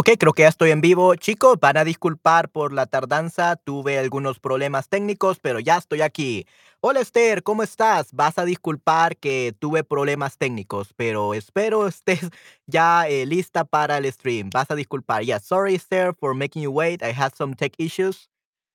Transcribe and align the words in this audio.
Ok, 0.00 0.10
creo 0.16 0.32
que 0.32 0.42
ya 0.42 0.48
estoy 0.48 0.70
en 0.70 0.80
vivo. 0.80 1.16
Chicos, 1.16 1.58
van 1.58 1.76
a 1.76 1.82
disculpar 1.82 2.50
por 2.50 2.72
la 2.72 2.86
tardanza. 2.86 3.56
Tuve 3.56 3.98
algunos 3.98 4.38
problemas 4.38 4.88
técnicos, 4.88 5.40
pero 5.40 5.58
ya 5.58 5.76
estoy 5.76 6.02
aquí. 6.02 6.46
Hola 6.78 7.00
Esther, 7.00 7.42
¿cómo 7.42 7.64
estás? 7.64 8.12
Vas 8.12 8.38
a 8.38 8.44
disculpar 8.44 9.16
que 9.16 9.56
tuve 9.58 9.82
problemas 9.82 10.38
técnicos, 10.38 10.94
pero 10.94 11.34
espero 11.34 11.88
estés 11.88 12.30
ya 12.68 13.08
eh, 13.08 13.26
lista 13.26 13.64
para 13.64 13.98
el 13.98 14.12
stream. 14.12 14.50
Vas 14.50 14.70
a 14.70 14.76
disculpar. 14.76 15.24
Yeah, 15.24 15.40
sorry 15.40 15.74
Esther 15.74 16.14
for 16.14 16.32
making 16.32 16.62
you 16.62 16.70
wait. 16.70 17.02
I 17.02 17.12
had 17.12 17.32
some 17.34 17.56
tech 17.56 17.72
issues. 17.76 18.28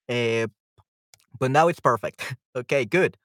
Eh, 0.10 0.48
but 1.40 1.52
now 1.52 1.70
it's 1.70 1.80
perfect. 1.80 2.22
Okay, 2.54 2.86
good. 2.86 3.16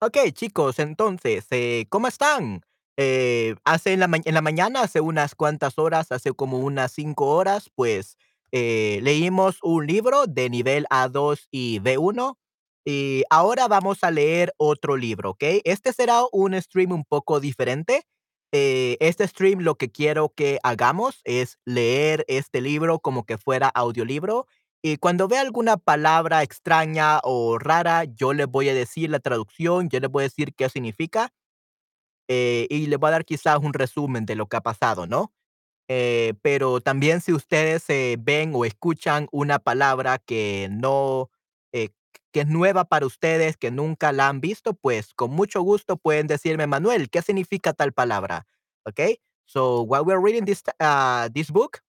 Ok, 0.00 0.32
chicos, 0.34 0.78
entonces, 0.80 1.46
eh, 1.52 1.86
¿cómo 1.88 2.08
están? 2.08 2.62
Eh, 3.00 3.54
hace 3.64 3.92
en 3.92 4.00
la, 4.00 4.08
mañana, 4.42 4.82
hace 4.82 5.00
unas 5.00 5.36
cuantas 5.36 5.78
horas, 5.78 6.10
hace 6.10 6.32
como 6.32 6.58
unas 6.58 6.90
cinco 6.92 7.26
horas, 7.28 7.70
pues 7.76 8.16
eh, 8.50 8.98
leímos 9.04 9.58
un 9.62 9.86
libro 9.86 10.26
de 10.26 10.50
nivel 10.50 10.84
A2 10.90 11.46
y 11.52 11.78
B1 11.78 12.36
y 12.84 13.22
ahora 13.30 13.68
vamos 13.68 14.02
a 14.02 14.10
leer 14.10 14.52
otro 14.56 14.96
libro, 14.96 15.30
¿ok? 15.30 15.44
Este 15.64 15.92
será 15.92 16.22
un 16.32 16.60
stream 16.60 16.90
un 16.92 17.04
poco 17.04 17.38
diferente. 17.38 18.02
Eh, 18.52 18.96
este 19.00 19.28
stream 19.28 19.60
lo 19.60 19.76
que 19.76 19.90
quiero 19.92 20.30
que 20.34 20.58
hagamos 20.64 21.20
es 21.24 21.58
leer 21.66 22.24
este 22.28 22.60
libro 22.60 22.98
como 22.98 23.24
que 23.26 23.38
fuera 23.38 23.68
audiolibro 23.68 24.46
y 24.82 24.96
cuando 24.96 25.28
vea 25.28 25.42
alguna 25.42 25.76
palabra 25.76 26.42
extraña 26.42 27.20
o 27.24 27.58
rara, 27.58 28.04
yo 28.04 28.32
le 28.32 28.46
voy 28.46 28.68
a 28.70 28.74
decir 28.74 29.10
la 29.10 29.20
traducción, 29.20 29.88
yo 29.88 30.00
le 30.00 30.06
voy 30.08 30.22
a 30.22 30.24
decir 30.28 30.54
qué 30.54 30.68
significa, 30.68 31.30
eh, 32.28 32.66
y 32.70 32.86
le 32.86 32.96
voy 32.96 33.08
a 33.08 33.12
dar 33.12 33.24
quizás 33.24 33.58
un 33.58 33.72
resumen 33.72 34.26
de 34.26 34.36
lo 34.36 34.46
que 34.46 34.56
ha 34.56 34.60
pasado, 34.60 35.06
¿no? 35.06 35.32
Eh, 35.88 36.34
pero 36.42 36.80
también 36.80 37.20
si 37.22 37.32
ustedes 37.32 37.88
eh, 37.88 38.16
ven 38.20 38.52
o 38.54 38.64
escuchan 38.66 39.26
una 39.32 39.58
palabra 39.58 40.18
que 40.18 40.68
no, 40.70 41.30
eh, 41.72 41.88
que 42.30 42.40
es 42.40 42.46
nueva 42.46 42.84
para 42.84 43.06
ustedes, 43.06 43.56
que 43.56 43.70
nunca 43.70 44.12
la 44.12 44.28
han 44.28 44.40
visto, 44.40 44.74
pues 44.74 45.14
con 45.14 45.30
mucho 45.30 45.62
gusto 45.62 45.96
pueden 45.96 46.26
decirme, 46.26 46.66
Manuel, 46.66 47.08
¿qué 47.08 47.22
significa 47.22 47.72
tal 47.72 47.92
palabra? 47.92 48.46
Okay. 48.86 49.20
So 49.46 49.82
while 49.82 50.04
we're 50.04 50.20
reading 50.20 50.44
this 50.44 50.62
uh, 50.80 51.28
this 51.32 51.50
book, 51.50 51.80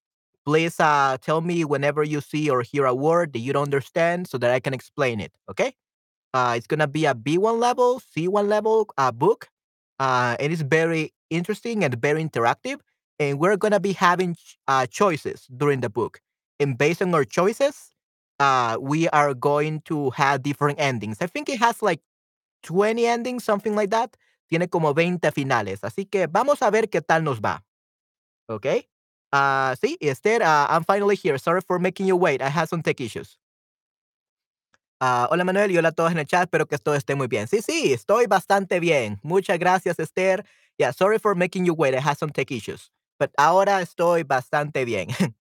please 0.45 0.79
uh, 0.79 1.17
tell 1.21 1.41
me 1.41 1.65
whenever 1.65 2.03
you 2.03 2.21
see 2.21 2.49
or 2.49 2.63
hear 2.63 2.85
a 2.85 2.93
word 2.93 3.33
that 3.33 3.39
you 3.39 3.51
don't 3.53 3.65
understand, 3.65 4.27
so 4.27 4.37
that 4.37 4.51
I 4.51 4.61
can 4.61 4.73
explain 4.73 5.19
it. 5.19 5.33
Okay. 5.49 5.73
Uh, 6.33 6.53
it's 6.55 6.67
gonna 6.67 6.87
be 6.87 7.05
a 7.05 7.13
B1 7.13 7.59
level, 7.59 7.99
C1 7.99 8.47
level 8.47 8.87
uh, 8.97 9.11
book. 9.11 9.49
Uh, 9.99 10.35
it 10.39 10.51
is 10.51 10.61
very 10.61 11.13
interesting 11.29 11.83
and 11.83 11.95
very 12.01 12.23
interactive, 12.23 12.79
and 13.19 13.39
we're 13.39 13.57
gonna 13.57 13.79
be 13.79 13.93
having 13.93 14.35
uh, 14.67 14.85
choices 14.85 15.47
during 15.55 15.81
the 15.81 15.89
book. 15.89 16.21
And 16.59 16.77
based 16.77 17.01
on 17.01 17.13
our 17.13 17.25
choices, 17.25 17.91
uh, 18.39 18.77
we 18.79 19.07
are 19.09 19.33
going 19.33 19.81
to 19.81 20.09
have 20.11 20.43
different 20.43 20.79
endings. 20.79 21.17
I 21.21 21.27
think 21.27 21.49
it 21.49 21.59
has 21.59 21.81
like 21.81 22.01
20 22.63 23.05
endings, 23.05 23.43
something 23.43 23.75
like 23.75 23.89
that. 23.91 24.15
Tiene 24.49 24.67
como 24.67 24.93
20 24.93 25.31
finales. 25.31 25.81
Así 25.81 26.09
que 26.09 26.27
vamos 26.27 26.61
a 26.61 26.71
ver 26.71 26.87
qué 26.89 27.01
tal 27.05 27.23
nos 27.23 27.39
va. 27.39 27.61
Okay. 28.49 28.87
Uh, 29.31 29.75
sí, 29.75 29.95
Esther, 30.01 30.41
uh, 30.41 30.65
I'm 30.69 30.83
finally 30.83 31.15
here. 31.15 31.37
Sorry 31.37 31.61
for 31.61 31.77
making 31.77 32.07
you 32.07 32.15
wait. 32.15 32.41
I 32.41 32.49
had 32.49 32.67
some 32.67 32.81
tech 32.81 32.99
issues. 32.99 33.37
Ah, 35.01 35.29
hola 35.31 35.45
Manuel 35.45 35.71
y 35.71 35.77
hola 35.77 35.89
a 35.89 35.91
todos 35.93 36.11
en 36.11 36.19
el 36.19 36.25
chat, 36.25 36.43
espero 36.43 36.67
que 36.67 36.77
todo 36.77 36.93
esté 36.93 37.15
muy 37.15 37.27
bien. 37.27 37.47
Sí, 37.47 37.61
sí, 37.61 37.93
estoy 37.93 38.27
bastante 38.27 38.81
bien. 38.81 39.17
Muchas 39.23 39.57
gracias, 39.57 39.97
Esther. 39.97 40.45
Yeah, 40.77 40.91
sorry 40.91 41.19
for 41.19 41.35
making 41.35 41.63
you 41.63 41.73
wait. 41.73 41.93
I 41.93 42.01
had 42.01 42.17
some 42.17 42.33
tech 42.33 42.51
issues. 42.51 42.91
But 43.17 43.31
ahora 43.37 43.81
estoy 43.81 44.23
bastante 44.23 44.83
bien. 44.83 45.07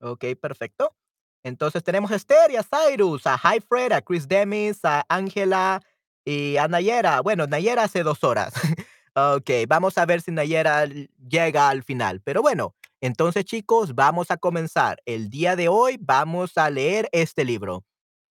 ok, 0.00 0.22
perfecto. 0.38 0.94
Entonces 1.42 1.82
tenemos 1.82 2.10
a 2.10 2.16
Esther 2.16 2.50
y 2.50 2.56
a 2.56 2.62
Cyrus, 2.62 3.26
a 3.26 3.38
Hi 3.38 3.60
Fred, 3.60 3.92
a 3.92 4.02
Chris 4.02 4.28
Demis, 4.28 4.84
a 4.84 5.06
Ángela 5.08 5.80
y 6.26 6.58
a 6.58 6.68
Nayera. 6.68 7.22
Bueno, 7.22 7.46
Nayera 7.46 7.84
hace 7.84 8.02
dos 8.02 8.22
horas. 8.22 8.52
ok, 9.14 9.50
vamos 9.66 9.96
a 9.96 10.04
ver 10.04 10.20
si 10.20 10.30
Nayera 10.30 10.84
llega 11.26 11.70
al 11.70 11.82
final. 11.82 12.20
Pero 12.20 12.42
bueno, 12.42 12.74
entonces 13.00 13.46
chicos, 13.46 13.94
vamos 13.94 14.30
a 14.30 14.36
comenzar. 14.36 15.00
El 15.06 15.30
día 15.30 15.56
de 15.56 15.68
hoy 15.68 15.96
vamos 15.98 16.58
a 16.58 16.68
leer 16.68 17.08
este 17.10 17.46
libro. 17.46 17.82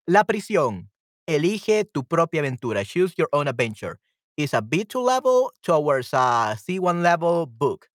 La 0.06 0.26
prisión. 0.26 0.92
Elige 1.26 1.86
tu 1.86 2.04
propia 2.04 2.42
aventura. 2.42 2.84
Choose 2.84 3.16
your 3.16 3.30
own 3.32 3.48
adventure. 3.48 4.00
Is 4.36 4.54
a 4.54 4.62
B2 4.62 5.02
level 5.02 5.52
towards 5.62 6.14
a 6.14 6.58
C1 6.58 7.02
level 7.02 7.46
book. 7.48 7.88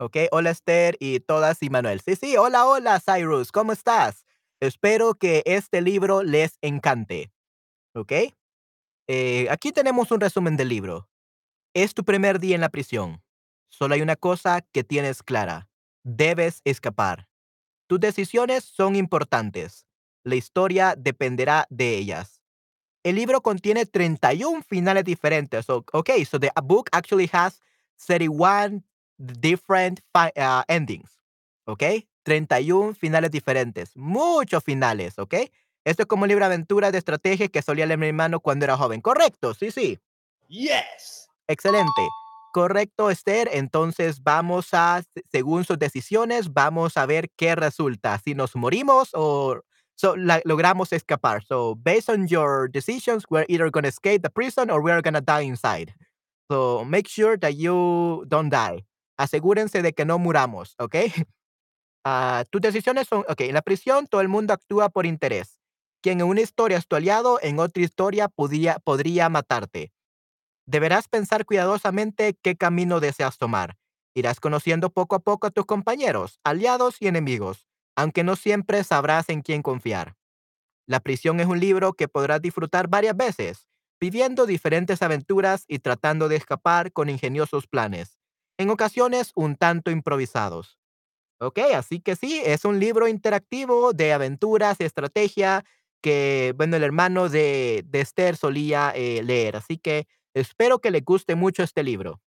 Ok, 0.00 0.16
hola 0.32 0.50
Esther 0.50 0.96
y 0.98 1.20
todas 1.20 1.62
y 1.62 1.70
Manuel. 1.70 2.00
Sí, 2.00 2.16
sí, 2.16 2.36
hola, 2.36 2.66
hola 2.66 2.98
Cyrus, 2.98 3.52
¿cómo 3.52 3.72
estás? 3.72 4.24
Espero 4.60 5.14
que 5.14 5.44
este 5.46 5.80
libro 5.80 6.24
les 6.24 6.58
encante. 6.62 7.30
Ok, 7.94 8.12
eh, 9.06 9.46
aquí 9.48 9.70
tenemos 9.70 10.10
un 10.10 10.20
resumen 10.20 10.56
del 10.56 10.68
libro. 10.68 11.08
Es 11.74 11.94
tu 11.94 12.02
primer 12.04 12.40
día 12.40 12.56
en 12.56 12.62
la 12.62 12.70
prisión. 12.70 13.22
Solo 13.68 13.94
hay 13.94 14.02
una 14.02 14.16
cosa 14.16 14.62
que 14.72 14.82
tienes 14.82 15.22
clara. 15.22 15.68
Debes 16.02 16.60
escapar. 16.64 17.28
Tus 17.86 18.00
decisiones 18.00 18.64
son 18.64 18.96
importantes. 18.96 19.86
La 20.24 20.36
historia 20.36 20.94
dependerá 20.96 21.66
de 21.70 21.96
ellas. 21.96 22.40
El 23.04 23.16
libro 23.16 23.40
contiene 23.42 23.86
31 23.86 24.62
finales 24.62 25.04
diferentes. 25.04 25.66
So, 25.66 25.84
okay, 25.92 26.24
so 26.24 26.38
the 26.38 26.50
book 26.62 26.88
actually 26.92 27.28
has 27.32 27.60
31 28.06 28.84
different 29.18 30.00
uh, 30.14 30.62
endings. 30.68 31.10
Okay, 31.66 32.06
31 32.24 32.94
finales 32.94 33.30
diferentes. 33.30 33.96
Muchos 33.96 34.62
finales, 34.64 35.18
okay. 35.18 35.50
Esto 35.84 36.02
es 36.02 36.06
como 36.08 36.22
un 36.24 36.28
libro 36.28 36.44
de 36.46 36.54
aventuras 36.54 36.92
de 36.92 36.98
estrategia 36.98 37.48
que 37.48 37.62
solía 37.62 37.86
leer 37.86 37.98
mi 37.98 38.06
hermano 38.08 38.38
cuando 38.40 38.64
era 38.64 38.76
joven. 38.76 39.00
Correcto, 39.00 39.54
sí, 39.54 39.70
sí. 39.72 39.98
Yes. 40.48 41.28
Excelente. 41.48 41.90
Correcto, 42.52 43.10
Esther. 43.10 43.48
Entonces 43.52 44.22
vamos 44.22 44.68
a, 44.74 45.02
se- 45.14 45.22
según 45.30 45.64
sus 45.64 45.78
decisiones, 45.78 46.52
vamos 46.52 46.96
a 46.96 47.06
ver 47.06 47.30
qué 47.36 47.54
resulta. 47.56 48.18
Si 48.18 48.34
nos 48.34 48.54
morimos 48.54 49.10
o 49.14 49.60
so, 49.96 50.16
la- 50.16 50.42
logramos 50.44 50.92
escapar. 50.92 51.44
So, 51.44 51.74
based 51.76 52.08
on 52.10 52.26
your 52.28 52.68
decisions, 52.68 53.24
we're 53.30 53.46
either 53.48 53.70
going 53.70 53.84
to 53.84 53.88
escape 53.88 54.22
the 54.22 54.30
prison 54.30 54.70
or 54.70 54.82
we're 54.82 55.02
going 55.02 55.14
to 55.14 55.20
die 55.20 55.42
inside. 55.42 55.94
So, 56.50 56.84
make 56.84 57.08
sure 57.08 57.36
that 57.38 57.56
you 57.56 58.24
don't 58.28 58.50
die. 58.50 58.84
Asegúrense 59.18 59.82
de 59.82 59.92
que 59.92 60.04
no 60.04 60.18
muramos, 60.18 60.74
¿ok? 60.78 60.96
Ah, 62.04 62.44
tus 62.50 62.60
decisiones 62.60 63.06
son, 63.08 63.20
ok, 63.28 63.42
en 63.42 63.54
la 63.54 63.62
prisión 63.62 64.06
todo 64.08 64.20
el 64.20 64.28
mundo 64.28 64.52
actúa 64.52 64.88
por 64.88 65.06
interés. 65.06 65.60
Quien 66.02 66.20
en 66.20 66.26
una 66.26 66.40
historia 66.40 66.76
es 66.78 66.88
tu 66.88 66.96
aliado, 66.96 67.38
en 67.42 67.60
otra 67.60 67.82
historia 67.82 68.28
podría, 68.28 68.80
podría 68.80 69.28
matarte. 69.28 69.92
Deberás 70.66 71.08
pensar 71.08 71.44
cuidadosamente 71.44 72.36
qué 72.42 72.56
camino 72.56 73.00
deseas 73.00 73.38
tomar. 73.38 73.76
Irás 74.14 74.40
conociendo 74.40 74.90
poco 74.90 75.16
a 75.16 75.20
poco 75.20 75.46
a 75.46 75.50
tus 75.50 75.64
compañeros, 75.66 76.40
aliados 76.44 76.96
y 77.00 77.06
enemigos, 77.08 77.66
aunque 77.96 78.24
no 78.24 78.36
siempre 78.36 78.84
sabrás 78.84 79.28
en 79.28 79.42
quién 79.42 79.62
confiar. 79.62 80.16
La 80.86 81.00
prisión 81.00 81.40
es 81.40 81.46
un 81.46 81.60
libro 81.60 81.92
que 81.92 82.08
podrás 82.08 82.42
disfrutar 82.42 82.88
varias 82.88 83.16
veces, 83.16 83.66
viviendo 84.00 84.46
diferentes 84.46 85.00
aventuras 85.02 85.64
y 85.68 85.78
tratando 85.78 86.28
de 86.28 86.36
escapar 86.36 86.92
con 86.92 87.08
ingeniosos 87.08 87.66
planes, 87.66 88.18
en 88.58 88.70
ocasiones 88.70 89.32
un 89.34 89.56
tanto 89.56 89.90
improvisados. 89.90 90.78
Ok, 91.40 91.58
así 91.74 92.00
que 92.00 92.14
sí, 92.14 92.40
es 92.44 92.64
un 92.64 92.78
libro 92.78 93.08
interactivo 93.08 93.92
de 93.92 94.12
aventuras 94.12 94.76
y 94.80 94.84
estrategia 94.84 95.64
que, 96.00 96.54
bueno, 96.56 96.76
el 96.76 96.84
hermano 96.84 97.28
de, 97.28 97.84
de 97.86 98.00
Esther 98.00 98.36
solía 98.36 98.92
eh, 98.94 99.22
leer. 99.22 99.56
Así 99.56 99.78
que 99.78 100.06
espero 100.34 100.80
que 100.80 100.90
le 100.90 101.00
guste 101.00 101.34
mucho 101.34 101.62
este 101.62 101.82
libro. 101.82 102.20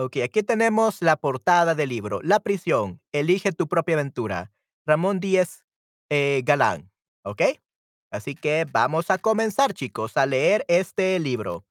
Ok, 0.00 0.18
aquí 0.22 0.44
tenemos 0.44 1.02
la 1.02 1.16
portada 1.16 1.74
del 1.74 1.88
libro. 1.88 2.20
La 2.22 2.38
prisión. 2.38 3.00
Elige 3.12 3.50
tu 3.50 3.66
propia 3.66 3.96
aventura. 3.96 4.52
Ramón 4.86 5.18
Díez 5.18 5.64
eh, 6.08 6.42
Galán. 6.44 6.88
Ok, 7.24 7.42
así 8.12 8.36
que 8.36 8.64
vamos 8.70 9.10
a 9.10 9.18
comenzar, 9.18 9.74
chicos, 9.74 10.16
a 10.16 10.24
leer 10.24 10.64
este 10.68 11.18
libro. 11.18 11.64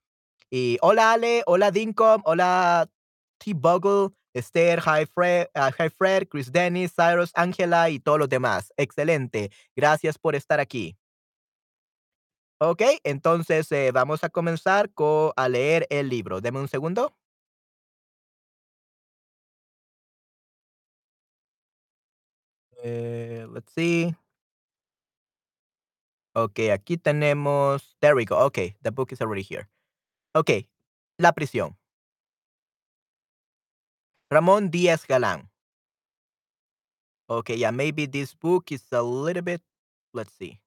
Y 0.52 0.78
hola 0.82 1.14
Ale, 1.14 1.44
hola 1.46 1.72
Dincom, 1.72 2.22
hola 2.26 2.90
T-Buggle, 3.40 4.14
Esther, 4.34 4.80
Hi 4.82 5.06
Fred, 5.06 5.48
Hi 5.56 5.90
Fred, 5.90 6.28
Chris 6.28 6.52
Dennis, 6.52 6.94
Cyrus, 6.94 7.32
Angela 7.34 7.90
y 7.90 8.00
todos 8.00 8.20
los 8.20 8.28
demás. 8.30 8.74
Excelente. 8.76 9.52
Gracias 9.74 10.18
por 10.20 10.36
estar 10.36 10.60
aquí. 10.60 10.98
Ok, 12.60 12.82
entonces 13.06 13.72
eh, 13.72 13.92
vamos 13.94 14.26
a 14.26 14.30
comenzar 14.30 14.92
co- 14.94 15.32
a 15.38 15.48
leer 15.48 15.88
el 15.90 16.10
libro. 16.10 16.42
Deme 16.42 16.60
un 16.60 16.68
segundo. 16.68 17.16
Eh, 22.88 23.46
let's 23.50 23.72
see. 23.74 24.16
Ok, 26.36 26.72
aquí 26.72 26.98
tenemos. 26.98 27.98
There 28.00 28.16
we 28.16 28.26
go. 28.26 28.38
Ok, 28.46 28.76
the 28.82 28.92
book 28.92 29.12
is 29.12 29.22
already 29.22 29.44
here. 29.44 29.68
Ok, 30.34 30.68
la 31.18 31.34
prisión. 31.34 31.78
Ramón 34.30 34.70
Díaz 34.72 35.06
Galán. 35.08 35.50
Okay, 37.30 37.58
yeah, 37.58 37.72
maybe 37.72 38.06
this 38.08 38.34
book 38.36 38.72
is 38.72 38.86
a 38.94 39.02
little 39.02 39.42
bit 39.42 39.62
let's 40.14 40.34
see. 40.34 40.60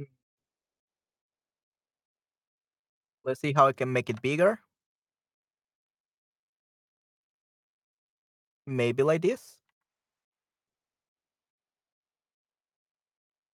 Mm. 0.00 0.06
Let's 3.24 3.40
see 3.40 3.52
how 3.52 3.66
I 3.68 3.72
can 3.72 3.92
make 3.92 4.10
it 4.10 4.20
bigger. 4.22 4.60
Maybe 8.66 9.02
like 9.02 9.22
this? 9.22 9.58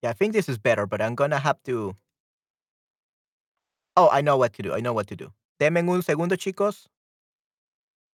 Yeah, 0.03 0.11
I 0.11 0.12
think 0.15 0.33
this 0.33 0.49
is 0.49 0.59
better, 0.59 0.87
but 0.87 1.01
I'm 1.03 1.15
gonna 1.15 1.39
have 1.39 1.62
to 1.65 1.95
Oh, 3.97 4.09
I 4.11 4.21
know 4.21 4.37
what 4.37 4.53
to 4.55 4.62
do, 4.62 4.73
I 4.73 4.81
know 4.81 4.93
what 4.93 5.09
to 5.09 5.17
do. 5.17 5.33
Denme 5.61 5.87
un 5.89 6.03
segundo, 6.03 6.37
chicos. 6.37 6.87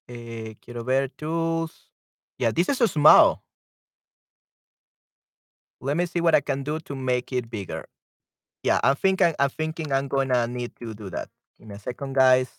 Eh, 0.08 0.54
quiero 0.60 0.84
ver 0.84 1.08
tools. 1.10 1.90
Yeah, 2.38 2.52
this 2.52 2.68
is 2.68 2.78
small. 2.90 3.42
Let 5.80 5.96
me 5.96 6.06
see 6.06 6.20
what 6.20 6.34
I 6.34 6.40
can 6.40 6.62
do 6.62 6.80
to 6.80 6.94
make 6.96 7.32
it 7.32 7.50
bigger. 7.50 7.86
Yeah, 8.62 8.80
I'm 8.84 8.96
thinking 8.96 9.34
I'm 9.38 9.50
thinking 9.50 9.92
I'm 9.92 10.08
gonna 10.08 10.46
need 10.46 10.76
to 10.80 10.94
do 10.94 11.10
that. 11.10 11.28
Me 11.58 11.74
a 11.74 11.78
second, 11.78 12.14
guys. 12.14 12.50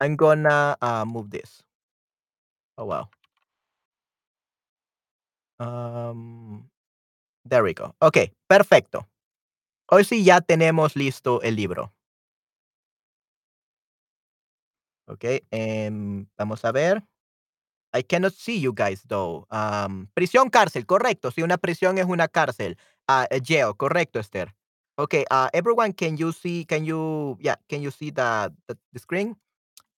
I'm 0.00 0.16
gonna, 0.16 0.76
uh, 0.82 1.04
move 1.06 1.30
this. 1.30 1.62
Oh, 2.78 2.84
wow. 2.86 3.08
Um, 5.60 6.68
there 7.44 7.62
we 7.64 7.74
go. 7.74 7.94
Okey, 8.00 8.32
perfecto. 8.48 9.06
Hoy 9.90 10.04
sí 10.04 10.24
ya 10.24 10.40
tenemos 10.40 10.96
listo 10.96 11.42
el 11.42 11.56
libro. 11.56 11.92
Okey, 15.08 15.44
em, 15.50 16.26
vamos 16.38 16.64
a 16.64 16.72
ver. 16.72 17.02
I 17.94 18.02
cannot 18.02 18.34
see 18.34 18.60
you 18.60 18.72
guys 18.74 19.02
though. 19.08 19.46
Um, 19.50 20.08
prisión, 20.14 20.50
cárcel, 20.50 20.86
correcto. 20.86 21.30
Sí, 21.30 21.42
una 21.42 21.58
prisión 21.58 21.98
es 21.98 22.06
una 22.06 22.28
cárcel. 22.28 22.78
Eh, 23.08 23.40
jail, 23.44 23.74
correcto, 23.76 24.20
Esther. 24.20 24.54
Okay, 24.98 25.24
uh, 25.30 25.48
everyone, 25.52 25.92
can 25.94 26.16
you 26.16 26.32
see 26.32 26.64
can 26.66 26.84
you 26.84 27.36
yeah, 27.40 27.56
can 27.68 27.82
you 27.82 27.90
see 27.90 28.10
the 28.12 28.52
the 28.66 29.00
screen? 29.00 29.36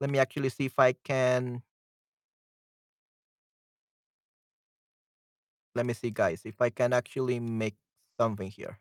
Let 0.00 0.11
me 0.11 0.19
actually 0.20 0.50
see 0.50 0.67
if 0.67 0.79
I 0.79 0.94
can 0.94 1.62
let 5.76 5.87
me 5.87 5.94
see, 5.94 6.11
guys, 6.11 6.43
if 6.44 6.61
I 6.61 6.70
can 6.70 6.93
actually 6.93 7.40
make 7.40 7.76
something 8.20 8.50
here. 8.50 8.78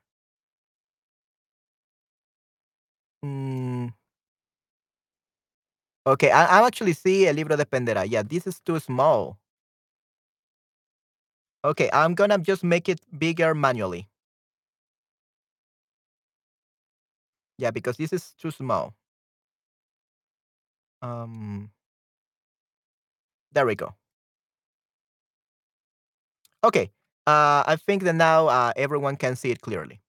Mm. 3.23 3.89
Okay, 6.07 6.29
I 6.31 6.61
I 6.61 6.67
actually 6.67 6.93
see 6.93 7.25
El 7.27 7.35
libro 7.35 7.55
de 7.57 7.65
dependerá. 7.65 8.05
Yeah, 8.09 8.23
this 8.23 8.45
is 8.47 8.59
too 8.59 8.79
small. 8.79 9.37
Okay, 11.65 11.89
I'm 11.91 12.13
gonna 12.15 12.37
just 12.37 12.63
make 12.63 12.87
it 12.87 12.99
bigger 13.17 13.53
manually. 13.55 14.07
Yeah, 17.57 17.71
because 17.71 17.97
this 17.97 18.13
is 18.13 18.33
too 18.37 18.51
small. 18.51 18.93
Um 21.01 21.71
There 23.53 23.65
we 23.65 23.75
go. 23.75 23.95
Okay, 26.65 26.89
uh, 27.27 27.61
I 27.67 27.75
think 27.77 28.01
that 28.05 28.15
now, 28.15 28.47
uh, 28.47 28.73
everyone 28.75 29.17
can 29.17 29.35
see 29.35 29.51
it 29.51 29.61
clearly. 29.61 30.01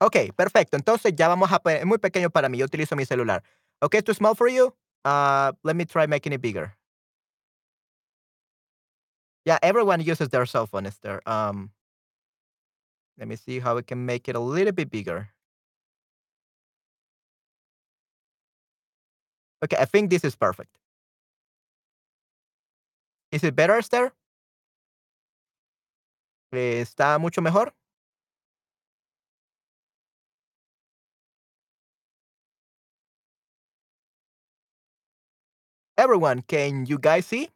Okey, 0.00 0.32
perfecto. 0.32 0.76
Entonces 0.76 1.14
ya 1.16 1.28
vamos 1.28 1.50
a 1.52 1.60
es 1.72 1.86
muy 1.86 1.98
pequeño 1.98 2.30
para 2.30 2.48
mí, 2.48 2.58
yo 2.58 2.66
utilizo 2.66 2.96
mi 2.96 3.04
celular. 3.06 3.42
Okay, 3.80 4.02
too 4.02 4.14
small 4.14 4.34
for 4.34 4.48
you? 4.48 4.74
Uh, 5.04 5.52
let 5.62 5.76
me 5.76 5.84
try 5.84 6.06
making 6.06 6.32
it 6.32 6.40
bigger. 6.40 6.74
Yeah, 9.44 9.58
everyone 9.62 10.00
uses 10.00 10.28
their 10.30 10.46
cell 10.46 10.66
phone, 10.66 10.86
Esther. 10.86 11.20
Um 11.26 11.70
let 13.18 13.28
me 13.28 13.36
see 13.36 13.60
how 13.60 13.76
we 13.76 13.82
can 13.82 14.04
make 14.06 14.28
it 14.28 14.36
a 14.36 14.40
little 14.40 14.72
bit 14.72 14.90
bigger. 14.90 15.33
Okay, 19.62 19.76
I 19.78 19.84
think 19.84 20.10
this 20.10 20.24
is 20.24 20.34
perfect. 20.36 20.70
Is 23.32 23.44
it 23.44 23.54
better, 23.54 23.76
Esther? 23.76 24.12
¿Está 26.52 27.18
mucho 27.18 27.40
mejor? 27.42 27.74
Everyone, 35.98 36.42
can 36.42 36.86
you 36.86 36.98
guys 36.98 37.26
see? 37.26 37.50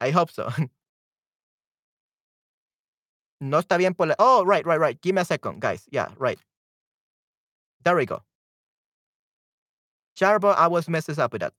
I 0.00 0.10
hope 0.10 0.30
so. 0.30 0.48
No 3.40 3.58
está 3.58 3.78
bien 3.78 3.94
por 3.94 4.06
la 4.06 4.14
Oh, 4.18 4.44
right, 4.44 4.64
right, 4.66 4.78
right. 4.78 5.00
Give 5.00 5.14
me 5.14 5.22
a 5.22 5.24
second, 5.24 5.60
guys. 5.60 5.88
Yeah, 5.90 6.08
right. 6.18 6.38
There 7.84 7.96
we 7.96 8.06
go. 8.06 8.22
I 10.22 10.66
was 10.68 10.88
messes 10.88 11.18
up 11.18 11.32
with 11.32 11.40
that. 11.42 11.52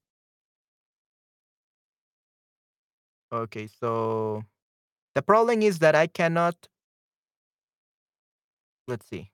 Okay, 3.32 3.68
so 3.68 4.44
the 5.16 5.22
problem 5.22 5.62
is 5.62 5.80
that 5.80 5.96
I 5.96 6.08
cannot 6.08 6.68
let's 8.88 9.08
see. 9.08 9.32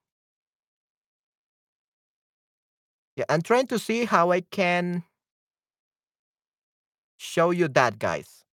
Yeah, 3.15 3.25
I'm 3.29 3.41
trying 3.41 3.67
to 3.67 3.79
see 3.79 4.05
how 4.05 4.31
I 4.31 4.41
can 4.41 5.03
show 7.17 7.51
you 7.51 7.67
that, 7.69 7.99
guys. 7.99 8.45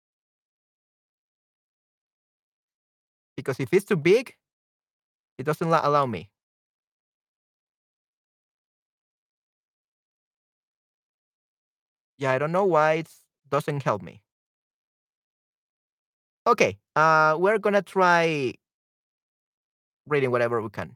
Because 3.37 3.61
if 3.61 3.73
it's 3.73 3.85
too 3.85 3.97
big, 3.97 4.37
it 5.39 5.45
doesn't 5.45 5.69
allow 5.69 6.07
me. 6.07 6.32
Yeah, 12.23 12.31
I 12.31 12.39
don't 12.39 12.53
know 12.53 12.65
why 12.65 12.93
it 13.03 13.11
doesn't 13.51 13.83
help 13.83 14.01
me. 14.01 14.23
Okay, 16.47 16.79
uh, 16.95 17.37
we're 17.39 17.59
gonna 17.59 17.83
try 17.83 18.55
reading 20.07 20.31
whatever 20.31 20.63
we 20.63 20.71
can. 20.71 20.95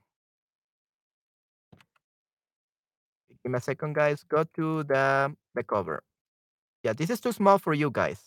Give 3.42 3.50
me 3.50 3.58
a 3.58 3.60
second, 3.60 3.94
guys. 3.94 4.22
Go 4.22 4.44
to 4.54 4.84
the 4.84 5.34
the 5.54 5.64
cover. 5.64 6.04
Yeah, 6.84 6.92
this 6.92 7.10
is 7.10 7.20
too 7.20 7.32
small 7.32 7.58
for 7.58 7.74
you 7.74 7.90
guys. 7.90 8.22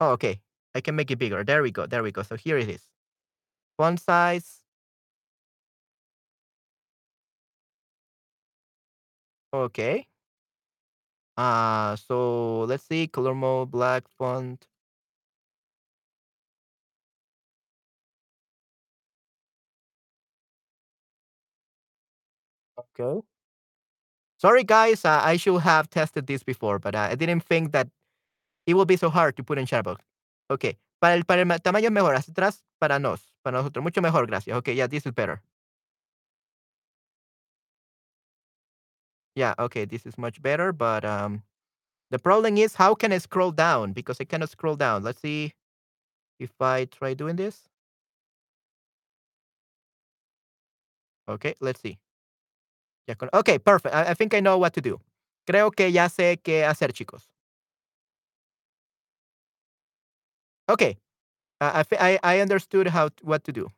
Oh, 0.00 0.10
okay. 0.12 0.40
I 0.74 0.80
can 0.80 0.94
make 0.96 1.10
it 1.10 1.18
bigger. 1.18 1.44
There 1.44 1.62
we 1.62 1.70
go. 1.70 1.86
There 1.86 2.02
we 2.02 2.12
go. 2.12 2.22
So 2.22 2.36
here 2.36 2.58
it 2.58 2.68
is. 2.68 2.82
Font 3.78 4.00
size. 4.00 4.61
Okay. 9.52 10.06
Uh, 11.36 11.96
so 11.96 12.64
let's 12.64 12.84
see. 12.84 13.06
Color 13.06 13.34
mode, 13.34 13.70
black 13.70 14.08
font. 14.08 14.66
Okay. 22.76 23.22
Sorry, 24.38 24.64
guys. 24.64 25.04
Uh, 25.04 25.20
I 25.22 25.36
should 25.36 25.60
have 25.62 25.88
tested 25.88 26.26
this 26.26 26.42
before, 26.42 26.78
but 26.78 26.94
uh, 26.94 27.08
I 27.10 27.14
didn't 27.14 27.40
think 27.44 27.72
that 27.72 27.88
it 28.66 28.74
will 28.74 28.86
be 28.86 28.96
so 28.96 29.10
hard 29.10 29.36
to 29.38 29.44
put 29.44 29.58
in 29.58 29.66
Chatbox. 29.66 29.98
Okay. 30.50 30.78
Para 31.00 31.14
el, 31.16 31.24
para 31.24 31.40
el 31.42 31.46
ma- 31.46 31.58
tamaño 31.58 31.90
mejor. 31.90 32.14
Hacia 32.14 32.32
atrás, 32.32 32.62
para 32.80 32.98
nos. 32.98 33.20
Para 33.44 33.58
nosotros. 33.58 33.82
Mucho 33.84 34.02
mejor, 34.02 34.26
gracias. 34.26 34.56
Okay, 34.58 34.74
yeah, 34.74 34.86
this 34.88 35.06
is 35.06 35.12
better. 35.12 35.42
Yeah, 39.34 39.54
okay, 39.58 39.84
this 39.84 40.04
is 40.06 40.18
much 40.18 40.42
better, 40.42 40.72
but 40.72 41.04
um, 41.04 41.42
the 42.10 42.18
problem 42.18 42.56
is 42.58 42.76
how 42.76 42.94
can 42.94 43.12
I 43.12 43.18
scroll 43.18 43.52
down? 43.52 43.92
Because 43.92 44.18
I 44.20 44.24
cannot 44.24 44.50
scroll 44.50 44.76
down. 44.76 45.04
Let's 45.04 45.20
see 45.22 45.54
if 46.40 46.52
I 46.60 46.86
try 46.86 47.14
doing 47.14 47.36
this. 47.36 47.68
Okay, 51.28 51.54
let's 51.60 51.80
see. 51.80 51.98
Okay, 53.34 53.58
perfect. 53.58 53.94
I, 53.94 54.10
I 54.10 54.14
think 54.14 54.34
I 54.34 54.40
know 54.40 54.58
what 54.58 54.72
to 54.74 54.80
do. 54.80 55.00
Creo 55.48 55.70
que 55.74 55.88
ya 55.90 56.08
sé 56.08 56.38
qué 56.42 56.64
hacer, 56.64 56.92
chicos. 56.92 57.26
Okay, 60.68 60.96
uh, 61.60 61.84
I, 61.92 61.96
I 62.22 62.36
I 62.36 62.40
understood 62.40 62.88
how 62.88 63.10
what 63.22 63.44
to 63.44 63.52
do. 63.52 63.70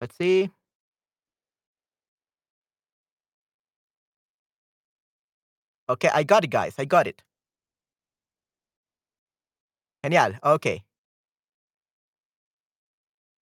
Let's 0.00 0.16
see. 0.16 0.50
Okay, 5.88 6.10
I 6.12 6.22
got 6.22 6.44
it, 6.44 6.50
guys. 6.50 6.74
I 6.78 6.84
got 6.84 7.06
it. 7.06 7.22
Genial, 10.04 10.34
Okay. 10.42 10.82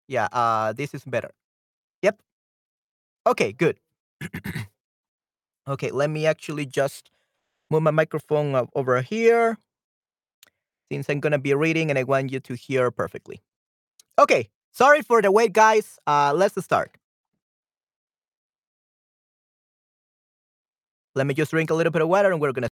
Yeah, 0.09 0.29
uh, 0.33 0.73
this 0.73 0.95
is 0.95 1.05
better. 1.05 1.31
Yep. 2.03 2.21
Okay, 3.26 3.53
good. 3.53 3.79
Okay, 5.69 5.91
let 5.91 6.11
me 6.11 6.26
actually 6.26 6.65
just 6.67 7.11
move 7.71 7.83
my 7.83 7.91
microphone 7.91 8.69
over 8.75 9.03
here 9.03 9.59
since 10.91 11.09
I'm 11.09 11.21
gonna 11.21 11.38
be 11.38 11.55
reading 11.55 11.91
and 11.91 11.99
I 11.99 12.05
want 12.05 12.31
you 12.31 12.41
to 12.41 12.55
hear 12.55 12.91
perfectly. 12.91 13.43
Okay, 14.19 14.49
sorry 14.73 15.03
for 15.03 15.23
the 15.23 15.33
wait, 15.33 15.53
guys. 15.53 15.99
Uh, 16.07 16.33
let's 16.35 16.62
start. 16.65 16.97
Let 21.16 21.26
me 21.26 21.32
just 21.35 21.50
drink 21.50 21.70
a 21.70 21.75
little 21.75 21.90
bit 21.90 22.02
of 22.02 22.08
water 22.08 22.30
and 22.30 22.40
we're 22.40 22.52
gonna 22.52 22.68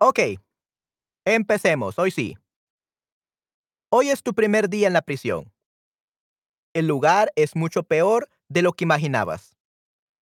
Okey, 0.00 0.38
empecemos, 1.24 1.98
hoy 1.98 2.10
sí. 2.12 2.36
Hoy 3.90 4.10
es 4.10 4.22
tu 4.22 4.34
primer 4.34 4.68
día 4.68 4.86
en 4.86 4.92
la 4.92 5.02
prisión. 5.02 5.52
El 6.74 6.86
lugar 6.86 7.32
es 7.36 7.56
mucho 7.56 7.82
peor 7.82 8.28
de 8.48 8.62
lo 8.62 8.72
que 8.72 8.84
imaginabas. 8.84 9.56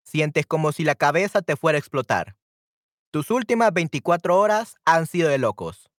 Sientes 0.05 0.47
como 0.47 0.73
si 0.73 0.85
la 0.85 0.95
cabeza 0.95 1.43
te 1.43 1.57
fuera 1.57 1.77
a 1.77 1.81
explotar. 1.81 2.37
Tus 3.11 3.31
últimas 3.31 3.73
24 3.73 4.39
horas 4.39 4.77
han 4.85 5.07
sido 5.07 5.29
de 5.29 5.39
locos. 5.39 5.91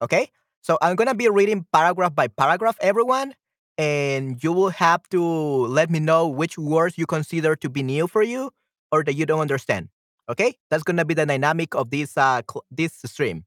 Okay? 0.00 0.32
So 0.62 0.78
I'm 0.82 0.96
gonna 0.96 1.14
be 1.14 1.28
reading 1.28 1.66
paragraph 1.72 2.14
by 2.14 2.28
paragraph, 2.28 2.76
everyone, 2.80 3.34
and 3.78 4.42
you 4.42 4.52
will 4.52 4.70
have 4.70 5.08
to 5.10 5.22
let 5.22 5.90
me 5.90 6.00
know 6.00 6.28
which 6.28 6.58
words 6.58 6.98
you 6.98 7.06
consider 7.06 7.56
to 7.56 7.70
be 7.70 7.82
new 7.82 8.06
for 8.06 8.22
you 8.22 8.50
or 8.92 9.02
that 9.04 9.14
you 9.14 9.26
don't 9.26 9.40
understand. 9.40 9.88
Okay? 10.28 10.56
That's 10.70 10.82
gonna 10.82 11.04
be 11.04 11.14
the 11.14 11.26
dynamic 11.26 11.74
of 11.74 11.90
this 11.90 12.16
uh 12.16 12.42
this 12.70 12.92
stream. 13.04 13.44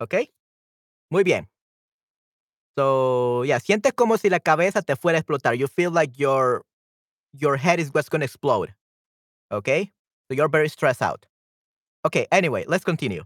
Okay? 0.00 0.28
Muy 1.10 1.24
bien. 1.24 1.46
So 2.78 3.42
yeah, 3.44 3.58
sientes 3.58 3.94
como 3.94 4.16
si 4.16 4.30
la 4.30 4.38
cabeza 4.38 4.82
te 4.82 4.94
fuera 4.96 5.18
a 5.18 5.22
explotar. 5.22 5.58
You 5.58 5.66
feel 5.66 5.90
like 5.90 6.18
your 6.18 6.62
your 7.32 7.56
head 7.56 7.80
is 7.80 7.92
what's 7.92 8.08
gonna 8.08 8.24
explode. 8.24 8.74
Okay? 9.52 9.92
So 10.28 10.34
you're 10.34 10.48
very 10.48 10.68
stressed 10.68 11.02
out. 11.02 11.26
Okay, 12.06 12.26
anyway, 12.32 12.64
let's 12.66 12.84
continue. 12.84 13.24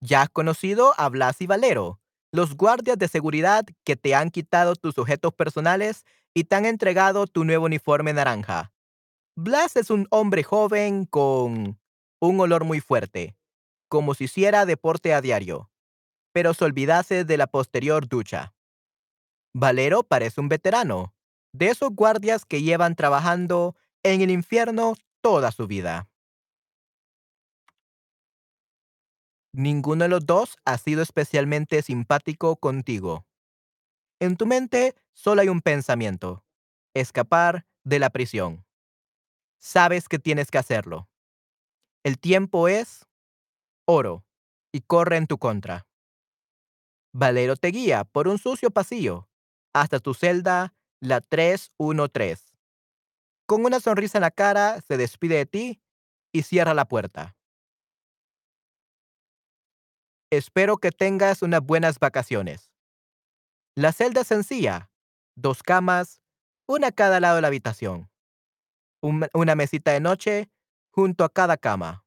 Ya 0.00 0.22
has 0.22 0.30
conocido 0.30 0.94
a 0.96 1.08
Blas 1.08 1.40
y 1.40 1.46
Valero, 1.46 2.00
los 2.32 2.56
guardias 2.56 2.98
de 2.98 3.08
seguridad 3.08 3.64
que 3.84 3.96
te 3.96 4.14
han 4.14 4.30
quitado 4.30 4.74
tus 4.76 4.98
objetos 4.98 5.34
personales 5.34 6.04
y 6.34 6.44
te 6.44 6.56
han 6.56 6.64
entregado 6.64 7.26
tu 7.26 7.44
nuevo 7.44 7.66
uniforme 7.66 8.12
naranja. 8.12 8.72
Blas 9.36 9.76
es 9.76 9.90
un 9.90 10.06
hombre 10.10 10.42
joven 10.42 11.06
con 11.06 11.78
un 12.20 12.40
olor 12.40 12.64
muy 12.64 12.80
fuerte, 12.80 13.36
como 13.88 14.14
si 14.14 14.24
hiciera 14.24 14.66
deporte 14.66 15.14
a 15.14 15.20
diario, 15.20 15.70
pero 16.32 16.54
se 16.54 16.64
olvidase 16.64 17.24
de 17.24 17.36
la 17.36 17.46
posterior 17.46 18.08
ducha. 18.08 18.54
Valero 19.54 20.02
parece 20.02 20.40
un 20.40 20.48
veterano, 20.48 21.14
de 21.52 21.68
esos 21.68 21.90
guardias 21.90 22.44
que 22.44 22.62
llevan 22.62 22.94
trabajando 22.94 23.76
en 24.02 24.20
el 24.20 24.30
infierno 24.30 24.94
toda 25.22 25.52
su 25.52 25.66
vida. 25.66 26.09
Ninguno 29.52 30.04
de 30.04 30.08
los 30.08 30.26
dos 30.26 30.56
ha 30.64 30.78
sido 30.78 31.02
especialmente 31.02 31.82
simpático 31.82 32.56
contigo. 32.56 33.26
En 34.20 34.36
tu 34.36 34.46
mente 34.46 34.94
solo 35.12 35.40
hay 35.42 35.48
un 35.48 35.60
pensamiento, 35.60 36.44
escapar 36.94 37.66
de 37.84 37.98
la 37.98 38.10
prisión. 38.10 38.64
Sabes 39.58 40.08
que 40.08 40.18
tienes 40.18 40.50
que 40.50 40.58
hacerlo. 40.58 41.08
El 42.04 42.18
tiempo 42.18 42.68
es 42.68 43.06
oro 43.86 44.24
y 44.72 44.82
corre 44.82 45.16
en 45.16 45.26
tu 45.26 45.38
contra. 45.38 45.86
Valero 47.12 47.56
te 47.56 47.68
guía 47.68 48.04
por 48.04 48.28
un 48.28 48.38
sucio 48.38 48.70
pasillo 48.70 49.28
hasta 49.72 50.00
tu 50.00 50.14
celda, 50.14 50.74
la 51.00 51.20
313. 51.20 52.44
Con 53.46 53.64
una 53.64 53.80
sonrisa 53.80 54.18
en 54.18 54.22
la 54.22 54.30
cara, 54.30 54.80
se 54.80 54.96
despide 54.96 55.36
de 55.36 55.46
ti 55.46 55.82
y 56.32 56.42
cierra 56.42 56.74
la 56.74 56.86
puerta. 56.86 57.36
Espero 60.30 60.76
que 60.76 60.92
tengas 60.92 61.42
unas 61.42 61.60
buenas 61.60 61.98
vacaciones. 61.98 62.72
La 63.74 63.92
celda 63.92 64.20
es 64.20 64.28
sencilla, 64.28 64.90
dos 65.34 65.62
camas, 65.62 66.22
una 66.66 66.88
a 66.88 66.92
cada 66.92 67.18
lado 67.18 67.36
de 67.36 67.42
la 67.42 67.48
habitación. 67.48 68.08
Un- 69.02 69.26
una 69.34 69.56
mesita 69.56 69.90
de 69.92 70.00
noche 70.00 70.50
junto 70.92 71.24
a 71.24 71.30
cada 71.30 71.56
cama. 71.56 72.04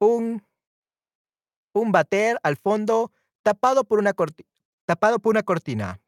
Un, 0.00 0.46
un 1.74 1.92
bater 1.92 2.38
al 2.42 2.56
fondo 2.56 3.10
tapado 3.42 3.84
por, 3.84 4.00
una 4.00 4.12
cortina 5.42 6.00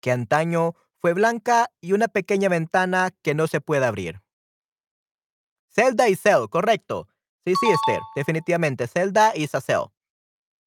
que 0.00 0.12
antaño 0.12 0.74
fue 0.98 1.12
blanca 1.12 1.70
y 1.80 1.92
una 1.92 2.08
pequeña 2.08 2.48
ventana 2.48 3.10
que 3.22 3.34
no 3.34 3.46
se 3.48 3.60
puede 3.60 3.86
abrir. 3.86 4.22
Zelda 5.72 6.08
y 6.08 6.14
Cell, 6.14 6.48
correcto. 6.50 7.08
Sí, 7.44 7.54
sí, 7.58 7.66
Esther, 7.70 8.00
definitivamente. 8.14 8.86
Zelda 8.86 9.32
y 9.34 9.46
Cell. 9.46 9.90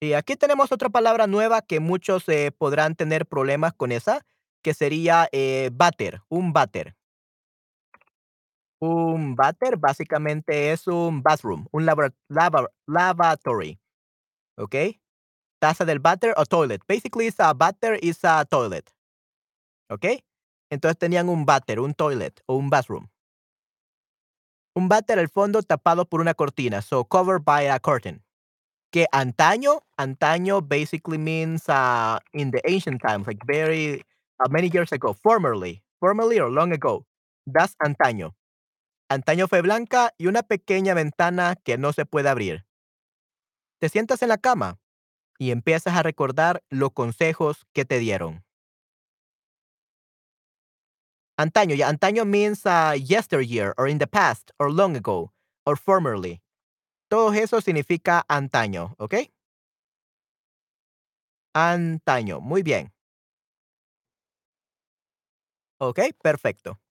Y 0.03 0.15
aquí 0.15 0.35
tenemos 0.35 0.73
otra 0.73 0.89
palabra 0.89 1.27
nueva 1.27 1.61
que 1.61 1.79
muchos 1.79 2.27
eh, 2.27 2.51
podrán 2.51 2.95
tener 2.95 3.25
problemas 3.25 3.71
con 3.73 3.93
esa, 3.93 4.25
que 4.61 4.73
sería 4.73 5.29
eh, 5.31 5.69
váter, 5.71 6.21
un 6.27 6.51
váter. 6.51 6.97
Un 8.81 9.35
váter 9.35 9.77
básicamente 9.77 10.73
es 10.73 10.87
un 10.87 11.23
bathroom, 11.23 11.67
un 11.71 11.85
lavatory, 11.85 13.79
¿ok? 14.57 14.75
Taza 15.59 15.85
del 15.85 15.99
váter 15.99 16.33
o 16.35 16.43
toilet. 16.43 16.81
Basically, 16.85 17.27
it's 17.27 17.39
a 17.39 17.53
váter 17.53 17.97
is 18.03 18.25
a 18.25 18.43
toilet, 18.43 18.93
¿ok? 19.89 20.21
Entonces 20.69 20.97
tenían 20.97 21.29
un 21.29 21.45
váter, 21.45 21.79
un 21.79 21.93
toilet 21.93 22.41
o 22.45 22.57
un 22.57 22.69
bathroom. 22.69 23.07
Un 24.75 24.89
váter 24.89 25.17
al 25.19 25.29
fondo 25.29 25.63
tapado 25.63 26.05
por 26.05 26.19
una 26.19 26.33
cortina, 26.33 26.81
so 26.81 27.05
covered 27.05 27.45
by 27.45 27.69
a 27.69 27.79
curtain. 27.79 28.22
Que 28.93 29.07
antaño, 29.11 29.81
antaño 29.97 30.61
basically 30.61 31.17
means 31.17 31.67
uh, 31.67 32.19
in 32.31 32.51
the 32.51 32.61
ancient 32.69 33.01
times, 33.01 33.25
like 33.25 33.43
very 33.43 34.03
uh, 34.39 34.47
many 34.51 34.69
years 34.69 34.91
ago, 34.91 35.13
formerly, 35.13 35.81
formerly 35.99 36.39
or 36.39 36.51
long 36.51 36.71
ago. 36.71 37.03
That's 37.47 37.75
antaño. 37.83 38.35
Antaño 39.09 39.47
fue 39.47 39.61
blanca 39.61 40.11
y 40.19 40.27
una 40.27 40.43
pequeña 40.43 40.93
ventana 40.93 41.55
que 41.65 41.75
no 41.79 41.91
se 41.91 42.05
puede 42.05 42.29
abrir. 42.29 42.65
Te 43.81 43.89
sientas 43.89 44.21
en 44.21 44.29
la 44.29 44.37
cama 44.37 44.77
y 45.39 45.49
empiezas 45.49 45.95
a 45.95 46.03
recordar 46.03 46.63
los 46.69 46.91
consejos 46.91 47.65
que 47.73 47.85
te 47.85 47.97
dieron. 47.97 48.45
Antaño, 51.35 51.73
ya 51.73 51.89
antaño 51.89 52.25
means 52.25 52.63
uh, 52.67 52.93
yesteryear 52.93 53.73
or 53.75 53.87
in 53.87 53.97
the 53.97 54.05
past 54.05 54.51
or 54.59 54.71
long 54.71 54.95
ago 54.95 55.33
or 55.65 55.75
formerly. 55.75 56.42
Todo 57.13 57.31
eso 57.33 57.61
significa 57.61 58.25
antaño, 58.27 58.95
¿ok? 58.97 59.13
Antaño, 61.53 62.41
muy 62.41 62.63
bien. 62.63 62.91
Ok, 65.77 65.99
perfecto. 66.23 66.81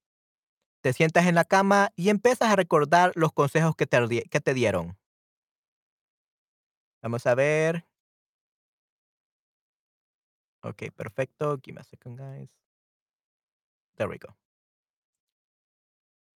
Te 0.80 0.92
sientas 0.92 1.26
en 1.26 1.34
la 1.34 1.44
cama 1.44 1.90
y 1.96 2.08
empiezas 2.08 2.52
a 2.52 2.54
recordar 2.54 3.10
los 3.16 3.32
consejos 3.32 3.74
que 3.74 3.84
te, 3.88 3.98
que 4.30 4.40
te 4.40 4.54
dieron. 4.54 4.96
Vamos 7.02 7.26
a 7.26 7.34
ver. 7.34 7.84
Ok, 10.62 10.84
perfecto. 10.94 11.58
Give 11.60 11.74
me 11.74 11.80
a 11.80 11.82
second, 11.82 12.16
guys. 12.16 12.48
There 13.96 14.08
we 14.08 14.18
go. 14.18 14.36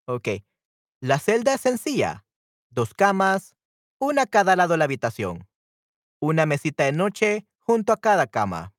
Ok. 0.08 0.44
La 1.02 1.20
celda 1.20 1.54
es 1.54 1.62
sencilla. 1.62 2.26
Dos 2.72 2.96
camas, 2.96 3.56
una 4.00 4.24
a 4.24 4.26
cada 4.26 4.56
lado 4.56 4.74
de 4.74 4.78
la 4.78 4.86
habitación. 4.86 5.48
Una 6.20 6.46
mesita 6.46 6.84
de 6.84 6.92
noche 6.92 7.48
junto 7.60 7.94
a 7.94 7.98
cada 7.98 8.28
cama. 8.28 8.74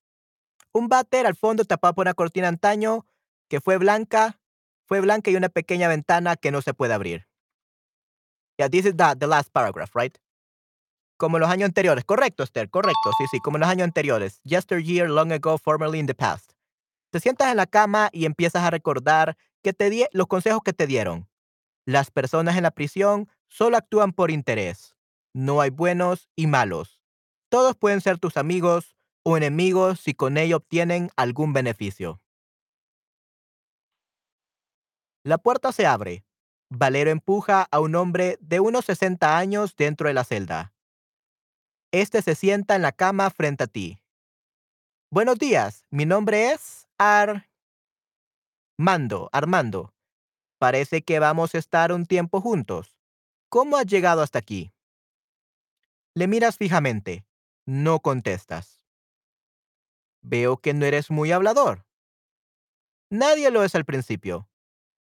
Un 0.73 0.88
váter 0.88 1.26
al 1.26 1.37
fondo 1.37 1.64
tapado 1.64 1.94
por 1.94 2.04
una 2.04 2.14
cortina 2.14 2.49
antaño 2.49 3.06
que 3.49 3.61
fue 3.61 3.78
blanca, 3.78 4.40
fue 4.87 5.00
blanca 5.00 5.30
y 5.30 5.37
una 5.37 5.49
pequeña 5.49 5.88
ventana 5.88 6.37
que 6.37 6.50
no 6.50 6.62
se 6.62 6.75
puede 6.75 6.94
abrir. 6.94 7.26
Yeah, 8.58 8.68
this 8.68 8.87
is 8.87 8.96
the, 8.96 9.14
the 9.18 9.26
last 9.26 9.50
paragraph, 9.52 9.94
right? 9.94 10.16
Como 11.18 11.37
en 11.37 11.42
los 11.42 11.50
años 11.50 11.66
anteriores. 11.66 12.04
Correcto, 12.04 12.42
Esther, 12.42 12.70
correcto. 12.70 13.11
Sí, 13.18 13.25
sí, 13.30 13.40
como 13.40 13.56
en 13.56 13.62
los 13.62 13.70
años 13.70 13.85
anteriores. 13.85 14.40
Yesteryear, 14.44 15.08
long 15.08 15.32
ago, 15.32 15.58
formerly 15.58 15.99
in 15.99 16.06
the 16.06 16.14
past. 16.14 16.52
Te 17.11 17.20
sientas 17.20 17.50
en 17.50 17.56
la 17.56 17.66
cama 17.66 18.11
y 18.12 18.26
empiezas 18.26 18.62
a 18.62 18.70
recordar 18.70 19.37
que 19.62 19.73
te 19.73 19.90
di 19.90 20.04
los 20.12 20.26
consejos 20.26 20.62
que 20.62 20.73
te 20.73 20.87
dieron. 20.87 21.28
Las 21.87 22.11
personas 22.11 22.56
en 22.56 22.64
la 22.64 22.70
prisión 22.70 23.28
solo 23.49 23.76
actúan 23.76 24.12
por 24.12 24.30
interés. 24.30 24.95
No 25.37 25.61
hay 25.61 25.69
buenos 25.69 26.31
y 26.35 26.47
malos. 26.47 27.02
Todos 27.50 27.76
pueden 27.76 28.00
ser 28.00 28.19
tus 28.19 28.38
amigos 28.38 28.97
o 29.23 29.37
enemigos 29.37 30.00
si 30.00 30.14
con 30.14 30.38
ello 30.38 30.57
obtienen 30.57 31.11
algún 31.14 31.52
beneficio. 31.52 32.23
La 35.25 35.37
puerta 35.37 35.73
se 35.73 35.85
abre. 35.85 36.25
Valero 36.71 37.11
empuja 37.11 37.69
a 37.71 37.81
un 37.81 37.97
hombre 37.97 38.38
de 38.40 38.61
unos 38.61 38.87
60 38.87 39.37
años 39.37 39.76
dentro 39.76 40.09
de 40.09 40.14
la 40.14 40.25
celda. 40.25 40.73
Este 41.93 42.23
se 42.23 42.35
sienta 42.35 42.75
en 42.75 42.81
la 42.81 42.93
cama 42.93 43.28
frente 43.28 43.64
a 43.64 43.66
ti. 43.66 43.99
Buenos 45.11 45.38
días, 45.38 45.85
mi 45.90 46.07
nombre 46.07 46.52
es 46.52 46.88
Armando. 46.97 47.45
Armando. 49.33 49.93
Parece 50.59 51.02
que 51.02 51.19
vamos 51.19 51.55
a 51.55 51.59
estar 51.59 51.93
un 51.93 52.07
tiempo 52.07 52.40
juntos. 52.40 52.97
¿Cómo 53.50 53.76
has 53.76 53.85
llegado 53.85 54.23
hasta 54.23 54.38
aquí? 54.38 54.73
Le 56.16 56.28
miras 56.28 56.56
fijamente. 56.56 57.26
No 57.66 58.00
contestas. 58.00 58.80
Veo 60.23 60.56
que 60.56 60.73
no 60.73 60.87
eres 60.87 61.11
muy 61.11 61.30
hablador. 61.30 61.85
Nadie 63.11 63.50
lo 63.50 63.62
es 63.64 63.75
al 63.75 63.85
principio. 63.85 64.49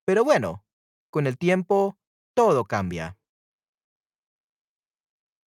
Pero 0.04 0.24
bueno, 0.24 0.66
con 1.08 1.26
el 1.26 1.38
tiempo, 1.38 1.98
todo 2.34 2.66
cambia. 2.66 3.18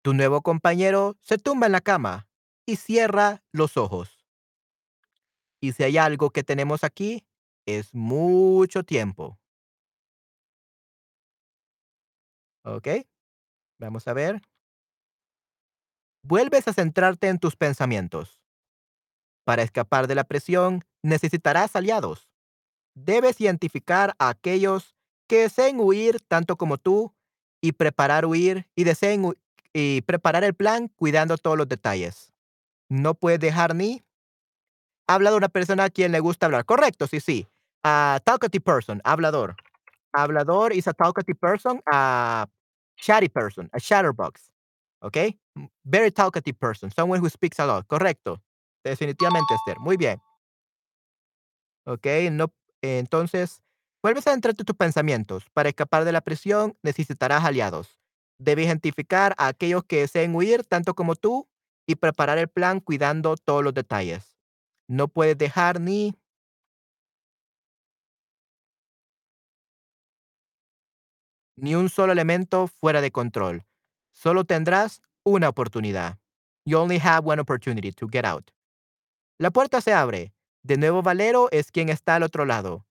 Tu 0.02 0.16
nuevo 0.16 0.42
compañero 0.42 1.20
se 1.22 1.38
tumba 1.38 1.68
en 1.68 1.74
la 1.74 1.82
cama 1.82 2.28
y 2.66 2.78
cierra 2.78 3.44
los 3.52 3.78
ojos. 3.78 4.26
Y 5.62 5.74
si 5.74 5.84
hay 5.84 6.00
algo 6.00 6.32
que 6.32 6.44
tenemos 6.44 6.84
aquí, 6.84 7.28
es 7.68 7.94
mucho 7.94 8.84
tiempo. 8.84 9.40
¿Ok? 12.64 12.88
Vamos 13.78 14.08
a 14.08 14.14
ver. 14.14 14.49
Vuelves 16.24 16.68
a 16.68 16.74
centrarte 16.74 17.28
en 17.30 17.40
tus 17.40 17.56
pensamientos. 17.56 18.42
Para 19.46 19.64
escapar 19.64 20.08
de 20.08 20.16
la 20.16 20.26
presión, 20.26 20.86
necesitarás 21.02 21.76
aliados. 21.76 22.30
Debes 22.96 23.42
identificar 23.42 24.16
a 24.20 24.30
aquellos 24.30 24.96
que 25.28 25.42
deseen 25.42 25.80
huir 25.80 26.20
tanto 26.28 26.58
como 26.58 26.78
tú 26.78 27.14
y 27.62 27.74
preparar 27.74 28.26
huir 28.26 28.68
y 28.76 28.84
deseen 28.84 29.36
y 29.74 30.02
preparar 30.02 30.44
el 30.44 30.56
plan 30.56 30.90
cuidando 30.90 31.38
todos 31.38 31.58
los 31.58 31.70
detalles. 31.70 32.34
No 32.90 33.16
puedes 33.16 33.40
dejar 33.40 33.76
ni 33.76 34.04
habla 35.08 35.32
de 35.32 35.38
una 35.38 35.50
persona 35.50 35.86
a 35.86 35.90
quien 35.90 36.12
le 36.12 36.20
gusta 36.20 36.46
hablar. 36.46 36.66
Correcto, 36.66 37.08
sí, 37.08 37.20
sí. 37.20 37.48
A 37.84 38.20
talkative 38.24 38.64
person, 38.64 39.02
hablador. 39.04 39.56
Hablador 40.14 40.74
is 40.74 40.88
a 40.88 40.94
talkative 40.94 41.40
person, 41.40 41.82
a 41.92 42.48
chatty 42.98 43.30
person, 43.30 43.70
a 43.74 43.80
chatterbox. 43.80 44.50
¿Ok? 45.02 45.18
Very 45.84 46.12
talkative 46.12 46.58
person, 46.58 46.92
someone 46.92 47.22
who 47.22 47.30
speaks 47.30 47.60
a 47.60 47.66
lot. 47.66 47.86
Correcto. 47.88 48.42
Definitivamente, 48.84 49.54
Esther. 49.56 49.80
Muy 49.80 49.98
bien. 49.98 50.20
¿Ok? 51.86 52.06
No, 52.32 52.54
entonces, 52.82 53.62
vuelves 54.04 54.28
a 54.28 54.32
centrarte 54.32 54.62
en 54.62 54.66
tus 54.66 54.76
pensamientos. 54.76 55.46
Para 55.54 55.70
escapar 55.70 56.06
de 56.06 56.12
la 56.12 56.22
presión, 56.22 56.78
necesitarás 56.84 57.44
aliados. 57.44 58.00
Debes 58.40 58.68
identificar 58.68 59.36
a 59.38 59.48
aquellos 59.48 59.84
que 59.84 60.02
deseen 60.02 60.36
huir 60.36 60.64
tanto 60.64 60.94
como 60.94 61.16
tú 61.16 61.50
y 61.88 61.96
preparar 61.96 62.38
el 62.38 62.48
plan 62.48 62.80
cuidando 62.80 63.36
todos 63.36 63.64
los 63.64 63.74
detalles. 63.74 64.38
No 64.88 65.08
puedes 65.08 65.38
dejar 65.38 65.80
ni 65.82 66.16
ni 71.58 71.76
un 71.76 71.90
solo 71.90 72.14
elemento 72.14 72.68
fuera 72.68 73.02
de 73.02 73.12
control. 73.12 73.66
Solo 74.20 74.44
tendrás 74.44 75.02
una 75.24 75.48
oportunidad. 75.48 76.18
You 76.66 76.78
only 76.78 76.98
have 77.00 77.26
one 77.26 77.40
opportunity 77.40 77.94
to 77.94 78.06
get 78.12 78.26
out. 78.26 78.52
La 79.40 79.50
puerta 79.50 79.80
se 79.80 79.94
abre. 79.94 80.34
De 80.62 80.76
nuevo 80.76 81.02
Valero 81.02 81.48
es 81.54 81.72
quien 81.72 81.88
está 81.88 82.16
al 82.16 82.24
otro 82.24 82.44
lado. 82.44 82.86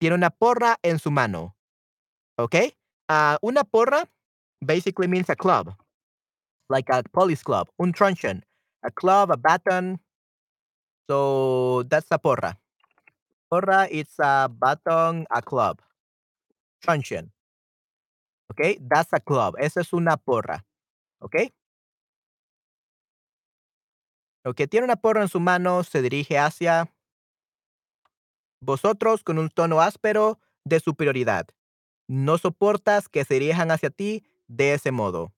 Tiene 0.00 0.16
una 0.16 0.30
porra 0.30 0.80
en 0.82 0.98
su 0.98 1.12
mano. 1.12 1.54
¿Ok? 2.36 2.56
Ah, 3.08 3.38
una 3.42 3.62
porra 3.62 4.10
basically 4.60 5.06
means 5.06 5.30
a 5.30 5.36
club, 5.36 5.72
like 6.68 6.90
a 6.92 7.04
police 7.12 7.44
club, 7.44 7.68
un 7.78 7.92
truncheon. 7.92 8.44
A 8.82 8.90
club, 8.90 9.30
a 9.30 9.36
baton. 9.36 10.00
So 11.08 11.84
that's 11.88 12.10
a 12.10 12.18
porra. 12.18 12.58
Porra 13.48 13.88
is 13.88 14.18
a 14.18 14.48
baton, 14.48 15.26
a 15.30 15.42
club. 15.42 15.80
Truncheon. 16.80 17.30
¿Ok? 18.50 18.78
That's 18.80 19.12
a 19.12 19.20
club. 19.20 19.54
Esa 19.60 19.82
es 19.82 19.92
una 19.92 20.16
porra. 20.16 20.64
¿Ok? 21.22 21.36
Ok, 24.44 24.62
tiene 24.68 24.84
una 24.84 24.96
porra 24.96 25.22
en 25.22 25.28
su 25.28 25.38
mano, 25.38 25.84
se 25.84 26.02
dirige 26.02 26.36
hacia 26.36 26.92
vosotros 28.60 29.22
con 29.22 29.38
un 29.38 29.48
tono 29.48 29.80
áspero 29.80 30.40
de 30.64 30.80
superioridad. 30.80 31.46
No 32.08 32.38
soportas 32.38 33.08
que 33.08 33.24
se 33.24 33.34
dirijan 33.34 33.70
hacia 33.70 33.90
ti 33.90 34.26
de 34.48 34.74
ese 34.74 34.90
modo. 34.90 35.32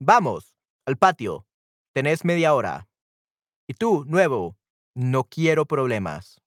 Vamos, 0.00 0.54
al 0.86 0.96
patio. 0.96 1.46
Tenés 1.92 2.24
media 2.24 2.54
hora. 2.54 2.88
Y 3.66 3.74
tú, 3.74 4.04
nuevo, 4.06 4.56
no 4.94 5.24
quiero 5.24 5.66
problemas. 5.66 6.40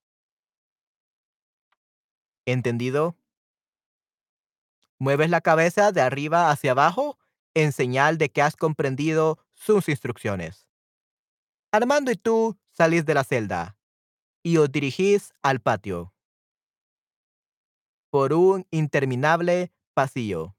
¿Entendido? 2.46 3.18
Mueves 4.98 5.30
la 5.30 5.42
cabeza 5.42 5.92
de 5.92 6.02
arriba 6.02 6.52
hacia 6.52 6.72
abajo 6.72 7.18
en 7.54 7.72
señal 7.72 8.18
de 8.18 8.30
que 8.30 8.42
has 8.42 8.56
comprendido 8.56 9.40
sus 9.54 9.90
instrucciones. 9.90 10.68
Armando 11.72 12.12
y 12.12 12.16
tú 12.16 12.58
salís 12.72 13.06
de 13.06 13.14
la 13.14 13.24
celda 13.24 13.78
y 14.44 14.58
os 14.58 14.72
dirigís 14.72 15.34
al 15.42 15.60
patio 15.60 16.14
por 18.10 18.34
un 18.34 18.66
interminable 18.72 19.72
pasillo. 19.94 20.56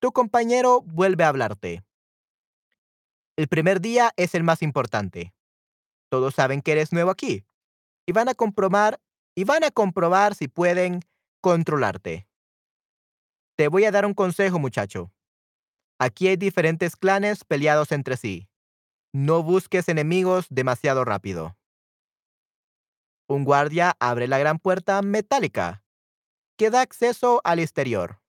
Tu 0.00 0.12
compañero 0.12 0.82
vuelve 0.82 1.24
a 1.24 1.28
hablarte. 1.28 1.82
El 3.36 3.48
primer 3.48 3.80
día 3.80 4.12
es 4.16 4.34
el 4.34 4.42
más 4.42 4.62
importante. 4.62 5.34
Todos 6.10 6.34
saben 6.34 6.60
que 6.60 6.72
eres 6.72 6.92
nuevo 6.92 7.10
aquí 7.10 7.46
y 8.06 8.12
van 8.12 8.28
a 8.28 8.34
comprobar 8.34 9.00
y 9.34 9.44
van 9.44 9.64
a 9.64 9.70
comprobar 9.70 10.34
si 10.34 10.48
pueden 10.48 11.00
controlarte. 11.40 12.28
Te 13.56 13.68
voy 13.68 13.84
a 13.84 13.90
dar 13.90 14.04
un 14.04 14.14
consejo, 14.14 14.58
muchacho. 14.58 15.10
Aquí 16.02 16.26
hay 16.26 16.36
diferentes 16.36 16.96
clanes 16.96 17.44
peleados 17.44 17.92
entre 17.92 18.16
sí. 18.16 18.48
No 19.12 19.44
busques 19.44 19.88
enemigos 19.88 20.46
demasiado 20.50 21.04
rápido. 21.04 21.56
Un 23.28 23.44
guardia 23.44 23.94
abre 24.00 24.26
la 24.26 24.40
gran 24.40 24.58
puerta 24.58 25.00
metálica 25.02 25.84
que 26.58 26.70
da 26.70 26.80
acceso 26.80 27.40
al 27.44 27.60
exterior. 27.60 28.20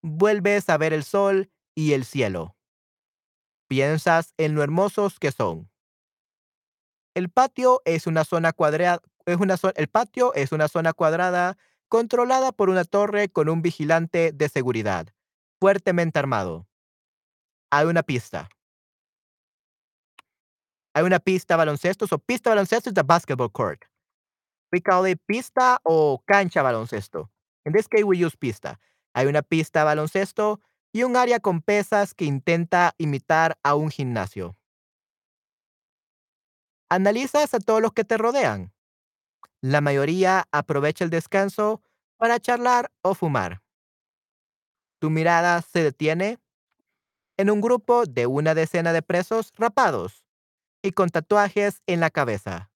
Vuelves 0.00 0.70
a 0.70 0.76
ver 0.76 0.92
el 0.92 1.02
sol 1.02 1.50
y 1.74 1.94
el 1.94 2.04
cielo. 2.04 2.56
Piensas 3.66 4.32
en 4.36 4.54
lo 4.54 4.62
hermosos 4.62 5.18
que 5.18 5.32
son. 5.32 5.68
El 7.16 7.30
patio 7.30 7.82
es 7.84 8.06
una 8.06 8.22
zona 8.22 8.52
cuadrada, 8.52 9.02
el 9.26 9.88
patio 9.88 10.32
es 10.34 10.52
una 10.52 10.68
zona 10.68 10.92
cuadrada 10.92 11.58
controlada 11.88 12.52
por 12.52 12.70
una 12.70 12.84
torre 12.84 13.28
con 13.28 13.48
un 13.48 13.60
vigilante 13.60 14.30
de 14.30 14.48
seguridad, 14.48 15.08
fuertemente 15.60 16.18
armado. 16.18 16.66
Hay 17.70 17.86
una 17.86 18.02
pista. 18.02 18.48
Hay 20.94 21.02
una 21.04 21.18
pista 21.18 21.56
baloncesto, 21.56 22.06
so 22.06 22.18
pista 22.18 22.50
baloncesto 22.50 22.90
is 22.90 22.94
the 22.94 23.02
basketball 23.02 23.50
court. 23.50 23.84
We 24.72 24.80
call 24.80 25.06
it 25.06 25.20
pista 25.26 25.80
o 25.82 26.22
cancha 26.26 26.62
baloncesto. 26.62 27.30
In 27.64 27.72
this 27.72 27.88
case 27.88 28.04
we 28.04 28.16
use 28.16 28.36
pista. 28.36 28.78
Hay 29.14 29.26
una 29.26 29.42
pista 29.42 29.84
baloncesto 29.84 30.60
y 30.92 31.02
un 31.02 31.16
área 31.16 31.40
con 31.40 31.62
pesas 31.62 32.14
que 32.14 32.24
intenta 32.24 32.94
imitar 32.98 33.58
a 33.64 33.74
un 33.74 33.90
gimnasio. 33.90 34.56
Analizas 36.88 37.54
a 37.54 37.58
todos 37.58 37.82
los 37.82 37.92
que 37.92 38.04
te 38.04 38.16
rodean. 38.16 38.72
La 39.60 39.80
mayoría 39.80 40.44
aprovecha 40.52 41.04
el 41.04 41.10
descanso 41.10 41.82
para 42.18 42.38
charlar 42.38 42.92
o 43.02 43.14
fumar. 43.14 43.63
Tu 45.04 45.10
mirada 45.10 45.60
se 45.60 45.82
detiene 45.82 46.38
en 47.36 47.50
un 47.50 47.60
grupo 47.60 48.06
de 48.06 48.26
una 48.26 48.54
decena 48.54 48.94
de 48.94 49.02
presos 49.02 49.52
rapados 49.54 50.26
y 50.82 50.92
con 50.92 51.10
tatuajes 51.10 51.82
en 51.86 52.00
la 52.00 52.08
cabeza. 52.08 52.72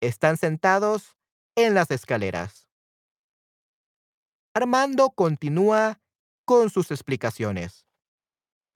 Están 0.00 0.36
sentados 0.36 1.16
en 1.56 1.74
las 1.74 1.90
escaleras. 1.90 2.68
Armando 4.54 5.10
continúa 5.10 6.00
con 6.44 6.70
sus 6.70 6.92
explicaciones. 6.92 7.88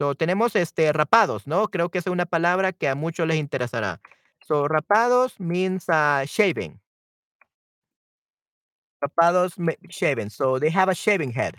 So, 0.01 0.17
tenemos 0.17 0.57
este 0.57 0.93
rapados, 0.93 1.47
¿no? 1.47 1.69
Creo 1.69 1.93
que 1.93 1.99
es 1.99 2.07
una 2.09 2.27
palabra 2.27 2.73
que 2.73 2.89
a 2.89 2.97
muchos 2.97 3.29
les 3.29 3.37
interesará. 3.37 4.01
So, 4.45 4.67
rapados 4.67 5.39
means 5.39 5.89
uh, 5.89 6.25
shaving. 6.27 6.81
Rapados 9.01 9.55
shaven. 9.89 10.31
So 10.31 10.59
they 10.59 10.71
have 10.71 10.91
a 10.91 10.97
shaving 10.97 11.31
head. 11.31 11.55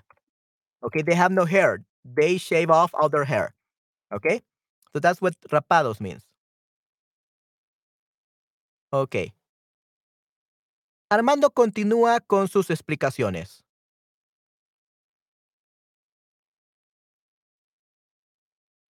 Okay, 0.83 1.01
they 1.01 1.15
have 1.15 1.31
no 1.31 1.45
hair. 1.45 1.83
They 2.03 2.37
shave 2.37 2.71
off 2.71 2.91
all 2.93 3.09
their 3.09 3.25
hair. 3.25 3.53
Okay, 4.13 4.41
so 4.93 4.99
that's 4.99 5.21
what 5.21 5.35
rapados 5.51 5.99
means. 6.01 6.23
Okay. 8.93 9.33
Armando 11.09 11.49
continúa 11.51 12.19
con 12.21 12.47
sus 12.47 12.69
explicaciones. 12.69 13.63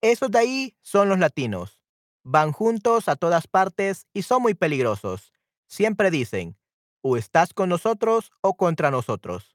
Esos 0.02 0.30
de 0.32 0.40
ahí 0.40 0.78
son 0.82 1.10
los 1.10 1.20
latinos. 1.20 1.80
Van 2.24 2.52
juntos 2.52 3.08
a 3.10 3.16
todas 3.16 3.48
partes 3.48 4.08
y 4.14 4.22
son 4.24 4.42
muy 4.42 4.54
peligrosos. 4.54 5.34
Siempre 5.68 6.12
dicen, 6.12 6.58
o 7.02 7.18
estás 7.18 7.54
con 7.54 7.70
nosotros 7.70 8.32
o 8.42 8.56
contra 8.56 8.92
nosotros. 8.92 9.55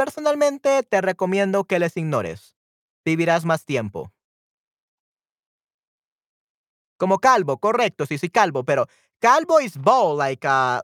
Personalmente 0.00 0.82
te 0.82 1.02
recomiendo 1.02 1.64
que 1.64 1.78
les 1.78 1.94
ignores. 1.98 2.54
Vivirás 3.04 3.44
más 3.44 3.66
tiempo. 3.66 4.10
Como 6.96 7.18
calvo, 7.18 7.58
correcto, 7.58 8.06
sí, 8.06 8.16
sí, 8.16 8.30
calvo, 8.30 8.64
pero 8.64 8.86
calvo 9.18 9.60
is 9.60 9.76
bald, 9.76 10.18
like, 10.18 10.48
uh, 10.48 10.80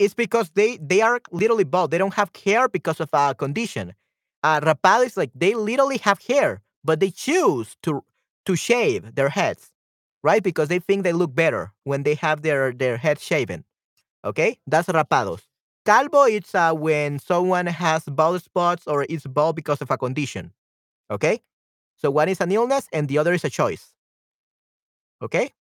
it's 0.00 0.14
because 0.16 0.50
they, 0.54 0.78
they 0.78 1.00
are 1.00 1.20
literally 1.30 1.62
bald. 1.62 1.92
They 1.92 1.98
don't 1.98 2.14
have 2.14 2.30
hair 2.44 2.68
because 2.68 3.00
of 3.00 3.08
a 3.12 3.36
condition. 3.36 3.94
Uh, 4.42 4.58
rapado 4.58 5.06
is 5.06 5.16
like 5.16 5.30
they 5.32 5.54
literally 5.54 5.98
have 5.98 6.18
hair, 6.26 6.60
but 6.82 6.98
they 6.98 7.12
choose 7.12 7.76
to 7.84 8.02
to 8.46 8.56
shave 8.56 9.14
their 9.14 9.28
heads, 9.28 9.70
right? 10.24 10.42
Because 10.42 10.66
they 10.66 10.80
think 10.80 11.04
they 11.04 11.12
look 11.12 11.36
better 11.36 11.72
when 11.84 12.02
they 12.02 12.16
have 12.16 12.42
their 12.42 12.72
their 12.72 12.96
head 12.96 13.20
shaven. 13.20 13.64
Okay, 14.24 14.58
that's 14.66 14.88
rapados. 14.88 15.51
Calvo 15.84 16.24
it's 16.24 16.54
uh, 16.54 16.72
when 16.72 17.18
someone 17.18 17.66
has 17.66 18.04
bald 18.04 18.42
spots 18.42 18.86
or 18.86 19.04
is 19.04 19.26
bald 19.26 19.56
because 19.56 19.82
of 19.82 19.90
a 19.90 19.98
condition. 19.98 20.52
Okay, 21.10 21.42
so 21.96 22.10
one 22.10 22.28
is 22.28 22.40
an 22.40 22.52
illness 22.52 22.86
and 22.92 23.08
the 23.08 23.18
other 23.18 23.32
is 23.32 23.44
a 23.44 23.50
choice. 23.50 23.92
Okay, 25.20 25.54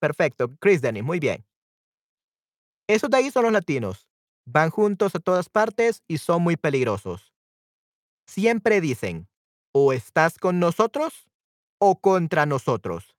perfecto. 0.00 0.48
Chris 0.60 0.80
Denny, 0.80 1.02
muy 1.02 1.18
bien. 1.18 1.44
Esos 2.88 3.08
de 3.08 3.18
ahí 3.18 3.30
son 3.30 3.44
los 3.44 3.52
latinos. 3.52 4.06
Van 4.46 4.70
juntos 4.70 5.14
a 5.14 5.20
todas 5.20 5.48
partes 5.48 6.02
y 6.08 6.18
son 6.18 6.42
muy 6.42 6.56
peligrosos. 6.56 7.32
Siempre 8.26 8.80
dicen, 8.80 9.28
o 9.72 9.92
estás 9.92 10.38
con 10.38 10.58
nosotros 10.58 11.26
o 11.78 12.00
contra 12.00 12.46
nosotros. 12.46 13.16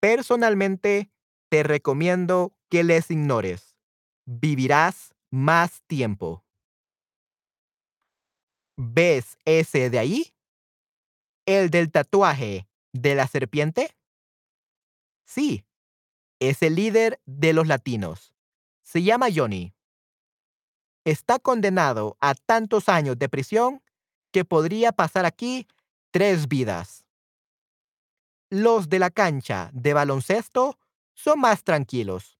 Personalmente, 0.00 1.10
te 1.50 1.62
recomiendo 1.62 2.52
que 2.68 2.84
les 2.84 3.10
ignores. 3.10 3.73
Vivirás 4.26 5.14
más 5.30 5.82
tiempo. 5.86 6.44
¿Ves 8.76 9.38
ese 9.44 9.90
de 9.90 9.98
ahí? 9.98 10.34
¿El 11.46 11.70
del 11.70 11.90
tatuaje 11.90 12.66
de 12.92 13.14
la 13.14 13.26
serpiente? 13.26 13.96
Sí, 15.24 15.64
es 16.40 16.62
el 16.62 16.74
líder 16.74 17.20
de 17.26 17.52
los 17.52 17.66
latinos. 17.66 18.34
Se 18.82 19.02
llama 19.02 19.28
Johnny. 19.34 19.74
Está 21.04 21.38
condenado 21.38 22.16
a 22.20 22.34
tantos 22.34 22.88
años 22.88 23.18
de 23.18 23.28
prisión 23.28 23.82
que 24.32 24.44
podría 24.44 24.92
pasar 24.92 25.26
aquí 25.26 25.66
tres 26.10 26.48
vidas. 26.48 27.04
Los 28.50 28.88
de 28.88 28.98
la 28.98 29.10
cancha 29.10 29.70
de 29.72 29.92
baloncesto 29.92 30.78
son 31.12 31.40
más 31.40 31.62
tranquilos. 31.62 32.38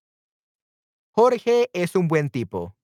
Jorge 1.16 1.70
es 1.72 1.94
un 1.94 2.08
buen 2.08 2.28
tipo. 2.28 2.76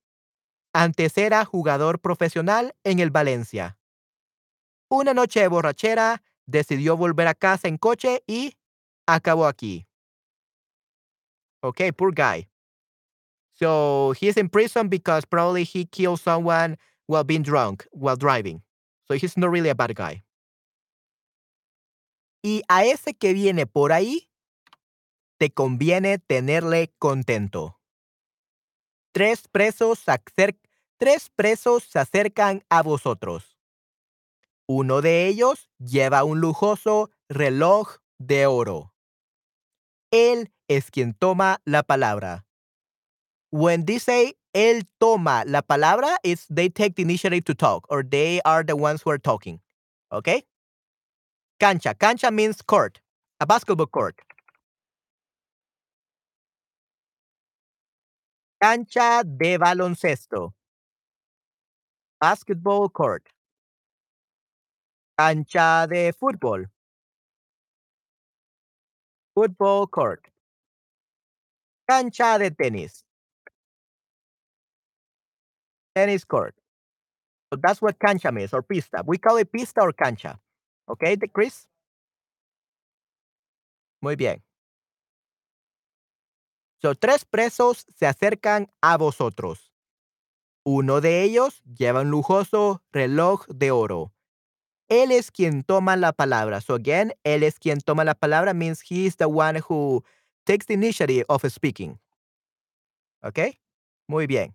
Antes 0.72 1.18
era 1.18 1.44
jugador 1.44 1.98
profesional 1.98 2.76
en 2.84 3.00
el 3.00 3.10
Valencia. 3.10 3.76
Una 4.88 5.14
noche 5.14 5.40
de 5.40 5.48
borrachera 5.48 6.22
decidió 6.46 6.96
volver 6.96 7.26
a 7.26 7.34
casa 7.34 7.66
en 7.66 7.76
coche 7.76 8.22
y 8.28 8.56
acabó 9.06 9.46
aquí. 9.46 9.88
Okay, 11.62 11.90
poor 11.90 12.12
guy. 12.14 12.48
So 13.54 14.12
he's 14.12 14.36
in 14.36 14.48
prison 14.48 14.88
because 14.88 15.26
probably 15.26 15.64
he 15.64 15.84
killed 15.84 16.20
someone 16.20 16.78
while 17.06 17.24
being 17.24 17.42
drunk 17.42 17.84
while 17.90 18.16
driving. 18.16 18.62
So 19.08 19.14
he's 19.14 19.36
not 19.36 19.50
really 19.50 19.70
a 19.70 19.74
bad 19.74 19.96
guy. 19.96 20.22
Y 22.42 22.62
a 22.68 22.84
ese 22.84 23.12
que 23.12 23.34
viene 23.34 23.66
por 23.66 23.90
ahí, 23.90 24.30
te 25.38 25.50
conviene 25.50 26.18
tenerle 26.18 26.94
contento. 26.98 27.79
Tres 29.12 29.48
presos, 29.48 29.98
se 31.84 31.98
acercan 31.98 32.62
a 32.68 32.82
vosotros. 32.82 33.56
Uno 34.66 35.00
de 35.00 35.26
ellos 35.26 35.68
lleva 35.78 36.22
un 36.22 36.40
lujoso 36.40 37.10
reloj 37.28 37.96
de 38.18 38.46
oro. 38.46 38.92
Él 40.12 40.52
es 40.68 40.90
quien 40.90 41.14
toma 41.14 41.60
la 41.64 41.82
palabra. 41.82 42.46
When 43.50 43.84
they 43.84 43.98
say 43.98 44.36
él 44.52 44.88
toma 44.98 45.44
la 45.44 45.62
palabra, 45.62 46.18
it's 46.22 46.46
they 46.48 46.70
take 46.70 46.94
the 46.94 47.02
initiative 47.02 47.44
to 47.44 47.54
talk 47.54 47.86
or 47.88 48.04
they 48.04 48.40
are 48.44 48.62
the 48.64 48.76
ones 48.76 49.02
who 49.02 49.10
are 49.10 49.18
talking. 49.18 49.60
Okay? 50.12 50.44
Cancha. 51.58 51.94
Cancha 51.94 52.30
means 52.30 52.62
court, 52.62 53.00
a 53.40 53.46
basketball 53.46 53.86
court. 53.86 54.20
Cancha 58.60 59.22
de 59.24 59.56
baloncesto. 59.56 60.52
Basketball 62.20 62.90
court. 62.90 63.22
Cancha 65.18 65.86
de 65.88 66.12
fútbol. 66.12 66.66
Football 69.34 69.86
court. 69.86 70.28
Cancha 71.88 72.38
de 72.38 72.50
tenis. 72.50 73.02
Tennis 75.94 76.24
court. 76.24 76.54
So 77.52 77.58
that's 77.60 77.80
what 77.80 77.98
cancha 77.98 78.30
means, 78.30 78.52
or 78.52 78.62
pista. 78.62 79.02
We 79.06 79.18
call 79.18 79.38
it 79.38 79.50
pista 79.50 79.80
or 79.80 79.92
cancha. 79.92 80.38
Okay, 80.88 81.16
Chris? 81.32 81.66
Muy 84.02 84.16
bien. 84.16 84.42
So, 86.80 86.94
tres 86.94 87.24
presos 87.24 87.86
se 87.94 88.06
acercan 88.06 88.72
a 88.80 88.96
vosotros. 88.96 89.70
Uno 90.64 91.00
de 91.00 91.22
ellos 91.22 91.62
lleva 91.64 92.02
un 92.02 92.10
lujoso 92.10 92.82
reloj 92.92 93.46
de 93.48 93.70
oro. 93.70 94.12
Él 94.88 95.12
es 95.12 95.30
quien 95.30 95.62
toma 95.62 95.96
la 95.96 96.12
palabra. 96.12 96.60
So 96.60 96.74
again, 96.74 97.12
él 97.24 97.42
es 97.42 97.58
quien 97.58 97.80
toma 97.80 98.04
la 98.04 98.14
palabra 98.14 98.54
means 98.54 98.82
he 98.82 99.06
is 99.06 99.16
the 99.16 99.26
one 99.26 99.60
who 99.68 100.02
takes 100.44 100.66
the 100.66 100.74
initiative 100.74 101.24
of 101.28 101.44
speaking. 101.48 101.98
Okay? 103.22 103.58
Muy 104.08 104.26
bien. 104.26 104.54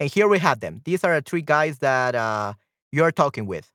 And 0.00 0.10
here 0.10 0.26
we 0.26 0.38
have 0.38 0.60
them. 0.60 0.80
These 0.84 1.04
are 1.04 1.14
the 1.14 1.22
three 1.22 1.42
guys 1.42 1.78
that 1.78 2.14
uh, 2.14 2.54
you're 2.90 3.12
talking 3.12 3.46
with. 3.46 3.70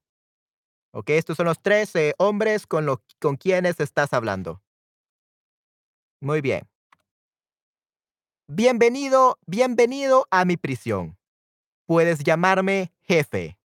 Okay, 0.93 1.17
estos 1.17 1.37
son 1.37 1.45
los 1.45 1.61
tres 1.61 1.95
eh, 1.95 2.13
hombres 2.19 2.65
con, 2.65 2.97
con 3.19 3.35
quienes 3.35 3.79
estás 3.79 4.13
hablando. 4.13 4.61
Muy 6.25 6.41
bien. 6.41 6.67
Bienvenido, 8.47 9.37
bienvenido 9.45 10.27
a 10.31 10.43
mi 10.43 10.57
prisión. 10.57 11.19
Puedes 11.85 12.23
llamarme 12.23 12.91
jefe. 13.03 13.59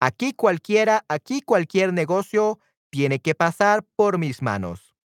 Aquí 0.00 0.32
cualquiera, 0.32 1.04
aquí 1.06 1.42
cualquier 1.42 1.92
negocio 1.92 2.60
tiene 2.88 3.20
que 3.20 3.34
pasar 3.34 3.84
por 3.94 4.16
mis 4.16 4.40
manos. 4.40 4.96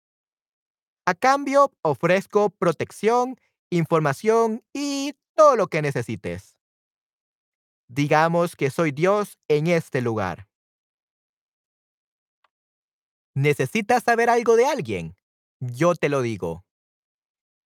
A 1.04 1.12
cambio, 1.12 1.74
ofrezco 1.82 2.48
protección, 2.48 3.38
información 3.68 4.64
y 4.72 5.14
todo 5.34 5.56
lo 5.56 5.66
que 5.66 5.82
necesites. 5.82 6.56
Digamos 7.88 8.56
que 8.56 8.70
soy 8.70 8.92
Dios 8.92 9.38
en 9.46 9.66
este 9.66 10.00
lugar. 10.00 10.48
¿Necesitas 13.34 14.04
saber 14.04 14.30
algo 14.30 14.56
de 14.56 14.64
alguien? 14.64 15.14
Yo 15.64 15.94
te 15.94 16.08
lo 16.08 16.22
digo. 16.22 16.64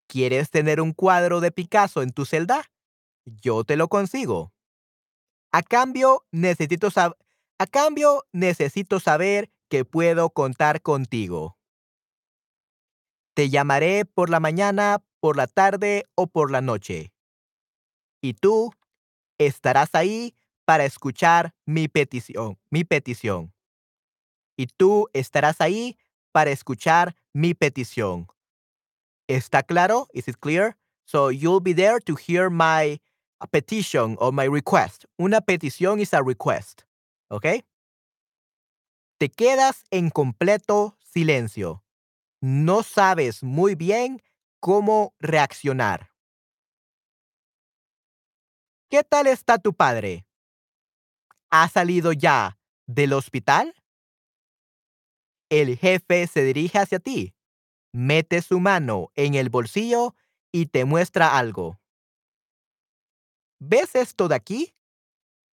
¿Quieres 0.08 0.50
tener 0.50 0.82
un 0.82 0.92
cuadro 0.92 1.40
de 1.40 1.54
Picasso 1.54 2.02
en 2.02 2.12
tu 2.12 2.26
celda? 2.26 2.70
Yo 3.24 3.64
te 3.64 3.78
lo 3.78 3.88
consigo. 3.88 4.52
A 5.54 5.64
cambio, 5.64 6.26
necesito, 6.30 6.90
a 6.98 7.68
cambio, 7.68 8.26
necesito 8.34 9.00
saber 9.00 9.50
que 9.70 9.86
puedo 9.86 10.30
contar 10.30 10.82
contigo. 10.82 11.58
Te 13.34 13.50
llamaré 13.50 14.04
por 14.04 14.30
la 14.30 14.42
mañana, 14.42 15.02
por 15.22 15.38
la 15.38 15.48
tarde 15.48 16.04
o 16.16 16.28
por 16.28 16.52
la 16.52 16.60
noche. 16.60 17.14
Y 18.22 18.34
tú 18.34 18.74
estarás 19.38 19.96
ahí 19.96 20.36
para 20.66 20.84
escuchar 20.84 21.56
mi 21.66 21.88
petición, 21.88 22.60
mi 22.70 22.84
petición. 22.84 23.54
Y 24.58 24.68
tú 24.68 25.08
estarás 25.14 25.62
ahí 25.62 25.98
para 26.34 26.52
escuchar 26.52 27.16
mi 27.36 27.54
petición. 27.54 28.28
¿Está 29.28 29.62
claro? 29.62 30.08
Is 30.14 30.28
it 30.28 30.38
clear? 30.40 30.78
So 31.06 31.30
you'll 31.30 31.60
be 31.60 31.74
there 31.74 32.00
to 32.00 32.16
hear 32.16 32.50
my 32.50 33.00
a 33.42 33.48
petition 33.48 34.16
or 34.20 34.32
my 34.32 34.46
request. 34.46 35.06
Una 35.20 35.42
petición 35.42 36.00
is 36.00 36.14
a 36.14 36.24
request. 36.24 36.84
¿Ok? 37.30 37.46
Te 39.20 39.30
quedas 39.30 39.84
en 39.92 40.10
completo 40.10 40.98
silencio. 41.02 41.84
No 42.42 42.84
sabes 42.84 43.44
muy 43.44 43.76
bien 43.76 44.22
cómo 44.62 45.14
reaccionar. 45.20 46.12
¿Qué 48.90 49.04
tal 49.04 49.28
está 49.28 49.58
tu 49.58 49.74
padre? 49.74 50.26
¿Ha 51.50 51.68
salido 51.68 52.14
ya 52.14 52.58
del 52.88 53.12
hospital? 53.14 53.74
El 55.56 55.78
jefe 55.78 56.28
se 56.28 56.44
dirige 56.44 56.80
hacia 56.80 57.00
ti, 57.00 57.34
mete 57.94 58.42
su 58.42 58.60
mano 58.60 59.12
en 59.16 59.36
el 59.36 59.48
bolsillo 59.48 60.14
y 60.52 60.66
te 60.66 60.84
muestra 60.84 61.38
algo. 61.38 61.80
¿Ves 63.62 63.96
esto 63.96 64.28
de 64.28 64.36
aquí? 64.36 64.76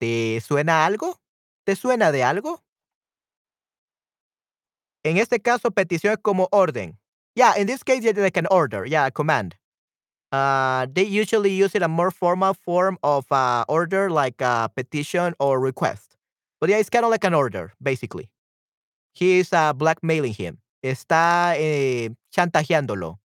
¿Te 0.01 0.41
suena 0.41 0.87
algo? 0.87 1.21
¿Te 1.65 1.77
suena 1.77 2.11
de 2.11 2.25
algo? 2.25 2.65
En 5.05 5.19
este 5.19 5.41
caso, 5.41 5.71
petición 5.71 6.15
es 6.15 6.19
como 6.19 6.49
orden. 6.51 6.99
Yeah, 7.37 7.57
in 7.57 7.69
this 7.69 7.85
case, 7.85 8.05
it's 8.05 8.19
like 8.19 8.37
an 8.37 8.49
order. 8.51 8.85
Yeah, 8.85 9.07
a 9.07 9.13
command. 9.13 9.55
Uh, 10.33 10.89
they 10.93 11.05
usually 11.05 11.53
use 11.53 11.77
it 11.77 11.83
a 11.83 11.89
more 11.89 12.11
formal 12.11 12.55
form 12.55 12.99
of 13.05 13.31
uh, 13.31 13.65
order, 13.69 14.11
like 14.11 14.41
a 14.41 14.69
petition 14.75 15.35
or 15.39 15.61
request. 15.61 16.17
But 16.61 16.71
yeah, 16.71 16.79
it's 16.79 16.91
kind 16.91 17.05
of 17.05 17.13
like 17.13 17.23
an 17.23 17.35
order, 17.35 17.73
basically. 17.81 18.31
He 19.15 19.43
blackmailing 19.75 20.35
him. 20.35 20.59
Está 20.83 21.55
eh, 21.57 22.11
chantajeándolo. 22.31 23.21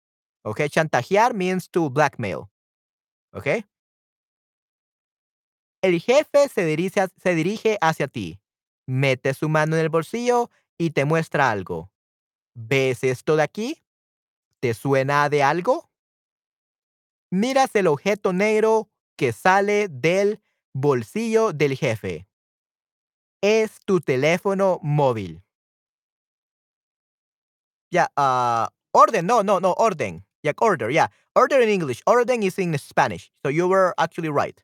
Okay, 0.42 0.68
chantajear 0.68 1.34
means 1.34 1.70
to 1.70 1.88
blackmail. 1.88 2.50
Okay. 3.32 3.64
El 5.82 6.00
jefe 6.00 6.48
se 6.48 6.64
dirige 7.34 7.78
hacia 7.80 8.08
ti, 8.08 8.40
mete 8.86 9.34
su 9.34 9.48
mano 9.48 9.76
en 9.76 9.82
el 9.82 9.88
bolsillo 9.90 10.50
y 10.78 10.90
te 10.90 11.04
muestra 11.04 11.50
algo. 11.50 11.90
¿Ves 12.54 13.04
esto 13.04 13.36
de 13.36 13.42
aquí? 13.42 13.82
¿Te 14.60 14.72
suena 14.74 15.28
de 15.28 15.42
algo? 15.42 15.90
Miras 17.30 17.74
el 17.74 17.86
objeto 17.86 18.32
negro 18.32 18.88
que 19.16 19.32
sale 19.32 19.88
del 19.88 20.40
bolsillo 20.72 21.52
del 21.52 21.76
jefe. 21.76 22.26
Es 23.42 23.80
tu 23.84 24.00
teléfono 24.00 24.78
móvil. 24.82 25.43
Ya, 27.94 28.10
ah, 28.16 28.70
orden, 28.90 29.24
no, 29.24 29.44
no, 29.44 29.60
no, 29.60 29.72
orden. 29.78 30.26
Yeah, 30.42 30.54
order, 30.60 30.90
yeah. 30.90 31.10
Order 31.36 31.62
in 31.62 31.68
English. 31.68 32.02
Orden 32.06 32.42
is 32.42 32.58
in 32.58 32.76
Spanish. 32.76 33.30
So 33.44 33.50
you 33.50 33.68
were 33.68 33.94
actually 33.96 34.30
right. 34.30 34.60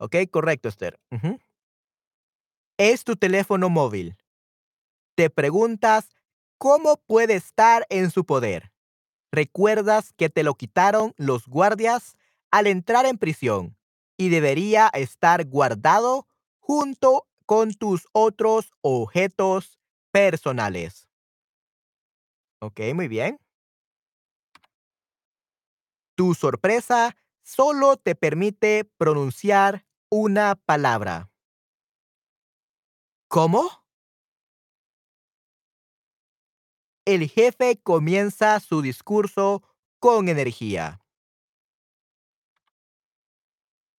Ok, 0.00 0.16
correcto, 0.32 0.68
Esther. 0.68 0.98
Es 2.76 3.04
tu 3.04 3.14
teléfono 3.14 3.68
móvil. 3.68 4.16
Te 5.14 5.30
preguntas 5.30 6.10
cómo 6.58 6.96
puede 7.06 7.34
estar 7.34 7.86
en 7.88 8.10
su 8.10 8.24
poder. 8.24 8.72
Recuerdas 9.30 10.12
que 10.12 10.28
te 10.28 10.42
lo 10.42 10.54
quitaron 10.54 11.14
los 11.16 11.46
guardias 11.46 12.16
al 12.50 12.66
entrar 12.66 13.06
en 13.06 13.16
prisión 13.16 13.76
y 14.16 14.28
debería 14.28 14.90
estar 14.92 15.44
guardado 15.44 16.26
junto 16.58 17.28
con 17.46 17.72
tus 17.74 18.08
otros 18.12 18.72
objetos 18.80 19.78
personales. 20.10 21.06
Ok, 22.62 22.78
muy 22.94 23.08
bien. 23.08 23.40
Tu 26.14 26.34
sorpresa 26.34 27.16
solo 27.42 27.96
te 27.96 28.14
permite 28.14 28.84
pronunciar 28.84 29.84
una 30.08 30.54
palabra. 30.54 31.28
¿Cómo? 33.26 33.68
El 37.04 37.28
jefe 37.28 37.80
comienza 37.82 38.60
su 38.60 38.80
discurso 38.80 39.64
con 39.98 40.28
energía. 40.28 41.00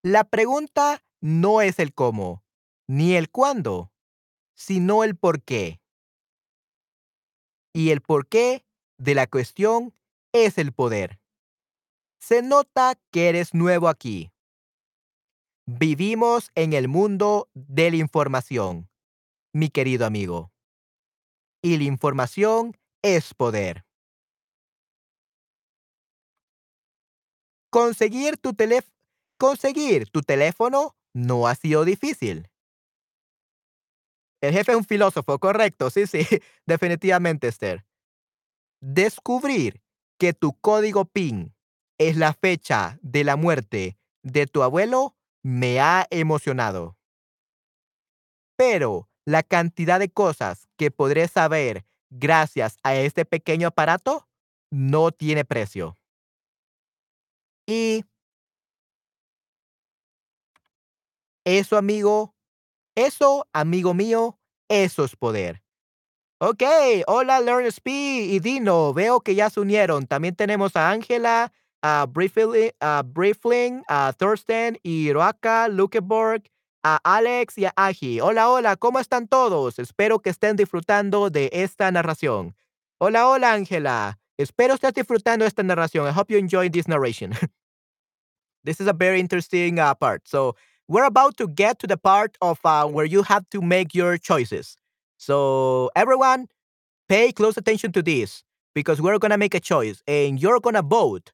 La 0.04 0.24
pregunta 0.24 1.04
no 1.20 1.60
es 1.60 1.80
el 1.80 1.94
cómo, 1.94 2.46
ni 2.88 3.16
el 3.16 3.30
cuándo, 3.30 3.92
sino 4.56 5.04
el 5.04 5.18
por 5.18 5.44
qué. 5.44 5.83
Y 7.74 7.90
el 7.90 8.02
por 8.02 8.28
qué 8.28 8.64
de 8.98 9.16
la 9.16 9.28
cuestión 9.28 9.94
es 10.32 10.58
el 10.58 10.72
poder. 10.72 11.20
Se 12.20 12.42
nota 12.42 13.00
que 13.12 13.30
eres 13.30 13.54
nuevo 13.54 13.90
aquí. 13.90 14.32
Vivimos 15.66 16.52
en 16.56 16.74
el 16.74 16.88
mundo 16.88 17.50
de 17.54 17.90
la 17.92 17.98
información, 17.98 18.90
mi 19.54 19.70
querido 19.70 20.06
amigo. 20.06 20.52
Y 21.62 21.78
la 21.78 21.86
información 21.86 22.78
es 23.02 23.34
poder. 23.34 23.86
Conseguir 27.70 28.38
tu 28.38 28.54
teléfono 30.22 30.96
no 31.14 31.48
ha 31.48 31.56
sido 31.56 31.86
difícil. 31.86 32.50
El 34.44 34.52
jefe 34.52 34.74
es 34.74 34.78
un 34.78 34.84
filósofo, 34.84 35.40
correcto, 35.40 35.90
sí, 35.90 36.06
sí, 36.06 36.20
definitivamente, 36.66 37.48
Esther. 37.48 37.86
Descubrir 38.82 39.82
que 40.20 40.34
tu 40.34 40.60
código 40.60 41.06
PIN 41.06 41.56
es 41.98 42.18
la 42.18 42.34
fecha 42.34 43.00
de 43.02 43.24
la 43.24 43.38
muerte 43.38 43.98
de 44.22 44.46
tu 44.46 44.62
abuelo 44.62 45.16
me 45.44 45.80
ha 45.80 46.08
emocionado. 46.10 46.98
Pero 48.58 49.10
la 49.24 49.44
cantidad 49.44 49.98
de 49.98 50.12
cosas 50.12 50.68
que 50.76 50.92
podré 50.92 51.30
saber 51.30 51.86
gracias 52.10 52.78
a 52.84 52.96
este 52.96 53.24
pequeño 53.24 53.70
aparato 53.70 54.28
no 54.70 55.14
tiene 55.14 55.46
precio. 55.46 55.98
Y 57.66 58.04
eso, 61.46 61.78
amigo, 61.78 62.33
eso, 62.96 63.48
amigo 63.54 63.94
mío, 63.94 64.38
eso 64.70 65.04
es 65.04 65.16
poder. 65.16 65.64
Ok, 66.40 66.64
hola 67.08 67.40
Learn 67.40 67.66
Speed 67.68 68.32
y 68.32 68.40
Dino, 68.40 68.94
veo 68.94 69.22
que 69.22 69.36
ya 69.36 69.50
se 69.50 69.60
unieron. 69.60 70.08
También 70.08 70.36
tenemos 70.36 70.76
a 70.76 70.90
Ángela, 70.90 71.54
a 71.82 72.06
Briefling, 72.10 72.72
a 72.80 73.04
Briefling, 73.06 73.84
a 73.88 74.14
Thorsten, 74.18 74.78
Lukeborg, 75.70 76.44
a 76.84 77.00
Alex 77.04 77.58
y 77.58 77.66
a 77.66 77.74
Agi. 77.76 78.20
Hola, 78.20 78.50
hola, 78.50 78.76
¿cómo 78.76 79.00
están 79.00 79.28
todos? 79.28 79.80
Espero 79.80 80.20
que 80.20 80.30
estén 80.30 80.58
disfrutando 80.58 81.30
de 81.30 81.50
esta 81.54 81.92
narración. 81.92 82.56
Hola, 83.00 83.28
hola 83.28 83.54
Ángela. 83.54 84.20
Espero 84.38 84.74
estés 84.74 84.94
disfrutando 84.94 85.46
esta 85.46 85.64
narración. 85.64 86.08
I 86.08 86.12
hope 86.12 86.34
you 86.34 86.40
enjoy 86.40 86.70
this 86.70 86.88
narration. 86.88 87.32
this 88.64 88.82
is 88.82 88.88
a 88.88 88.94
very 88.94 89.20
interesting 89.20 89.80
uh, 89.80 89.96
part. 89.96 90.28
So 90.28 90.56
we're 90.94 91.06
about 91.06 91.36
to 91.38 91.48
get 91.48 91.80
to 91.80 91.88
the 91.88 91.98
part 91.98 92.38
of 92.40 92.60
uh, 92.64 92.86
where 92.86 93.04
you 93.04 93.24
have 93.24 93.50
to 93.50 93.62
make 93.64 93.96
your 93.96 94.16
choices. 94.16 94.78
So 95.18 95.90
everyone, 95.96 96.46
pay 97.10 97.32
close 97.32 97.58
attention 97.58 97.92
to 97.94 98.04
this 98.04 98.44
because 98.76 99.02
we're 99.02 99.18
gonna 99.18 99.40
make 99.40 99.56
a 99.56 99.60
choice 99.60 100.04
and 100.08 100.40
you're 100.40 100.60
gonna 100.60 100.84
vote 100.84 101.32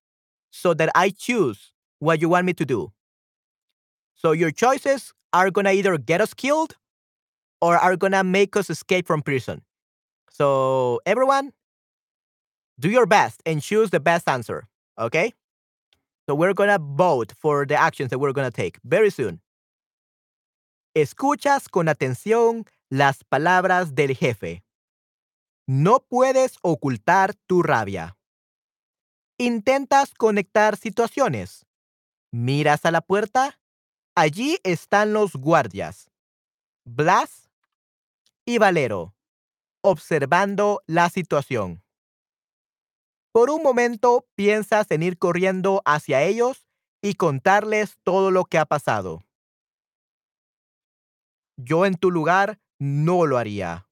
so 0.50 0.74
that 0.76 0.90
I 0.96 1.10
choose 1.10 1.74
what 2.00 2.22
you 2.22 2.30
want 2.30 2.46
me 2.46 2.54
to 2.54 2.66
do. 2.66 2.94
So 4.16 4.32
your 4.32 4.52
choices 4.52 5.12
are 5.34 5.52
gonna 5.52 5.74
either 5.74 5.98
get 5.98 6.22
us 6.22 6.34
killed 6.34 6.78
or 7.60 7.76
are 7.76 7.98
gonna 7.98 8.24
make 8.24 8.56
us 8.56 8.70
escape 8.70 9.08
from 9.08 9.22
prison. 9.22 9.62
So 10.32 11.02
everyone, 11.06 11.52
do 12.80 12.90
your 12.90 13.06
best 13.06 13.44
and 13.46 13.62
choose 13.62 13.90
the 13.90 14.00
best 14.00 14.30
answer. 14.30 14.70
Okay? 14.98 15.34
So 16.28 16.34
we're 16.34 16.54
gonna 16.54 16.80
vote 16.80 17.34
for 17.38 17.66
the 17.66 17.76
actions 17.76 18.10
that 18.12 18.20
we're 18.20 18.32
gonna 18.32 18.52
take 18.52 18.80
very 18.86 19.10
soon. 19.10 19.42
Escuchas 20.96 21.70
con 21.70 21.88
atención 21.88 22.66
las 22.90 23.24
palabras 23.24 23.94
del 23.94 24.16
jefe. 24.16 24.64
No 25.68 26.00
puedes 26.00 26.58
ocultar 26.64 27.36
tu 27.36 27.62
rabia. 27.62 28.18
Intentas 29.38 30.16
conectar 30.16 30.78
situaciones. 30.78 31.68
Miras 32.32 32.86
a 32.86 32.92
la 32.92 33.02
puerta. 33.02 33.60
Allí 34.16 34.58
están 34.64 35.14
los 35.14 35.34
guardias. 35.34 36.10
Blas 36.86 37.52
y 38.46 38.58
Valero, 38.58 39.16
observando 39.82 40.82
la 40.88 41.12
situación. 41.12 41.84
Por 43.32 43.52
un 43.52 43.62
momento 43.62 44.28
piensas 44.34 44.90
en 44.90 45.04
ir 45.04 45.20
corriendo 45.20 45.84
hacia 45.86 46.24
ellos 46.24 46.66
y 47.00 47.14
contarles 47.14 47.96
todo 48.04 48.32
lo 48.32 48.46
que 48.46 48.58
ha 48.58 48.66
pasado. 48.66 49.24
Yo 51.62 51.86
en 51.86 51.96
tu 51.96 52.10
lugar 52.10 52.62
no 52.80 53.26
lo 53.26 53.38
haría. 53.38 53.90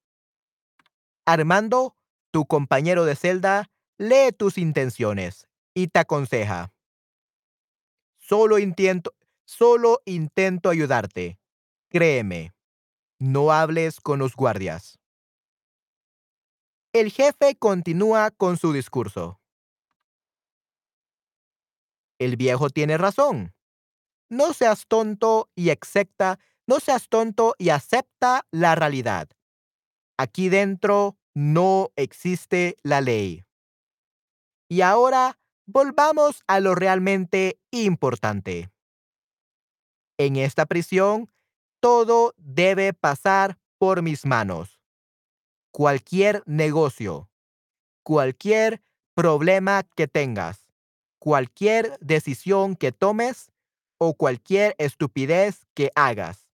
Armando, 1.25 1.97
tu 2.31 2.45
compañero 2.45 3.03
de 3.03 3.17
celda, 3.17 3.69
lee 3.97 4.31
tus 4.31 4.57
intenciones 4.57 5.49
y 5.73 5.87
te 5.87 5.99
aconseja. 5.99 6.73
Solo 8.19 8.57
intento, 8.57 9.13
solo 9.43 9.99
intento 10.05 10.69
ayudarte. 10.69 11.39
Créeme, 11.89 12.53
no 13.19 13.51
hables 13.51 13.99
con 13.99 14.19
los 14.19 14.33
guardias. 14.33 14.97
El 16.93 17.11
jefe 17.11 17.57
continúa 17.57 18.31
con 18.31 18.55
su 18.55 18.71
discurso. 18.71 19.41
El 22.17 22.37
viejo 22.37 22.69
tiene 22.69 22.97
razón. 22.97 23.53
No 24.29 24.53
seas 24.53 24.87
tonto 24.87 25.49
y 25.53 25.69
acepta 25.69 26.39
No 26.67 26.79
seas 26.81 27.07
tonto 27.07 27.55
y 27.57 27.69
acepta 27.69 28.45
la 28.51 28.75
realidad. 28.75 29.29
Aquí 30.17 30.49
dentro 30.49 31.17
no 31.33 31.91
existe 31.95 32.75
la 32.83 32.99
ley. 32.99 33.45
Y 34.69 34.81
ahora 34.81 35.39
volvamos 35.65 36.43
a 36.47 36.59
lo 36.59 36.75
realmente 36.75 37.59
importante. 37.71 38.69
En 40.17 40.35
esta 40.35 40.65
prisión, 40.65 41.31
todo 41.79 42.33
debe 42.37 42.93
pasar 42.93 43.57
por 43.77 44.01
mis 44.01 44.25
manos. 44.25 44.81
Cualquier 45.71 46.43
negocio, 46.47 47.29
cualquier 48.03 48.81
problema 49.13 49.83
que 49.95 50.07
tengas, 50.07 50.67
cualquier 51.19 51.97
decisión 51.99 52.75
que 52.75 52.91
tomes 52.91 53.51
o 53.99 54.15
cualquier 54.15 54.75
estupidez 54.79 55.65
que 55.73 55.91
hagas. 55.95 56.46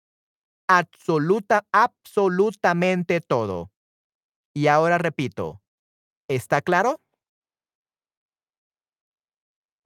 Absoluta, 0.69 1.67
absolutamente 1.73 3.21
todo. 3.21 3.71
Y 4.55 4.69
ahora 4.69 4.99
repito, 4.99 5.63
¿está 6.29 6.63
claro? 6.63 7.01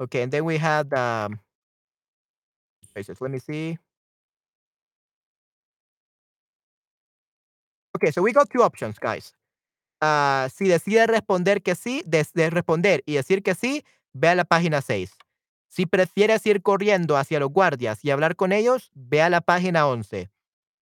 Okay, 0.01 0.23
and 0.23 0.33
then 0.33 0.45
we 0.45 0.59
had 0.59 0.93
um. 0.93 1.41
Let 3.21 3.31
me 3.31 3.39
see. 3.39 3.79
Okay, 7.95 8.11
so 8.13 8.23
we 8.23 8.33
got 8.33 8.49
two 8.51 8.63
options, 8.63 8.99
guys. 8.99 9.33
Uh, 10.03 10.49
si 10.51 10.69
decide 10.69 11.07
responder 11.09 11.63
que 11.63 11.75
sí, 11.75 12.03
de, 12.07 12.27
de 12.35 12.51
responder 12.51 13.03
y 13.07 13.15
decir 13.15 13.43
que 13.43 13.55
sí, 13.55 13.85
ve 14.15 14.29
a 14.29 14.35
la 14.35 14.45
página 14.45 14.83
6. 14.83 15.13
Si 15.69 15.87
prefieres 15.87 16.47
ir 16.47 16.63
corriendo 16.63 17.17
hacia 17.17 17.41
los 17.41 17.51
guardias 17.53 18.05
y 18.05 18.11
hablar 18.11 18.37
con 18.37 18.53
ellos, 18.53 18.91
ve 18.95 19.23
a 19.23 19.31
la 19.31 19.41
página 19.43 19.87
11. 19.89 20.31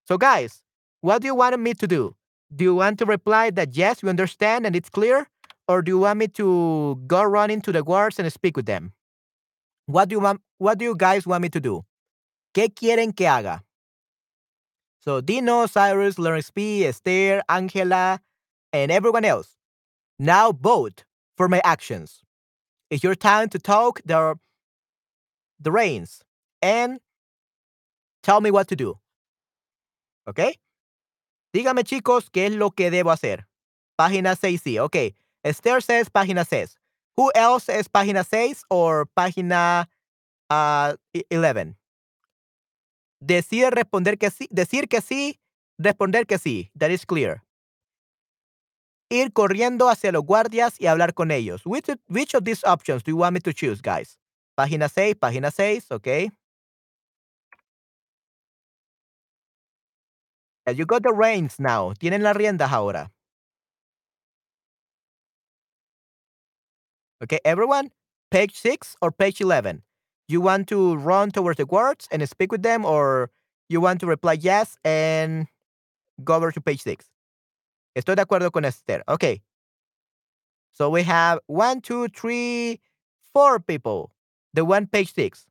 So, 0.07 0.19
guys, 0.19 0.63
what 1.01 1.23
do 1.23 1.27
you 1.27 1.35
want 1.35 1.59
me 1.59 1.75
to 1.75 1.87
do? 1.87 2.15
Do 2.55 2.65
you 2.65 2.75
want 2.75 2.99
to 2.99 3.07
reply 3.07 3.51
that 3.51 3.77
yes, 3.77 4.03
you 4.03 4.09
understand 4.09 4.67
and 4.67 4.77
it's 4.77 4.91
clear? 4.91 5.27
Or 5.67 5.81
do 5.81 5.93
you 5.93 5.99
want 5.99 6.19
me 6.19 6.29
to 6.29 7.01
go 7.07 7.23
running 7.23 7.63
to 7.63 7.73
the 7.73 7.83
guards 7.83 8.19
and 8.19 8.31
speak 8.31 8.57
with 8.57 8.67
them? 8.67 8.93
What 9.87 10.09
do 10.09 10.17
you 10.17 10.21
want, 10.21 10.43
what 10.59 10.79
do 10.79 10.85
you 10.85 10.95
guys 10.95 11.27
want 11.27 11.43
me 11.43 11.49
to 11.49 11.61
do? 11.61 11.85
¿Qué 12.55 12.69
quieren 12.69 13.17
que 13.17 13.27
haga? 13.27 13.63
So 15.01 15.21
Dino, 15.21 15.67
Cyrus, 15.67 16.19
Lawrence 16.19 16.51
P, 16.51 16.87
Esther, 16.87 17.43
Angela, 17.49 18.21
and 18.73 18.93
everyone 18.93 19.25
else. 19.25 19.57
Now 20.19 20.53
vote 20.53 21.05
for 21.37 21.49
my 21.49 21.61
actions. 21.65 22.23
It's 22.91 23.03
your 23.03 23.15
time 23.15 23.49
to 23.51 23.59
talk 23.59 24.01
the, 24.05 24.39
the 25.61 25.73
reins 25.73 26.23
and 26.63 27.01
tell 28.23 28.41
me 28.41 28.51
what 28.51 28.69
to 28.69 28.77
do. 28.77 28.99
¿Ok? 30.27 30.41
Dígame, 31.53 31.85
chicos, 31.85 32.31
qué 32.31 32.47
es 32.47 32.53
lo 32.53 32.71
que 32.71 32.91
debo 32.91 33.11
hacer. 33.11 33.47
Página 33.97 34.35
6, 34.35 34.61
sí. 34.63 34.79
Ok. 34.79 34.97
Esther 35.45 35.83
says 35.83 36.11
página 36.11 36.45
6. 36.45 36.79
Who 37.17 37.31
else 37.35 37.69
es 37.69 37.89
página 37.89 38.25
6 38.25 38.65
or 38.69 39.07
página 39.07 39.89
uh, 40.51 40.97
11? 41.31 41.77
Decide 43.21 43.71
responder 43.71 44.19
que 44.19 44.31
sí, 44.31 44.49
decir 44.51 44.89
que 44.89 45.01
sí, 45.01 45.39
responder 45.79 46.27
que 46.27 46.39
sí. 46.39 46.71
That 46.77 46.91
is 46.91 47.07
clear. 47.07 47.43
Ir 49.11 49.33
corriendo 49.33 49.89
hacia 49.89 50.11
los 50.13 50.25
guardias 50.25 50.81
y 50.81 50.87
hablar 50.87 51.15
con 51.15 51.31
ellos. 51.31 51.63
Which, 51.65 51.89
which 52.09 52.35
of 52.35 52.45
these 52.45 52.65
options 52.65 53.05
do 53.05 53.13
you 53.13 53.19
want 53.19 53.35
me 53.35 53.41
to 53.41 53.53
choose, 53.53 53.81
guys? 53.81 54.19
Página 54.57 54.89
6, 54.89 55.17
página 55.17 55.53
6, 55.53 55.93
okay. 55.93 56.31
You 60.73 60.87
got 60.87 61.03
the 61.03 61.13
reins 61.13 61.57
now. 61.59 61.93
Tienen 61.93 62.23
las 62.23 62.37
riendas 62.37 62.73
ahora. 62.73 63.11
Okay, 67.23 67.39
everyone, 67.45 67.91
page 68.31 68.55
6 68.57 68.97
or 69.03 69.13
page 69.13 69.41
11? 69.41 69.83
You 70.29 70.41
want 70.41 70.69
to 70.69 70.97
run 70.97 71.31
towards 71.31 71.59
the 71.59 71.67
guards 71.67 72.09
and 72.11 72.27
speak 72.29 72.51
with 72.51 72.63
them, 72.63 72.85
or 72.85 73.31
you 73.69 73.81
want 73.81 74.01
to 74.01 74.07
reply 74.07 74.35
yes 74.35 74.77
and 74.85 75.47
go 76.23 76.35
over 76.35 76.51
to 76.51 76.61
page 76.61 76.83
6? 76.83 77.05
Estoy 77.97 78.17
de 78.17 78.25
acuerdo 78.25 78.51
con 78.51 78.65
Esther. 78.65 79.03
Okay. 79.09 79.43
So 80.73 80.91
we 80.91 81.03
have 81.05 81.39
one, 81.47 81.81
two, 81.81 82.09
three, 82.09 82.81
four 83.33 83.61
people. 83.61 84.13
The 84.55 84.65
one 84.65 84.87
page 84.87 85.13
6. 85.15 85.47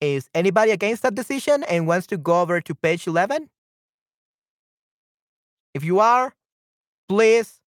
Is 0.00 0.28
anybody 0.34 0.70
against 0.70 1.02
that 1.02 1.14
decision 1.14 1.64
and 1.64 1.86
wants 1.86 2.06
to 2.08 2.16
go 2.16 2.40
over 2.40 2.60
to 2.60 2.74
page 2.74 3.06
11? 3.06 3.48
If 5.74 5.84
you 5.84 5.98
are, 5.98 6.32
please 7.08 7.60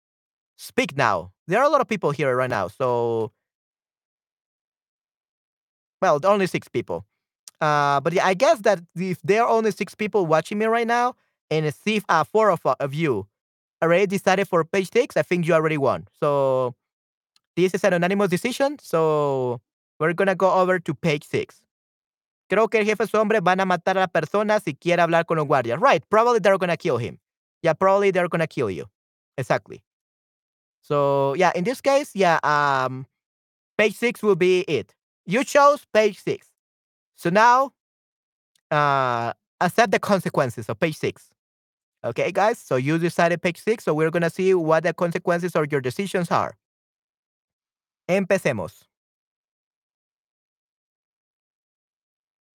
speak 0.57 0.95
now. 0.95 1.31
There 1.47 1.59
are 1.59 1.65
a 1.65 1.69
lot 1.69 1.81
of 1.81 1.87
people 1.87 2.11
here 2.11 2.35
right 2.35 2.49
now. 2.49 2.67
So, 2.67 3.31
well, 6.01 6.19
only 6.23 6.47
six 6.47 6.67
people. 6.67 7.05
Uh, 7.59 7.99
but 7.99 8.13
yeah, 8.13 8.25
I 8.25 8.33
guess 8.33 8.59
that 8.59 8.81
if 8.95 9.21
there 9.23 9.43
are 9.43 9.49
only 9.49 9.71
six 9.71 9.95
people 9.95 10.25
watching 10.25 10.57
me 10.57 10.65
right 10.65 10.87
now, 10.87 11.15
and 11.49 11.65
if 11.65 12.03
uh, 12.09 12.23
four 12.23 12.49
of, 12.49 12.65
uh, 12.65 12.75
of 12.79 12.93
you 12.93 13.27
already 13.81 14.07
decided 14.07 14.47
for 14.47 14.63
page 14.63 14.91
six, 14.91 15.17
I 15.17 15.21
think 15.21 15.47
you 15.47 15.53
already 15.53 15.77
won. 15.77 16.07
So, 16.19 16.75
this 17.55 17.73
is 17.73 17.83
an 17.83 17.93
anonymous 17.93 18.29
decision. 18.29 18.77
So, 18.81 19.61
we're 19.99 20.13
going 20.13 20.27
to 20.27 20.35
go 20.35 20.51
over 20.51 20.79
to 20.79 20.93
page 20.93 21.23
six. 21.23 21.61
Creo 22.49 22.69
que 22.69 22.79
el 22.79 22.85
jefe 22.85 23.07
su 23.07 23.17
hombre 23.17 23.39
van 23.41 23.59
a 23.59 23.65
matar 23.65 23.97
a 23.97 24.01
la 24.01 24.07
persona 24.07 24.59
si 24.59 24.73
quiere 24.75 25.01
hablar 25.01 25.25
con 25.25 25.37
los 25.37 25.47
guardias. 25.47 25.79
Right. 25.79 26.03
Probably 26.09 26.39
they're 26.39 26.57
going 26.59 26.69
to 26.69 26.77
kill 26.77 26.97
him. 26.97 27.17
Yeah, 27.65 27.73
probably 27.73 28.11
they're 28.11 28.27
to 28.29 28.45
kill 28.45 28.69
you. 28.69 28.85
Exactly. 29.39 29.81
So 30.81 31.33
yeah, 31.33 31.51
in 31.55 31.63
this 31.63 31.81
case, 31.81 32.11
yeah, 32.13 32.37
um, 32.43 33.07
page 33.75 33.95
six 33.95 34.21
will 34.21 34.35
be 34.35 34.59
it. 34.67 34.93
You 35.25 35.43
chose 35.43 35.83
page 35.91 36.19
six. 36.19 36.51
So 37.15 37.31
now, 37.31 37.71
uh, 38.69 39.33
accept 39.61 39.91
the 39.91 39.97
consequences 39.97 40.69
of 40.69 40.79
page 40.79 40.95
six. 40.95 41.31
Okay, 42.03 42.31
guys. 42.31 42.59
So 42.59 42.75
you 42.75 42.99
decided 42.99 43.41
page 43.41 43.57
six. 43.57 43.83
So 43.83 43.95
we're 43.95 44.11
gonna 44.11 44.29
see 44.29 44.53
what 44.53 44.83
the 44.83 44.93
consequences 44.93 45.55
of 45.55 45.71
your 45.71 45.81
decisions 45.81 46.29
are. 46.29 46.55
Empecemos. 48.07 48.83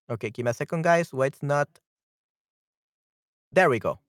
Okay, 0.09 0.29
give 0.29 0.45
me 0.45 0.51
a 0.51 0.53
second, 0.53 0.83
guys. 0.83 1.11
Why 1.13 1.25
it's 1.25 1.43
not. 1.43 1.67
There 3.51 3.69
we 3.69 3.79
go. 3.79 3.99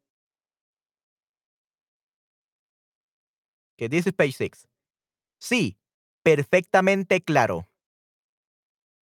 Okay, 3.83 3.89
this 3.89 4.07
is 4.07 4.13
page 4.13 4.37
six. 4.37 4.69
Sí, 5.41 5.77
perfectamente 6.23 7.21
claro. 7.21 7.69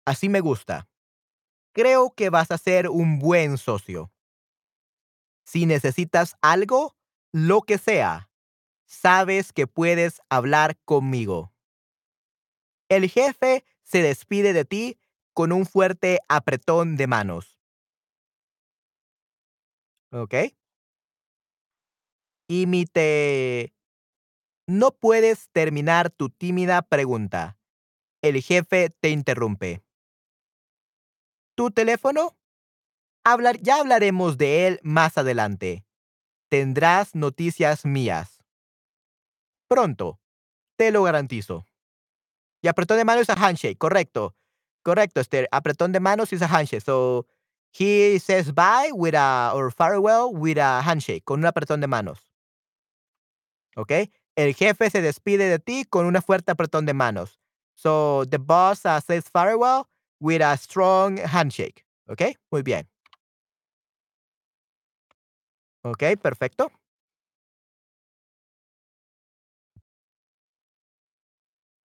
Así 0.06 0.30
me 0.30 0.40
gusta. 0.40 0.88
Creo 1.74 2.14
que 2.16 2.30
vas 2.30 2.50
a 2.52 2.58
ser 2.58 2.88
un 2.88 3.20
buen 3.20 3.58
socio. 3.58 4.10
Si 5.44 5.66
necesitas 5.66 6.38
algo, 6.42 6.96
lo 7.34 7.62
que 7.62 7.78
sea, 7.78 8.30
sabes 8.86 9.52
que 9.52 9.68
puedes 9.68 10.22
hablar 10.30 10.78
conmigo. 10.86 11.52
El 12.88 13.10
jefe 13.10 13.66
se 13.84 14.02
despide 14.02 14.54
de 14.54 14.64
ti 14.64 14.98
con 15.34 15.52
un 15.52 15.66
fuerte 15.66 16.20
apretón 16.30 16.96
de 16.96 17.08
manos. 17.08 17.60
¿Ok? 20.12 20.36
Imite 22.48 23.74
no 24.70 24.92
puedes 24.92 25.50
terminar 25.50 26.12
tu 26.12 26.30
tímida 26.30 26.84
pregunta. 26.84 27.58
El 28.22 28.40
jefe 28.40 28.92
te 28.92 29.10
interrumpe. 29.10 29.82
¿Tu 31.56 31.72
teléfono? 31.72 32.38
Hablar, 33.24 33.60
ya 33.62 33.80
hablaremos 33.80 34.38
de 34.38 34.68
él 34.68 34.80
más 34.84 35.18
adelante. 35.18 35.86
Tendrás 36.50 37.16
noticias 37.16 37.84
mías. 37.84 38.44
Pronto. 39.68 40.20
Te 40.78 40.92
lo 40.92 41.02
garantizo. 41.02 41.66
Y 42.62 42.68
apretón 42.68 42.98
de 42.98 43.06
manos 43.06 43.24
es 43.24 43.30
a 43.32 43.34
handshake. 43.34 43.78
Correcto. 43.78 44.36
Correcto, 44.84 45.20
Esther. 45.20 45.48
Apretón 45.52 45.92
de 45.94 46.00
manos 46.00 46.32
es 46.32 46.44
a 46.44 46.48
handshake. 46.48 46.84
So, 46.84 47.26
he 47.72 48.20
says 48.20 48.54
bye 48.54 48.92
with 48.94 49.16
a, 49.16 49.52
or 49.56 49.72
farewell 49.72 50.32
with 50.32 50.60
a 50.60 50.82
handshake. 50.84 51.24
Con 51.26 51.40
un 51.40 51.48
apretón 51.48 51.82
de 51.82 51.88
manos. 51.88 52.20
¿Ok? 53.76 53.94
El 54.40 54.56
jefe 54.56 54.90
se 54.90 55.02
despide 55.02 55.50
de 55.50 55.60
ti 55.60 55.84
con 55.84 56.06
una 56.06 56.22
fuerte 56.22 56.54
apretón 56.54 56.86
de 56.86 56.94
manos. 56.94 57.42
So 57.76 58.24
the 58.26 58.38
boss 58.38 58.86
uh, 58.86 59.02
says 59.02 59.26
farewell 59.30 59.84
with 60.22 60.42
a 60.42 60.56
strong 60.56 61.20
handshake. 61.20 61.86
¿Ok? 62.08 62.22
Muy 62.50 62.62
bien. 62.62 62.88
Ok, 65.84 66.04
perfecto. 66.22 66.72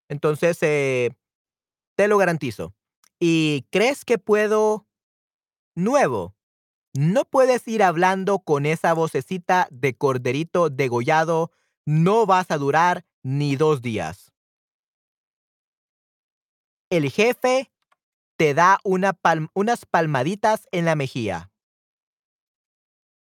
Entonces, 0.09 0.57
eh, 0.63 1.11
te 1.97 2.07
lo 2.07 2.19
garantizo. 2.19 2.73
¿Y 3.19 3.67
crees 3.73 4.05
que 4.05 4.19
puedo 4.19 4.87
nuevo? 5.75 6.37
No 6.93 7.25
puedes 7.25 7.67
ir 7.67 7.83
hablando 7.83 8.39
con 8.39 8.65
esa 8.65 8.95
vocecita 8.95 9.67
de 9.73 9.97
corderito 9.97 10.71
degollado, 10.71 11.51
no 11.87 12.27
vas 12.27 12.51
a 12.51 12.59
durar 12.59 13.05
ni 13.23 13.57
2 13.57 13.83
días. 13.83 14.33
El 16.91 17.11
jefe 17.11 17.73
te 18.37 18.55
da 18.55 18.79
unas 18.85 19.87
palmaditas 19.87 20.69
en 20.71 20.85
la 20.85 20.95
mejilla. 20.95 21.51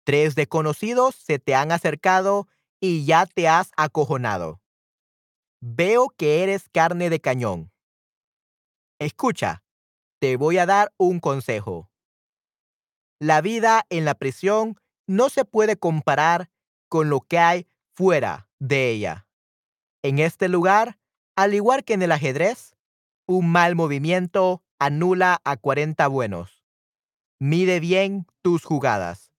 3 0.05 0.35
desconocidos 0.35 1.15
se 1.15 1.39
te 1.39 1.55
han 1.55 1.71
acercado 1.71 2.49
y 2.81 3.05
ya 3.05 3.27
te 3.27 3.49
has 3.49 3.71
acojonado. 3.77 4.61
Veo 5.61 6.09
que 6.11 6.43
eres 6.43 6.69
carne 6.69 7.09
de 7.09 7.21
cañón. 7.21 7.73
Escucha, 8.99 9.63
te 10.21 10.37
voy 10.37 10.59
a 10.59 10.67
dar 10.67 10.93
un 10.97 11.21
consejo. 11.21 11.89
La 13.21 13.41
vida 13.41 13.87
en 13.89 14.05
la 14.05 14.15
prisión 14.15 14.77
no 15.07 15.29
se 15.29 15.45
puede 15.45 15.77
comparar 15.77 16.51
con 16.89 17.09
lo 17.09 17.21
que 17.21 17.39
hay 17.39 17.69
fuera 17.95 18.49
de 18.63 18.91
ella. 18.91 19.27
En 20.03 20.21
este 20.21 20.49
lugar, 20.49 20.99
al 21.37 21.53
igual 21.53 21.85
que 21.85 21.95
en 21.95 22.03
el 22.03 22.13
ajedrez, 22.13 22.77
un 23.27 23.51
mal 23.51 23.75
movimiento 23.75 24.63
anula 24.79 25.41
a 25.45 25.57
40 25.57 26.07
buenos. 26.07 26.65
Mide 27.41 27.81
bien 27.81 28.27
tus 28.41 28.65
jugadas. 28.65 29.33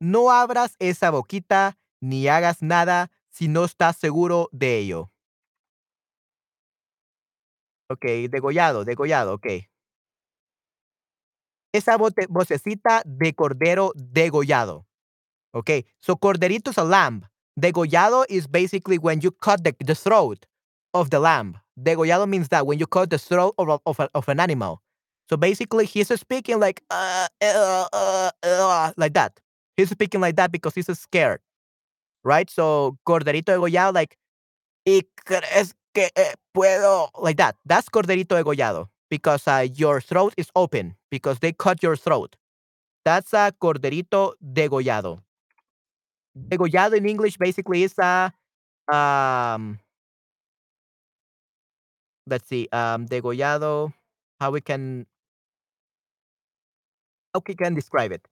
No 0.00 0.30
abras 0.30 0.76
esa 0.78 1.10
boquita 1.10 1.78
ni 2.00 2.28
hagas 2.28 2.60
nada 2.60 3.10
si 3.30 3.48
no 3.48 3.64
estás 3.64 3.96
seguro 3.96 4.50
de 4.52 4.78
ello. 4.78 5.10
Okey, 7.88 8.28
degollado, 8.28 8.84
degollado, 8.84 9.34
okey. 9.34 9.70
Esa 11.72 11.96
vocecita 11.96 13.02
de 13.06 13.34
cordero 13.34 13.92
degollado. 13.94 14.86
Okay, 15.52 15.86
so 16.00 16.18
corderito 16.18 16.70
is 16.70 16.78
a 16.78 16.84
lamb. 16.84 17.24
Degollado 17.58 18.24
is 18.28 18.46
basically 18.46 18.98
when 18.98 19.20
you 19.20 19.30
cut 19.30 19.64
the, 19.64 19.74
the 19.84 19.94
throat 19.94 20.44
of 20.94 21.10
the 21.10 21.20
lamb. 21.20 21.58
Degollado 21.80 22.28
means 22.28 22.48
that 22.48 22.66
when 22.66 22.78
you 22.78 22.86
cut 22.86 23.10
the 23.10 23.18
throat 23.18 23.54
of, 23.58 23.80
of, 23.86 24.00
of 24.14 24.28
an 24.28 24.40
animal. 24.40 24.82
So 25.28 25.36
basically, 25.36 25.86
he's 25.86 26.08
speaking 26.20 26.60
like 26.60 26.82
uh, 26.90 27.26
uh, 27.42 27.86
uh, 27.92 28.30
uh, 28.42 28.92
like 28.96 29.14
that. 29.14 29.40
He's 29.76 29.90
speaking 29.90 30.20
like 30.20 30.36
that 30.36 30.52
because 30.52 30.74
he's 30.74 30.86
scared, 30.98 31.40
right? 32.24 32.48
So 32.50 32.98
corderito 33.06 33.52
degollado, 33.52 33.94
like 33.94 34.16
y 34.86 35.02
crees 35.26 35.74
que 35.94 36.08
eh, 36.16 36.34
puedo, 36.54 37.10
like 37.18 37.36
that. 37.38 37.56
That's 37.66 37.88
corderito 37.88 38.36
degollado 38.36 38.88
because 39.10 39.48
uh, 39.48 39.66
your 39.74 40.00
throat 40.00 40.34
is 40.36 40.48
open 40.56 40.96
because 41.10 41.40
they 41.40 41.52
cut 41.52 41.82
your 41.82 41.96
throat. 41.96 42.36
That's 43.04 43.34
a 43.34 43.52
corderito 43.60 44.34
degollado. 44.42 45.22
Degollado 46.36 46.96
in 46.96 47.06
English 47.08 47.38
basically 47.38 47.82
is 47.82 47.94
a 47.98 48.32
um 48.92 49.78
let's 52.26 52.48
see, 52.48 52.68
um 52.72 53.06
degollado, 53.06 53.92
how 54.40 54.50
we 54.50 54.60
can 54.60 55.06
how 57.34 57.40
we 57.46 57.54
can 57.54 57.74
describe 57.74 58.12
it. 58.12 58.26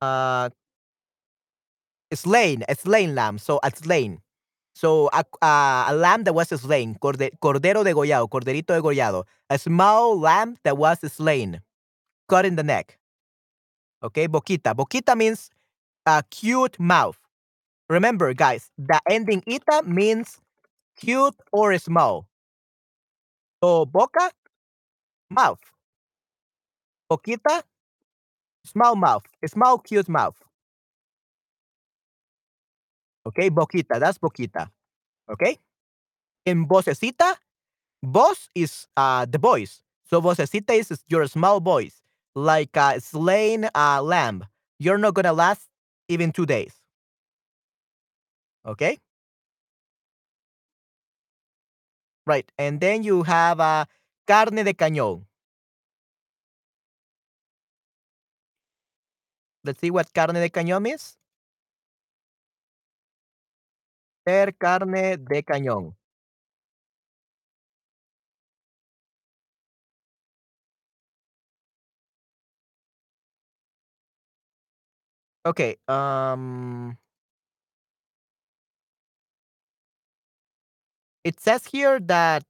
Uh 0.00 0.50
slain, 2.14 2.64
a 2.68 2.74
slain 2.74 3.14
lamb, 3.14 3.38
so 3.38 3.60
a 3.62 3.70
slain. 3.70 4.20
So 4.74 5.10
a, 5.12 5.24
a, 5.42 5.84
a 5.88 5.94
lamb 5.94 6.24
that 6.24 6.34
was 6.34 6.48
slain, 6.48 6.96
corde, 6.96 7.30
cordero 7.42 7.84
degollado, 7.84 8.28
corderito 8.28 8.74
degollado, 8.80 9.24
a 9.50 9.58
small 9.58 10.18
lamb 10.18 10.56
that 10.64 10.78
was 10.78 10.98
slain, 11.12 11.60
cut 12.28 12.46
in 12.46 12.56
the 12.56 12.62
neck. 12.62 12.98
Okay, 14.02 14.26
boquita. 14.28 14.74
Boquita 14.74 15.16
means 15.16 15.50
a 16.18 16.24
cute 16.30 16.78
mouth. 16.80 17.18
Remember, 17.88 18.34
guys, 18.34 18.70
the 18.78 19.00
ending 19.08 19.42
ita 19.46 19.82
means 19.86 20.38
cute 20.96 21.36
or 21.52 21.76
small. 21.78 22.26
So 23.62 23.84
boca, 23.84 24.30
mouth. 25.30 25.60
Boquita, 27.10 27.62
small 28.64 28.96
mouth, 28.96 29.24
small 29.46 29.78
cute 29.78 30.08
mouth. 30.08 30.36
Okay, 33.26 33.50
boquita, 33.50 33.98
that's 34.00 34.18
boquita. 34.18 34.70
Okay? 35.30 35.58
En 36.46 36.66
vocecita, 36.66 37.36
voz 38.02 38.48
is 38.54 38.86
uh, 38.96 39.26
the 39.26 39.38
voice. 39.38 39.82
So 40.08 40.20
vocecita 40.20 40.74
is 40.74 41.04
your 41.08 41.26
small 41.26 41.60
voice, 41.60 42.02
like 42.34 42.76
a 42.76 43.00
slain 43.00 43.68
uh, 43.74 44.02
lamb. 44.02 44.46
You're 44.78 44.98
not 44.98 45.14
gonna 45.14 45.32
last 45.32 45.69
even 46.10 46.32
two 46.32 46.44
days. 46.44 46.74
Okay? 48.66 48.98
Right. 52.26 52.50
And 52.58 52.80
then 52.80 53.02
you 53.02 53.22
have 53.22 53.60
uh, 53.60 53.86
carne 54.26 54.64
de 54.64 54.74
cañón. 54.74 55.24
Let's 59.64 59.80
see 59.80 59.90
what 59.90 60.12
carne 60.12 60.40
de 60.40 60.50
cañón 60.50 60.86
is. 60.86 61.16
Ser 64.26 64.52
carne 64.52 65.16
de 65.16 65.42
cañón. 65.42 65.94
Okay, 75.44 75.76
um 75.88 76.98
it 81.24 81.40
says 81.40 81.64
here 81.66 81.98
that 82.00 82.44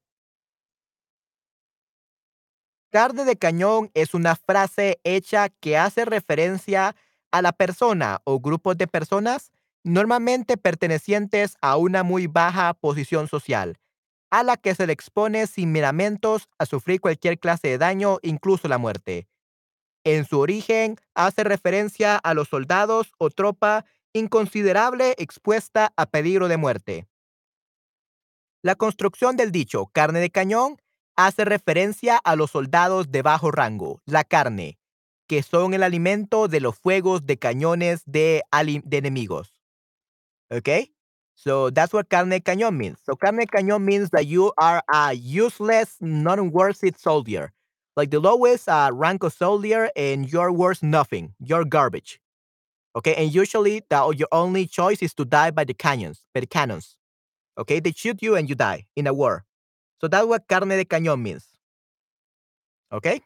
carne 2.90 3.24
de 3.24 3.36
cañón 3.36 3.90
es 3.94 4.14
una 4.14 4.36
frase 4.36 5.00
hecha 5.04 5.48
que 5.48 5.76
hace 5.78 6.04
referencia 6.04 6.96
a 7.30 7.42
la 7.42 7.52
persona 7.52 8.20
o 8.24 8.40
grupos 8.40 8.76
de 8.76 8.86
personas 8.88 9.52
normalmente 9.84 10.56
pertenecientes 10.56 11.56
a 11.62 11.76
una 11.76 12.02
muy 12.02 12.26
baja 12.26 12.74
posición 12.74 13.28
social, 13.28 13.78
a 14.30 14.44
la 14.44 14.56
que 14.58 14.74
se 14.74 14.86
le 14.88 14.94
expone 14.94 15.46
sin 15.48 15.72
miramientos 15.72 16.48
a 16.58 16.66
sufrir 16.66 17.00
cualquier 17.00 17.38
clase 17.40 17.68
de 17.68 17.78
daño, 17.78 18.18
incluso 18.22 18.68
la 18.68 18.78
muerte. 18.78 19.28
En 20.04 20.24
su 20.24 20.38
origen, 20.38 20.96
hace 21.14 21.44
referencia 21.44 22.16
a 22.16 22.34
los 22.34 22.48
soldados 22.48 23.12
o 23.18 23.30
tropa 23.30 23.84
inconsiderable 24.12 25.14
expuesta 25.18 25.92
a 25.96 26.06
peligro 26.06 26.48
de 26.48 26.56
muerte. 26.56 27.06
La 28.62 28.74
construcción 28.74 29.36
del 29.36 29.52
dicho 29.52 29.86
carne 29.86 30.20
de 30.20 30.30
cañón 30.30 30.76
hace 31.16 31.44
referencia 31.44 32.16
a 32.16 32.36
los 32.36 32.50
soldados 32.50 33.10
de 33.10 33.22
bajo 33.22 33.50
rango, 33.50 34.00
la 34.06 34.24
carne, 34.24 34.78
que 35.26 35.42
son 35.42 35.74
el 35.74 35.82
alimento 35.82 36.48
de 36.48 36.60
los 36.60 36.78
fuegos 36.78 37.26
de 37.26 37.38
cañones 37.38 38.02
de, 38.06 38.42
enemigos. 38.90 39.52
Okay? 40.50 40.94
So 41.34 41.70
that's 41.70 41.92
what 41.92 42.06
carne 42.08 42.36
de 42.36 42.42
cañón 42.42 42.76
means. 42.76 42.98
So 43.04 43.16
carne 43.16 43.42
de 43.42 43.46
cañón 43.46 43.84
means 43.84 44.10
that 44.10 44.24
you 44.24 44.52
are 44.56 44.82
a 44.88 45.12
useless, 45.14 45.96
non-worthy 46.00 46.92
soldier. 46.96 47.52
Like 48.00 48.12
the 48.12 48.18
lowest 48.18 48.66
uh, 48.66 48.88
rank 48.94 49.22
of 49.24 49.34
soldier 49.34 49.90
and 49.94 50.26
you're 50.32 50.50
worth 50.50 50.82
nothing. 50.82 51.34
You're 51.38 51.66
garbage. 51.66 52.18
Okay? 52.96 53.14
And 53.14 53.30
usually 53.30 53.82
the, 53.90 54.14
your 54.16 54.28
only 54.32 54.66
choice 54.66 55.02
is 55.02 55.12
to 55.16 55.26
die 55.26 55.50
by 55.50 55.64
the 55.64 55.74
cannons, 55.74 56.24
by 56.32 56.40
the 56.40 56.46
cannons. 56.46 56.96
Okay? 57.58 57.78
They 57.78 57.92
shoot 57.92 58.22
you 58.22 58.36
and 58.36 58.48
you 58.48 58.54
die 58.54 58.86
in 58.96 59.06
a 59.06 59.12
war. 59.12 59.44
So 60.00 60.08
that's 60.08 60.24
what 60.26 60.48
carne 60.48 60.70
de 60.70 60.86
cañón 60.86 61.20
means. 61.20 61.44
Okay? 62.90 63.20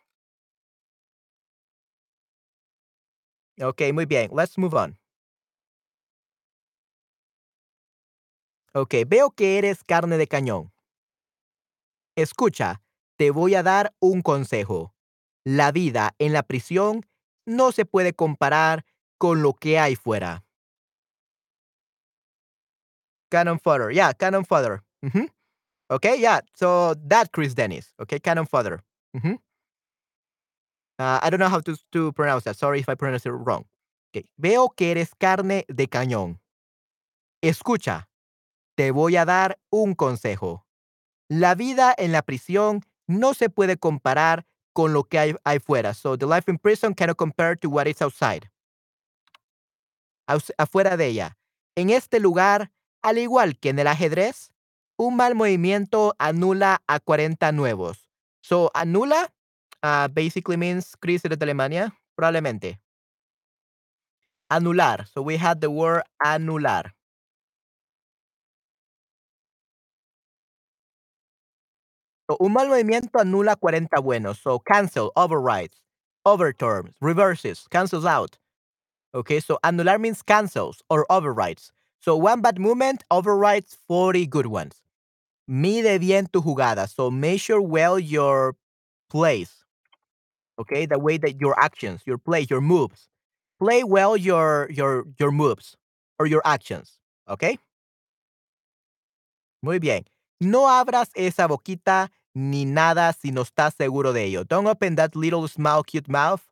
Okay, 3.60 3.92
muy 3.92 4.06
bien. 4.06 4.30
Let's 4.32 4.58
move 4.58 4.74
on. 4.74 4.96
Ok, 8.74 9.04
veo 9.06 9.30
que 9.30 9.56
eres 9.56 9.84
carne 9.84 10.18
de 10.18 10.26
cañón. 10.26 10.72
Escucha, 12.16 12.80
te 13.16 13.30
voy 13.30 13.54
a 13.54 13.62
dar 13.62 13.94
un 14.00 14.22
consejo. 14.22 14.94
La 15.44 15.72
vida 15.72 16.14
en 16.18 16.32
la 16.32 16.42
prisión 16.42 17.06
no 17.46 17.72
se 17.72 17.84
puede 17.84 18.14
comparar 18.14 18.84
con 19.18 19.42
lo 19.42 19.52
que 19.52 19.78
hay 19.78 19.96
fuera. 19.96 20.44
Cannon 23.30 23.58
fodder. 23.58 23.92
Yeah, 23.92 24.14
cannon 24.14 24.44
fodder. 24.44 24.82
Okay, 25.90 26.18
yeah. 26.18 26.40
So 26.54 26.94
that 27.08 27.30
Chris 27.32 27.54
Dennis. 27.54 27.92
Okay, 28.00 28.20
cannon 28.20 28.46
fodder. 28.46 28.82
Uh, 30.98 31.18
I 31.22 31.28
don't 31.30 31.40
know 31.40 31.48
how 31.48 31.60
to, 31.60 31.76
to 31.92 32.12
pronounce 32.12 32.44
that. 32.44 32.56
Sorry 32.56 32.80
if 32.80 32.88
I 32.88 32.94
pronounce 32.94 33.26
it 33.26 33.32
wrong. 33.32 33.64
Okay. 34.10 34.26
Veo 34.38 34.68
que 34.68 34.92
eres 34.92 35.14
carne 35.18 35.64
de 35.68 35.88
cañón. 35.88 36.40
Escucha, 37.42 38.08
te 38.76 38.92
voy 38.92 39.16
a 39.16 39.24
dar 39.24 39.58
un 39.70 39.94
consejo. 39.94 40.64
La 41.28 41.54
vida 41.54 41.92
en 41.98 42.12
la 42.12 42.22
prisión 42.22 42.84
no 43.06 43.34
se 43.34 43.48
puede 43.48 43.76
comparar 43.76 44.46
con 44.72 44.92
lo 44.92 45.04
que 45.04 45.18
hay, 45.18 45.34
hay 45.44 45.58
fuera. 45.58 45.94
So 45.94 46.16
the 46.16 46.26
life 46.26 46.50
in 46.50 46.58
prison 46.58 46.94
cannot 46.94 47.16
compare 47.16 47.56
to 47.56 47.68
what 47.68 47.86
is 47.86 48.02
outside. 48.02 48.50
Afuera 50.26 50.96
de 50.96 51.06
ella. 51.06 51.36
En 51.76 51.90
este 51.90 52.18
lugar, 52.18 52.70
al 53.02 53.18
igual 53.18 53.58
que 53.58 53.68
en 53.70 53.78
el 53.78 53.86
ajedrez, 53.86 54.50
un 54.96 55.16
mal 55.16 55.34
movimiento 55.34 56.14
anula 56.18 56.82
a 56.86 57.00
40 57.00 57.52
nuevos. 57.52 58.08
So, 58.40 58.70
anula 58.74 59.32
uh, 59.82 60.08
basically 60.08 60.56
means 60.56 60.96
crisis 60.96 61.30
de 61.30 61.36
Alemania, 61.40 61.94
probablemente. 62.16 62.80
Anular. 64.50 65.06
So 65.08 65.22
we 65.22 65.36
had 65.36 65.60
the 65.60 65.70
word 65.70 66.04
anular. 66.22 66.93
So, 72.30 72.36
un 72.40 72.52
mal 72.52 72.68
movimiento 72.68 73.18
anula 73.20 73.56
40 73.58 74.00
buenos. 74.00 74.38
So 74.40 74.58
cancel, 74.58 75.12
overrides, 75.16 75.76
overturns, 76.24 76.94
reverses, 77.00 77.66
cancels 77.70 78.04
out. 78.06 78.38
Okay, 79.14 79.40
so 79.40 79.58
anular 79.64 80.00
means 80.00 80.22
cancels 80.22 80.82
or 80.90 81.06
overrides. 81.10 81.72
So 82.00 82.16
one 82.16 82.42
bad 82.42 82.58
movement 82.60 83.04
overrides 83.10 83.78
40 83.88 84.26
good 84.26 84.46
ones. 84.46 84.82
Mide 85.48 86.00
bien 86.00 86.28
tu 86.32 86.42
jugada. 86.42 86.88
So 86.88 87.10
measure 87.10 87.60
well 87.60 87.98
your 87.98 88.56
plays. 89.10 89.64
Okay, 90.58 90.86
the 90.86 90.98
way 90.98 91.18
that 91.18 91.40
your 91.40 91.58
actions, 91.58 92.02
your 92.06 92.18
plays, 92.18 92.50
your 92.50 92.60
moves. 92.60 93.08
Play 93.60 93.84
well 93.84 94.16
your 94.16 94.68
your 94.70 95.04
your 95.18 95.32
moves 95.32 95.76
or 96.18 96.26
your 96.26 96.42
actions. 96.44 96.98
Okay? 97.28 97.58
Muy 99.62 99.78
bien. 99.80 100.04
No 100.44 100.68
abras 100.68 101.10
esa 101.14 101.46
boquita 101.46 102.10
ni 102.34 102.66
nada 102.66 103.14
si 103.14 103.32
no 103.32 103.42
estás 103.42 103.74
seguro 103.74 104.12
de 104.12 104.24
ello. 104.24 104.44
Don't 104.44 104.66
open 104.66 104.96
that 104.96 105.16
little 105.16 105.48
small 105.48 105.82
cute 105.82 106.06
mouth 106.06 106.42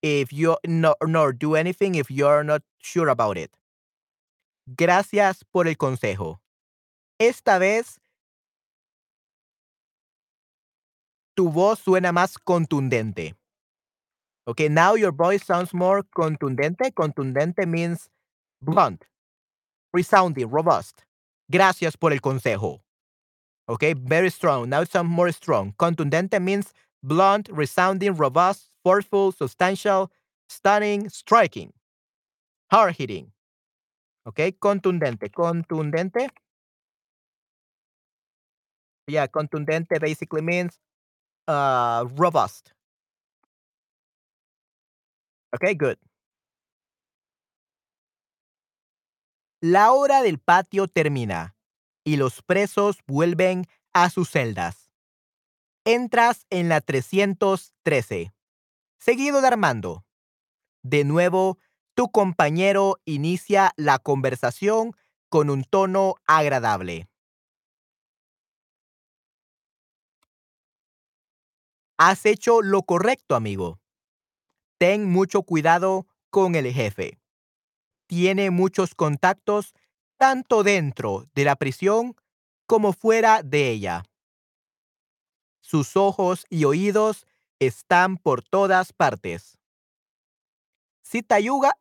if 0.00 0.32
you 0.32 0.56
no 0.64 0.94
nor 1.04 1.32
do 1.32 1.56
anything 1.56 1.96
if 1.96 2.08
you're 2.08 2.44
not 2.44 2.62
sure 2.78 3.08
about 3.10 3.36
it. 3.36 3.50
Gracias 4.66 5.44
por 5.50 5.66
el 5.66 5.76
consejo. 5.76 6.40
Esta 7.18 7.58
vez 7.58 7.98
tu 11.34 11.50
voz 11.50 11.80
suena 11.80 12.12
más 12.12 12.38
contundente. 12.38 13.34
Okay, 14.46 14.68
now 14.68 14.94
your 14.94 15.12
voice 15.12 15.44
sounds 15.44 15.74
more 15.74 16.04
contundente. 16.16 16.92
Contundente 16.92 17.66
means 17.66 18.08
blunt, 18.60 19.04
resounding, 19.92 20.48
robust. 20.48 21.02
Gracias 21.50 21.96
por 21.96 22.12
el 22.12 22.20
consejo. 22.20 22.82
Okay, 23.68 23.92
very 23.94 24.30
strong. 24.30 24.68
Now 24.68 24.82
it 24.82 24.90
more 25.04 25.30
strong. 25.32 25.74
Contundente 25.78 26.40
means 26.42 26.72
blunt, 27.02 27.48
resounding, 27.52 28.14
robust, 28.14 28.70
forceful, 28.84 29.32
substantial, 29.32 30.10
stunning, 30.48 31.08
striking, 31.08 31.72
hard 32.70 32.96
hitting. 32.96 33.32
Okay, 34.26 34.52
contundente. 34.52 35.30
Contundente. 35.30 36.28
Yeah, 39.08 39.26
contundente 39.26 40.00
basically 40.00 40.42
means 40.42 40.78
uh, 41.48 42.06
robust. 42.16 42.72
Okay, 45.54 45.74
good. 45.74 45.98
La 49.60 49.92
hora 49.92 50.22
del 50.22 50.38
patio 50.38 50.86
termina 50.88 51.54
y 52.04 52.16
los 52.16 52.42
presos 52.42 52.98
vuelven 53.06 53.66
a 53.92 54.10
sus 54.10 54.30
celdas. 54.30 54.90
Entras 55.84 56.46
en 56.50 56.68
la 56.68 56.80
313, 56.80 58.32
seguido 58.98 59.40
de 59.40 59.46
Armando. 59.48 60.04
De 60.82 61.04
nuevo, 61.04 61.58
tu 61.94 62.10
compañero 62.10 62.96
inicia 63.04 63.72
la 63.76 63.98
conversación 63.98 64.92
con 65.28 65.50
un 65.50 65.64
tono 65.64 66.14
agradable. 66.26 67.08
Has 71.98 72.26
hecho 72.26 72.62
lo 72.62 72.82
correcto, 72.82 73.36
amigo. 73.36 73.80
Ten 74.78 75.04
mucho 75.04 75.42
cuidado 75.42 76.06
con 76.30 76.54
el 76.54 76.72
jefe. 76.72 77.20
Tiene 78.08 78.50
muchos 78.50 78.94
contactos 78.94 79.74
tanto 80.22 80.62
dentro 80.62 81.26
de 81.34 81.42
la 81.42 81.56
prisión 81.56 82.14
como 82.68 82.92
fuera 82.92 83.42
de 83.42 83.70
ella. 83.70 84.04
Sus 85.60 85.96
ojos 85.96 86.46
y 86.48 86.64
oídos 86.64 87.26
están 87.58 88.18
por 88.18 88.44
todas 88.44 88.92
partes. 88.92 89.58
Si 91.02 91.24
te 91.24 91.34
ayuda, 91.34 91.76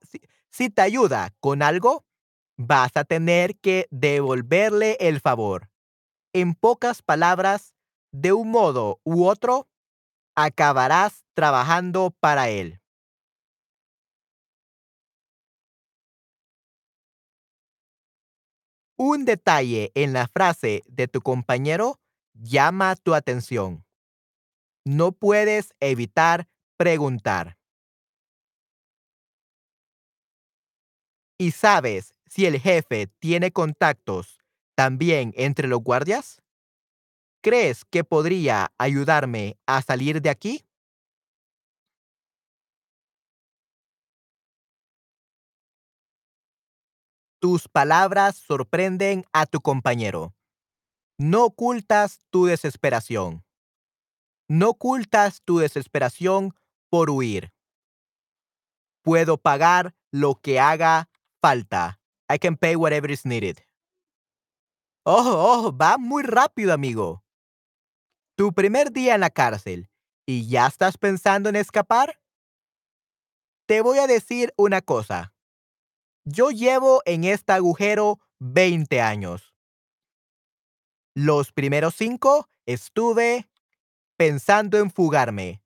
si, 0.49 0.71
te 0.71 0.81
ayuda 0.81 1.35
con 1.39 1.61
algo, 1.61 2.03
vas 2.57 2.89
a 2.95 3.03
tener 3.03 3.59
que 3.59 3.85
devolverle 3.91 4.97
el 4.99 5.21
favor. 5.21 5.69
En 6.33 6.55
pocas 6.55 7.03
palabras, 7.03 7.75
de 8.11 8.33
un 8.33 8.49
modo 8.49 9.01
u 9.03 9.25
otro, 9.27 9.67
acabarás 10.33 11.25
trabajando 11.35 12.09
para 12.19 12.49
él. 12.49 12.80
Un 19.03 19.25
detalle 19.25 19.91
en 19.95 20.13
la 20.13 20.27
frase 20.27 20.83
de 20.87 21.07
tu 21.07 21.21
compañero 21.21 21.99
llama 22.35 22.95
tu 22.95 23.15
atención. 23.15 23.83
No 24.85 25.11
puedes 25.11 25.73
evitar 25.79 26.47
preguntar. 26.77 27.57
¿Y 31.39 31.49
sabes 31.49 32.13
si 32.27 32.45
el 32.45 32.59
jefe 32.59 33.07
tiene 33.17 33.49
contactos 33.49 34.37
también 34.75 35.33
entre 35.35 35.67
los 35.67 35.81
guardias? 35.81 36.43
¿Crees 37.41 37.85
que 37.85 38.03
podría 38.03 38.71
ayudarme 38.77 39.57
a 39.65 39.81
salir 39.81 40.21
de 40.21 40.29
aquí? 40.29 40.63
Tus 47.41 47.67
palabras 47.67 48.35
sorprenden 48.35 49.25
a 49.33 49.47
tu 49.47 49.61
compañero. 49.61 50.35
No 51.17 51.45
ocultas 51.45 52.21
tu 52.29 52.45
desesperación. 52.45 53.43
No 54.47 54.69
ocultas 54.69 55.41
tu 55.43 55.57
desesperación 55.57 56.53
por 56.91 57.09
huir. 57.09 57.51
Puedo 59.01 59.39
pagar 59.39 59.95
lo 60.11 60.35
que 60.35 60.59
haga 60.59 61.09
falta. 61.41 61.99
I 62.31 62.37
can 62.37 62.57
pay 62.57 62.75
whatever 62.75 63.09
is 63.09 63.25
needed. 63.25 63.57
Ojo, 65.03 65.31
ojo, 65.31 65.75
va 65.75 65.97
muy 65.97 66.21
rápido, 66.21 66.73
amigo. 66.73 67.23
Tu 68.35 68.53
primer 68.53 68.91
día 68.91 69.15
en 69.15 69.21
la 69.21 69.31
cárcel 69.31 69.89
y 70.27 70.47
ya 70.47 70.67
estás 70.67 70.95
pensando 70.95 71.49
en 71.49 71.55
escapar. 71.55 72.21
Te 73.65 73.81
voy 73.81 73.97
a 73.97 74.05
decir 74.05 74.53
una 74.57 74.81
cosa. 74.81 75.33
Yo 76.25 76.51
llevo 76.51 77.01
en 77.05 77.23
este 77.23 77.51
agujero 77.51 78.19
20 78.39 79.01
años. 79.01 79.55
Los 81.15 81.51
primeros 81.51 81.95
cinco 81.95 82.47
estuve 82.65 83.49
pensando 84.17 84.77
en 84.77 84.91
fugarme, 84.91 85.61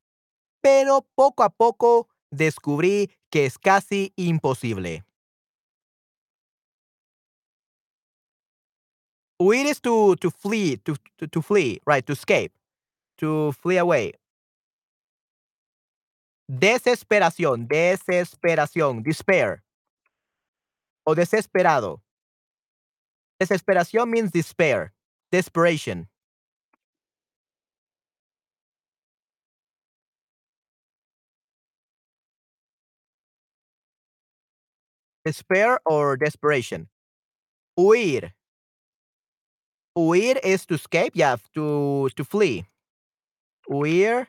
pero 0.61 1.05
poco 1.13 1.43
a 1.43 1.49
poco 1.49 2.07
descubrí 2.31 3.11
que 3.29 3.45
es 3.45 3.59
casi 3.59 4.13
imposible. 4.15 5.03
Huir 9.37 9.65
is 9.65 9.81
to, 9.81 10.15
flee, 10.31 10.77
to, 10.77 10.95
to 11.29 11.41
flee, 11.41 11.81
right, 11.85 12.05
to 12.05 12.13
escape, 12.13 12.53
to 13.17 13.51
flee 13.51 13.77
away. 13.77 14.13
Desesperación, 16.47 17.67
desesperación, 17.67 19.03
despair. 19.03 19.64
O 21.07 21.13
desesperado. 21.13 22.01
Desesperación 23.39 24.09
means 24.09 24.31
despair, 24.31 24.93
desperation. 25.31 26.09
Despair 35.25 35.79
or 35.85 36.17
desperation. 36.17 36.87
Huir. 37.77 38.33
Huir 39.97 40.39
is 40.43 40.65
to 40.67 40.75
escape, 40.75 41.13
yeah, 41.15 41.37
to 41.53 42.09
to 42.15 42.23
flee. 42.23 42.65
Huir 43.69 44.27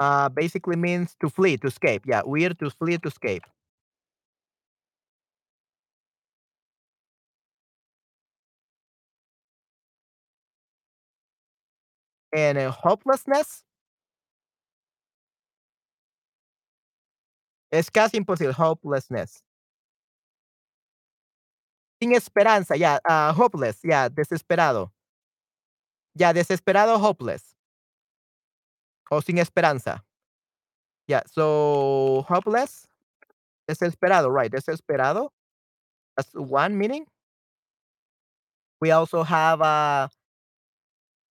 uh, 0.00 0.28
basically 0.28 0.76
means 0.76 1.14
to 1.20 1.28
flee, 1.28 1.56
to 1.58 1.66
escape. 1.66 2.02
Yeah, 2.06 2.22
huir, 2.22 2.56
to 2.58 2.70
flee, 2.70 2.98
to 2.98 3.08
escape. 3.08 3.42
and 12.32 12.58
a 12.58 12.70
hopelessness. 12.70 13.64
Es 17.70 17.90
casi 17.90 18.16
imposible, 18.16 18.52
hopelessness. 18.54 19.42
Sin 22.00 22.14
esperanza, 22.14 22.76
ya, 22.76 22.98
yeah, 23.04 23.28
uh, 23.28 23.32
hopeless, 23.32 23.80
ya, 23.82 23.90
yeah, 23.90 24.08
desesperado. 24.08 24.92
Ya, 26.14 26.28
yeah, 26.28 26.32
desesperado, 26.32 26.98
hopeless. 26.98 27.54
O 29.10 29.20
sin 29.20 29.38
esperanza. 29.38 30.04
Ya, 31.06 31.22
so 31.26 32.24
hopeless, 32.28 32.86
desesperado, 33.68 34.30
right, 34.30 34.50
desesperado. 34.50 35.30
That's 36.16 36.32
one 36.34 36.76
meaning. 36.78 37.06
We 38.80 38.90
also 38.92 39.22
have 39.24 39.60
a 39.60 40.10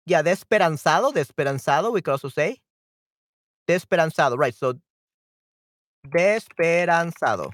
yeah, 0.06 0.22
desesperanzado, 0.22 1.12
desesperanzado, 1.14 1.92
we 1.92 2.02
could 2.02 2.14
also 2.14 2.30
say. 2.30 2.62
Desesperanzado, 3.68 4.38
right, 4.38 4.56
so 4.56 4.74
desesperanzado. 6.08 7.52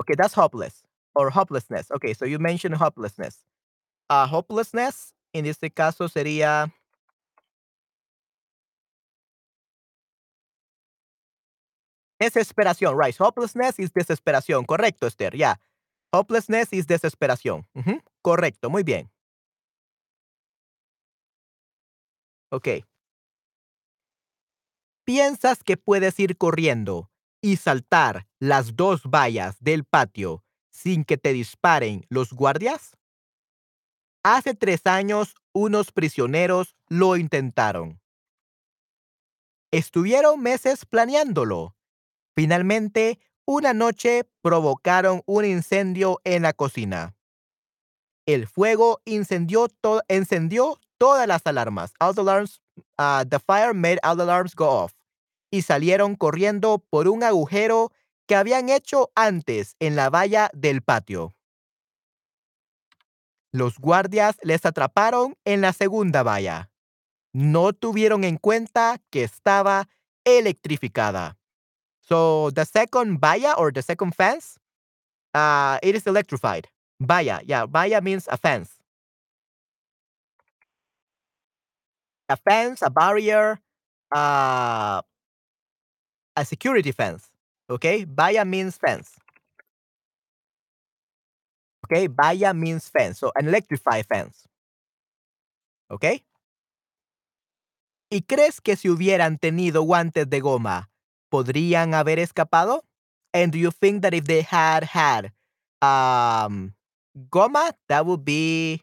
Okay, 0.00 0.14
that's 0.16 0.34
hopeless 0.34 0.82
or 1.14 1.30
hopelessness. 1.30 1.90
Okay, 1.90 2.14
so 2.14 2.24
you 2.24 2.38
mentioned 2.38 2.74
hopelessness. 2.76 3.44
Uh, 4.10 4.26
hopelessness, 4.26 5.12
en 5.34 5.46
este 5.46 5.70
caso 5.70 6.08
sería 6.08 6.72
desesperación, 12.20 12.96
right. 12.96 13.16
Hopelessness 13.16 13.78
is 13.78 13.92
desesperación. 13.92 14.64
Correcto, 14.66 15.06
Esther, 15.06 15.34
yeah. 15.36 15.56
Hopelessness 16.12 16.72
is 16.72 16.86
desesperación. 16.86 17.66
Correcto, 18.22 18.70
muy 18.70 18.82
bien. 18.82 19.10
Ok. 22.50 22.68
¿Piensas 25.04 25.62
que 25.62 25.76
puedes 25.76 26.18
ir 26.20 26.36
corriendo 26.36 27.10
y 27.40 27.56
saltar 27.56 28.26
las 28.38 28.76
dos 28.76 29.02
vallas 29.04 29.56
del 29.60 29.84
patio 29.84 30.44
sin 30.70 31.04
que 31.04 31.16
te 31.16 31.32
disparen 31.32 32.04
los 32.08 32.32
guardias? 32.32 32.96
Hace 34.22 34.54
tres 34.54 34.82
años, 34.84 35.34
unos 35.52 35.92
prisioneros 35.92 36.76
lo 36.88 37.16
intentaron. 37.16 38.00
Estuvieron 39.70 40.40
meses 40.40 40.84
planeándolo. 40.86 41.74
Finalmente, 42.34 43.18
una 43.46 43.72
noche 43.74 44.28
provocaron 44.42 45.22
un 45.26 45.44
incendio 45.44 46.20
en 46.24 46.42
la 46.42 46.52
cocina. 46.52 47.16
El 48.26 48.46
fuego 48.46 49.00
incendió, 49.04 49.68
to- 49.68 50.02
encendió 50.08 50.78
todas 50.98 51.26
las 51.26 51.42
alarmas. 51.46 51.92
The 51.98 52.20
alarms, 52.20 52.60
uh, 52.98 53.24
the 53.24 53.38
fire 53.38 53.74
made 53.74 53.98
all 54.02 54.16
the 54.16 54.24
alarms 54.24 54.54
go 54.54 54.68
off. 54.68 54.92
Y 55.50 55.62
salieron 55.62 56.16
corriendo 56.16 56.84
por 56.90 57.08
un 57.08 57.22
agujero 57.22 57.90
que 58.26 58.36
habían 58.36 58.68
hecho 58.68 59.10
antes 59.14 59.74
en 59.80 59.96
la 59.96 60.10
valla 60.10 60.50
del 60.52 60.82
patio. 60.82 61.34
Los 63.50 63.78
guardias 63.78 64.36
les 64.42 64.66
atraparon 64.66 65.34
en 65.46 65.62
la 65.62 65.72
segunda 65.72 66.22
valla. 66.22 66.70
No 67.32 67.72
tuvieron 67.72 68.24
en 68.24 68.36
cuenta 68.36 69.00
que 69.10 69.24
estaba 69.24 69.88
electrificada. 70.24 71.38
So 72.00 72.50
the 72.52 72.64
second 72.64 73.20
valla 73.20 73.54
or 73.56 73.72
the 73.72 73.82
second 73.82 74.14
fence, 74.14 74.58
uh, 75.34 75.78
it 75.82 75.94
is 75.94 76.06
electrified. 76.06 76.68
Valla, 77.00 77.40
yeah, 77.44 77.66
valla 77.66 78.00
means 78.00 78.26
a 78.28 78.36
fence. 78.36 78.77
A 82.28 82.36
fence, 82.36 82.82
a 82.82 82.90
barrier, 82.90 83.58
uh, 84.14 85.00
a 86.36 86.44
security 86.44 86.92
fence. 86.92 87.30
Okay, 87.70 88.04
valla 88.04 88.44
means 88.44 88.76
fence. 88.78 89.18
Okay, 91.86 92.06
valla 92.06 92.52
means 92.54 92.88
fence. 92.88 93.18
So 93.18 93.32
an 93.34 93.48
electrified 93.48 94.06
fence. 94.06 94.46
Okay. 95.90 96.22
¿Y 98.10 98.22
crees 98.22 98.60
que 98.60 98.76
si 98.76 98.88
hubieran 98.88 99.38
tenido 99.38 99.82
guantes 99.82 100.28
de 100.28 100.40
goma, 100.40 100.90
podrían 101.30 101.94
haber 101.94 102.18
escapado? 102.18 102.82
And 103.34 103.52
do 103.52 103.58
you 103.58 103.70
think 103.70 104.02
that 104.02 104.14
if 104.14 104.24
they 104.24 104.42
had 104.42 104.84
had 104.84 105.32
um, 105.82 106.74
goma, 107.30 107.72
that 107.88 108.06
would 108.06 108.24
be 108.24 108.82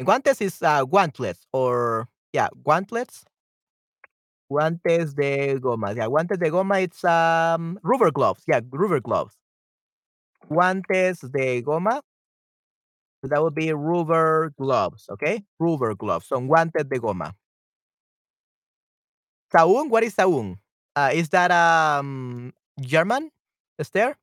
guantes 0.00 0.42
is 0.42 0.62
uh, 0.62 0.84
guantlets 0.84 1.46
or 1.52 2.08
yeah, 2.36 2.48
guantlets. 2.62 3.24
Guantes 4.52 5.14
de 5.14 5.58
goma. 5.58 5.94
Yeah, 5.96 6.06
guantes 6.08 6.38
de 6.38 6.50
goma. 6.50 6.82
It's 6.82 7.02
um 7.04 7.78
rubber 7.82 8.10
gloves. 8.12 8.42
Yeah, 8.46 8.60
rubber 8.70 9.00
gloves. 9.00 9.34
Guantes 10.50 11.20
de 11.32 11.62
goma. 11.62 12.00
So 13.22 13.28
that 13.28 13.42
would 13.42 13.54
be 13.54 13.72
rubber 13.72 14.52
gloves. 14.58 15.06
Okay, 15.10 15.42
rubber 15.58 15.94
gloves. 15.94 16.26
Son 16.28 16.46
guantes 16.48 16.88
de 16.88 16.98
goma. 17.00 17.32
Saúl, 19.52 19.88
what 19.88 20.02
is 20.04 20.14
Saúl? 20.14 20.56
Uh, 20.94 21.10
is 21.14 21.28
that 21.30 21.50
um 21.50 22.52
German? 22.80 23.30
Esther? 23.78 24.16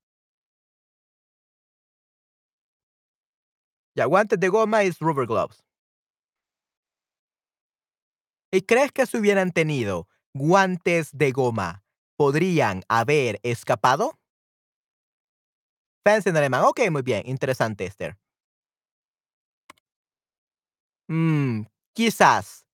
Yeah, 3.95 4.05
guantes 4.07 4.39
de 4.39 4.49
goma 4.49 4.85
is 4.85 5.01
rubber 5.01 5.25
gloves. 5.25 5.61
¿Y 8.53 8.61
crees 8.61 8.91
que 8.91 9.07
si 9.07 9.17
hubieran 9.17 9.51
tenido 9.51 10.07
guantes 10.35 11.09
de 11.11 11.31
goma, 11.31 11.83
podrían 12.15 12.83
haber 12.87 13.39
escapado? 13.41 14.19
Fans 16.05 16.27
en 16.27 16.37
alemán. 16.37 16.63
Ok, 16.65 16.81
muy 16.91 17.01
bien. 17.01 17.23
Interesante, 17.25 17.83
Esther. 17.87 18.15
Mm, 21.09 21.63
quizás. 21.95 22.67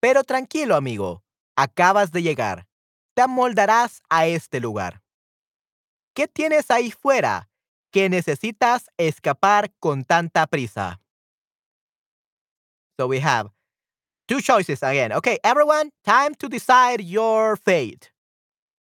Pero 0.00 0.22
tranquilo, 0.22 0.76
amigo. 0.76 1.24
Acabas 1.56 2.12
de 2.12 2.22
llegar. 2.22 2.66
Te 3.14 3.22
amoldarás 3.22 4.02
a 4.10 4.26
este 4.26 4.60
lugar. 4.60 5.02
¿Qué 6.14 6.28
tienes 6.28 6.70
ahí 6.70 6.90
fuera 6.90 7.48
que 7.90 8.10
necesitas 8.10 8.90
escapar 8.98 9.72
con 9.78 10.04
tanta 10.04 10.46
prisa? 10.46 11.00
So 12.98 13.06
we 13.06 13.18
have 13.22 13.50
two 14.30 14.40
choices 14.40 14.80
again. 14.84 15.12
Okay, 15.12 15.38
everyone, 15.42 15.90
time 16.04 16.36
to 16.36 16.48
decide 16.48 17.00
your 17.02 17.56
fate. 17.56 18.12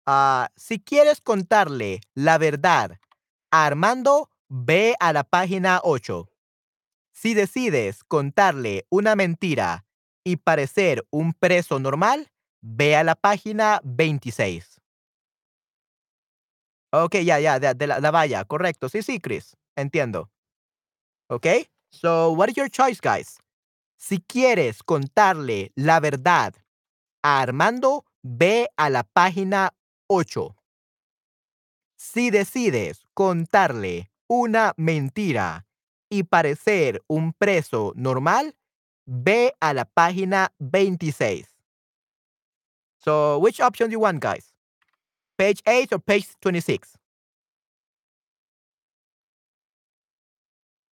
Ah, 0.05 0.49
si 0.57 0.81
quieres 0.81 1.21
contarle 1.21 2.01
la 2.17 2.37
verdad 2.37 2.99
a 3.53 3.67
Armando, 3.67 4.29
ve 4.49 4.97
a 4.99 5.13
la 5.13 5.23
página 5.23 5.81
8. 5.85 6.29
Si 7.13 7.35
decides 7.35 8.03
contarle 8.03 8.87
una 8.91 9.15
mentira 9.15 9.85
y 10.25 10.37
parecer 10.37 11.07
un 11.11 11.33
preso 11.33 11.79
normal, 11.79 12.29
ve 12.61 12.97
a 12.97 13.05
la 13.05 13.15
página 13.15 13.81
26. 13.85 14.81
Ok, 16.93 17.17
ya, 17.25 17.39
ya, 17.39 17.61
de, 17.61 17.75
de 17.75 17.87
la, 17.87 18.01
la 18.01 18.11
valla, 18.11 18.45
correcto. 18.45 18.89
Sí, 18.89 19.03
sí, 19.03 19.21
Chris, 19.21 19.57
entiendo. 19.77 20.29
Ok, 21.29 21.47
so 21.91 22.33
what 22.33 22.49
is 22.49 22.57
your 22.57 22.69
choice, 22.69 23.01
guys? 23.01 23.39
Si 23.99 24.21
quieres 24.21 24.83
contarle 24.83 25.73
la 25.75 26.01
verdad 26.01 26.55
a 27.23 27.41
Armando, 27.41 28.05
ve 28.23 28.69
a 28.77 28.91
la 28.91 29.05
página 29.05 29.75
8. 30.07 30.55
Si 31.99 32.31
decides 32.31 33.07
contarle 33.15 34.11
una 34.29 34.75
mentira 34.77 35.67
y 36.11 36.25
parecer 36.25 37.03
un 37.09 37.33
preso 37.33 37.93
normal, 37.97 38.55
ve 39.07 39.55
a 39.61 39.73
la 39.73 39.87
página 39.87 40.53
26. 40.59 41.49
So, 43.01 43.39
which 43.39 43.61
option 43.61 43.89
do 43.89 43.93
you 43.93 44.01
want, 44.01 44.21
guys? 44.21 44.53
Page 45.39 45.63
8 45.67 45.93
or 45.93 46.01
page 46.01 46.29
26? 46.41 46.97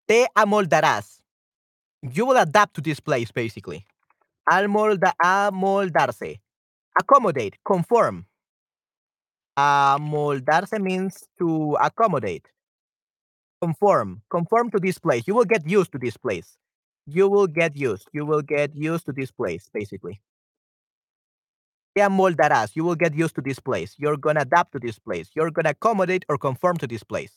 Te 0.06 0.26
amoldarás. 0.34 1.19
You 2.02 2.26
will 2.26 2.36
adapt 2.36 2.74
to 2.74 2.80
this 2.80 3.00
place, 3.00 3.30
basically. 3.30 3.86
Almolda, 4.50 5.12
amoldarse. 5.22 6.40
Accommodate, 6.98 7.56
conform. 7.64 8.26
Amoldarse 9.58 10.80
means 10.80 11.24
to 11.38 11.76
accommodate. 11.80 12.48
Conform. 13.60 14.22
Conform 14.30 14.70
to 14.70 14.78
this 14.78 14.98
place. 14.98 15.24
You 15.26 15.34
will 15.34 15.44
get 15.44 15.68
used 15.68 15.92
to 15.92 15.98
this 15.98 16.16
place. 16.16 16.56
You 17.06 17.28
will 17.28 17.46
get 17.46 17.76
used. 17.76 18.08
You 18.12 18.24
will 18.24 18.42
get 18.42 18.74
used 18.74 19.06
to 19.06 19.12
this 19.12 19.30
place, 19.30 19.68
basically. 19.72 20.20
Te 21.94 22.02
amoldarás. 22.02 22.74
You 22.74 22.84
will 22.84 22.94
get 22.94 23.14
used 23.14 23.34
to 23.34 23.42
this 23.42 23.58
place. 23.58 23.94
You're 23.98 24.16
going 24.16 24.36
to 24.36 24.42
adapt 24.42 24.72
to 24.72 24.78
this 24.78 24.98
place. 24.98 25.30
You're 25.34 25.50
going 25.50 25.64
to 25.64 25.70
accommodate 25.70 26.24
or 26.28 26.38
conform 26.38 26.78
to 26.78 26.86
this 26.86 27.02
place. 27.02 27.32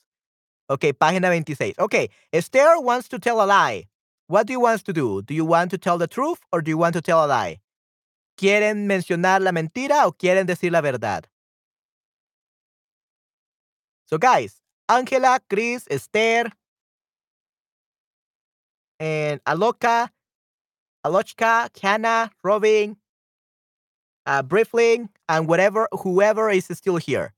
Okay, 0.70 0.94
página 0.94 1.28
26. 1.28 1.78
Okay, 1.80 2.10
Esther 2.32 2.80
wants 2.80 3.10
to 3.10 3.20
tell 3.20 3.44
a 3.44 3.46
lie. 3.46 3.86
What 4.28 4.48
do 4.48 4.54
you 4.54 4.60
want 4.60 4.86
to 4.86 4.94
do? 4.94 5.22
Do 5.22 5.34
you 5.34 5.46
want 5.46 5.72
to 5.72 5.78
tell 5.78 5.98
the 5.98 6.08
truth 6.08 6.40
or 6.52 6.62
do 6.62 6.72
you 6.72 6.78
want 6.78 6.94
to 6.94 7.02
tell 7.02 7.24
a 7.24 7.28
lie? 7.28 7.60
¿Quieren 8.38 8.88
mencionar 8.88 9.42
la 9.42 9.52
mentira 9.52 10.06
o 10.06 10.12
quieren 10.12 10.48
decir 10.48 10.72
la 10.72 10.82
verdad? 10.82 11.26
So, 14.06 14.18
guys, 14.18 14.62
Angela, 14.90 15.40
Chris, 15.50 15.88
Esther, 15.90 16.52
and 19.00 19.44
Aloka, 19.46 20.10
Alochka, 21.06 21.70
Hannah, 21.82 22.32
Robin, 22.44 22.96
uh, 24.26 24.44
Briefling, 24.44 25.10
and 25.28 25.48
whatever, 25.48 25.88
whoever 25.92 26.50
is 26.50 26.66
still 26.72 26.98
here. 26.98 27.34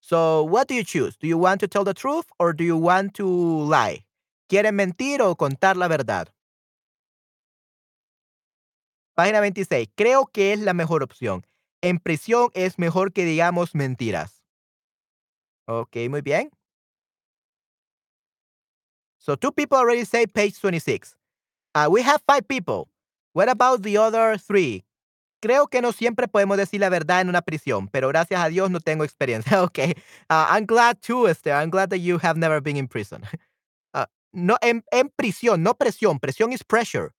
So, 0.00 0.42
what 0.42 0.68
do 0.68 0.74
you 0.74 0.84
choose? 0.84 1.16
Do 1.16 1.26
you 1.26 1.38
want 1.38 1.60
to 1.60 1.68
tell 1.68 1.84
the 1.84 1.94
truth 1.94 2.26
or 2.38 2.52
do 2.52 2.64
you 2.64 2.76
want 2.76 3.14
to 3.14 3.26
lie? 3.26 4.04
¿Quieren 4.48 4.76
mentir 4.76 5.22
o 5.22 5.36
contar 5.36 5.76
la 5.76 5.88
verdad? 5.88 6.28
Página 9.14 9.40
26. 9.40 9.88
Creo 9.94 10.26
que 10.26 10.52
es 10.52 10.60
la 10.60 10.74
mejor 10.74 11.02
opción. 11.02 11.46
En 11.82 11.98
prisión 11.98 12.48
es 12.54 12.78
mejor 12.78 13.12
que 13.12 13.24
digamos 13.24 13.74
mentiras. 13.74 14.42
Ok, 15.66 15.96
muy 16.10 16.20
bien. 16.20 16.50
So 19.18 19.36
two 19.36 19.52
people 19.52 19.78
already 19.78 20.04
say 20.04 20.26
page 20.26 20.60
26. 20.60 21.16
Uh, 21.74 21.88
we 21.90 22.02
have 22.02 22.20
five 22.26 22.46
people. 22.46 22.88
What 23.32 23.48
about 23.48 23.82
the 23.82 23.96
other 23.96 24.38
three? 24.38 24.84
Creo 25.40 25.66
que 25.66 25.80
no 25.80 25.92
siempre 25.92 26.28
podemos 26.28 26.56
decir 26.56 26.80
la 26.80 26.88
verdad 26.88 27.20
en 27.20 27.28
una 27.28 27.42
prisión, 27.42 27.88
pero 27.88 28.08
gracias 28.08 28.40
a 28.40 28.48
Dios 28.48 28.70
no 28.70 28.80
tengo 28.80 29.04
experiencia. 29.04 29.62
Okay. 29.62 29.92
Uh, 30.28 30.46
I'm 30.50 30.66
glad 30.66 31.00
too, 31.00 31.26
Esther. 31.28 31.54
I'm 31.54 31.70
glad 31.70 31.90
that 31.90 32.00
you 32.00 32.18
have 32.18 32.36
never 32.38 32.60
been 32.60 32.76
in 32.76 32.88
prison. 32.88 33.22
No, 34.34 34.56
en, 34.62 34.82
prisión, 35.16 35.62
no 35.62 35.74
presión. 35.74 36.18
Presión 36.18 36.52
is 36.52 36.64
pressure. 36.64 37.12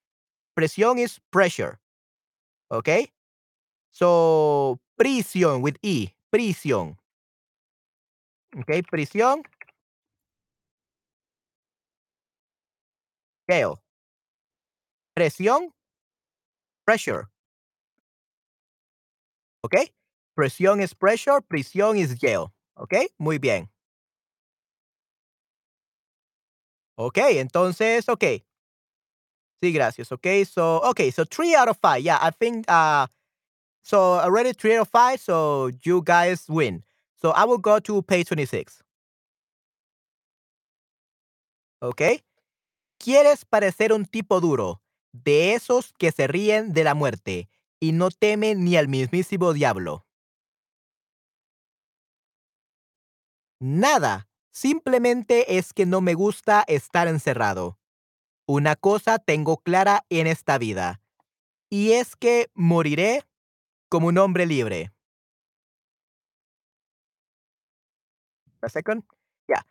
Presión 0.54 1.00
is 1.00 1.22
pressure. 1.32 1.80
Okay. 2.70 3.10
So, 3.92 4.80
prisión 5.00 5.62
with 5.62 5.78
E. 5.82 6.10
Prisión. 6.30 6.98
Okay. 8.60 8.82
Prisión. 8.84 9.44
Jail. 13.48 13.80
Presión. 15.16 15.72
Pressure. 16.86 17.30
¿Ok? 19.64 19.76
Presión 20.36 20.82
es 20.82 20.94
pressure, 20.94 21.42
prisión 21.42 21.98
es 21.98 22.20
jail. 22.20 22.48
¿Ok? 22.76 22.94
Muy 23.18 23.40
bien. 23.40 23.72
Ok, 26.98 27.18
entonces, 27.18 28.08
ok. 28.10 28.24
Sí, 29.62 29.72
gracias. 29.72 30.12
Ok, 30.12 30.28
so, 30.50 30.82
okay, 30.84 31.12
so 31.12 31.26
three 31.26 31.56
out 31.56 31.68
of 31.70 31.78
five. 31.82 32.02
Yeah, 32.04 32.18
I 32.22 32.32
think, 32.32 32.66
uh, 32.70 33.08
so 33.84 34.20
already 34.20 34.54
three 34.54 34.76
out 34.76 34.82
of 34.82 34.90
five, 34.90 35.20
so 35.22 35.70
you 35.84 36.02
guys 36.04 36.46
win. 36.50 36.84
So 37.22 37.32
I 37.32 37.46
will 37.46 37.58
go 37.60 37.80
to 37.80 38.02
page 38.04 38.28
26. 38.28 38.84
Ok. 41.82 42.02
¿Quieres 43.00 43.46
parecer 43.46 43.94
un 43.94 44.06
tipo 44.06 44.42
duro? 44.42 44.82
De 45.14 45.54
esos 45.54 45.94
que 45.98 46.12
se 46.12 46.28
ríen 46.28 46.74
de 46.74 46.84
la 46.84 46.94
muerte 46.96 47.50
y 47.80 47.92
no 47.94 48.10
temen 48.12 48.64
ni 48.66 48.78
al 48.78 48.88
mismísimo 48.88 49.54
diablo. 49.54 50.06
Nada, 53.60 54.28
simplemente 54.56 55.58
es 55.58 55.74
que 55.74 55.86
no 55.86 56.00
me 56.00 56.14
gusta 56.14 56.64
estar 56.68 57.10
encerrado. 57.10 57.78
Una 58.48 58.78
cosa 58.78 59.20
tengo 59.20 59.58
clara 59.58 60.06
en 60.10 60.28
esta 60.28 60.58
vida, 60.58 61.02
y 61.70 61.92
es 61.92 62.16
que 62.16 62.50
moriré 62.54 63.24
como 63.90 64.08
un 64.08 64.18
hombre 64.18 64.46
libre. 64.46 64.94
A 68.62 68.70
second? 68.70 69.04
Yeah. 69.48 69.66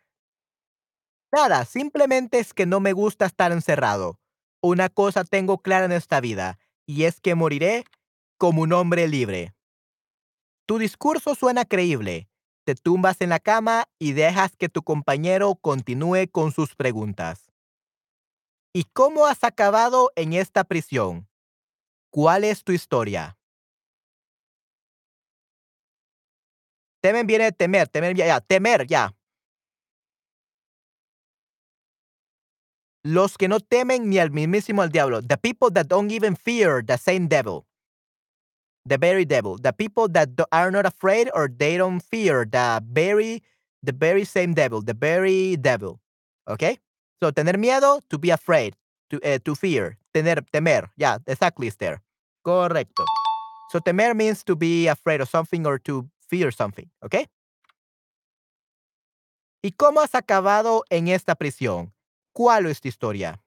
Nada, 1.31 1.65
simplemente 1.65 2.37
es 2.39 2.53
que 2.53 2.67
no 2.67 2.79
me 2.79 2.93
gusta 2.93 3.25
estar 3.25 3.51
encerrado. 3.51 4.19
Una 4.61 4.89
cosa 4.89 5.23
tengo 5.23 5.57
clara 5.57 5.85
en 5.85 5.93
esta 5.93 6.21
vida, 6.21 6.59
y 6.85 7.05
es 7.05 7.19
que 7.19 7.33
moriré 7.33 7.85
como 8.37 8.61
un 8.61 8.71
hombre 8.71 9.07
libre. 9.07 9.55
Tu 10.67 10.77
discurso 10.77 11.33
suena 11.33 11.65
creíble, 11.65 12.29
te 12.65 12.75
tumbas 12.75 13.21
en 13.21 13.29
la 13.29 13.39
cama 13.39 13.87
y 13.99 14.13
dejas 14.13 14.55
que 14.57 14.69
tu 14.69 14.81
compañero 14.83 15.55
continúe 15.55 16.27
con 16.31 16.51
sus 16.51 16.75
preguntas. 16.75 17.51
¿Y 18.73 18.83
cómo 18.91 19.27
has 19.27 19.43
acabado 19.43 20.11
en 20.15 20.33
esta 20.33 20.63
prisión? 20.63 21.29
¿Cuál 22.09 22.43
es 22.43 22.63
tu 22.63 22.73
historia? 22.73 23.37
Temen 27.01 27.27
viene 27.27 27.51
temer, 27.51 27.87
temer 27.87 28.15
ya, 28.15 28.41
temer 28.41 28.87
ya. 28.87 29.15
Los 33.03 33.37
que 33.37 33.47
no 33.47 33.59
temen 33.59 34.09
ni 34.09 34.17
al 34.17 34.31
mismísimo 34.31 34.81
al 34.81 34.89
diablo. 34.89 35.21
The 35.21 35.37
people 35.37 35.69
that 35.75 35.85
don't 35.85 36.11
even 36.11 36.35
fear 36.35 36.83
the 36.83 36.97
same 36.97 37.27
devil. 37.27 37.67
The 38.85 38.97
very 38.97 39.25
devil, 39.25 39.57
the 39.57 39.73
people 39.73 40.07
that 40.09 40.29
are 40.51 40.71
not 40.71 40.85
afraid 40.85 41.29
or 41.33 41.49
they 41.49 41.77
don't 41.77 42.01
fear 42.01 42.45
the 42.45 42.83
very, 42.91 43.41
the 43.81 43.91
very 43.91 44.23
same 44.23 44.53
devil, 44.53 44.81
the 44.81 44.93
very 44.93 45.57
devil. 45.57 45.99
Okay? 46.47 46.77
So 47.21 47.31
tener 47.31 47.57
miedo, 47.57 48.01
to 48.09 48.17
be 48.17 48.29
afraid, 48.29 48.75
to, 49.09 49.19
uh, 49.23 49.39
to 49.43 49.55
fear, 49.55 49.97
tener, 50.13 50.41
temer. 50.53 50.89
Yeah, 50.97 51.17
exactly, 51.25 51.67
Esther. 51.67 52.01
Correcto. 52.45 53.05
So 53.71 53.79
temer 53.79 54.15
means 54.15 54.43
to 54.43 54.55
be 54.55 54.87
afraid 54.87 55.21
of 55.21 55.29
something 55.29 55.65
or 55.65 55.79
to 55.79 56.07
fear 56.29 56.51
something. 56.51 56.89
Okay? 57.03 57.27
¿Y 59.63 59.71
cómo 59.71 60.01
has 60.01 60.13
acabado 60.13 60.83
en 60.91 61.07
esta 61.07 61.33
prisión? 61.33 61.91
¿Cuál 62.33 62.67
es 62.67 62.81
tu 62.81 62.87
historia? 62.87 63.41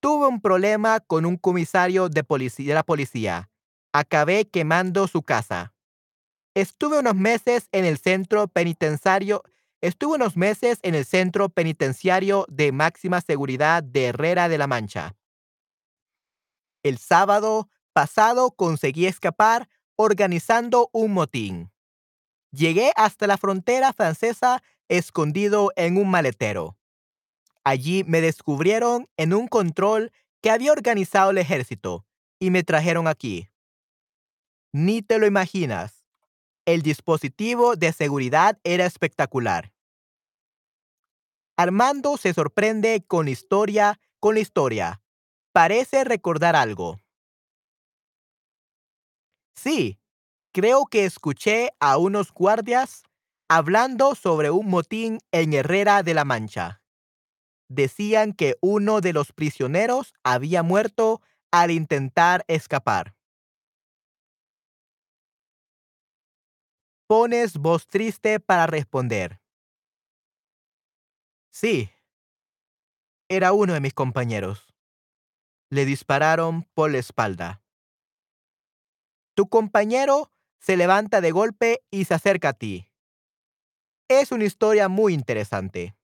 Tuve 0.00 0.26
un 0.26 0.40
problema 0.40 1.00
con 1.00 1.24
un 1.24 1.38
comisario 1.38 2.10
de, 2.10 2.22
de 2.22 2.74
la 2.74 2.82
policía 2.82 3.50
acabé 3.92 4.48
quemando 4.48 5.08
su 5.08 5.22
casa. 5.22 5.74
Estuve 6.54 6.98
unos 6.98 7.14
meses 7.14 7.68
en 7.72 7.84
el 7.84 7.98
centro 7.98 8.48
penitenciario. 8.48 9.42
Estuve 9.80 10.16
unos 10.16 10.36
meses 10.36 10.78
en 10.82 10.94
el 10.94 11.04
centro 11.04 11.48
penitenciario 11.48 12.44
de 12.48 12.72
máxima 12.72 13.20
seguridad 13.20 13.82
de 13.82 14.06
Herrera 14.06 14.48
de 14.48 14.58
la 14.58 14.66
Mancha. 14.66 15.16
El 16.82 16.98
sábado 16.98 17.68
pasado 17.92 18.50
conseguí 18.50 19.06
escapar 19.06 19.68
organizando 19.96 20.88
un 20.92 21.12
motín. 21.12 21.70
Llegué 22.52 22.92
hasta 22.96 23.26
la 23.26 23.36
frontera 23.36 23.92
francesa 23.92 24.62
escondido 24.88 25.72
en 25.76 25.96
un 25.96 26.10
maletero. 26.10 26.76
Allí 27.64 28.02
me 28.04 28.20
descubrieron 28.20 29.08
en 29.16 29.34
un 29.34 29.46
control 29.46 30.12
que 30.40 30.50
había 30.50 30.72
organizado 30.72 31.30
el 31.30 31.38
ejército 31.38 32.06
y 32.38 32.50
me 32.50 32.64
trajeron 32.64 33.06
aquí. 33.06 33.49
Ni 34.72 35.02
te 35.02 35.18
lo 35.18 35.26
imaginas. 35.26 36.04
El 36.64 36.82
dispositivo 36.82 37.74
de 37.76 37.92
seguridad 37.92 38.58
era 38.62 38.86
espectacular. 38.86 39.72
Armando 41.56 42.16
se 42.16 42.32
sorprende 42.32 43.04
con 43.06 43.28
historia, 43.28 44.00
con 44.20 44.34
la 44.34 44.40
historia. 44.40 45.02
Parece 45.52 46.04
recordar 46.04 46.54
algo. 46.54 47.00
Sí, 49.54 49.98
creo 50.52 50.86
que 50.86 51.04
escuché 51.04 51.70
a 51.80 51.98
unos 51.98 52.32
guardias 52.32 53.02
hablando 53.48 54.14
sobre 54.14 54.50
un 54.50 54.68
motín 54.68 55.18
en 55.32 55.52
Herrera 55.52 56.02
de 56.02 56.14
la 56.14 56.24
Mancha. 56.24 56.82
Decían 57.68 58.32
que 58.32 58.56
uno 58.60 59.00
de 59.00 59.12
los 59.12 59.32
prisioneros 59.32 60.14
había 60.22 60.62
muerto 60.62 61.20
al 61.50 61.72
intentar 61.72 62.44
escapar. 62.46 63.14
Pones 67.10 67.54
voz 67.58 67.88
triste 67.88 68.38
para 68.38 68.68
responder. 68.68 69.40
Sí. 71.50 71.90
Era 73.28 73.52
uno 73.52 73.74
de 73.74 73.80
mis 73.80 73.94
compañeros. 73.94 74.72
Le 75.70 75.86
dispararon 75.86 76.62
por 76.72 76.92
la 76.92 76.98
espalda. 76.98 77.64
Tu 79.34 79.48
compañero 79.48 80.30
se 80.60 80.76
levanta 80.76 81.20
de 81.20 81.32
golpe 81.32 81.82
y 81.90 82.04
se 82.04 82.14
acerca 82.14 82.50
a 82.50 82.52
ti. 82.52 82.92
Es 84.06 84.30
una 84.30 84.44
historia 84.44 84.88
muy 84.88 85.12
interesante. 85.12 85.96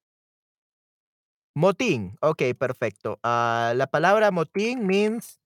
Motín. 1.55 2.19
Ok, 2.21 2.43
perfecto. 2.59 3.21
Uh, 3.23 3.77
la 3.77 3.87
palabra 3.89 4.33
motín 4.33 4.85
means 4.85 5.41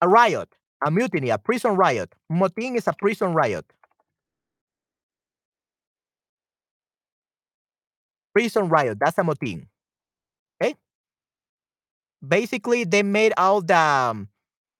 a 0.00 0.06
riot, 0.06 0.48
a 0.80 0.90
mutiny, 0.90 1.30
a 1.30 1.36
prison 1.36 1.78
riot. 1.78 2.16
Motín 2.26 2.74
is 2.74 2.88
a 2.88 2.94
prison 2.94 3.36
riot. 3.36 3.77
Prison 8.34 8.68
riot. 8.68 8.98
That's 9.00 9.18
a 9.18 9.22
motín. 9.22 9.66
Okay. 10.62 10.74
Basically, 12.26 12.84
they 12.84 13.02
made 13.02 13.32
all 13.36 13.60
the 13.60 13.76
um, 13.78 14.28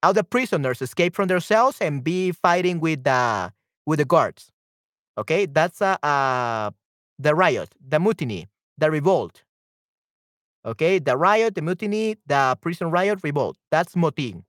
all 0.03 0.13
the 0.13 0.25
prisoners 0.25 0.83
escape 0.83 1.15
from 1.15 1.29
their 1.29 1.41
cells 1.41 1.79
and 1.81 2.03
be 2.03 2.33
fighting 2.33 2.81
with 2.81 3.05
the 3.05 3.53
with 3.87 3.99
the 3.99 4.05
guards. 4.05 4.51
Okay, 5.19 5.47
that's 5.47 5.81
a, 5.81 5.99
uh, 6.07 6.71
the 7.19 7.35
riot, 7.35 7.75
the 7.81 8.01
mutiny, 8.01 8.49
the 8.79 8.91
revolt. 8.91 9.43
Okay, 10.65 10.99
the 10.99 11.17
riot, 11.17 11.55
the 11.55 11.63
mutiny, 11.63 12.17
the 12.27 12.57
prison 12.61 12.91
riot, 12.91 13.21
revolt. 13.23 13.57
That's 13.71 13.95
motín. 13.95 14.45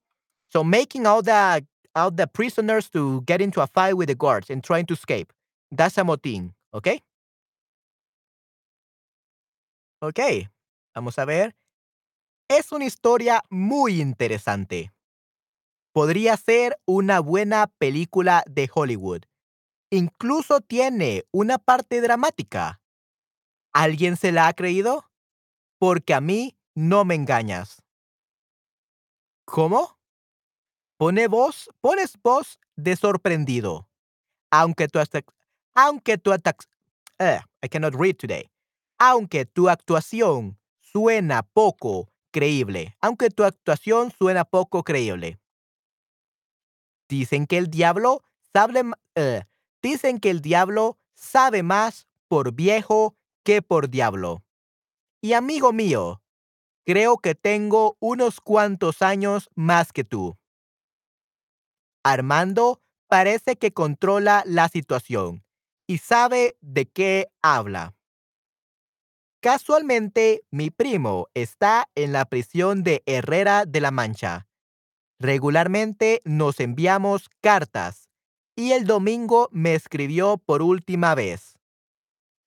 So 0.49 0.63
making 0.63 1.05
all 1.05 1.21
the 1.21 1.65
all 1.95 2.11
the 2.11 2.27
prisoners 2.27 2.89
to 2.91 3.21
get 3.23 3.41
into 3.41 3.61
a 3.61 3.67
fight 3.67 3.93
with 3.97 4.09
the 4.09 4.15
guards 4.15 4.49
and 4.49 4.63
trying 4.63 4.85
to 4.87 4.93
escape. 4.93 5.33
That's 5.71 5.97
a 5.97 6.01
motín. 6.01 6.53
Okay. 6.73 7.01
Ok, 10.01 10.19
vamos 10.95 11.19
a 11.19 11.25
ver. 11.25 11.57
Es 12.47 12.71
una 12.71 12.85
historia 12.85 13.43
muy 13.49 13.99
interesante. 13.99 14.93
Podría 15.91 16.37
ser 16.37 16.79
una 16.85 17.19
buena 17.19 17.67
película 17.67 18.43
de 18.47 18.69
Hollywood. 18.73 19.23
Incluso 19.91 20.61
tiene 20.61 21.25
una 21.31 21.57
parte 21.57 21.99
dramática. 21.99 22.81
¿Alguien 23.73 24.15
se 24.15 24.31
la 24.31 24.47
ha 24.47 24.53
creído? 24.53 25.11
Porque 25.79 26.13
a 26.13 26.21
mí 26.21 26.57
no 26.75 27.03
me 27.03 27.15
engañas. 27.15 27.83
¿Cómo? 29.45 29.99
Pone 30.97 31.27
voz, 31.27 31.69
pones 31.81 32.17
voz 32.23 32.59
de 32.77 32.95
sorprendido. 32.95 33.89
Aunque 34.49 34.87
tu, 34.87 34.99
aunque 35.75 36.17
tu 36.17 36.31
uh, 36.31 36.35
I 37.61 37.67
cannot 37.69 37.95
read 37.95 38.15
today. 38.15 38.49
Aunque 38.99 39.45
tu 39.45 39.69
actuación 39.69 40.59
suena 40.79 41.43
poco 41.43 42.09
creíble. 42.31 42.95
Aunque 43.01 43.29
tu 43.29 43.43
actuación 43.43 44.11
suena 44.11 44.45
poco 44.45 44.83
creíble. 44.83 45.39
Dicen 47.07 47.47
que 47.47 47.57
el 47.57 47.69
diablo 47.69 48.23
sabe, 48.53 48.83
uh, 48.83 49.41
dicen 49.81 50.19
que 50.19 50.29
el 50.29 50.41
diablo 50.41 50.99
sabe 51.15 51.63
más 51.63 52.07
por 52.27 52.53
viejo 52.53 53.15
que 53.43 53.61
por 53.61 53.89
diablo. 53.89 54.43
Y 55.21 55.33
amigo 55.33 55.73
mío, 55.73 56.21
creo 56.85 57.17
que 57.17 57.35
tengo 57.35 57.97
unos 57.99 58.39
cuantos 58.41 59.01
años 59.01 59.49
más 59.55 59.91
que 59.91 60.03
tú. 60.03 60.37
Armando 62.03 62.81
parece 63.07 63.57
que 63.57 63.73
controla 63.73 64.43
la 64.45 64.69
situación 64.69 65.43
y 65.87 65.97
sabe 65.97 66.57
de 66.61 66.87
qué 66.87 67.31
habla. 67.41 67.95
Casualmente, 69.41 70.43
mi 70.51 70.69
primo 70.69 71.27
está 71.33 71.89
en 71.95 72.11
la 72.11 72.25
prisión 72.25 72.83
de 72.83 73.03
Herrera 73.05 73.65
de 73.65 73.79
la 73.79 73.89
Mancha. 73.89 74.47
Regularmente 75.17 76.21
nos 76.25 76.59
enviamos 76.59 77.29
cartas 77.39 78.09
y 78.57 78.73
el 78.73 78.85
domingo 78.85 79.47
me 79.53 79.75
escribió 79.75 80.37
por 80.37 80.61
última 80.61 81.15
vez. 81.15 81.57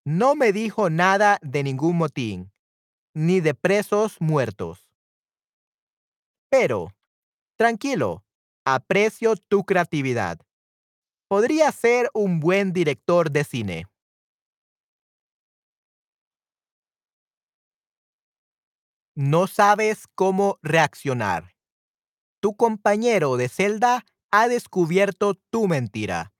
No 0.05 0.35
me 0.35 0.53
dijo 0.53 0.91
nada 0.91 1.39
de 1.41 1.63
ningún 1.63 1.97
motín, 1.97 2.53
ni 3.15 3.41
de 3.41 3.55
presos 3.55 4.21
muertos. 4.21 4.91
Pero, 6.51 6.93
tranquilo, 7.57 8.23
aprecio 8.67 9.37
tu 9.37 9.65
creatividad. 9.65 10.39
Podría 11.27 11.73
ser 11.73 12.11
un 12.13 12.41
buen 12.41 12.75
director 12.75 13.31
de 13.31 13.45
cine. 13.45 13.87
No 19.15 19.47
sabes 19.47 20.07
cómo 20.15 20.59
reaccionar. 20.63 21.55
Tu 22.41 22.57
compañero 22.57 23.37
de 23.37 23.49
celda 23.49 24.07
ha 24.31 24.49
descubierto 24.49 25.35
tu 25.51 25.69
mentira. 25.69 26.33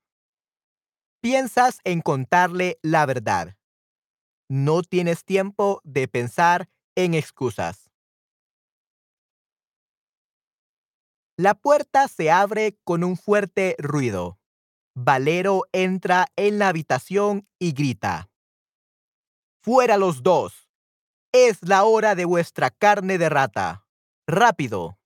Piensas 1.21 1.81
en 1.85 2.01
contarle 2.01 2.79
la 2.83 3.05
verdad. 3.05 3.57
No 4.49 4.83
tienes 4.83 5.25
tiempo 5.25 5.81
de 5.85 6.09
pensar 6.09 6.71
en 6.97 7.15
excusas. 7.15 7.91
La 11.37 11.55
puerta 11.55 12.09
se 12.09 12.31
abre 12.31 12.79
con 12.85 13.05
un 13.05 13.17
fuerte 13.17 13.77
ruido. 13.79 14.39
Valero 14.95 15.63
entra 15.73 16.27
en 16.37 16.59
la 16.59 16.69
habitación 16.69 17.47
y 17.59 17.73
grita. 17.73 18.31
Fuera 19.63 19.97
los 19.97 20.23
dos. 20.23 20.62
Es 21.33 21.63
la 21.63 21.85
hora 21.85 22.15
de 22.15 22.27
vuestra 22.27 22.69
carne 22.69 23.17
de 23.17 23.31
rata. 23.31 23.87
Rápido. 24.27 24.99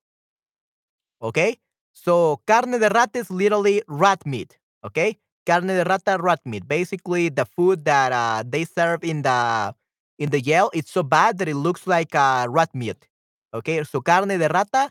Okay? 1.20 1.60
So, 1.92 2.42
carne 2.44 2.78
de 2.78 2.88
rata 2.88 3.20
is 3.20 3.30
literally 3.30 3.82
rat 3.86 4.26
meat. 4.26 4.58
Okay? 4.82 5.20
Carne 5.44 5.74
de 5.74 5.84
rata, 5.84 6.18
rat 6.18 6.40
meat. 6.44 6.66
Basically, 6.66 7.28
the 7.28 7.44
food 7.44 7.84
that 7.84 8.12
uh, 8.12 8.42
they 8.44 8.64
serve 8.64 9.04
in 9.04 9.22
the 9.22 9.74
in 10.18 10.30
the 10.30 10.40
jail, 10.40 10.70
it's 10.72 10.90
so 10.90 11.02
bad 11.02 11.38
that 11.38 11.48
it 11.48 11.54
looks 11.54 11.86
like 11.86 12.14
uh, 12.14 12.46
rat 12.50 12.74
meat. 12.74 13.08
Okay? 13.54 13.84
So, 13.84 14.00
carne 14.00 14.36
de 14.36 14.48
rata, 14.48 14.90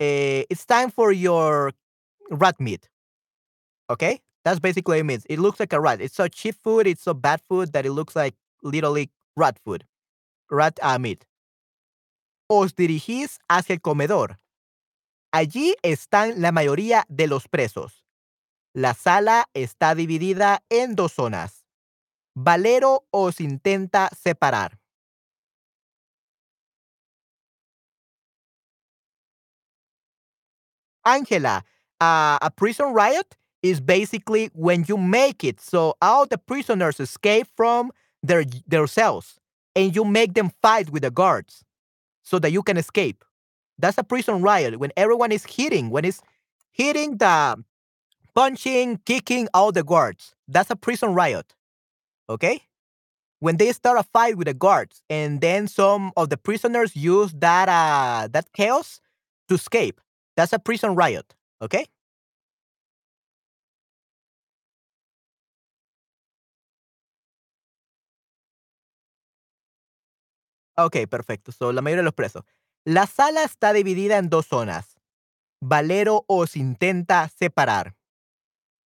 uh, 0.00 0.42
it's 0.48 0.64
time 0.64 0.90
for 0.90 1.10
your 1.10 1.72
rat 2.30 2.60
meat. 2.60 2.88
Okay? 3.90 4.20
That's 4.44 4.60
basically 4.60 4.98
what 4.98 5.00
it 5.00 5.04
means. 5.04 5.26
It 5.28 5.40
looks 5.40 5.58
like 5.58 5.72
a 5.72 5.80
rat. 5.80 6.00
It's 6.00 6.14
so 6.14 6.28
cheap 6.28 6.54
food, 6.62 6.86
it's 6.86 7.02
so 7.02 7.14
bad 7.14 7.40
food 7.48 7.72
that 7.72 7.84
it 7.84 7.90
looks 7.90 8.14
like 8.14 8.34
literally 8.62 9.10
rat 9.36 9.58
food. 9.64 9.84
Rat 10.50 10.78
meat. 10.98 11.24
Os 12.48 12.74
dirigís 12.74 13.38
hacia 13.48 13.74
el 13.74 13.80
comedor. 13.80 14.40
Allí 15.32 15.76
están 15.82 16.40
la 16.40 16.52
mayoría 16.52 17.04
de 17.08 17.26
los 17.26 17.48
presos. 17.48 18.04
La 18.74 18.94
sala 18.94 19.48
está 19.54 19.94
dividida 19.94 20.62
en 20.70 20.94
dos 20.94 21.12
zonas. 21.12 21.66
Valero 22.34 23.06
os 23.10 23.40
intenta 23.40 24.08
separar. 24.16 24.78
Ángela, 31.04 31.64
uh, 32.00 32.38
a 32.40 32.50
prison 32.54 32.94
riot 32.94 33.36
is 33.62 33.80
basically 33.80 34.50
when 34.54 34.84
you 34.84 34.96
make 34.96 35.42
it 35.42 35.60
so 35.60 35.94
all 36.00 36.26
the 36.26 36.38
prisoners 36.38 37.00
escape 37.00 37.46
from 37.56 37.90
their 38.22 38.44
their 38.66 38.86
cells 38.86 39.40
and 39.78 39.94
you 39.94 40.04
make 40.04 40.34
them 40.34 40.50
fight 40.60 40.90
with 40.90 41.04
the 41.04 41.10
guards 41.10 41.64
so 42.24 42.40
that 42.40 42.50
you 42.50 42.64
can 42.64 42.76
escape. 42.76 43.24
That's 43.78 43.96
a 43.96 44.02
prison 44.02 44.42
riot 44.42 44.80
when 44.80 44.90
everyone 44.96 45.30
is 45.30 45.44
hitting, 45.44 45.90
when 45.90 46.04
it's 46.04 46.20
hitting 46.72 47.18
the 47.18 47.62
punching, 48.34 49.00
kicking 49.06 49.48
all 49.54 49.70
the 49.70 49.84
guards. 49.84 50.34
That's 50.48 50.70
a 50.70 50.76
prison 50.76 51.14
riot. 51.14 51.54
Okay? 52.28 52.62
When 53.38 53.56
they 53.56 53.70
start 53.72 53.98
a 54.00 54.02
fight 54.02 54.36
with 54.36 54.48
the 54.48 54.54
guards 54.54 55.00
and 55.08 55.40
then 55.40 55.68
some 55.68 56.10
of 56.16 56.28
the 56.28 56.36
prisoners 56.36 56.96
use 56.96 57.32
that 57.34 57.68
uh 57.68 58.26
that 58.32 58.52
chaos 58.52 59.00
to 59.48 59.54
escape. 59.54 60.00
That's 60.36 60.52
a 60.52 60.58
prison 60.58 60.96
riot. 60.96 61.36
Okay? 61.62 61.86
Ok, 70.78 70.96
perfecto. 71.10 71.50
So, 71.50 71.72
la 71.72 71.82
mayoría 71.82 72.02
de 72.02 72.04
los 72.04 72.14
presos. 72.14 72.44
La 72.84 73.06
sala 73.06 73.42
está 73.42 73.72
dividida 73.72 74.16
en 74.18 74.30
dos 74.30 74.46
zonas. 74.46 74.96
Valero 75.60 76.24
os 76.28 76.54
intenta 76.54 77.28
separar. 77.28 77.96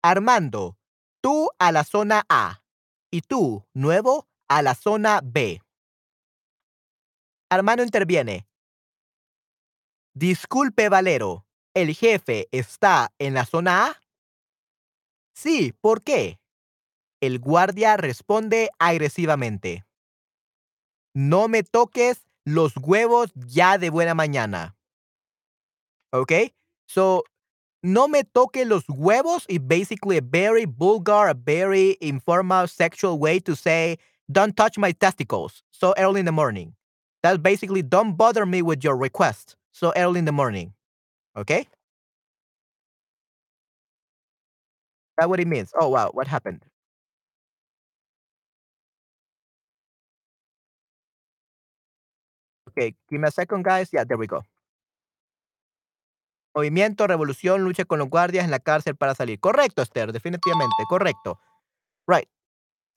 Armando, 0.03 0.79
tú 1.21 1.51
a 1.59 1.71
la 1.71 1.85
zona 1.85 2.25
A 2.31 2.63
y 3.11 3.21
tú, 3.21 3.67
nuevo, 3.75 4.27
a 4.49 4.63
la 4.63 4.75
zona 4.75 5.21
B. 5.23 5.61
Armando 7.51 7.83
interviene. 7.83 8.49
Disculpe, 10.15 10.89
Valero, 10.89 11.47
¿el 11.75 11.95
jefe 11.95 12.49
está 12.53 13.13
en 13.19 13.35
la 13.35 13.45
zona 13.45 13.87
A? 13.87 14.03
Sí, 15.35 15.75
¿por 15.79 16.03
qué? 16.03 16.41
El 17.21 17.39
guardia 17.39 17.99
responde 17.99 18.71
agresivamente. 18.79 19.85
No 21.15 21.49
me 21.49 21.63
toques 21.63 22.25
los 22.47 22.75
huevos 22.77 23.33
ya 23.35 23.79
de 23.79 23.91
buena 23.91 24.15
mañana. 24.15 24.75
Okay? 26.13 26.53
So, 26.87 27.25
no 27.83 28.09
me 28.09 28.25
toque 28.25 28.65
los 28.67 28.85
huevos 28.89 29.47
is 29.49 29.59
basically 29.61 30.19
a 30.19 30.23
very 30.23 30.65
vulgar, 30.67 31.29
a 31.29 31.35
very 31.35 31.97
informal 32.01 32.69
sexual 32.69 33.19
way 33.19 33.41
to 33.41 33.57
say, 33.57 33.99
don't 34.31 34.57
touch 34.57 34.79
my 34.79 34.93
testicles 34.93 35.63
so 35.71 35.95
early 35.99 36.21
in 36.21 36.27
the 36.27 36.33
morning. 36.33 36.75
That's 37.23 37.39
basically, 37.39 37.83
don't 37.83 38.17
bother 38.17 38.47
me 38.47 38.63
with 38.63 38.85
your 38.85 38.97
request 38.97 39.57
so 39.73 39.93
early 39.97 40.19
in 40.21 40.25
the 40.25 40.33
morning. 40.33 40.75
Okay? 41.37 41.69
That's 45.17 45.29
what 45.29 45.41
it 45.41 45.47
means. 45.47 45.73
Oh, 45.79 45.89
wow. 45.89 46.11
What 46.13 46.27
happened? 46.27 46.65
Okay, 52.73 52.95
give 53.11 53.21
me 53.21 53.29
a 53.29 53.31
second, 53.31 53.65
guys. 53.65 53.91
Yeah, 53.93 54.05
there 54.05 54.17
we 54.17 54.27
go. 54.27 54.43
Movimiento, 56.55 57.07
revolución, 57.07 57.65
lucha 57.65 57.85
con 57.85 57.99
los 57.99 58.09
guardias 58.09 58.45
en 58.45 58.51
la 58.51 58.59
cárcel 58.59 58.97
para 58.97 59.15
salir. 59.15 59.41
Correcto, 59.41 59.83
Esther, 59.83 60.13
definitivamente, 60.13 60.85
correcto. 60.89 61.39
Right. 62.07 62.29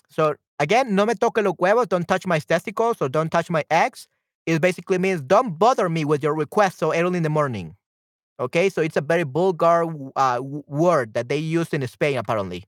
So 0.10 0.36
again, 0.60 0.94
no 0.94 1.06
me 1.06 1.16
toque 1.16 1.42
los 1.42 1.54
huevos, 1.58 1.88
don't 1.88 2.06
touch 2.06 2.28
my 2.28 2.40
testicles 2.40 3.02
or 3.02 3.10
don't 3.10 3.30
touch 3.30 3.50
my 3.50 3.64
eggs. 3.70 4.08
It 4.46 4.62
basically 4.62 5.00
means 5.00 5.22
don't 5.22 5.58
bother 5.58 5.90
me 5.90 6.06
with 6.06 6.22
your 6.22 6.36
request 6.36 6.80
so 6.80 6.94
early 6.94 7.18
in 7.18 7.24
the 7.24 7.30
morning. 7.30 7.76
Okay, 8.40 8.70
so 8.70 8.82
it's 8.82 8.98
a 8.98 9.02
very 9.02 9.24
vulgar 9.24 9.86
uh, 10.16 10.40
word 10.42 11.14
that 11.14 11.30
they 11.30 11.38
use 11.38 11.74
in 11.74 11.88
Spain 11.88 12.18
apparently. 12.18 12.66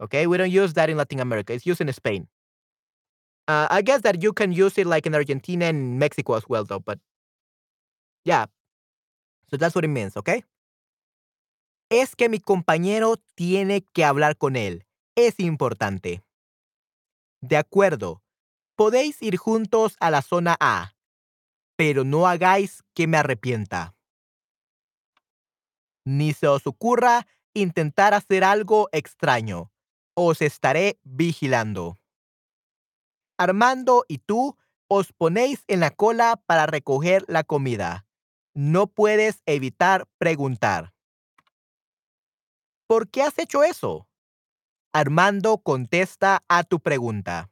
Okay, 0.00 0.26
we 0.26 0.36
don't 0.36 0.50
use 0.50 0.74
that 0.74 0.90
in 0.90 0.98
Latin 0.98 1.20
America. 1.20 1.54
It's 1.54 1.64
used 1.64 1.80
in 1.80 1.90
Spain. 1.92 2.28
Uh, 3.48 3.68
I 3.70 3.82
guess 3.82 4.02
that 4.02 4.22
you 4.22 4.32
can 4.32 4.52
use 4.52 4.76
it 4.76 4.86
like 4.86 5.06
in 5.06 5.14
Argentina 5.14 5.66
and 5.66 5.98
Mexico 5.98 6.34
as 6.34 6.48
well, 6.48 6.64
though. 6.64 6.80
But 6.80 6.98
yeah, 8.24 8.46
so 9.50 9.56
that's 9.56 9.74
what 9.74 9.84
it 9.84 9.88
means. 9.88 10.16
Okay. 10.16 10.42
Es 11.88 12.16
que 12.16 12.28
mi 12.28 12.40
compañero 12.40 13.16
tiene 13.36 13.82
que 13.92 14.04
hablar 14.04 14.36
con 14.36 14.56
él. 14.56 14.84
Es 15.14 15.38
importante. 15.38 16.22
De 17.40 17.56
acuerdo. 17.56 18.22
Podéis 18.76 19.22
ir 19.22 19.38
juntos 19.38 19.96
a 20.00 20.10
la 20.10 20.20
zona 20.20 20.54
A, 20.60 20.92
pero 21.76 22.04
no 22.04 22.26
hagáis 22.26 22.82
que 22.94 23.06
me 23.06 23.16
arrepienta. 23.16 23.94
Ni 26.04 26.34
se 26.34 26.46
os 26.46 26.66
ocurra 26.66 27.26
intentar 27.54 28.12
hacer 28.12 28.44
algo 28.44 28.90
extraño. 28.92 29.72
Os 30.14 30.42
estaré 30.42 30.98
vigilando. 31.04 31.96
Armando 33.38 34.04
y 34.08 34.18
tú 34.18 34.56
os 34.88 35.12
ponéis 35.12 35.64
en 35.66 35.80
la 35.80 35.90
cola 35.90 36.40
para 36.46 36.66
recoger 36.66 37.24
la 37.28 37.44
comida. 37.44 38.06
No 38.54 38.86
puedes 38.86 39.42
evitar 39.46 40.08
preguntar. 40.18 40.94
¿Por 42.86 43.10
qué 43.10 43.22
has 43.22 43.38
hecho 43.38 43.64
eso? 43.64 44.08
Armando 44.92 45.58
contesta 45.58 46.44
a 46.48 46.64
tu 46.64 46.80
pregunta. 46.80 47.50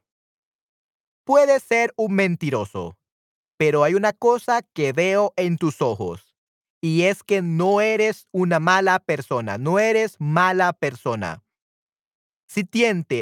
Puedes 1.25 1.63
ser 1.63 1.93
un 1.97 2.15
mentiroso, 2.15 2.97
pero 3.59 3.83
hay 3.85 3.95
una 3.95 4.13
cosa 4.13 4.63
que 4.63 4.93
veo 4.93 5.35
en 5.37 5.59
tus 5.59 5.83
ojos, 5.83 6.37
y 6.81 7.03
es 7.03 7.23
que 7.23 7.43
no 7.43 7.81
eres 7.81 8.29
una 8.31 8.61
mala 8.61 8.99
persona, 9.01 9.59
no 9.59 9.79
eres 9.79 10.17
mala 10.19 10.73
persona. 10.73 11.43
Si, 12.47 12.69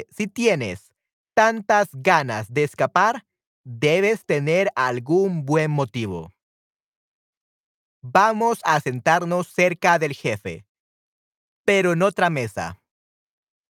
si 0.09 0.27
tienes 0.27 0.92
tantas 1.33 1.89
ganas 1.91 2.53
de 2.53 2.63
escapar, 2.63 3.25
debes 3.63 4.25
tener 4.25 4.69
algún 4.75 5.45
buen 5.45 5.71
motivo. 5.71 6.31
Vamos 8.01 8.59
a 8.65 8.79
sentarnos 8.79 9.47
cerca 9.47 9.97
del 9.97 10.13
jefe, 10.13 10.65
pero 11.65 11.93
en 11.93 12.01
otra 12.01 12.29
mesa. 12.29 12.81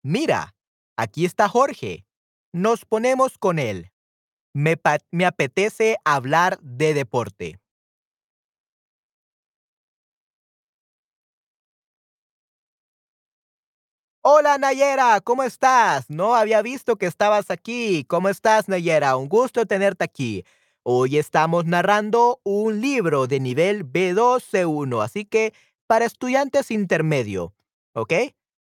Mira, 0.03 0.55
aquí 0.97 1.25
está 1.25 1.47
Jorge. 1.47 2.05
Nos 2.51 2.85
ponemos 2.85 3.37
con 3.37 3.59
él. 3.59 3.91
Me, 4.53 4.79
apetece 5.25 5.97
hablar 6.05 6.59
de 6.61 6.93
deporte. 6.93 7.59
Hola 14.27 14.57
Nayera, 14.57 15.21
¿cómo 15.21 15.43
estás? 15.43 16.09
No 16.09 16.33
había 16.33 16.63
visto 16.63 16.95
que 16.95 17.05
estabas 17.05 17.51
aquí. 17.51 18.05
¿Cómo 18.05 18.27
estás 18.27 18.67
Nayera? 18.67 19.17
Un 19.17 19.29
gusto 19.29 19.67
tenerte 19.67 20.03
aquí. 20.03 20.43
Hoy 20.81 21.19
estamos 21.19 21.65
narrando 21.65 22.41
un 22.43 22.81
libro 22.81 23.27
de 23.27 23.39
nivel 23.39 23.85
B2C1, 23.85 25.03
así 25.03 25.25
que 25.25 25.53
para 25.85 26.05
estudiantes 26.05 26.71
intermedio, 26.71 27.53
¿ok? 27.93 28.13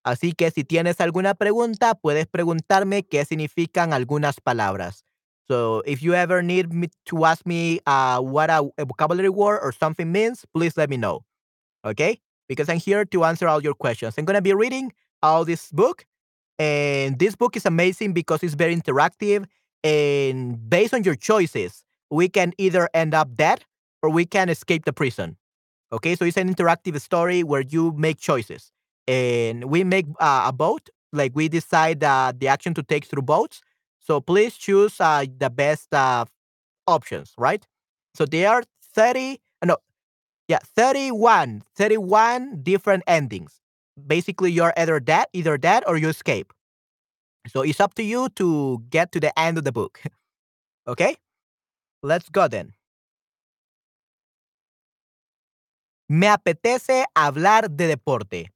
Así 0.03 0.33
que 0.33 0.51
si 0.51 0.65
tienes 0.65 1.01
alguna 1.01 1.35
pregunta, 1.35 1.95
puedes 1.95 2.27
preguntarme 2.27 3.05
qué 3.05 3.25
significan 3.25 3.93
algunas 3.93 4.41
palabras. 4.41 5.05
So 5.47 5.85
if 5.87 6.01
you 6.01 6.15
ever 6.15 6.43
need 6.43 6.73
me 6.73 6.89
to 7.05 7.27
ask 7.27 7.47
me 7.47 7.81
uh, 7.87 8.19
what 8.21 8.51
a, 8.51 8.59
a 8.77 8.85
vocabulary 8.85 9.29
word 9.29 9.61
or 9.63 9.73
something 9.73 10.11
means, 10.11 10.47
please 10.53 10.77
let 10.77 10.91
me 10.91 10.97
know. 10.97 11.25
Okay? 11.85 12.21
Because 12.49 12.69
I'm 12.69 12.81
here 12.81 13.05
to 13.05 13.25
answer 13.25 13.47
all 13.47 13.63
your 13.63 13.75
questions. 13.75 14.19
I'm 14.19 14.25
going 14.25 14.35
to 14.35 14.43
be 14.43 14.53
reading 14.53 14.91
all 15.25 15.45
this 15.45 15.73
book. 15.73 16.05
And 16.59 17.19
this 17.19 17.35
book 17.35 17.57
is 17.57 17.67
amazing 17.67 18.13
because 18.13 18.43
it's 18.43 18.55
very 18.55 18.77
interactive. 18.77 19.47
And 19.83 20.71
based 20.71 20.95
on 20.95 21.03
your 21.03 21.17
choices, 21.17 21.85
we 22.11 22.29
can 22.29 22.53
either 22.59 22.89
end 22.95 23.15
up 23.15 23.35
dead 23.35 23.65
or 24.03 24.11
we 24.11 24.27
can 24.27 24.49
escape 24.49 24.85
the 24.85 24.93
prison. 24.93 25.37
Okay, 25.93 26.15
so 26.15 26.25
it's 26.25 26.37
an 26.37 26.53
interactive 26.53 27.01
story 27.01 27.43
where 27.43 27.63
you 27.63 27.93
make 27.97 28.19
choices. 28.19 28.71
And 29.09 29.65
we 29.65 29.83
make 29.85 30.07
uh, 30.21 30.45
a 30.47 30.53
boat, 30.53 30.89
like 31.13 31.33
we 31.35 31.49
decide 31.49 32.05
uh, 32.05 32.33
the 32.37 32.49
action 32.49 32.75
to 32.75 32.83
take 32.83 33.05
through 33.05 33.23
boats. 33.23 33.63
So 33.99 34.21
please 34.21 34.57
choose 34.57 35.01
uh, 35.01 35.25
the 35.39 35.51
best 35.51 35.93
uh, 35.93 36.27
options, 36.87 37.33
right? 37.39 37.67
So 38.15 38.27
there 38.27 38.51
are 38.51 38.63
30, 38.95 39.41
no, 39.65 39.79
yeah, 40.49 40.59
31, 40.77 41.63
31 41.75 42.63
different 42.63 43.03
endings 43.07 43.61
basically 44.07 44.51
you're 44.53 44.73
either 44.77 45.01
dead, 45.01 45.27
either 45.33 45.57
dead 45.59 45.85
or 45.87 45.97
you 45.97 46.09
escape. 46.09 46.53
So 47.47 47.63
it's 47.63 47.81
up 47.81 47.95
to 47.95 48.03
you 48.03 48.29
to 48.37 48.83
get 48.91 49.13
to 49.13 49.21
the 49.21 49.37
end 49.39 49.59
of 49.59 49.65
the 49.65 49.73
book. 49.73 50.01
okay? 50.89 51.17
Let's 52.03 52.29
go 52.29 52.49
then. 52.49 52.73
Me 56.09 56.27
apetece 56.27 57.05
hablar 57.17 57.69
de 57.69 57.89
deporte. 57.89 58.51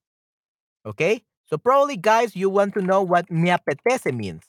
Okay? 0.86 1.22
So 1.47 1.57
probably 1.59 1.97
guys 1.97 2.36
you 2.36 2.51
want 2.51 2.74
to 2.74 2.82
know 2.82 3.03
what 3.03 3.30
me 3.30 3.51
apetece 3.51 4.14
means. 4.14 4.45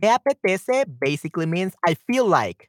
Me 0.00 0.08
apetece 0.08 0.84
basically 1.00 1.46
means 1.46 1.74
I 1.86 1.94
feel 1.94 2.26
like. 2.26 2.68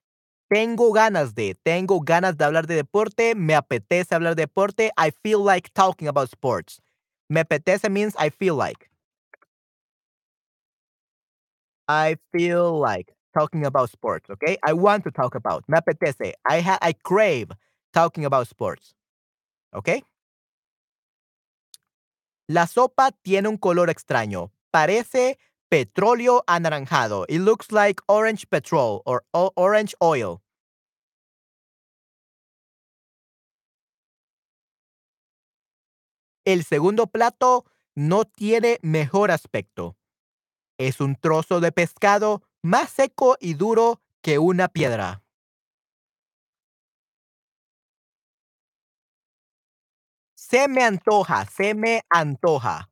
Tengo 0.51 0.91
ganas 0.93 1.33
de, 1.33 1.55
tengo 1.63 2.01
ganas 2.01 2.37
de 2.37 2.45
hablar 2.45 2.67
de 2.67 2.75
deporte, 2.75 3.33
me 3.33 3.55
apetece 3.55 4.13
hablar 4.13 4.35
de 4.35 4.43
deporte, 4.43 4.91
I 4.95 5.11
feel 5.23 5.43
like 5.43 5.71
talking 5.73 6.07
about 6.07 6.29
sports. 6.29 6.79
Me 7.29 7.39
apetece 7.39 7.89
means 7.89 8.13
I 8.19 8.29
feel 8.29 8.55
like. 8.55 8.87
I 11.87 12.17
feel 12.31 12.79
like 12.79 13.13
talking 13.37 13.65
about 13.65 13.89
sports, 13.89 14.29
okay? 14.29 14.57
I 14.65 14.73
want 14.73 15.03
to 15.05 15.11
talk 15.11 15.35
about. 15.35 15.63
Me 15.67 15.77
apetece. 15.77 16.33
I 16.49 16.61
ha 16.61 16.77
I 16.81 16.93
crave 16.93 17.51
talking 17.93 18.25
about 18.25 18.47
sports. 18.47 18.93
Okay? 19.75 20.03
La 22.47 22.67
sopa 22.67 23.11
tiene 23.11 23.49
un 23.49 23.57
color 23.57 23.89
extraño. 23.89 24.51
Parece 24.71 25.37
petróleo 25.75 26.41
anaranjado. 26.47 27.25
It 27.27 27.41
looks 27.41 27.69
like 27.69 28.01
orange 28.07 28.49
petrol 28.49 29.01
or 29.05 29.23
orange 29.33 29.93
oil. 30.01 30.41
El 36.45 36.63
segundo 36.63 37.07
plato 37.07 37.65
no 37.93 38.23
tiene 38.23 38.79
mejor 38.83 39.31
aspecto. 39.31 39.97
Es 40.77 41.01
un 41.01 41.17
trozo 41.17 41.59
de 41.59 41.73
pescado 41.73 42.43
más 42.63 42.89
seco 42.91 43.35
y 43.41 43.55
duro 43.55 44.01
que 44.21 44.39
una 44.39 44.69
piedra. 44.69 45.23
Se 50.37 50.67
me 50.69 50.83
antoja, 50.83 51.45
se 51.45 51.73
me 51.73 52.01
antoja. 52.09 52.89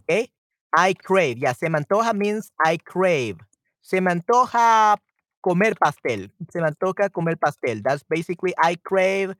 Okay? 0.00 0.35
I 0.74 0.94
crave. 0.94 1.38
Yeah, 1.38 1.52
se 1.52 1.68
me 1.68 1.78
antoja 1.78 2.14
means 2.14 2.50
I 2.64 2.78
crave. 2.78 3.38
Se 3.82 4.00
me 4.00 4.10
antoja 4.12 4.96
comer 5.42 5.74
pastel. 5.74 6.30
Se 6.50 6.60
me 6.60 6.68
antoja 6.68 7.10
comer 7.12 7.36
pastel. 7.36 7.82
That's 7.82 8.02
basically 8.02 8.54
I 8.58 8.76
crave 8.76 9.34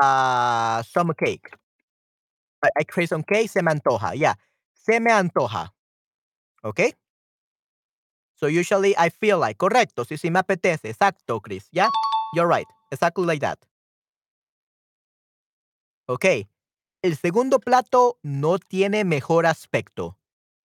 uh, 0.00 0.82
some 0.82 1.12
cake. 1.14 1.50
I, 2.62 2.68
I 2.78 2.84
crave 2.84 3.08
some 3.08 3.22
cake. 3.22 3.50
Se 3.50 3.62
me 3.62 3.72
antoja. 3.72 4.14
Yeah. 4.14 4.34
Se 4.74 4.98
me 5.00 5.10
antoja. 5.10 5.70
Okay? 6.64 6.92
So 8.34 8.46
usually 8.46 8.96
I 8.98 9.08
feel 9.08 9.38
like. 9.38 9.58
Correcto. 9.58 10.06
Si, 10.06 10.16
si 10.16 10.30
me 10.30 10.40
apetece. 10.40 10.90
Exacto, 10.90 11.42
Chris. 11.42 11.68
Yeah? 11.72 11.90
You're 12.34 12.48
right. 12.48 12.66
Exactly 12.90 13.24
like 13.24 13.40
that. 13.40 13.58
Ok. 16.08 16.24
El 17.02 17.16
segundo 17.16 17.58
plato 17.58 18.18
no 18.22 18.58
tiene 18.58 19.04
mejor 19.04 19.46
aspecto. 19.46 20.15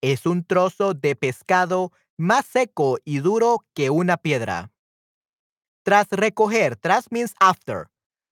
Es 0.01 0.25
un 0.25 0.43
trozo 0.43 0.93
de 0.93 1.15
pescado 1.15 1.91
más 2.17 2.45
seco 2.45 2.97
y 3.05 3.19
duro 3.19 3.65
que 3.73 3.89
una 3.89 4.17
piedra. 4.17 4.71
Tras 5.83 6.09
recoger, 6.09 6.75
tras 6.75 7.11
means 7.11 7.33
after. 7.39 7.87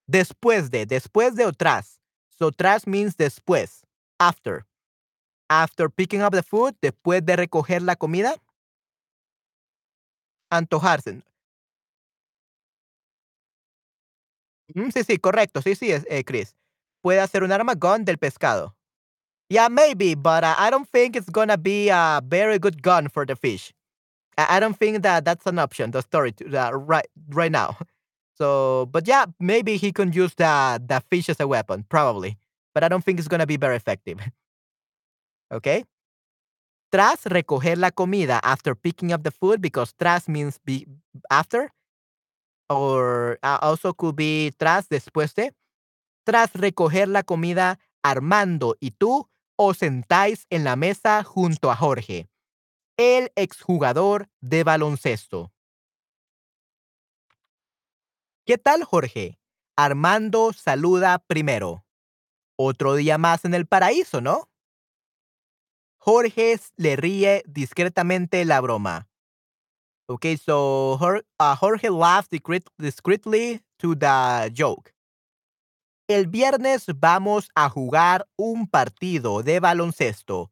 Después 0.07 0.71
de, 0.71 0.85
después 0.85 1.35
de 1.35 1.45
o 1.45 1.53
tras. 1.53 1.99
So 2.29 2.51
tras 2.51 2.87
means 2.87 3.17
después, 3.17 3.85
after. 4.19 4.65
After 5.49 5.89
picking 5.89 6.23
up 6.23 6.31
the 6.31 6.43
food, 6.43 6.75
después 6.81 7.25
de 7.25 7.35
recoger 7.35 7.81
la 7.81 7.95
comida. 7.95 8.35
Antojarse. 10.51 11.21
Mm, 14.75 14.89
sí, 14.91 15.03
sí, 15.03 15.17
correcto. 15.17 15.61
Sí, 15.61 15.75
sí, 15.75 15.91
eh, 15.91 16.23
Chris. 16.25 16.55
Puede 17.01 17.19
hacer 17.19 17.43
un 17.43 17.51
armagón 17.51 18.05
del 18.05 18.17
pescado. 18.17 18.75
Yeah, 19.49 19.67
maybe, 19.67 20.13
but 20.13 20.43
uh, 20.43 20.55
I 20.57 20.69
don't 20.69 20.87
think 20.87 21.15
it's 21.15 21.29
gonna 21.29 21.57
be 21.57 21.89
a 21.89 22.21
very 22.23 22.59
good 22.59 22.83
gun 22.83 23.07
for 23.09 23.25
the 23.25 23.35
fish. 23.35 23.73
I, 24.37 24.57
I 24.57 24.59
don't 24.59 24.77
think 24.77 25.03
that 25.03 25.25
that's 25.25 25.45
an 25.47 25.59
option. 25.59 25.91
The 25.91 26.01
story 26.01 26.33
to, 26.33 26.45
uh, 26.67 26.71
right 26.71 27.07
right 27.29 27.51
now. 27.51 27.77
So, 28.39 28.87
but 28.91 29.07
yeah, 29.07 29.25
maybe 29.39 29.77
he 29.77 29.91
can 29.91 30.13
use 30.13 30.33
the 30.35 30.81
the 30.85 31.01
fish 31.11 31.29
as 31.29 31.39
a 31.41 31.47
weapon, 31.47 31.85
probably. 31.89 32.37
But 32.73 32.83
I 32.83 32.87
don't 32.89 33.03
think 33.03 33.19
it's 33.19 33.27
gonna 33.27 33.45
be 33.47 33.57
very 33.57 33.75
effective. 33.75 34.19
okay. 35.51 35.83
Tras 36.91 37.25
recoger 37.25 37.77
la 37.77 37.91
comida 37.91 38.39
after 38.43 38.75
picking 38.75 39.11
up 39.13 39.23
the 39.23 39.31
food, 39.31 39.61
because 39.61 39.93
tras 39.93 40.27
means 40.27 40.57
be 40.65 40.87
after, 41.29 41.69
or 42.69 43.37
uh, 43.43 43.59
also 43.61 43.93
could 43.93 44.15
be 44.15 44.51
tras 44.57 44.87
después 44.89 45.33
de. 45.35 45.51
Tras 46.25 46.51
recoger 46.53 47.07
la 47.07 47.23
comida, 47.23 47.79
Armando 48.03 48.75
y 48.81 48.91
tú 48.91 49.27
os 49.61 49.79
sentáis 49.79 50.47
en 50.49 50.63
la 50.63 50.77
mesa 50.77 51.21
junto 51.21 51.69
a 51.69 51.75
Jorge, 51.75 52.29
el 52.95 53.29
exjugador 53.35 54.29
de 54.39 54.63
baloncesto. 54.63 55.51
¿Qué 58.45 58.57
tal, 58.57 58.85
Jorge? 58.85 59.37
Armando 59.75 60.53
saluda 60.53 61.19
primero. 61.27 61.85
Otro 62.57 62.95
día 62.95 63.17
más 63.17 63.43
en 63.43 63.53
el 63.53 63.67
paraíso, 63.67 64.21
¿no? 64.21 64.49
Jorge 65.97 66.57
le 66.77 66.95
ríe 66.95 67.43
discretamente 67.45 68.45
la 68.45 68.61
broma. 68.61 69.09
Okay, 70.07 70.37
so 70.37 70.93
uh, 70.93 71.55
Jorge 71.57 71.89
laughs 71.89 72.29
discreetly 72.29 73.61
to 73.77 73.93
the 73.93 74.49
joke. 74.53 74.93
El 76.09 76.25
viernes 76.25 76.87
vamos 76.95 77.51
a 77.53 77.69
jugar 77.69 78.27
un 78.35 78.67
partido 78.67 79.43
de 79.43 79.59
baloncesto. 79.59 80.51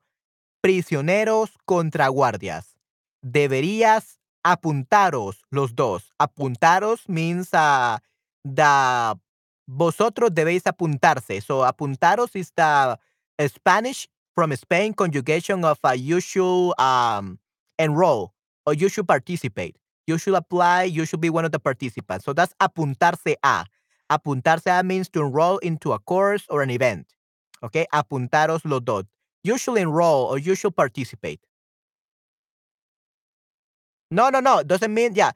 Prisioneros 0.62 1.49
contra 1.66 2.10
guardias. 2.10 2.78
Deberías 3.24 4.20
apuntaros 4.43 5.41
los 5.49 5.74
dos. 5.74 6.14
Apuntaros 6.20 7.10
means 7.10 7.55
uh, 7.55 7.97
the 8.43 9.20
vosotros 9.66 10.30
debéis 10.32 10.68
apuntarse. 10.68 11.41
So 11.41 11.66
apuntaros 11.66 12.36
is 12.36 12.51
the 12.55 12.99
Spanish 13.47 14.08
from 14.36 14.51
Spain 14.51 14.93
conjugation 14.93 15.66
of 15.66 15.80
a 15.82 15.95
usual 15.95 16.76
um, 16.78 17.39
enroll 17.80 18.32
or 18.68 18.76
you 18.76 18.89
should 18.89 19.08
participate. 19.08 19.76
You 20.05 20.20
should 20.20 20.36
apply. 20.36 20.84
You 20.84 21.05
should 21.05 21.20
be 21.20 21.32
one 21.32 21.45
of 21.45 21.51
the 21.51 21.60
participants. 21.60 22.26
So 22.26 22.34
that's 22.34 22.53
apuntarse 22.62 23.38
a. 23.43 23.66
Apuntarse 24.12 24.84
means 24.86 25.10
to 25.10 25.22
enroll 25.22 25.58
into 25.60 25.91
a 25.91 25.99
course 25.99 26.45
or 26.49 26.62
an 26.62 26.70
event. 26.70 27.08
Okay, 27.64 27.86
apuntaros 27.93 28.62
los 28.66 28.82
dos. 28.82 29.03
You 29.43 29.58
should 29.58 29.78
enroll 29.78 30.26
or 30.26 30.38
you 30.38 30.55
should 30.55 30.76
participate. 30.76 31.39
No, 34.12 34.30
no, 34.30 34.39
no. 34.39 34.64
Doesn't 34.64 34.93
mean, 34.93 35.16
yeah. 35.16 35.32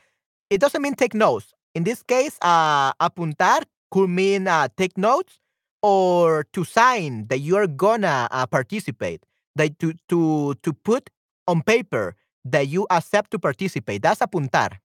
It 0.50 0.62
doesn't 0.62 0.82
mean 0.82 0.96
take 0.96 1.14
notes. 1.14 1.54
In 1.76 1.84
this 1.84 2.04
case, 2.04 2.38
uh, 2.42 2.94
apuntar 2.94 3.64
could 3.92 4.10
mean 4.10 4.48
uh, 4.48 4.68
take 4.78 4.98
notes 4.98 5.40
or 5.82 6.46
to 6.54 6.64
sign 6.64 7.28
that 7.28 7.40
you're 7.40 7.68
gonna 7.68 8.28
uh, 8.32 8.46
participate. 8.46 9.26
That 9.56 9.78
to 9.80 9.94
to 10.08 10.56
to 10.64 10.74
put 10.74 11.10
on 11.48 11.62
paper 11.64 12.16
that 12.46 12.68
you 12.68 12.88
accept 12.90 13.32
to 13.32 13.40
participate. 13.40 14.02
That's 14.02 14.22
apuntar. 14.22 14.80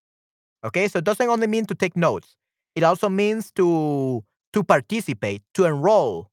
Okay, 0.65 0.89
so 0.89 0.99
it 0.99 1.05
doesn't 1.05 1.29
only 1.29 1.47
mean 1.47 1.67
to 1.67 1.75
take 1.75 1.97
notes. 1.97 2.37
It 2.77 2.85
also 2.85 3.09
means 3.09 3.51
to 3.53 4.23
to 4.53 4.63
participate, 4.63 5.43
to 5.55 5.65
enroll, 5.65 6.31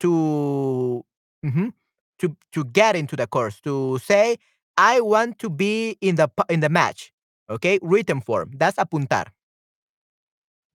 to 0.00 1.04
mm-hmm, 1.44 1.68
to 2.18 2.36
to 2.52 2.64
get 2.64 2.96
into 2.96 3.16
the 3.16 3.26
course, 3.26 3.60
to 3.62 3.98
say 3.98 4.36
I 4.76 5.00
want 5.00 5.38
to 5.38 5.48
be 5.48 5.96
in 6.00 6.16
the 6.16 6.28
in 6.50 6.60
the 6.60 6.68
match. 6.68 7.12
Okay, 7.48 7.78
written 7.80 8.20
form. 8.20 8.50
That's 8.56 8.76
apuntar. 8.76 9.28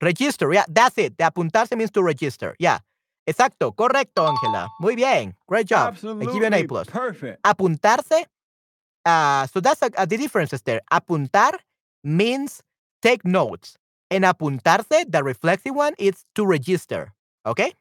Register, 0.00 0.52
yeah, 0.52 0.64
that's 0.68 0.98
it. 0.98 1.18
The 1.18 1.24
apuntarse 1.24 1.76
means 1.76 1.92
to 1.92 2.02
register. 2.02 2.56
Yeah. 2.58 2.78
Exacto, 3.24 3.72
correcto, 3.72 4.26
Ángela. 4.26 4.68
Muy 4.80 4.96
bien. 4.96 5.36
Great 5.46 5.68
job. 5.68 5.94
Absolutely. 5.94 6.26
I 6.26 6.32
give 6.32 6.40
you 6.40 6.46
an 6.46 6.54
A 6.54 6.64
plus. 6.66 6.88
Perfect. 6.88 7.40
Apuntarse. 7.44 8.24
Uh, 9.04 9.46
so 9.46 9.60
that's 9.60 9.80
a, 9.82 9.90
a, 9.96 10.06
the 10.06 10.16
differences 10.16 10.62
there. 10.62 10.80
Apuntar 10.90 11.52
means 12.02 12.62
take 13.00 13.24
notes. 13.24 13.78
And 14.12 14.24
apuntarse, 14.24 15.10
the 15.10 15.24
reflexive 15.24 15.74
one, 15.74 15.94
is 15.98 16.26
to 16.34 16.44
register. 16.44 17.14
Okay? 17.46 17.72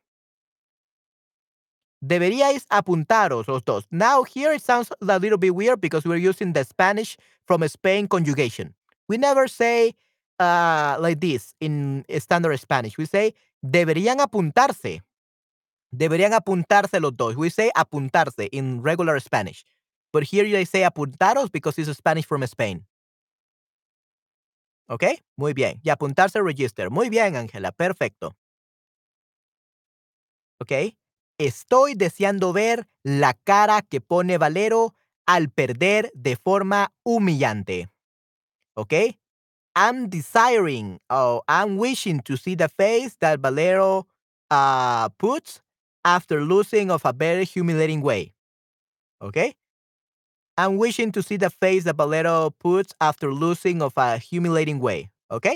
Deberíais 2.01 2.65
apuntaros 2.71 3.49
los 3.49 3.61
dos. 3.63 3.85
Now, 3.91 4.23
here 4.23 4.53
it 4.53 4.61
sounds 4.63 4.89
a 5.01 5.19
little 5.19 5.37
bit 5.37 5.53
weird 5.53 5.81
because 5.81 6.05
we're 6.05 6.15
using 6.15 6.53
the 6.53 6.63
Spanish 6.63 7.17
from 7.45 7.67
Spain 7.67 8.07
conjugation. 8.07 8.73
We 9.09 9.17
never 9.17 9.49
say 9.49 9.93
uh, 10.39 10.95
like 11.01 11.19
this 11.19 11.53
in 11.59 12.05
standard 12.19 12.57
Spanish. 12.61 12.97
We 12.97 13.07
say 13.07 13.33
deberían 13.61 14.19
apuntarse. 14.19 15.01
Deberían 15.93 16.31
apuntarse 16.31 17.01
los 17.01 17.11
dos. 17.11 17.35
We 17.35 17.49
say 17.49 17.71
apuntarse 17.75 18.47
in 18.53 18.81
regular 18.81 19.19
Spanish. 19.19 19.65
But 20.13 20.23
here 20.23 20.49
they 20.49 20.63
say 20.63 20.83
apuntaros 20.83 21.51
because 21.51 21.77
it's 21.77 21.91
Spanish 21.97 22.25
from 22.25 22.47
Spain. 22.47 22.85
¿Ok? 24.91 25.05
Muy 25.37 25.53
bien. 25.53 25.79
Y 25.83 25.89
apuntarse 25.89 26.41
register. 26.41 26.89
Muy 26.89 27.09
bien, 27.09 27.37
Ángela. 27.37 27.71
Perfecto. 27.71 28.35
¿Ok? 30.59 30.73
Estoy 31.39 31.93
deseando 31.95 32.51
ver 32.51 32.89
la 33.01 33.33
cara 33.33 33.81
que 33.83 34.01
pone 34.01 34.37
Valero 34.37 34.93
al 35.25 35.49
perder 35.49 36.11
de 36.13 36.35
forma 36.35 36.93
humillante. 37.03 37.89
¿Ok? 38.75 38.93
I'm 39.77 40.09
desiring, 40.09 40.99
oh, 41.09 41.41
I'm 41.47 41.77
wishing 41.77 42.19
to 42.23 42.35
see 42.35 42.55
the 42.55 42.67
face 42.67 43.15
that 43.21 43.39
Valero 43.39 44.07
uh, 44.49 45.07
puts 45.17 45.61
after 46.03 46.41
losing 46.41 46.91
of 46.91 47.05
a 47.05 47.13
very 47.13 47.45
humiliating 47.45 48.01
way. 48.01 48.33
¿Ok? 49.21 49.55
I'm 50.61 50.77
wishing 50.77 51.11
to 51.13 51.23
see 51.23 51.37
the 51.37 51.49
face 51.49 51.85
that 51.85 51.95
Valero 51.95 52.51
puts 52.51 52.93
after 53.01 53.33
losing 53.33 53.81
of 53.81 53.97
a 53.97 54.19
humiliating 54.19 54.79
way. 54.79 55.09
¿Ok? 55.27 55.47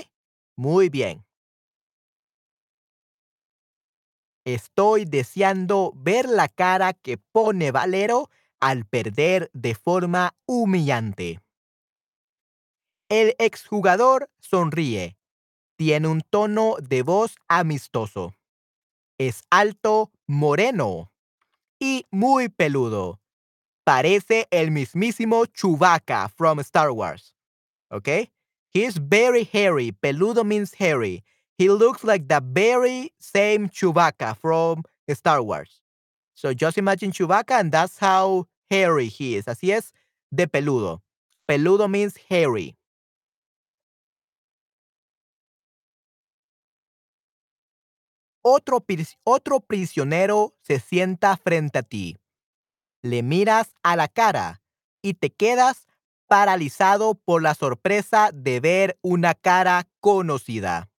Muy 0.56 0.88
bien. 0.88 1.24
Estoy 4.44 5.04
deseando 5.04 5.92
ver 5.94 6.28
la 6.28 6.48
cara 6.48 6.92
que 6.92 7.18
pone 7.18 7.70
Valero 7.70 8.30
al 8.60 8.84
perder 8.84 9.48
de 9.52 9.76
forma 9.76 10.34
humillante. 10.44 11.40
El 13.08 13.36
exjugador 13.38 14.28
sonríe. 14.40 15.16
Tiene 15.76 16.08
un 16.08 16.22
tono 16.22 16.74
de 16.82 17.02
voz 17.02 17.36
amistoso. 17.46 18.34
Es 19.18 19.44
alto, 19.50 20.10
moreno 20.26 21.12
y 21.78 22.06
muy 22.10 22.48
peludo. 22.48 23.20
Parece 23.86 24.48
el 24.50 24.72
mismísimo 24.72 25.46
Chewbacca 25.46 26.28
from 26.28 26.58
Star 26.58 26.90
Wars. 26.90 27.32
Okay? 27.92 28.30
He's 28.72 28.98
very 28.98 29.44
hairy. 29.44 29.92
Peludo 29.92 30.44
means 30.44 30.74
hairy. 30.74 31.22
He 31.56 31.70
looks 31.70 32.02
like 32.02 32.26
the 32.26 32.40
very 32.44 33.12
same 33.20 33.68
Chewbacca 33.68 34.36
from 34.36 34.82
Star 35.14 35.40
Wars. 35.40 35.80
So 36.34 36.52
just 36.52 36.78
imagine 36.78 37.12
Chewbacca 37.12 37.60
and 37.60 37.70
that's 37.70 37.98
how 37.98 38.46
hairy 38.68 39.06
he 39.06 39.36
is. 39.36 39.46
Así 39.46 39.70
es 39.70 39.92
de 40.34 40.48
peludo. 40.48 41.00
Peludo 41.48 41.88
means 41.88 42.16
hairy. 42.28 42.76
Otro, 48.42 48.84
otro 49.24 49.60
prisionero 49.60 50.54
se 50.62 50.78
sienta 50.80 51.36
frente 51.36 51.78
a 51.78 51.82
ti. 51.82 52.16
Le 53.06 53.22
miras 53.22 53.72
a 53.84 53.94
la 53.94 54.08
cara 54.08 54.62
y 55.00 55.14
te 55.14 55.30
quedas 55.30 55.86
paralizado 56.26 57.14
por 57.14 57.40
la 57.40 57.54
sorpresa 57.54 58.30
de 58.34 58.58
ver 58.58 58.98
una 59.00 59.34
cara 59.34 59.86
conocida. 60.00 60.90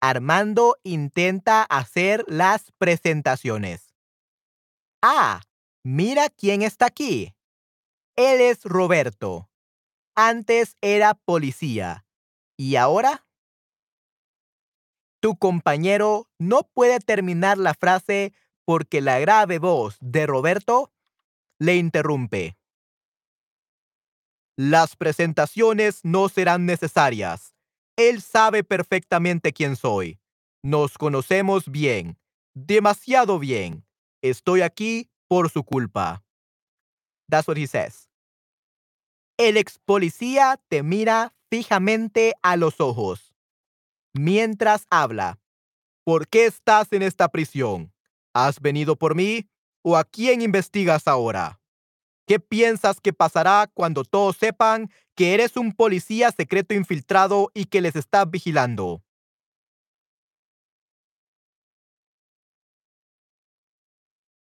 Armando 0.00 0.78
intenta 0.84 1.64
hacer 1.64 2.24
las 2.28 2.72
presentaciones. 2.78 3.94
Ah, 5.02 5.42
mira 5.84 6.30
quién 6.30 6.62
está 6.62 6.86
aquí. 6.86 7.34
Él 8.16 8.40
es 8.40 8.62
Roberto. 8.64 9.50
Antes 10.14 10.76
era 10.80 11.12
policía. 11.12 12.06
¿Y 12.56 12.76
ahora? 12.76 13.26
Tu 15.20 15.36
compañero 15.36 16.26
no 16.38 16.62
puede 16.62 17.00
terminar 17.00 17.58
la 17.58 17.74
frase 17.74 18.32
porque 18.68 19.00
la 19.00 19.18
grave 19.18 19.58
voz 19.58 19.96
de 19.98 20.26
Roberto 20.26 20.92
le 21.58 21.76
interrumpe. 21.76 22.58
Las 24.58 24.94
presentaciones 24.94 26.00
no 26.02 26.28
serán 26.28 26.66
necesarias. 26.66 27.54
Él 27.96 28.20
sabe 28.20 28.64
perfectamente 28.64 29.54
quién 29.54 29.74
soy. 29.74 30.20
Nos 30.62 30.98
conocemos 30.98 31.70
bien, 31.70 32.18
demasiado 32.52 33.38
bien. 33.38 33.86
Estoy 34.20 34.60
aquí 34.60 35.08
por 35.28 35.48
su 35.48 35.64
culpa. 35.64 36.22
That's 37.30 37.48
what 37.48 37.56
he 37.56 37.66
says. 37.66 38.10
El 39.38 39.56
ex 39.56 39.78
policía 39.78 40.60
te 40.68 40.82
mira 40.82 41.32
fijamente 41.48 42.34
a 42.42 42.58
los 42.58 42.82
ojos 42.82 43.34
mientras 44.12 44.86
habla. 44.90 45.40
¿Por 46.04 46.28
qué 46.28 46.44
estás 46.44 46.92
en 46.92 47.00
esta 47.00 47.30
prisión? 47.30 47.94
¿Has 48.38 48.60
venido 48.60 48.94
por 48.94 49.16
mí 49.16 49.48
o 49.82 49.96
a 49.96 50.04
quién 50.04 50.42
investigas 50.42 51.08
ahora? 51.08 51.58
¿Qué 52.24 52.38
piensas 52.38 53.00
que 53.00 53.12
pasará 53.12 53.68
cuando 53.74 54.04
todos 54.04 54.36
sepan 54.36 54.92
que 55.16 55.34
eres 55.34 55.56
un 55.56 55.72
policía 55.72 56.30
secreto 56.30 56.72
infiltrado 56.72 57.50
y 57.52 57.64
que 57.64 57.80
les 57.80 57.96
estás 57.96 58.30
vigilando? 58.30 59.02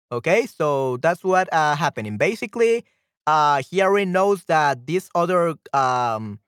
Okay, 0.09 0.47
so 0.47 0.97
that's 0.97 1.23
what 1.23 1.47
uh, 1.53 1.75
happening. 1.75 2.17
Basically, 2.17 2.83
uh, 3.27 3.61
he 3.61 3.79
already 3.83 4.09
knows 4.09 4.45
that 4.45 4.87
this 4.87 5.09
other 5.13 5.53
um, 5.71 6.39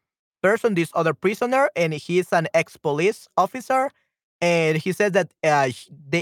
person, 0.41 0.73
this 0.73 0.89
other 0.95 1.13
prisoner, 1.13 1.69
and 1.75 1.93
he's 1.93 2.33
an 2.33 2.47
ex-police 2.55 3.27
officer, 3.37 3.91
and 4.41 4.77
he 4.77 4.91
says 4.91 5.13
that 5.13 5.33
uh, 5.43 5.69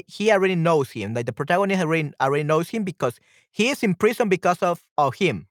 he 0.07 0.31
already 0.31 0.55
knows 0.55 0.91
him. 0.91 1.13
Like 1.13 1.25
the 1.25 1.33
protagonist 1.33 1.81
already, 1.81 2.11
already 2.21 2.43
knows 2.43 2.69
him 2.69 2.83
because 2.83 3.19
he 3.51 3.69
is 3.69 3.83
in 3.83 3.95
prison 3.95 4.29
because 4.29 4.59
of, 4.61 4.83
of 4.97 5.15
him. 5.15 5.47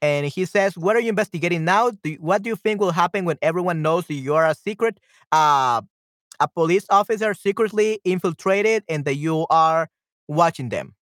And 0.00 0.26
he 0.26 0.44
says, 0.44 0.76
"What 0.78 0.94
are 0.96 1.00
you 1.00 1.08
investigating 1.08 1.64
now? 1.64 1.90
Do 1.90 2.10
you, 2.10 2.18
what 2.20 2.42
do 2.42 2.50
you 2.50 2.56
think 2.56 2.80
will 2.80 2.92
happen 2.92 3.24
when 3.24 3.36
everyone 3.42 3.82
knows 3.82 4.06
that 4.06 4.14
you 4.14 4.34
are 4.34 4.46
a 4.46 4.54
secret, 4.54 5.00
uh, 5.32 5.82
a 6.38 6.48
police 6.48 6.86
officer 6.88 7.34
secretly 7.34 8.00
infiltrated, 8.04 8.84
and 8.88 9.04
that 9.04 9.16
you 9.16 9.46
are 9.50 9.88
watching 10.28 10.68
them?" 10.68 10.94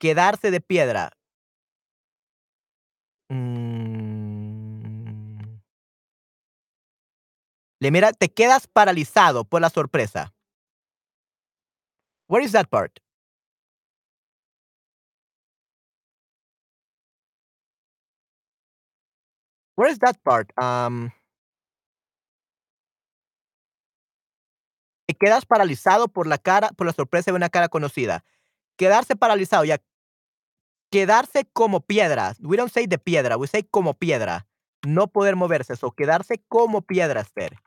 Quedarse 0.00 0.50
de 0.50 0.60
piedra. 0.60 1.10
Mm. 3.32 3.91
Le 7.82 7.90
mira, 7.90 8.12
te 8.12 8.28
quedas 8.32 8.68
paralizado 8.68 9.42
por 9.42 9.60
la 9.60 9.68
sorpresa. 9.68 10.32
Where 12.28 12.44
is 12.44 12.52
that 12.52 12.68
part? 12.70 13.00
Where 19.74 19.90
is 19.90 19.98
that 19.98 20.14
part? 20.22 20.52
Um, 20.56 21.10
te 25.08 25.14
quedas 25.14 25.44
paralizado 25.44 26.06
por 26.06 26.28
la 26.28 26.38
cara, 26.38 26.68
por 26.76 26.86
la 26.86 26.92
sorpresa 26.92 27.32
de 27.32 27.36
una 27.36 27.48
cara 27.48 27.68
conocida. 27.68 28.24
Quedarse 28.78 29.16
paralizado, 29.16 29.64
ya. 29.64 29.78
Quedarse 30.88 31.46
como 31.52 31.80
piedra. 31.80 32.36
We 32.38 32.56
don't 32.56 32.70
say 32.70 32.86
de 32.86 32.98
piedra, 32.98 33.36
we 33.36 33.48
say 33.48 33.64
como 33.64 33.94
piedra. 33.94 34.46
No 34.86 35.08
poder 35.08 35.34
moverse, 35.34 35.74
o 35.82 35.90
quedarse 35.90 36.44
como 36.46 36.82
piedra, 36.82 37.22
Esther. 37.22 37.58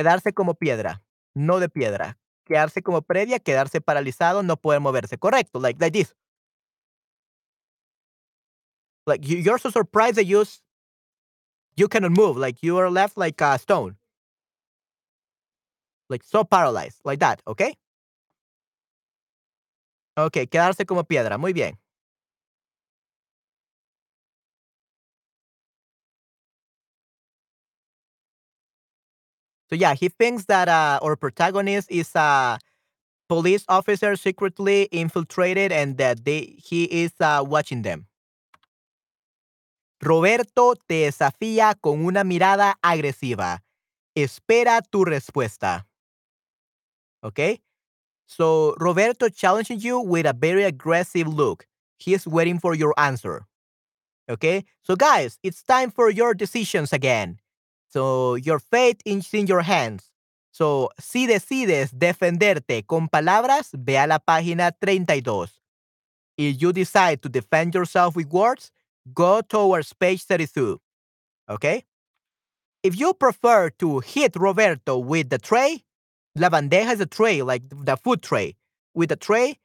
Quedarse 0.00 0.32
como 0.32 0.54
piedra, 0.54 1.02
no 1.34 1.60
de 1.60 1.68
piedra. 1.68 2.16
Quedarse 2.46 2.80
como 2.82 3.02
previa, 3.02 3.38
quedarse 3.38 3.82
paralizado, 3.82 4.42
no 4.42 4.56
poder 4.56 4.80
moverse. 4.80 5.18
Correcto, 5.18 5.60
like, 5.60 5.78
like 5.78 5.92
this. 5.92 6.14
Like 9.06 9.28
you, 9.28 9.36
you're 9.36 9.58
so 9.58 9.70
surprised 9.70 10.16
that 10.16 10.24
you 10.24 10.44
you 11.76 11.86
cannot 11.88 12.12
move, 12.12 12.38
like 12.38 12.62
you 12.62 12.78
are 12.78 12.90
left 12.90 13.18
like 13.18 13.38
a 13.42 13.58
stone. 13.58 13.98
Like 16.08 16.24
so 16.24 16.44
paralyzed, 16.44 17.00
like 17.04 17.20
that, 17.20 17.42
okay? 17.46 17.74
Okay, 20.16 20.46
quedarse 20.46 20.86
como 20.86 21.04
piedra, 21.04 21.36
muy 21.38 21.52
bien. 21.52 21.79
So 29.70 29.76
yeah, 29.76 29.94
he 29.94 30.08
thinks 30.08 30.46
that 30.46 30.68
uh, 30.68 30.98
our 31.00 31.14
protagonist 31.14 31.90
is 31.90 32.10
a 32.16 32.58
police 33.28 33.64
officer 33.68 34.16
secretly 34.16 34.88
infiltrated 34.90 35.70
and 35.70 35.96
that 35.98 36.24
they 36.24 36.56
he 36.58 36.84
is 36.84 37.12
uh, 37.20 37.44
watching 37.46 37.82
them. 37.82 38.06
Roberto 40.02 40.74
te 40.88 41.04
desafía 41.04 41.74
con 41.80 42.04
una 42.04 42.24
mirada 42.24 42.74
agresiva. 42.82 43.62
Espera 44.16 44.82
tu 44.82 45.04
respuesta. 45.04 45.86
Okay? 47.22 47.60
So 48.26 48.74
Roberto 48.78 49.28
challenging 49.28 49.78
you 49.78 50.00
with 50.00 50.26
a 50.26 50.32
very 50.32 50.64
aggressive 50.64 51.28
look. 51.28 51.66
He 51.98 52.14
is 52.14 52.26
waiting 52.26 52.58
for 52.58 52.74
your 52.74 52.94
answer. 52.96 53.46
Okay? 54.28 54.64
So 54.82 54.96
guys, 54.96 55.38
it's 55.42 55.62
time 55.62 55.90
for 55.90 56.10
your 56.10 56.34
decisions 56.34 56.92
again. 56.92 57.38
So 57.90 58.36
your 58.36 58.60
fate 58.60 59.02
is 59.04 59.34
in 59.34 59.46
your 59.46 59.62
hands. 59.62 60.10
So 60.52 60.90
si 60.98 61.26
decides 61.26 61.92
defenderte 61.92 62.86
con 62.86 63.08
palabras, 63.08 63.70
ve 63.72 63.98
a 63.98 64.06
la 64.06 64.18
página 64.18 64.72
32. 64.80 65.48
If 66.36 66.62
you 66.62 66.72
decide 66.72 67.22
to 67.22 67.28
defend 67.28 67.74
yourself 67.74 68.16
with 68.16 68.28
words, 68.28 68.70
go 69.12 69.40
towards 69.42 69.92
page 69.92 70.22
32. 70.24 70.80
Okay? 71.48 71.84
If 72.82 72.98
you 72.98 73.12
prefer 73.12 73.70
to 73.78 74.00
hit 74.00 74.36
Roberto 74.36 74.96
with 74.96 75.28
the 75.28 75.38
tray, 75.38 75.84
la 76.34 76.48
bandeja 76.48 76.94
is 76.94 77.00
a 77.00 77.06
tray, 77.06 77.42
like 77.42 77.62
the 77.70 77.96
food 77.96 78.22
tray. 78.22 78.56
With 78.94 79.10
the 79.10 79.16
tray, 79.16 79.58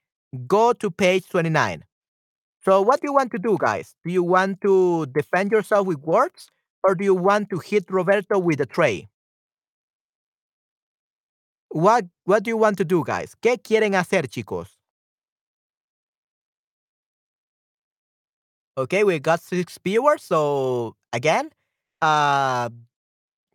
go 0.48 0.74
to 0.74 0.92
page 0.92 1.30
29. 1.30 1.84
So, 2.64 2.82
what 2.82 3.00
do 3.00 3.08
you 3.08 3.14
want 3.14 3.32
to 3.32 3.40
do, 3.40 3.58
guys? 3.60 3.96
Do 4.04 4.12
you 4.12 4.24
want 4.24 4.62
to 4.62 5.06
defend 5.08 5.52
yourself 5.52 5.88
with 5.88 6.00
words 6.00 6.50
or 6.86 6.96
do 6.96 7.04
you 7.04 7.16
want 7.16 7.50
to 7.50 7.60
hit 7.60 7.90
Roberto 7.90 8.38
with 8.38 8.62
a 8.62 8.66
tray? 8.66 9.08
What, 11.70 12.06
what 12.24 12.44
do 12.44 12.50
you 12.52 12.58
want 12.58 12.78
to 12.78 12.86
do, 12.86 13.04
guys? 13.04 13.36
¿Qué 13.42 13.58
quieren 13.62 13.94
hacer, 13.94 14.28
chicos? 14.28 14.68
Okay, 18.78 19.04
we 19.04 19.20
got 19.20 19.42
six 19.42 19.80
viewers. 19.84 20.22
So 20.24 20.96
again, 21.14 21.50
uh, 22.02 22.70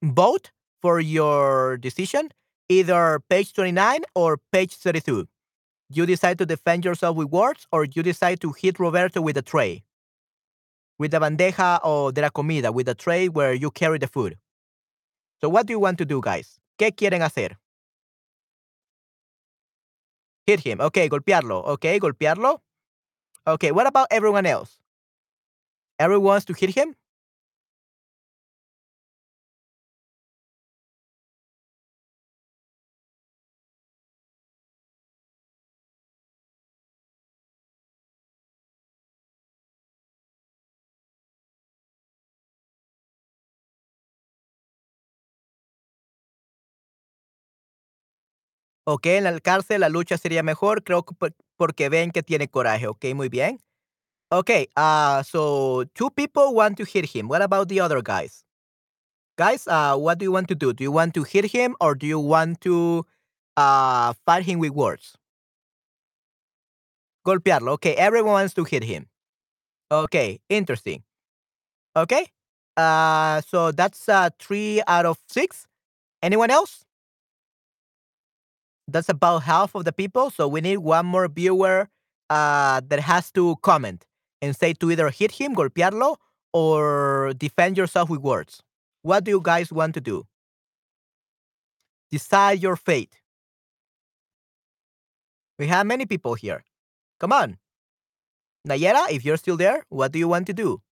vote 0.02 0.50
for 0.80 0.98
your 1.00 1.76
decision, 1.76 2.30
either 2.68 3.20
page 3.28 3.52
29 3.52 4.02
or 4.14 4.38
page 4.52 4.74
32. 4.74 5.26
You 5.90 6.06
decide 6.06 6.38
to 6.38 6.46
defend 6.46 6.84
yourself 6.84 7.16
with 7.16 7.28
words 7.28 7.66
or 7.72 7.84
you 7.84 8.02
decide 8.02 8.40
to 8.40 8.52
hit 8.52 8.78
Roberto 8.78 9.20
with 9.20 9.36
a 9.36 9.42
tray. 9.42 9.82
With 11.00 11.12
the 11.12 11.18
bandeja 11.18 11.80
o 11.82 12.10
de 12.10 12.20
la 12.20 12.28
comida, 12.28 12.70
with 12.70 12.84
the 12.84 12.94
tray 12.94 13.30
where 13.30 13.54
you 13.54 13.70
carry 13.70 13.98
the 13.98 14.06
food. 14.06 14.36
So 15.40 15.48
what 15.48 15.64
do 15.64 15.72
you 15.72 15.78
want 15.80 15.96
to 15.96 16.04
do, 16.04 16.20
guys? 16.20 16.60
¿Qué 16.78 16.94
quieren 16.94 17.22
hacer? 17.22 17.56
Hit 20.46 20.60
him. 20.60 20.78
Okay, 20.78 21.08
golpearlo. 21.08 21.64
Okay, 21.68 21.98
golpearlo. 21.98 22.60
Okay, 23.46 23.72
what 23.72 23.86
about 23.86 24.08
everyone 24.10 24.44
else? 24.44 24.78
Everyone 25.98 26.24
wants 26.24 26.44
to 26.44 26.52
hit 26.52 26.74
him? 26.74 26.94
Ok, 48.92 49.06
en 49.06 49.22
la 49.22 49.38
cárcel 49.38 49.82
la 49.82 49.88
lucha 49.88 50.18
sería 50.18 50.42
mejor, 50.42 50.82
creo 50.82 51.04
que 51.04 51.14
porque 51.56 51.88
ven 51.88 52.10
que 52.10 52.24
tiene 52.24 52.48
coraje. 52.48 52.88
Ok, 52.88 53.04
muy 53.14 53.28
bien. 53.28 53.60
Okay, 54.32 54.68
uh, 54.76 55.22
so 55.22 55.84
two 55.94 56.10
people 56.10 56.52
want 56.52 56.76
to 56.76 56.84
hit 56.84 57.04
him. 57.04 57.28
What 57.28 57.40
about 57.40 57.68
the 57.68 57.80
other 57.80 58.02
guys? 58.02 58.44
Guys, 59.38 59.68
uh, 59.68 59.96
what 59.96 60.18
do 60.18 60.24
you 60.24 60.32
want 60.32 60.48
to 60.48 60.56
do? 60.56 60.72
Do 60.72 60.82
you 60.82 60.90
want 60.90 61.14
to 61.14 61.22
hit 61.22 61.44
him 61.44 61.76
or 61.80 61.94
do 61.94 62.04
you 62.04 62.18
want 62.18 62.60
to 62.62 63.06
uh, 63.56 64.12
fight 64.26 64.42
him 64.44 64.58
with 64.58 64.72
words? 64.72 65.16
Golpearlo. 67.24 67.74
Okay, 67.74 67.94
everyone 67.94 68.32
wants 68.32 68.54
to 68.54 68.64
hit 68.64 68.82
him. 68.82 69.06
Okay, 69.92 70.40
interesting. 70.48 71.04
Okay, 71.94 72.26
uh, 72.76 73.40
so 73.42 73.70
that's 73.70 74.08
uh, 74.08 74.30
three 74.40 74.82
out 74.88 75.06
of 75.06 75.18
six. 75.28 75.68
Anyone 76.24 76.50
else? 76.50 76.84
That's 78.92 79.08
about 79.08 79.42
half 79.44 79.74
of 79.74 79.84
the 79.84 79.92
people. 79.92 80.30
So 80.30 80.48
we 80.48 80.60
need 80.60 80.78
one 80.78 81.06
more 81.06 81.28
viewer 81.28 81.88
uh, 82.28 82.80
that 82.88 83.00
has 83.00 83.30
to 83.32 83.56
comment 83.62 84.06
and 84.42 84.56
say 84.56 84.72
to 84.74 84.90
either 84.90 85.10
hit 85.10 85.32
him, 85.32 85.54
golpearlo, 85.54 86.16
or 86.52 87.32
defend 87.36 87.76
yourself 87.76 88.08
with 88.08 88.20
words. 88.20 88.62
What 89.02 89.24
do 89.24 89.30
you 89.30 89.40
guys 89.42 89.72
want 89.72 89.94
to 89.94 90.00
do? 90.00 90.26
Decide 92.10 92.62
your 92.62 92.76
fate. 92.76 93.20
We 95.58 95.66
have 95.66 95.86
many 95.86 96.06
people 96.06 96.34
here. 96.34 96.64
Come 97.18 97.32
on. 97.32 97.58
Nayera, 98.66 99.10
if 99.10 99.24
you're 99.24 99.36
still 99.36 99.56
there, 99.56 99.84
what 99.88 100.12
do 100.12 100.18
you 100.18 100.28
want 100.28 100.46
to 100.48 100.52
do? 100.52 100.82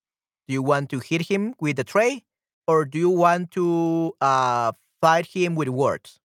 Do 0.46 0.54
you 0.54 0.62
want 0.62 0.90
to 0.90 1.00
hit 1.00 1.22
him 1.22 1.54
with 1.60 1.76
the 1.76 1.84
tray 1.84 2.24
or 2.66 2.84
do 2.84 2.98
you 2.98 3.10
want 3.10 3.50
to 3.52 4.14
uh, 4.20 4.72
fight 5.00 5.26
him 5.26 5.54
with 5.54 5.68
words? 5.68 6.20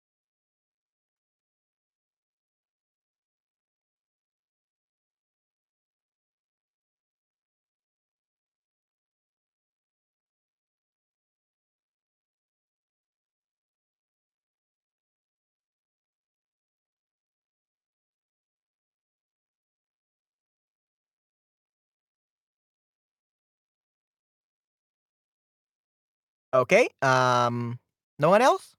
Okay. 26.55 26.89
Um, 27.01 27.79
no 28.19 28.31
one 28.31 28.43
else? 28.43 28.77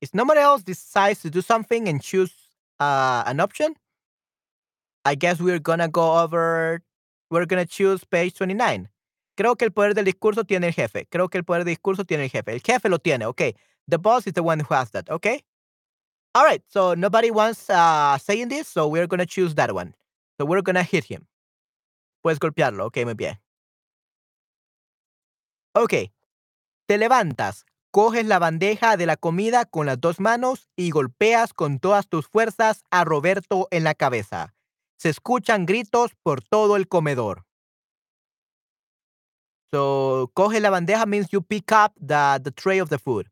If 0.00 0.14
no 0.14 0.24
one 0.24 0.38
else 0.38 0.62
decides 0.62 1.22
to 1.22 1.30
do 1.30 1.40
something 1.40 1.88
and 1.88 2.02
choose 2.02 2.32
uh, 2.80 3.22
an 3.26 3.40
option, 3.40 3.74
I 5.04 5.14
guess 5.14 5.40
we're 5.40 5.58
gonna 5.58 5.88
go 5.88 6.18
over. 6.18 6.82
We're 7.30 7.46
gonna 7.46 7.66
choose 7.66 8.04
page 8.04 8.34
29. 8.34 8.88
Creo 9.36 9.56
que 9.56 9.66
el 9.66 9.72
poder 9.72 9.94
del 9.94 10.04
discurso 10.04 10.44
tiene 10.44 10.68
el 10.68 10.72
jefe. 10.72 11.06
Creo 11.10 11.28
que 11.28 11.38
el 11.38 11.44
poder 11.44 11.64
del 11.64 11.74
discurso 11.74 12.04
tiene 12.04 12.24
el 12.24 12.30
jefe. 12.30 12.52
El 12.52 12.60
jefe 12.60 12.88
lo 12.88 12.98
tiene, 12.98 13.26
okay. 13.26 13.54
The 13.88 13.98
boss 13.98 14.26
is 14.26 14.32
the 14.32 14.42
one 14.42 14.60
who 14.60 14.74
has 14.74 14.90
that, 14.92 15.08
okay? 15.10 15.44
All 16.34 16.44
right, 16.44 16.62
so 16.68 16.94
nobody 16.94 17.30
wants 17.30 17.70
uh, 17.70 18.18
saying 18.18 18.48
this, 18.48 18.68
so 18.68 18.88
we're 18.88 19.06
gonna 19.06 19.26
choose 19.26 19.54
that 19.54 19.72
one. 19.74 19.94
So 20.38 20.46
we're 20.46 20.62
gonna 20.62 20.82
hit 20.82 21.04
him. 21.04 21.26
Puedes 22.24 22.38
golpearlo, 22.38 22.86
ok, 22.86 23.04
muy 23.04 23.14
bien. 23.14 23.36
Ok, 25.74 26.10
te 26.86 26.98
levantas, 26.98 27.66
coges 27.90 28.26
la 28.26 28.38
bandeja 28.38 28.96
de 28.96 29.06
la 29.06 29.16
comida 29.16 29.64
con 29.64 29.86
las 29.86 30.00
dos 30.00 30.20
manos 30.20 30.68
y 30.76 30.90
golpeas 30.90 31.52
con 31.52 31.78
todas 31.78 32.08
tus 32.08 32.26
fuerzas 32.28 32.84
a 32.90 33.04
Roberto 33.04 33.68
en 33.70 33.84
la 33.84 33.94
cabeza. 33.94 34.54
Se 34.96 35.10
escuchan 35.10 35.66
gritos 35.66 36.12
por 36.22 36.40
todo 36.42 36.76
el 36.76 36.88
comedor. 36.88 37.44
So, 39.70 40.30
coge 40.34 40.60
la 40.60 40.70
bandeja 40.70 41.06
means 41.06 41.28
you 41.30 41.42
pick 41.42 41.72
up 41.72 41.92
the, 42.00 42.40
the 42.42 42.50
tray 42.50 42.80
of 42.80 42.88
the 42.88 42.98
food. 42.98 43.28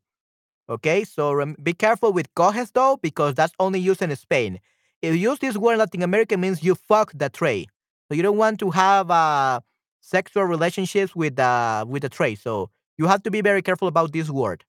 Okay, 0.67 1.05
so 1.05 1.45
be 1.61 1.73
careful 1.73 2.11
with 2.11 2.33
coges 2.33 2.71
though, 2.71 2.97
because 3.01 3.35
that's 3.35 3.53
only 3.59 3.79
used 3.79 4.01
in 4.01 4.15
Spain. 4.15 4.59
If 5.01 5.13
you 5.13 5.31
use 5.31 5.39
this 5.39 5.55
word 5.55 5.73
in 5.73 5.79
Latin 5.79 6.01
America, 6.01 6.37
means 6.37 6.63
you 6.63 6.73
fuck 6.73 7.11
the 7.13 7.29
tray. 7.29 7.67
So 8.07 8.15
you 8.15 8.23
don't 8.23 8.37
want 8.37 8.59
to 8.59 8.71
have 8.71 9.11
uh, 9.11 9.59
sexual 10.01 10.43
relationships 10.45 11.15
with 11.15 11.39
uh, 11.39 11.85
with 11.87 12.01
the 12.01 12.09
tray. 12.09 12.35
So 12.35 12.71
you 12.97 13.07
have 13.07 13.23
to 13.23 13.31
be 13.31 13.41
very 13.41 13.61
careful 13.61 13.87
about 13.87 14.11
this 14.11 14.29
word. 14.29 14.63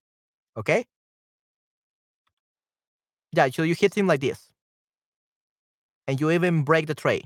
Okay? 0.56 0.86
Yeah, 3.32 3.48
so 3.50 3.62
you 3.62 3.74
hit 3.74 3.94
him 3.94 4.06
like 4.06 4.20
this. 4.20 4.50
And 6.08 6.20
you 6.20 6.30
even 6.30 6.62
break 6.62 6.86
the 6.86 6.94
tray. 6.94 7.22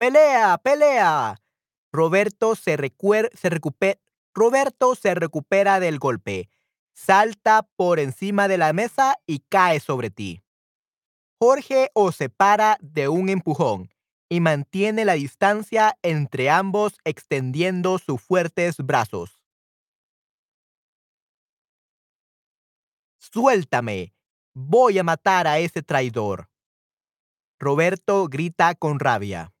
Pelea, 0.00 0.58
pelea. 0.62 1.36
Roberto 1.92 2.54
se, 2.54 2.76
se 2.76 3.50
recupera 3.50 3.98
Roberto 4.32 4.94
se 4.94 5.14
recupera 5.14 5.80
del 5.80 5.98
golpe, 5.98 6.48
salta 6.94 7.68
por 7.76 7.98
encima 7.98 8.46
de 8.46 8.58
la 8.58 8.72
mesa 8.72 9.16
y 9.26 9.40
cae 9.40 9.80
sobre 9.80 10.10
ti. 10.10 10.42
Jorge 11.38 11.90
os 11.94 12.16
separa 12.16 12.78
de 12.80 13.08
un 13.08 13.28
empujón 13.28 13.90
y 14.30 14.40
mantiene 14.40 15.04
la 15.04 15.14
distancia 15.14 15.98
entre 16.02 16.48
ambos 16.50 16.94
extendiendo 17.04 17.98
sus 17.98 18.22
fuertes 18.22 18.76
brazos. 18.78 19.40
Suéltame, 23.18 24.14
voy 24.54 24.98
a 24.98 25.02
matar 25.02 25.46
a 25.48 25.58
ese 25.58 25.82
traidor. 25.82 26.48
Roberto 27.58 28.28
grita 28.28 28.74
con 28.74 29.00
rabia. 29.00 29.52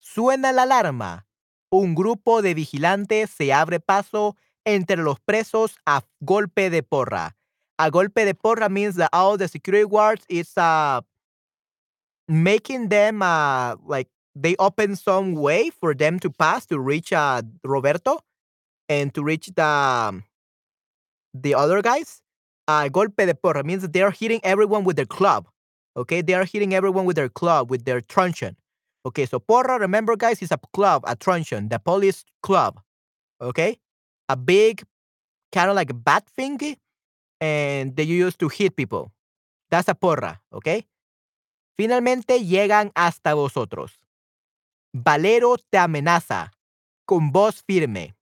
Suena 0.00 0.52
la 0.52 0.62
alarma. 0.62 1.28
Un 1.70 1.94
grupo 1.94 2.42
de 2.42 2.54
vigilantes 2.54 3.30
se 3.30 3.52
abre 3.52 3.78
paso 3.78 4.36
entre 4.64 4.96
los 4.96 5.20
presos 5.20 5.76
a 5.86 6.02
golpe 6.18 6.70
de 6.70 6.82
porra. 6.82 7.36
A 7.78 7.90
golpe 7.90 8.24
de 8.24 8.34
porra 8.34 8.68
means 8.68 8.96
that 8.96 9.10
all 9.12 9.38
the 9.38 9.48
security 9.48 9.86
guards 9.88 10.24
is 10.28 10.52
uh, 10.56 11.02
making 12.30 12.88
them 12.88 13.22
uh, 13.22 13.76
like 13.84 14.08
they 14.34 14.54
open 14.58 14.96
some 14.96 15.34
way 15.34 15.70
for 15.70 15.94
them 15.94 16.18
to 16.20 16.30
pass 16.30 16.64
to 16.66 16.78
reach 16.78 17.12
uh, 17.12 17.42
Roberto 17.64 18.20
and 18.88 19.12
to 19.14 19.22
reach 19.22 19.50
the 19.54 19.64
um, 19.64 20.24
the 21.34 21.54
other 21.54 21.82
guys. 21.82 22.22
Uh, 22.68 22.88
golpe 22.88 23.26
de 23.26 23.34
porra 23.34 23.64
means 23.64 23.86
they 23.88 24.02
are 24.02 24.12
hitting 24.12 24.40
everyone 24.44 24.84
with 24.84 24.96
their 24.96 25.06
club. 25.06 25.48
Okay, 25.96 26.22
they 26.22 26.34
are 26.34 26.44
hitting 26.44 26.72
everyone 26.72 27.04
with 27.04 27.16
their 27.16 27.28
club, 27.28 27.68
with 27.68 27.84
their 27.84 28.00
truncheon. 28.00 28.56
Okay, 29.04 29.26
so 29.26 29.40
porra, 29.40 29.80
remember 29.80 30.14
guys, 30.14 30.40
is 30.40 30.52
a 30.52 30.58
club, 30.72 31.02
a 31.06 31.16
truncheon, 31.16 31.68
the 31.68 31.78
police 31.80 32.24
club. 32.42 32.80
Okay, 33.40 33.78
a 34.28 34.36
big 34.36 34.84
kind 35.52 35.68
of 35.68 35.76
like 35.76 35.90
a 35.90 35.94
bat 35.94 36.24
thingy, 36.38 36.76
and 37.40 37.96
they 37.96 38.04
use 38.04 38.36
to 38.36 38.48
hit 38.48 38.76
people. 38.76 39.10
That's 39.70 39.88
a 39.88 39.94
porra, 39.94 40.38
okay? 40.52 40.84
Finalmente 41.76 42.44
llegan 42.44 42.92
hasta 42.94 43.34
vosotros. 43.34 44.00
Valero 44.92 45.56
te 45.58 45.78
amenaza 45.78 46.52
con 47.04 47.32
voz 47.32 47.62
firme. 47.62 48.16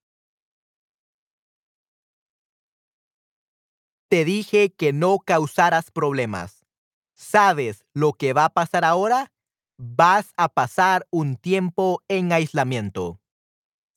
Te 4.09 4.25
dije 4.25 4.71
que 4.71 4.93
no 4.93 5.19
causaras 5.19 5.91
problemas. 5.91 6.65
¿Sabes 7.13 7.85
lo 7.93 8.13
que 8.13 8.33
va 8.33 8.45
a 8.45 8.49
pasar 8.49 8.85
ahora? 8.85 9.31
vas 9.79 10.33
a 10.35 10.49
pasar 10.49 11.07
un 11.09 11.37
tiempo 11.37 12.03
en 12.09 12.33
aislamiento. 12.33 13.21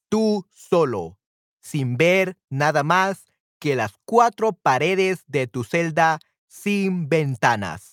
Tú 0.08 0.46
solo, 0.50 1.18
sin 1.60 1.96
ver 1.96 2.38
nada 2.48 2.84
más 2.84 3.32
que 3.58 3.74
las 3.74 3.98
cuatro 4.04 4.52
paredes 4.52 5.24
de 5.26 5.48
tu 5.48 5.64
celda 5.64 6.20
sin 6.46 7.08
ventanas. 7.08 7.91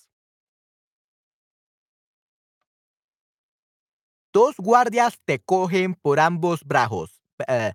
Dos 4.32 4.56
guardias 4.58 5.18
te 5.24 5.40
cogen 5.40 5.94
por 5.94 6.20
ambos 6.20 6.62
brazos. 6.64 7.20
Eh, 7.48 7.72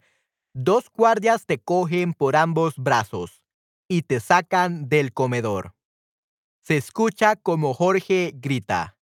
dos 0.53 0.89
guardias 0.89 1.45
te 1.45 1.59
cogen 1.59 2.13
por 2.13 2.37
ambos 2.37 2.75
brazos 2.77 3.43
y 3.89 4.03
te 4.03 4.21
sacan 4.21 4.87
del 4.87 5.11
comedor. 5.11 5.75
Se 6.61 6.77
escucha 6.77 7.35
como 7.35 7.73
Jorge 7.73 8.31
grita. 8.35 8.97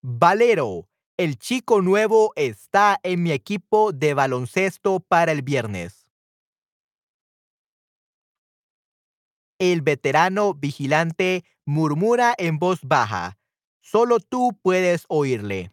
Valero, 0.00 0.88
el 1.18 1.38
chico 1.38 1.82
nuevo 1.82 2.32
está 2.34 2.98
en 3.02 3.22
mi 3.22 3.32
equipo 3.32 3.92
de 3.92 4.14
baloncesto 4.14 5.00
para 5.00 5.30
el 5.30 5.42
viernes. 5.42 6.08
El 9.58 9.82
veterano 9.82 10.54
vigilante 10.54 11.44
murmura 11.66 12.34
en 12.38 12.58
voz 12.58 12.80
baja. 12.82 13.38
Solo 13.82 14.18
tú 14.18 14.58
puedes 14.62 15.04
oírle. 15.08 15.70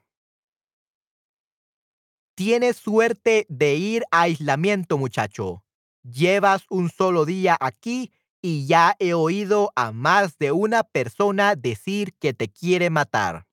Tienes 2.36 2.76
suerte 2.76 3.46
de 3.48 3.76
ir 3.76 4.04
a 4.12 4.24
aislamiento, 4.24 4.98
muchacho. 4.98 5.64
Llevas 6.04 6.66
un 6.70 6.90
solo 6.90 7.24
día 7.24 7.56
aquí 7.58 8.12
y 8.42 8.68
ya 8.68 8.98
he 9.00 9.14
oído 9.14 9.72
a 9.76 9.94
más 9.94 10.38
de 10.38 10.52
una 10.52 10.84
persona 10.84 11.56
decir 11.56 12.14
que 12.20 12.34
te 12.34 12.50
quiere 12.50 12.90
matar 12.90 13.46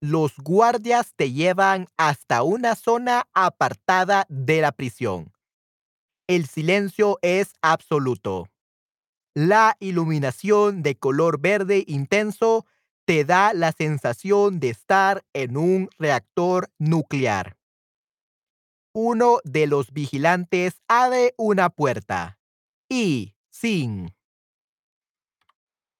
los 0.00 0.38
guardias 0.38 1.12
te 1.14 1.30
llevan 1.32 1.86
hasta 1.98 2.42
una 2.42 2.74
zona 2.74 3.28
apartada 3.34 4.24
de 4.30 4.62
la 4.62 4.72
prisión. 4.72 5.32
El 6.26 6.46
silencio 6.46 7.18
es 7.20 7.52
absoluto. 7.60 8.48
La 9.34 9.76
iluminación 9.78 10.82
de 10.82 10.96
color 10.96 11.40
verde 11.40 11.84
intenso 11.86 12.66
te 13.04 13.24
da 13.24 13.54
la 13.54 13.70
sensación 13.72 14.58
de 14.58 14.70
estar 14.70 15.24
en 15.32 15.56
un 15.56 15.88
reactor 15.98 16.70
nuclear. 16.78 17.56
Uno 18.92 19.38
de 19.44 19.68
los 19.68 19.92
vigilantes 19.92 20.80
abre 20.88 21.34
una 21.36 21.70
puerta 21.70 22.40
y, 22.88 23.34
sin 23.50 24.14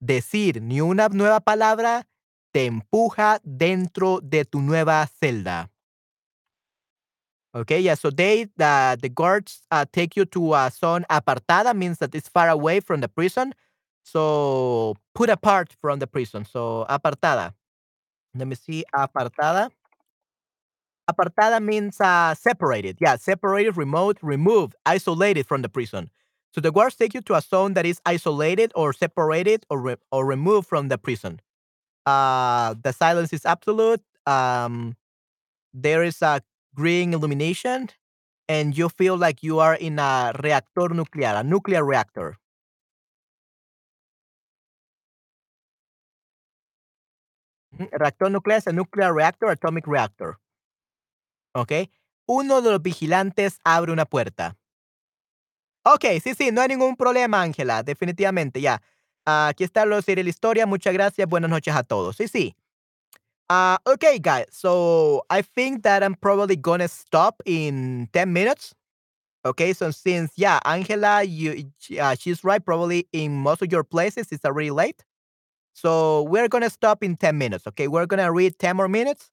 decir 0.00 0.60
ni 0.60 0.80
una 0.80 1.08
nueva 1.08 1.38
palabra, 1.40 2.08
te 2.52 2.66
empuja 2.66 3.40
dentro 3.44 4.18
de 4.22 4.44
tu 4.44 4.60
nueva 4.60 5.06
celda. 5.06 5.70
Okay, 7.54 7.80
yeah. 7.80 7.94
So 7.94 8.10
they 8.10 8.46
the 8.56 8.96
the 9.00 9.08
guards 9.08 9.62
uh, 9.72 9.84
take 9.92 10.14
you 10.16 10.24
to 10.26 10.54
a 10.54 10.70
zone 10.70 11.04
apartada 11.10 11.74
means 11.74 11.98
that 11.98 12.14
it's 12.14 12.28
far 12.28 12.48
away 12.48 12.78
from 12.80 13.00
the 13.00 13.08
prison. 13.08 13.54
So 14.04 14.94
put 15.14 15.30
apart 15.30 15.74
from 15.80 15.98
the 15.98 16.06
prison. 16.06 16.44
So 16.44 16.86
apartada. 16.88 17.54
Let 18.34 18.48
me 18.48 18.56
see. 18.56 18.84
Apartada. 18.94 19.70
Apartada 21.10 21.62
means 21.62 22.00
uh, 22.00 22.34
separated. 22.34 22.98
Yeah, 23.00 23.16
separated, 23.16 23.76
remote, 23.76 24.18
removed, 24.22 24.76
isolated 24.86 25.46
from 25.46 25.62
the 25.62 25.68
prison. 25.68 26.10
So 26.54 26.60
the 26.60 26.70
guards 26.70 26.96
take 26.96 27.14
you 27.14 27.20
to 27.22 27.34
a 27.34 27.40
zone 27.40 27.74
that 27.74 27.86
is 27.86 28.00
isolated 28.06 28.72
or 28.74 28.92
separated 28.92 29.64
or 29.70 29.80
re- 29.80 29.96
or 30.12 30.24
removed 30.26 30.68
from 30.68 30.88
the 30.88 30.98
prison. 30.98 31.40
Uh, 32.06 32.74
the 32.82 32.92
silence 32.92 33.32
is 33.32 33.46
absolute. 33.46 34.02
Um, 34.26 34.96
there 35.74 36.04
is 36.04 36.22
a 36.22 36.42
green 36.74 37.12
illumination, 37.12 37.88
and 38.48 38.76
you 38.76 38.88
feel 38.88 39.16
like 39.16 39.42
you 39.42 39.60
are 39.60 39.74
in 39.74 39.98
a 39.98 40.32
reactor 40.42 40.88
nuclear, 40.94 41.34
a 41.36 41.42
nuclear 41.42 41.84
reactor. 41.84 42.36
Reactor 47.92 48.30
nuclear 48.30 48.58
es 48.58 48.66
a 48.66 48.72
nuclear 48.72 49.14
reactor, 49.14 49.50
atomic 49.50 49.86
reactor. 49.86 50.38
¿Ok? 51.54 51.72
Uno 52.26 52.62
de 52.62 52.70
los 52.70 52.82
vigilantes 52.82 53.58
abre 53.64 53.92
una 53.92 54.04
puerta. 54.04 54.56
Ok, 55.84 56.04
sí, 56.22 56.34
sí, 56.34 56.50
no 56.52 56.60
hay 56.60 56.68
ningún 56.68 56.94
problema, 56.94 57.40
Ángela, 57.40 57.82
definitivamente, 57.82 58.60
ya. 58.60 58.82
Aquí 59.24 59.64
está 59.64 59.86
lo 59.86 60.00
de 60.00 60.22
la 60.22 60.28
historia, 60.30 60.66
muchas 60.66 60.92
gracias, 60.92 61.26
buenas 61.28 61.50
noches 61.50 61.74
a 61.74 61.82
todos. 61.82 62.16
Sí, 62.16 62.28
sí. 62.28 62.54
Uh, 63.50 63.78
okay, 63.86 64.18
guys, 64.20 64.46
so 64.52 65.24
I 65.30 65.42
think 65.42 65.82
that 65.82 66.04
I'm 66.04 66.14
probably 66.14 66.56
gonna 66.56 66.88
stop 66.88 67.42
in 67.46 68.08
10 68.12 68.32
minutes. 68.32 68.74
Okay, 69.46 69.72
so 69.72 69.90
since, 69.92 70.32
yeah, 70.36 70.60
Angela, 70.66 71.22
you, 71.24 71.70
uh, 72.00 72.16
she's 72.18 72.44
right, 72.44 72.64
probably 72.64 73.08
in 73.12 73.32
most 73.38 73.62
of 73.62 73.72
your 73.72 73.84
places 73.84 74.28
it's 74.32 74.44
already 74.44 74.70
late. 74.70 75.04
So 75.74 76.24
we're 76.24 76.48
gonna 76.48 76.70
stop 76.70 77.02
in 77.04 77.16
10 77.16 77.38
minutes, 77.38 77.66
okay? 77.68 77.88
We're 77.88 78.06
gonna 78.06 78.32
read 78.32 78.58
10 78.58 78.76
more 78.76 78.88
minutes 78.88 79.30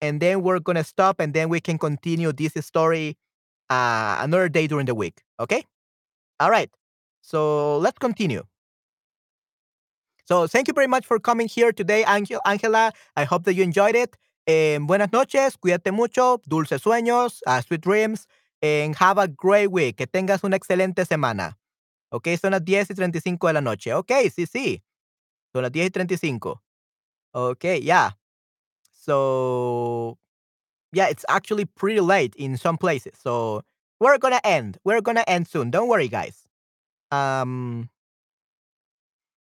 and 0.00 0.20
then 0.20 0.42
we're 0.42 0.60
gonna 0.60 0.84
stop 0.84 1.20
and 1.20 1.34
then 1.34 1.48
we 1.50 1.60
can 1.60 1.78
continue 1.78 2.32
this 2.32 2.54
story 2.66 3.18
uh, 3.70 4.18
another 4.20 4.48
day 4.50 4.66
during 4.68 4.86
the 4.86 4.94
week, 4.96 5.22
okay? 5.40 5.64
All 6.40 6.50
right. 6.50 6.70
So 7.22 7.78
let's 7.78 7.98
continue. 7.98 8.44
So 10.30 10.46
thank 10.46 10.68
you 10.68 10.74
very 10.74 10.86
much 10.86 11.06
for 11.06 11.18
coming 11.18 11.48
here 11.48 11.72
today, 11.72 12.04
Angel, 12.06 12.40
Angela. 12.46 12.92
I 13.16 13.24
hope 13.24 13.42
that 13.46 13.54
you 13.54 13.64
enjoyed 13.64 13.96
it. 13.96 14.16
Eh, 14.46 14.78
buenas 14.78 15.10
noches, 15.12 15.56
cuídate 15.56 15.92
mucho, 15.92 16.40
dulces 16.46 16.82
sueños, 16.82 17.40
uh, 17.48 17.60
sweet 17.60 17.80
dreams, 17.80 18.28
and 18.62 18.94
have 18.94 19.18
a 19.18 19.26
great 19.26 19.72
week. 19.72 19.96
Que 19.96 20.06
tengas 20.06 20.44
una 20.44 20.56
excelente 20.56 21.04
semana. 21.04 21.56
Ok, 22.12 22.28
son 22.40 22.52
las 22.52 22.64
10 22.64 22.90
y 22.90 22.94
35 22.94 23.48
de 23.48 23.52
la 23.54 23.60
noche. 23.60 23.92
Ok, 23.92 24.12
sí, 24.30 24.46
sí. 24.46 24.80
Son 25.52 25.62
las 25.62 25.72
10 25.72 25.86
y 25.86 25.90
35. 25.90 26.62
Ok, 27.34 27.64
yeah. 27.82 28.12
So, 28.92 30.16
yeah, 30.92 31.08
it's 31.08 31.24
actually 31.28 31.64
pretty 31.64 32.00
late 32.00 32.36
in 32.36 32.56
some 32.56 32.78
places. 32.78 33.14
So, 33.20 33.62
we're 33.98 34.18
gonna 34.18 34.40
end. 34.44 34.78
We're 34.84 35.00
gonna 35.00 35.24
end 35.26 35.48
soon. 35.48 35.72
Don't 35.72 35.88
worry, 35.88 36.06
guys. 36.06 36.46
Um, 37.10 37.90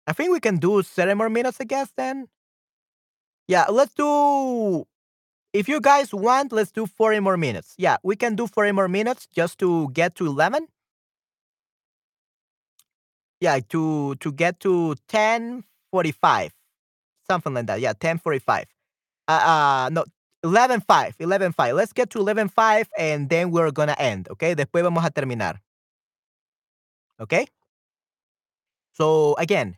I 0.06 0.12
think 0.12 0.30
we 0.32 0.40
can 0.40 0.58
do 0.58 0.82
seven 0.82 1.18
more 1.18 1.28
minutes, 1.30 1.58
I 1.60 1.64
guess, 1.64 1.90
then. 1.96 2.28
Yeah, 3.48 3.66
let's 3.70 3.94
do. 3.94 4.86
If 5.52 5.68
you 5.68 5.80
guys 5.80 6.12
want, 6.12 6.52
let's 6.52 6.70
do 6.72 6.86
40 6.86 7.20
more 7.20 7.36
minutes. 7.36 7.74
Yeah, 7.78 7.96
we 8.02 8.16
can 8.16 8.36
do 8.36 8.46
40 8.46 8.72
more 8.72 8.88
minutes 8.88 9.26
just 9.26 9.58
to 9.60 9.88
get 9.92 10.14
to 10.16 10.26
11. 10.26 10.68
Yeah, 13.40 13.60
to 13.68 14.14
to 14.16 14.32
get 14.32 14.60
to 14.60 14.96
10:45, 15.08 16.52
something 17.28 17.54
like 17.54 17.66
that. 17.66 17.80
Yeah, 17.80 17.92
10:45. 17.92 18.66
Uh, 19.28 19.32
uh 19.32 19.88
no, 19.92 20.04
11:05, 20.42 21.16
11:05. 21.20 21.74
Let's 21.74 21.92
get 21.92 22.10
to 22.10 22.18
11:05 22.18 22.88
and 22.98 23.28
then 23.28 23.50
we're 23.50 23.70
gonna 23.72 23.96
end, 23.98 24.28
okay? 24.30 24.54
Después 24.54 24.82
vamos 24.82 25.04
a 25.04 25.10
terminar. 25.10 25.60
Okay? 27.20 27.46
So 28.92 29.34
again, 29.38 29.76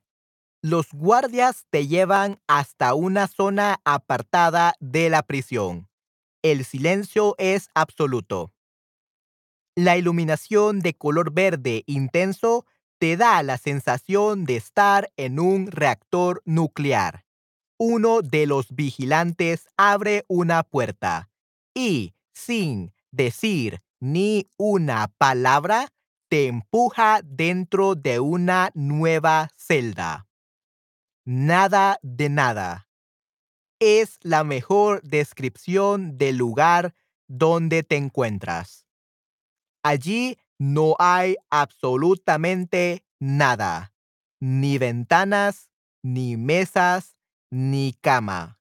Los 0.63 0.93
guardias 0.93 1.67
te 1.71 1.87
llevan 1.87 2.41
hasta 2.49 2.95
una 2.95 3.29
zona 3.29 3.81
apartada 3.85 4.75
de 4.81 5.09
la 5.09 5.23
prisión. 5.23 5.89
El 6.43 6.65
silencio 6.65 7.37
es 7.39 7.69
absoluto. 7.75 8.53
La 9.77 9.97
iluminación 9.97 10.81
de 10.81 10.95
color 10.95 11.33
verde 11.33 11.85
intenso 11.87 12.67
te 12.99 13.17
da 13.17 13.41
la 13.45 13.57
sensación 13.57 14.45
de 14.45 14.57
estar 14.57 15.13
en 15.17 15.39
un 15.39 15.69
reactor 15.69 16.43
nuclear. 16.45 17.25
Uno 17.79 18.23
de 18.23 18.47
los 18.47 18.75
vigilantes 18.75 19.69
abre 19.77 20.25
una 20.27 20.65
puerta 20.65 21.31
y, 21.73 22.15
sin 22.33 22.93
decir 23.13 23.81
ni 24.01 24.51
una 24.57 25.07
palabra, 25.19 25.93
te 26.29 26.49
empuja 26.49 27.21
dentro 27.23 27.95
de 27.95 28.19
una 28.19 28.73
nueva 28.75 29.51
celda. 29.57 30.28
Nada 31.31 31.99
de 32.01 32.31
nada. 32.31 32.89
Es 33.79 34.19
la 34.23 34.45
mejor 34.45 35.03
descripción 35.03 36.17
del 36.17 36.39
lugar 36.39 36.95
donde 37.27 37.83
te 37.83 37.97
encuentras. 37.97 38.87
Allí 39.83 40.39
no 40.59 40.97
hay 40.99 41.37
absolutamente 41.51 43.05
nada. 43.21 43.93
Ni 44.41 44.79
ventanas, 44.79 45.69
ni 46.03 46.39
mesas, 46.39 47.15
ni 47.51 47.93
cama. 48.01 48.59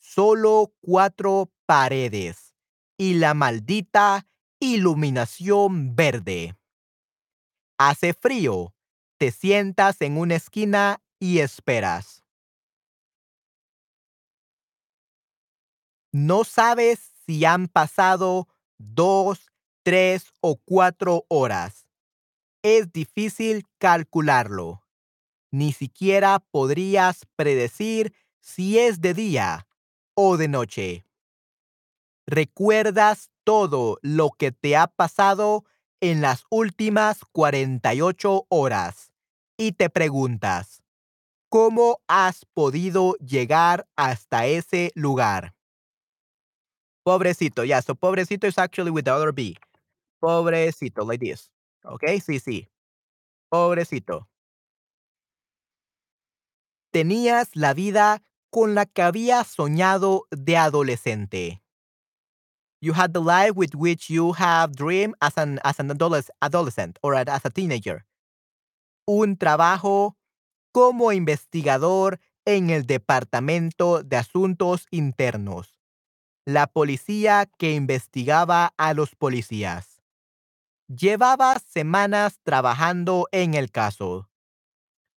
Solo 0.00 0.74
cuatro 0.80 1.52
paredes 1.66 2.56
y 2.98 3.14
la 3.14 3.32
maldita 3.32 4.26
iluminación 4.58 5.94
verde. 5.94 6.58
Hace 7.78 8.12
frío. 8.12 8.74
Te 9.18 9.30
sientas 9.30 10.00
en 10.00 10.18
una 10.18 10.34
esquina 10.34 11.00
y 11.22 11.38
esperas. 11.38 12.24
No 16.10 16.42
sabes 16.42 17.12
si 17.24 17.44
han 17.44 17.68
pasado 17.68 18.48
dos, 18.76 19.46
tres 19.84 20.32
o 20.40 20.56
cuatro 20.56 21.24
horas. 21.28 21.86
Es 22.64 22.92
difícil 22.92 23.68
calcularlo. 23.78 24.82
Ni 25.52 25.72
siquiera 25.72 26.40
podrías 26.50 27.24
predecir 27.36 28.12
si 28.40 28.80
es 28.80 29.00
de 29.00 29.14
día 29.14 29.68
o 30.14 30.36
de 30.36 30.48
noche. 30.48 31.06
Recuerdas 32.26 33.30
todo 33.44 34.00
lo 34.02 34.30
que 34.30 34.50
te 34.50 34.76
ha 34.76 34.88
pasado 34.88 35.64
en 36.00 36.20
las 36.20 36.46
últimas 36.50 37.20
48 37.30 38.46
horas 38.48 39.12
y 39.56 39.70
te 39.70 39.88
preguntas, 39.88 40.81
¿cómo 41.52 42.00
has 42.08 42.46
podido 42.54 43.14
llegar 43.18 43.86
hasta 43.94 44.46
ese 44.46 44.90
lugar? 44.94 45.54
Pobrecito, 47.04 47.62
yeah, 47.64 47.82
so 47.82 47.94
pobrecito 47.94 48.46
is 48.46 48.56
actually 48.56 48.90
with 48.90 49.04
the 49.04 49.12
other 49.12 49.32
B. 49.32 49.56
Pobrecito, 50.22 51.06
like 51.06 51.20
this. 51.20 51.50
Okay, 51.84 52.20
sí, 52.20 52.40
sí. 52.40 52.70
Pobrecito. 53.50 54.28
Tenías 56.90 57.54
la 57.54 57.74
vida 57.74 58.22
con 58.50 58.74
la 58.74 58.86
que 58.86 59.02
habías 59.02 59.46
soñado 59.48 60.22
de 60.30 60.56
adolescente. 60.56 61.60
You 62.80 62.94
had 62.94 63.12
the 63.12 63.20
life 63.20 63.56
with 63.56 63.74
which 63.74 64.08
you 64.08 64.32
have 64.32 64.74
dreamed 64.74 65.16
as 65.20 65.36
an, 65.36 65.60
as 65.64 65.78
an 65.78 65.90
adoles- 65.90 66.30
adolescent 66.40 66.98
or 67.02 67.14
as 67.14 67.44
a 67.44 67.50
teenager. 67.50 68.06
Un 69.06 69.36
trabajo 69.36 70.16
como 70.72 71.12
investigador 71.12 72.18
en 72.44 72.70
el 72.70 72.86
Departamento 72.86 74.02
de 74.02 74.16
Asuntos 74.16 74.86
Internos. 74.90 75.78
La 76.44 76.66
policía 76.66 77.48
que 77.58 77.74
investigaba 77.74 78.74
a 78.76 78.94
los 78.94 79.14
policías. 79.14 80.02
Llevabas 80.88 81.62
semanas 81.62 82.40
trabajando 82.42 83.28
en 83.30 83.54
el 83.54 83.70
caso. 83.70 84.28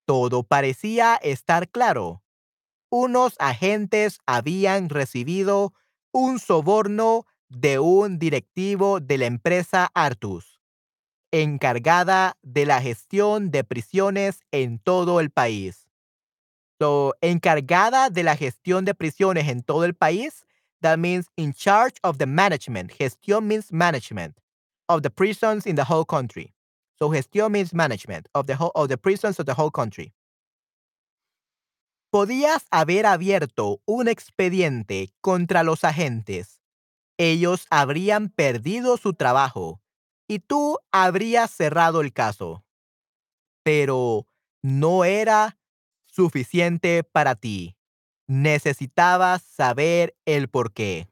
Todo 0.05 0.43
parecía 0.43 1.15
estar 1.15 1.69
claro. 1.69 2.23
Unos 2.89 3.35
agentes 3.39 4.19
habían 4.25 4.89
recibido 4.89 5.73
un 6.11 6.39
soborno 6.39 7.25
de 7.47 7.79
un 7.79 8.19
directivo 8.19 8.99
de 8.99 9.17
la 9.17 9.25
empresa 9.25 9.89
Artus, 9.93 10.59
encargada 11.33 12.37
de 12.43 12.65
la 12.65 12.79
gestión 12.79 13.49
de 13.49 13.63
prisiones 13.63 14.41
en 14.51 14.77
todo 14.77 15.19
el 15.19 15.31
país. 15.31 15.89
So, 16.79 17.15
encargada 17.21 18.09
de 18.09 18.23
la 18.23 18.37
gestión 18.37 18.85
de 18.85 18.93
prisiones 18.93 19.47
en 19.47 19.63
todo 19.63 19.83
el 19.83 19.95
país, 19.95 20.45
that 20.81 20.99
means 20.99 21.27
in 21.35 21.53
charge 21.53 21.95
of 22.03 22.19
the 22.19 22.27
management. 22.27 22.91
Gestión 22.91 23.47
means 23.47 23.71
management 23.71 24.37
of 24.87 25.01
the 25.01 25.09
prisons 25.09 25.65
in 25.65 25.75
the 25.75 25.83
whole 25.83 26.05
country. 26.05 26.53
So 26.99 27.09
gestión 27.09 27.51
means 27.51 27.73
management 27.73 28.27
of 28.33 28.45
the 28.45 28.55
whole 28.55 28.71
of 28.75 28.89
the 28.89 28.97
prisons 28.97 29.39
of 29.39 29.47
the 29.47 29.55
whole 29.55 29.71
country. 29.71 30.13
Podías 32.11 32.67
haber 32.69 33.07
abierto 33.07 33.81
un 33.87 34.07
expediente 34.07 35.11
contra 35.21 35.63
los 35.63 35.83
agentes. 35.83 36.61
Ellos 37.17 37.65
habrían 37.71 38.29
perdido 38.29 38.97
su 38.97 39.13
trabajo 39.13 39.82
y 40.33 40.39
tú 40.39 40.79
habrías 40.91 41.51
cerrado 41.51 42.01
el 42.01 42.11
caso. 42.11 42.65
Pero 43.63 44.27
no 44.63 45.05
era 45.05 45.59
suficiente 46.07 47.03
para 47.03 47.35
ti. 47.35 47.75
Necesitabas 48.27 49.43
saber 49.43 50.15
el 50.25 50.49
por 50.49 50.73
qué. 50.73 51.07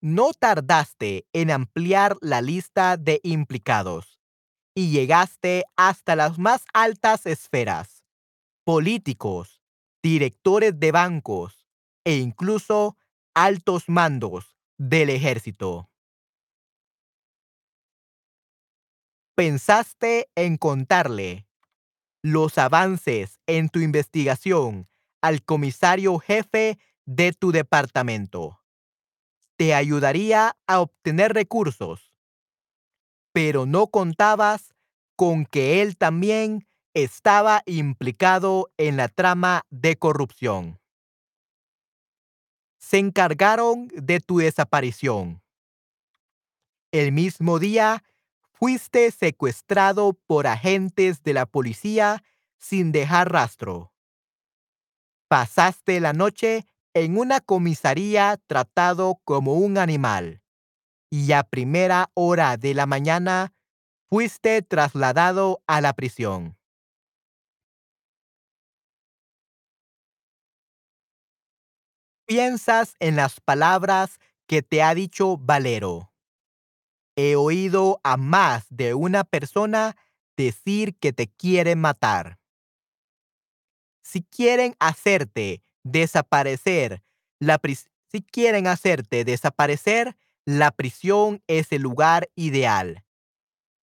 No 0.00 0.32
tardaste 0.32 1.26
en 1.34 1.50
ampliar 1.50 2.16
la 2.22 2.40
lista 2.40 2.96
de 2.96 3.20
implicados 3.22 4.20
y 4.74 4.90
llegaste 4.90 5.64
hasta 5.76 6.16
las 6.16 6.38
más 6.38 6.64
altas 6.72 7.26
esferas, 7.26 8.04
políticos, 8.64 9.60
directores 10.02 10.78
de 10.80 10.92
bancos 10.92 11.66
e 12.04 12.16
incluso 12.16 12.96
altos 13.34 13.88
mandos 13.88 14.56
del 14.78 15.10
ejército. 15.10 15.90
Pensaste 19.36 20.30
en 20.34 20.56
contarle 20.56 21.46
los 22.22 22.56
avances 22.56 23.38
en 23.46 23.68
tu 23.68 23.80
investigación 23.80 24.88
al 25.20 25.44
comisario 25.44 26.18
jefe 26.18 26.78
de 27.04 27.34
tu 27.34 27.52
departamento. 27.52 28.62
Te 29.58 29.74
ayudaría 29.74 30.56
a 30.66 30.80
obtener 30.80 31.34
recursos, 31.34 32.14
pero 33.32 33.66
no 33.66 33.88
contabas 33.88 34.74
con 35.16 35.44
que 35.44 35.82
él 35.82 35.98
también 35.98 36.66
estaba 36.94 37.62
implicado 37.66 38.72
en 38.78 38.96
la 38.96 39.08
trama 39.08 39.66
de 39.68 39.96
corrupción. 39.96 40.80
Se 42.78 42.96
encargaron 42.96 43.88
de 43.88 44.18
tu 44.20 44.38
desaparición. 44.38 45.42
El 46.90 47.12
mismo 47.12 47.58
día 47.58 48.02
fuiste 48.58 49.10
secuestrado 49.10 50.14
por 50.26 50.46
agentes 50.46 51.22
de 51.22 51.34
la 51.34 51.46
policía 51.46 52.22
sin 52.58 52.90
dejar 52.90 53.30
rastro. 53.30 53.92
Pasaste 55.28 56.00
la 56.00 56.12
noche 56.12 56.64
en 56.94 57.18
una 57.18 57.40
comisaría 57.40 58.40
tratado 58.46 59.20
como 59.24 59.54
un 59.54 59.76
animal 59.76 60.42
y 61.10 61.32
a 61.32 61.42
primera 61.42 62.10
hora 62.14 62.56
de 62.56 62.74
la 62.74 62.86
mañana 62.86 63.52
fuiste 64.08 64.62
trasladado 64.62 65.62
a 65.66 65.80
la 65.80 65.92
prisión. 65.92 66.56
Piensas 72.26 72.96
en 72.98 73.16
las 73.16 73.40
palabras 73.40 74.18
que 74.46 74.62
te 74.62 74.82
ha 74.82 74.94
dicho 74.94 75.36
Valero. 75.36 76.15
He 77.16 77.34
oído 77.36 78.00
a 78.04 78.16
más 78.16 78.66
de 78.70 78.94
una 78.94 79.24
persona 79.24 79.96
decir 80.36 80.96
que 80.98 81.12
te 81.12 81.28
quiere 81.28 81.74
matar 81.74 82.38
si 84.06 84.22
quieren 84.22 84.76
hacerte 84.78 85.62
desaparecer, 85.82 87.02
la 87.40 87.60
si 88.12 88.22
quieren 88.22 88.68
hacerte 88.68 89.24
desaparecer, 89.24 90.16
la 90.44 90.70
prisión 90.70 91.42
es 91.48 91.72
el 91.72 91.82
lugar 91.82 92.30
ideal. 92.36 93.04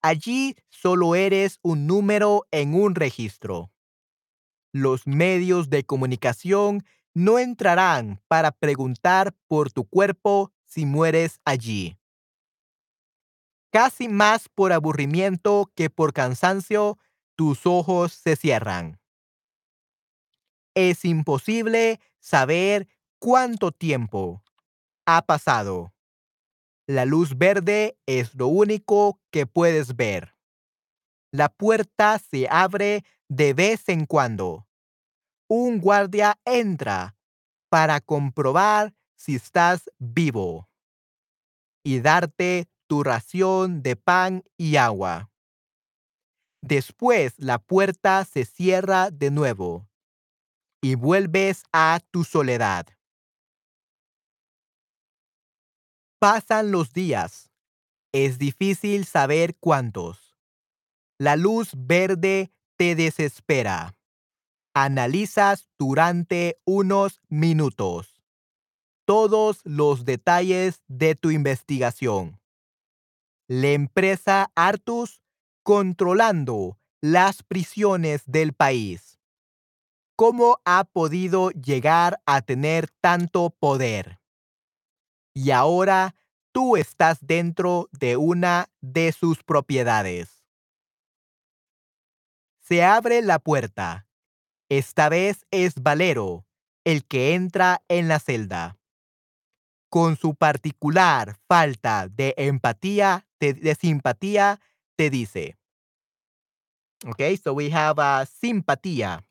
Allí 0.02 0.56
solo 0.70 1.16
eres 1.16 1.60
un 1.62 1.88
número 1.88 2.48
en 2.52 2.74
un 2.74 2.96
registro. 2.96 3.70
Los 4.72 5.06
medios 5.06 5.70
de 5.70 5.84
comunicación 5.84 6.86
no 7.14 7.38
entrarán 7.38 8.22
para 8.30 8.52
preguntar 8.52 9.36
por 9.48 9.74
tu 9.74 9.84
cuerpo 9.84 10.54
si 10.66 10.86
mueres 10.86 11.42
allí. 11.44 11.98
Casi 13.74 14.08
más 14.08 14.48
por 14.48 14.72
aburrimiento 14.72 15.70
que 15.76 15.90
por 15.90 16.14
cansancio, 16.14 16.98
tus 17.36 17.66
ojos 17.66 18.14
se 18.14 18.38
cierran 18.38 19.04
es 20.76 21.06
imposible 21.06 22.00
saber 22.20 22.88
cuánto 23.20 23.72
tiempo 23.72 24.44
ha 25.06 25.24
pasado. 25.24 25.94
La 26.88 27.06
luz 27.06 27.38
verde 27.38 27.98
es 28.06 28.36
lo 28.36 28.48
único 28.48 29.20
que 29.32 29.46
puedes 29.46 29.96
ver. 29.96 30.36
La 31.32 31.50
puerta 31.50 32.20
se 32.20 32.48
abre 32.50 33.04
de 33.30 33.54
vez 33.54 33.88
en 33.90 34.06
cuando. 34.06 34.68
Un 35.48 35.80
guardia 35.80 36.40
entra 36.46 37.16
para 37.70 38.02
comprobar 38.02 38.94
si 39.16 39.36
estás 39.36 39.90
vivo 39.98 40.70
y 41.84 42.00
darte 42.02 42.68
tu 42.88 43.04
ración 43.04 43.82
de 43.82 43.96
pan 43.96 44.44
y 44.58 44.76
agua. 44.76 45.32
Después 46.62 47.34
la 47.38 47.60
puerta 47.60 48.24
se 48.26 48.46
cierra 48.46 49.12
de 49.12 49.32
nuevo 49.32 49.90
y 50.82 50.96
vuelves 50.96 51.64
a 51.74 52.00
tu 52.12 52.24
soledad. 52.24 52.88
Pasan 56.20 56.72
los 56.72 56.94
días. 56.94 57.52
Es 58.14 58.38
difícil 58.38 59.06
saber 59.06 59.58
cuántos. 59.60 60.38
La 61.18 61.36
luz 61.36 61.72
verde 61.76 62.54
te 62.78 62.96
desespera. 62.96 63.96
Analizas 64.74 65.68
durante 65.78 66.60
unos 66.66 67.22
minutos 67.28 68.14
todos 69.06 69.60
los 69.66 70.06
detalles 70.06 70.82
de 70.88 71.16
tu 71.16 71.32
investigación. 71.32 72.40
La 73.48 73.70
empresa 73.70 74.52
Artus 74.56 75.22
controlando 75.64 76.78
las 77.02 77.44
prisiones 77.44 78.24
del 78.26 78.54
país 78.54 79.14
cómo 80.16 80.62
ha 80.66 80.84
podido 80.86 81.50
llegar 81.52 82.22
a 82.26 82.42
tener 82.42 82.90
tanto 83.02 83.50
poder. 83.50 84.20
Y 85.34 85.52
ahora 85.52 86.16
tú 86.52 86.78
estás 86.78 87.18
dentro 87.22 87.90
de 87.92 88.18
una 88.18 88.70
de 88.82 89.12
sus 89.12 89.44
propiedades. 89.44 90.46
Se 92.62 92.84
abre 92.84 93.22
la 93.22 93.40
puerta. 93.40 94.08
Esta 94.70 95.10
vez 95.10 95.46
es 95.52 95.76
Valero 95.82 96.46
el 96.86 97.06
que 97.06 97.34
entra 97.34 97.84
en 97.88 98.08
la 98.08 98.20
celda. 98.20 98.78
Con 99.90 100.18
su 100.18 100.36
particular 100.36 101.38
falta 101.48 102.08
de 102.08 102.34
empatía, 102.38 103.28
de, 103.52 103.76
simpatía, 103.76 104.62
te 104.96 105.10
dice. 105.10 105.58
Okay, 107.06 107.36
so 107.36 107.54
we 107.54 107.70
have 107.70 108.00
a 108.00 108.26
simpatía. 108.26 109.26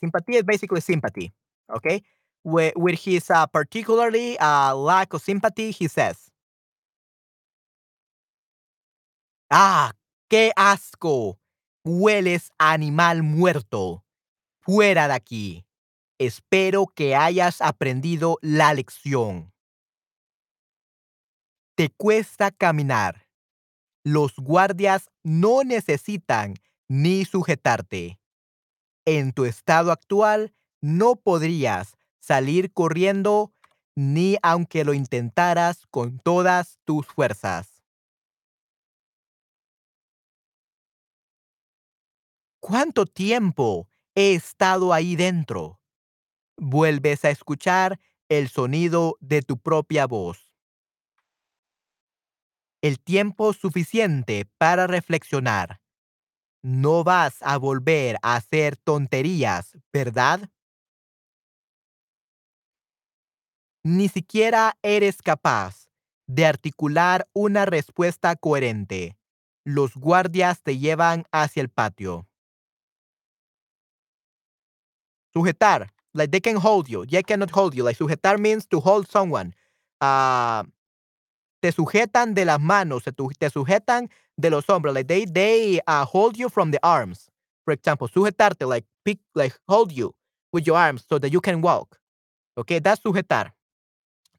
Sympathy 0.00 0.36
is 0.36 0.42
basically 0.42 0.80
sympathy. 0.80 1.32
Okay. 1.72 2.02
With, 2.42 2.72
with 2.76 2.98
his 2.98 3.30
uh, 3.30 3.46
particularly 3.46 4.36
uh, 4.38 4.74
lack 4.74 5.12
of 5.12 5.22
sympathy, 5.22 5.70
he 5.70 5.86
says, 5.86 6.30
Ah, 9.50 9.92
qué 10.28 10.50
asco. 10.56 11.38
Hueles 11.84 12.50
animal 12.58 13.22
muerto. 13.22 14.02
Fuera 14.60 15.06
de 15.06 15.14
aquí. 15.14 15.64
Espero 16.18 16.86
que 16.86 17.14
hayas 17.14 17.60
aprendido 17.60 18.38
la 18.42 18.74
lección. 18.74 19.52
Te 21.76 21.90
cuesta 21.90 22.50
caminar. 22.50 23.28
Los 24.04 24.36
guardias 24.36 25.10
no 25.22 25.62
necesitan 25.62 26.54
ni 26.88 27.24
sujetarte 27.24 28.18
en 29.06 29.32
tu 29.32 29.44
estado 29.44 29.92
actual 29.92 30.52
no 30.82 31.16
podrías 31.16 31.96
salir 32.18 32.72
corriendo 32.72 33.54
ni 33.94 34.36
aunque 34.42 34.84
lo 34.84 34.92
intentaras 34.92 35.86
con 35.86 36.18
todas 36.18 36.78
tus 36.84 37.06
fuerzas. 37.06 37.84
¿Cuánto 42.60 43.06
tiempo 43.06 43.88
he 44.16 44.34
estado 44.34 44.92
ahí 44.92 45.14
dentro? 45.14 45.80
Vuelves 46.58 47.24
a 47.24 47.30
escuchar 47.30 48.00
el 48.28 48.48
sonido 48.48 49.16
de 49.20 49.42
tu 49.42 49.56
propia 49.56 50.06
voz. 50.06 50.45
El 52.86 53.00
tiempo 53.00 53.52
suficiente 53.52 54.48
para 54.58 54.86
reflexionar 54.86 55.80
no 56.62 57.02
vas 57.02 57.38
a 57.40 57.58
volver 57.58 58.16
a 58.22 58.36
hacer 58.36 58.76
tonterías, 58.76 59.76
¿verdad? 59.92 60.48
Ni 63.82 64.08
siquiera 64.08 64.78
eres 64.82 65.20
capaz 65.20 65.88
de 66.28 66.46
articular 66.46 67.28
una 67.32 67.64
respuesta 67.64 68.36
coherente. 68.36 69.18
Los 69.64 69.96
guardias 69.96 70.62
te 70.62 70.78
llevan 70.78 71.24
hacia 71.32 71.62
el 71.62 71.70
patio. 71.70 72.28
Sujetar. 75.34 75.92
Like 76.12 76.30
they 76.30 76.40
can 76.40 76.64
hold 76.64 76.86
you. 76.86 77.04
They 77.04 77.24
cannot 77.24 77.50
hold 77.50 77.74
you. 77.74 77.82
Like 77.82 77.98
sujetar 77.98 78.38
means 78.38 78.68
to 78.68 78.78
hold 78.78 79.08
someone. 79.08 79.56
Uh, 80.00 80.62
te 81.66 81.72
sujetan 81.72 82.32
de 82.34 82.44
las 82.44 82.60
manos, 82.60 83.02
te, 83.02 83.50
sujetan 83.50 84.08
de 84.36 84.50
los 84.50 84.68
hombros. 84.70 84.94
Like 84.94 85.08
they, 85.08 85.24
they 85.26 85.80
uh, 85.88 86.04
hold 86.04 86.36
you 86.36 86.48
from 86.48 86.70
the 86.70 86.78
arms. 86.84 87.28
For 87.64 87.72
example, 87.72 88.06
sujetarte, 88.08 88.68
like 88.68 88.86
pick, 89.04 89.18
like 89.34 89.58
hold 89.68 89.90
you 89.90 90.14
with 90.52 90.64
your 90.64 90.76
arms 90.76 91.04
so 91.08 91.18
that 91.18 91.32
you 91.32 91.40
can 91.40 91.60
walk. 91.60 91.98
Okay, 92.56 92.78
that's 92.78 93.02
sujetar. 93.02 93.50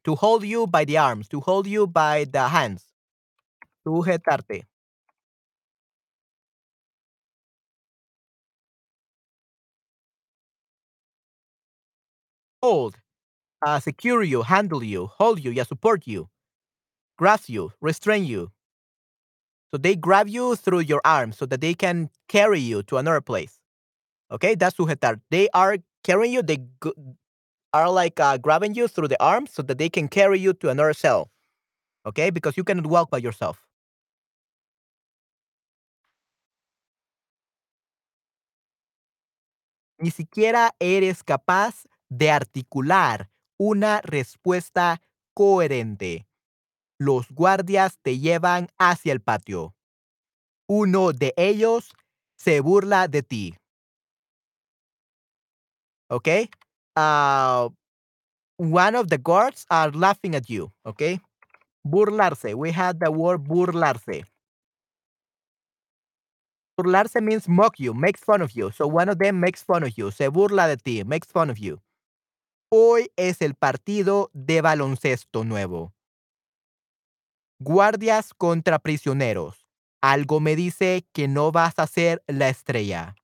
To 0.06 0.16
hold 0.16 0.46
you 0.46 0.68
by 0.68 0.86
the 0.86 0.98
arms, 0.98 1.28
to 1.30 1.42
hold 1.42 1.68
you 1.68 1.86
by 1.86 2.26
the 2.32 2.48
hands. 2.48 2.86
Sujetarte. 3.86 4.64
Hold. 12.62 12.98
Uh, 13.66 13.80
secure 13.80 14.24
you, 14.24 14.44
handle 14.44 14.84
you, 14.84 15.08
hold 15.08 15.44
you, 15.44 15.52
yeah, 15.52 15.64
support 15.64 16.08
you, 16.08 16.30
grasp 17.18 17.50
you, 17.50 17.72
restrain 17.82 18.26
you. 18.26 18.52
So 19.72 19.78
they 19.78 19.96
grab 19.96 20.30
you 20.30 20.56
through 20.56 20.82
your 20.82 21.02
arm 21.04 21.34
so 21.34 21.46
that 21.48 21.62
they 21.62 21.74
can 21.74 22.10
carry 22.30 22.60
you 22.60 22.84
to 22.84 22.98
another 22.98 23.22
place. 23.22 23.60
Okay, 24.32 24.56
that's 24.56 24.78
sujetar. 24.78 25.20
They 25.32 25.50
are 25.54 25.78
carrying 26.04 26.34
you, 26.34 26.42
they 26.42 26.60
are 27.74 27.90
like 27.90 28.20
uh, 28.20 28.38
grabbing 28.38 28.76
you 28.76 28.88
through 28.88 29.10
the 29.10 29.22
arm 29.24 29.48
so 29.48 29.62
that 29.64 29.78
they 29.78 29.90
can 29.90 30.08
carry 30.08 30.40
you 30.40 30.54
to 30.54 30.70
another 30.70 30.94
cell. 30.94 31.30
Okay, 32.06 32.30
because 32.30 32.56
you 32.58 32.64
cannot 32.64 32.88
walk 32.88 33.10
by 33.10 33.18
yourself. 33.18 33.64
Ni 40.00 40.12
siquiera 40.12 40.76
eres 40.80 41.24
capaz 41.24 41.88
de 42.10 42.30
articular 42.32 43.30
una 43.58 44.02
respuesta 44.04 45.02
coherente. 45.34 46.28
Los 47.00 47.30
guardias 47.32 47.98
te 48.02 48.20
llevan 48.20 48.70
hacia 48.80 49.14
el 49.14 49.22
patio. 49.22 49.74
Uno 50.68 51.14
de 51.14 51.34
ellos 51.38 51.92
se 52.38 52.60
burla 52.62 53.08
de 53.08 53.22
ti. 53.24 53.56
Okay? 56.10 56.50
Uh, 56.96 57.70
one 58.58 58.96
of 58.96 59.10
the 59.10 59.18
guards 59.18 59.66
are 59.70 59.92
laughing 59.92 60.36
at 60.36 60.50
you. 60.50 60.72
Okay? 60.86 61.20
Burlarse. 61.86 62.56
We 62.56 62.72
had 62.72 63.00
the 63.00 63.12
word 63.12 63.44
burlarse. 63.44 64.26
Burlarse 66.80 67.22
means 67.22 67.48
mock 67.48 67.80
you, 67.80 67.94
makes 67.94 68.22
fun 68.22 68.42
of 68.42 68.52
you. 68.52 68.72
So 68.72 68.88
one 68.88 69.10
of 69.10 69.18
them 69.18 69.40
makes 69.40 69.64
fun 69.64 69.84
of 69.84 69.98
you. 69.98 70.12
Se 70.12 70.28
burla 70.30 70.68
de 70.68 70.78
ti, 70.78 71.04
makes 71.04 71.28
fun 71.28 71.50
of 71.50 71.58
you. 71.58 71.80
Hoy 72.72 73.10
es 73.16 73.42
el 73.42 73.54
partido 73.54 74.30
de 74.34 74.62
baloncesto 74.62 75.44
nuevo. 75.44 75.94
Guardias 77.60 78.36
contra 78.36 78.78
prisioneros. 78.78 79.68
Algo 80.00 80.40
me 80.40 80.56
dice 80.56 81.08
que 81.12 81.28
no 81.28 81.52
vas 81.52 81.80
a 81.80 81.88
ser 81.88 82.24
la 82.28 82.50
estrella. 82.50 83.16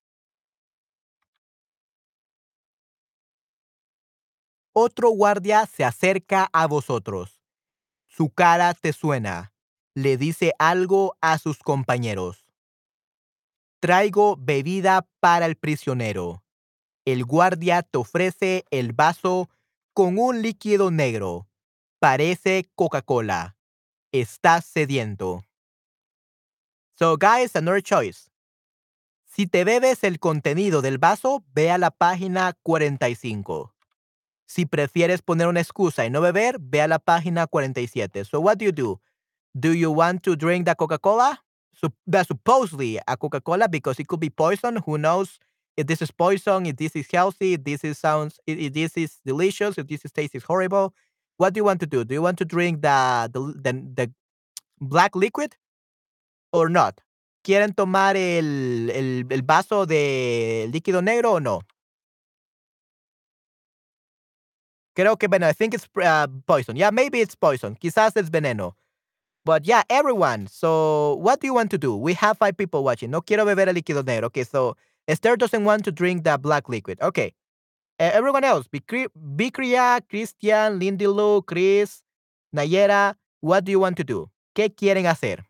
Otro 4.74 5.10
guardia 5.12 5.68
se 5.68 5.86
acerca 5.86 6.50
a 6.52 6.66
vosotros. 6.66 7.44
Su 8.08 8.32
cara 8.32 8.74
te 8.74 8.92
suena. 8.92 9.54
Le 9.94 10.18
dice 10.18 10.54
algo 10.58 11.16
a 11.22 11.38
sus 11.38 11.60
compañeros. 11.60 12.48
Traigo 13.80 14.36
bebida 14.40 15.08
para 15.20 15.46
el 15.46 15.58
prisionero. 15.58 16.44
El 17.06 17.24
guardia 17.24 17.84
te 17.84 18.00
ofrece 18.00 18.66
el 18.72 18.94
vaso 18.94 19.52
con 19.94 20.18
un 20.18 20.42
líquido 20.42 20.90
negro. 20.90 21.48
Parece 22.00 22.68
Coca-Cola. 22.74 23.58
Estás 24.14 24.65
sediento. 24.65 25.44
So, 26.99 27.18
guys, 27.18 27.56
another 27.56 27.81
choice. 27.81 28.30
Si 29.26 29.48
te 29.48 29.64
bebes 29.64 30.03
el 30.03 30.19
contenido 30.19 30.84
del 30.84 30.99
vaso, 30.99 31.44
ve 31.56 31.72
a 31.72 31.80
la 31.80 31.90
página 31.90 32.53
45. 32.61 33.73
Si 34.45 34.68
prefieres 34.68 35.23
poner 35.23 35.48
una 35.48 35.61
excusa 35.61 36.06
y 36.06 36.11
no 36.11 36.22
beber, 36.22 36.60
ve 36.60 36.81
a 36.81 36.88
la 36.88 36.99
página 36.99 37.48
47. 37.48 38.23
So, 38.26 38.40
what 38.40 38.57
do 38.60 38.65
you 38.65 38.72
do? 38.72 39.02
Do 39.56 39.73
you 39.73 39.91
want 39.91 40.22
to 40.26 40.35
drink 40.35 40.68
the 40.68 40.76
Coca-Cola? 40.76 41.44
Supposedly 42.27 42.99
a 43.07 43.18
Coca-Cola 43.18 43.68
because 43.68 43.99
it 43.99 44.07
could 44.07 44.19
be 44.19 44.30
poison. 44.30 44.77
Who 44.85 44.99
knows 44.99 45.40
if 45.76 45.88
this 45.88 46.03
is 46.03 46.11
poison, 46.11 46.68
if 46.68 46.76
this 46.76 46.95
is 46.95 47.07
healthy, 47.11 47.53
if 47.53 47.64
this 47.64 47.84
is 47.84 47.98
sounds, 47.98 48.40
if 48.45 48.72
this 48.73 48.95
is 48.95 49.19
delicious, 49.26 49.80
if 49.80 49.88
this 49.88 50.06
is 50.06 50.11
taste 50.11 50.35
is 50.35 50.44
horrible. 50.44 50.94
What 51.38 51.54
do 51.54 51.60
you 51.60 51.64
want 51.64 51.80
to 51.82 51.88
do? 51.88 52.04
Do 52.04 52.14
you 52.14 52.22
want 52.22 52.38
to 52.40 52.46
drink 52.46 52.82
the 52.82 53.30
the 53.32 53.40
the, 53.40 53.74
the 53.96 54.12
black 54.80 55.16
liquid 55.16 55.56
or 56.52 56.70
not? 56.70 57.02
¿Quieren 57.44 57.76
tomar 57.76 58.16
el, 58.16 58.90
el, 58.90 59.26
el 59.30 59.42
vaso 59.42 59.86
de 59.86 60.70
líquido 60.72 61.02
negro 61.04 61.34
o 61.34 61.40
no? 61.40 61.62
Creo 64.96 65.18
que 65.18 65.28
veneno. 65.28 65.50
I 65.50 65.54
think 65.54 65.74
it's 65.74 65.88
uh, 66.02 66.28
poison. 66.48 66.76
Yeah, 66.78 66.92
maybe 66.92 67.20
it's 67.20 67.36
poison. 67.36 67.76
Quizás 67.76 68.16
es 68.16 68.30
veneno. 68.30 68.76
But 69.44 69.66
yeah, 69.66 69.84
everyone. 69.90 70.48
So, 70.48 71.16
what 71.16 71.42
do 71.42 71.48
you 71.48 71.54
want 71.54 71.70
to 71.72 71.78
do? 71.78 71.96
We 71.98 72.14
have 72.14 72.38
five 72.38 72.56
people 72.56 72.84
watching. 72.84 73.12
No 73.12 73.22
quiero 73.22 73.44
beber 73.44 73.68
el 73.68 73.74
líquido 73.74 74.04
negro. 74.04 74.26
Okay, 74.26 74.44
so 74.46 74.78
Esther 75.08 75.36
doesn't 75.36 75.66
want 75.66 75.84
to 75.86 75.92
drink 75.92 76.24
the 76.24 76.38
black 76.38 76.70
liquid. 76.70 77.00
Okay. 77.02 77.34
Uh, 77.99 78.10
everyone 78.14 78.44
else, 78.44 78.68
Bikria, 78.68 80.02
Christian, 80.10 80.80
Lindy 80.80 81.07
Lou, 81.07 81.41
Chris, 81.44 82.02
Nayera, 82.56 83.15
what 83.41 83.65
do 83.65 83.72
you 83.72 83.80
want 83.80 83.98
to 83.98 84.03
do? 84.03 84.30
¿Qué 84.56 84.70
quieren 84.76 85.06
hacer? 85.06 85.45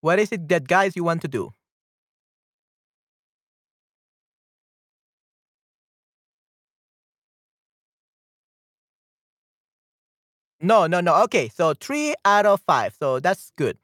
What 0.00 0.18
is 0.20 0.32
it 0.32 0.48
that 0.48 0.68
guys 0.68 0.94
you 0.96 1.04
want 1.04 1.22
to 1.22 1.28
do? 1.28 1.52
No, 10.60 10.86
no, 10.86 11.00
no. 11.00 11.22
Okay, 11.24 11.48
so 11.48 11.74
three 11.74 12.14
out 12.24 12.46
of 12.46 12.60
five. 12.62 12.94
So 12.98 13.20
that's 13.20 13.52
good. 13.56 13.78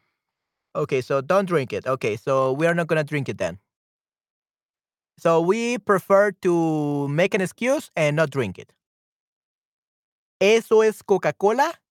Okay, 0.75 1.01
so 1.01 1.21
don't 1.21 1.47
drink 1.47 1.73
it. 1.73 1.87
Okay, 1.87 2.17
so 2.17 2.53
we 2.53 2.67
are 2.67 2.75
not 2.75 2.87
gonna 2.87 3.05
drink 3.05 3.29
it 3.29 3.39
then. 3.39 3.59
So 5.21 5.43
we 5.43 5.77
prefer 5.77 6.33
to 6.41 7.07
make 7.09 7.35
an 7.35 7.43
excuse 7.43 7.91
and 7.95 8.17
not 8.17 8.31
drink 8.31 8.59
it. 8.59 8.73
¿Eso 10.41 10.83
es 10.83 11.03
Coca-Cola? 11.03 11.83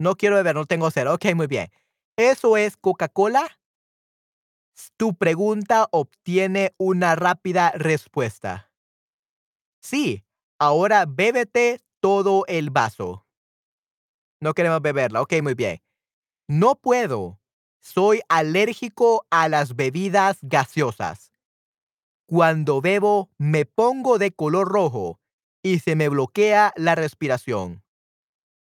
No 0.00 0.16
quiero 0.16 0.34
beber, 0.34 0.56
no 0.56 0.64
tengo 0.64 0.90
sed. 0.90 1.06
Ok, 1.06 1.26
muy 1.36 1.46
bien. 1.46 1.68
¿Eso 2.16 2.56
es 2.56 2.76
Coca-Cola? 2.76 3.48
Tu 4.96 5.14
pregunta 5.14 5.86
obtiene 5.92 6.74
una 6.76 7.14
rápida 7.14 7.70
respuesta. 7.76 8.72
Sí, 9.80 10.24
ahora 10.58 11.04
bébete 11.06 11.78
todo 12.00 12.44
el 12.48 12.70
vaso. 12.70 13.28
No 14.40 14.54
queremos 14.54 14.82
beberla. 14.82 15.22
Ok, 15.22 15.34
muy 15.40 15.54
bien. 15.54 15.80
No 16.48 16.74
puedo. 16.74 17.41
Soy 17.82 18.20
alérgico 18.28 19.26
a 19.30 19.48
las 19.48 19.74
bebidas 19.74 20.38
gaseosas. 20.40 21.32
Cuando 22.26 22.80
bebo 22.80 23.28
me 23.38 23.66
pongo 23.66 24.18
de 24.18 24.30
color 24.30 24.68
rojo 24.68 25.20
y 25.64 25.80
se 25.80 25.96
me 25.96 26.08
bloquea 26.08 26.72
la 26.76 26.94
respiración. 26.94 27.82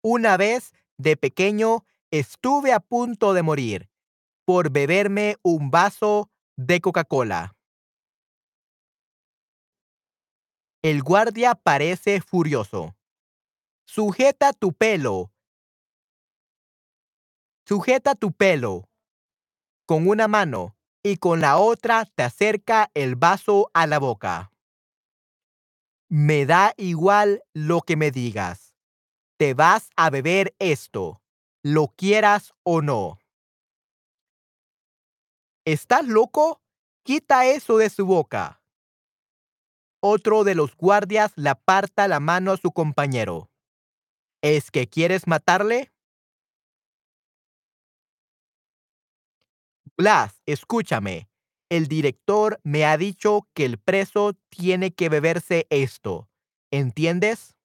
Una 0.02 0.36
vez, 0.36 0.72
de 0.98 1.16
pequeño, 1.16 1.84
estuve 2.12 2.72
a 2.72 2.78
punto 2.78 3.34
de 3.34 3.42
morir 3.42 3.90
por 4.44 4.70
beberme 4.70 5.36
un 5.42 5.72
vaso 5.72 6.30
de 6.56 6.80
Coca-Cola. 6.80 7.56
El 10.80 11.02
guardia 11.02 11.56
parece 11.56 12.20
furioso. 12.20 12.96
Sujeta 13.84 14.52
tu 14.52 14.72
pelo. 14.72 15.32
Sujeta 17.66 18.14
tu 18.14 18.32
pelo 18.32 18.88
con 19.88 20.06
una 20.06 20.28
mano 20.28 20.76
y 21.02 21.16
con 21.16 21.40
la 21.40 21.56
otra 21.56 22.04
te 22.04 22.22
acerca 22.22 22.90
el 22.92 23.16
vaso 23.16 23.70
a 23.72 23.86
la 23.86 23.98
boca. 23.98 24.52
Me 26.10 26.44
da 26.44 26.74
igual 26.76 27.42
lo 27.54 27.80
que 27.80 27.96
me 27.96 28.10
digas. 28.10 28.74
Te 29.38 29.54
vas 29.54 29.88
a 29.96 30.10
beber 30.10 30.54
esto, 30.58 31.22
lo 31.62 31.88
quieras 31.88 32.52
o 32.64 32.82
no. 32.82 33.18
¿Estás 35.64 36.06
loco? 36.06 36.60
Quita 37.02 37.46
eso 37.46 37.78
de 37.78 37.88
su 37.88 38.04
boca. 38.04 38.62
Otro 40.02 40.44
de 40.44 40.54
los 40.54 40.76
guardias 40.76 41.32
le 41.36 41.48
aparta 41.48 42.08
la 42.08 42.20
mano 42.20 42.52
a 42.52 42.58
su 42.58 42.72
compañero. 42.72 43.50
¿Es 44.42 44.70
que 44.70 44.86
quieres 44.86 45.26
matarle? 45.26 45.90
Blas, 49.98 50.40
escúchame. 50.46 51.28
El 51.68 51.88
director 51.88 52.60
me 52.62 52.84
ha 52.86 52.96
dicho 52.96 53.48
que 53.52 53.64
el 53.64 53.78
preso 53.78 54.34
tiene 54.48 54.94
que 54.94 55.08
beberse 55.08 55.66
esto. 55.70 56.28
¿Entiendes? 56.70 57.56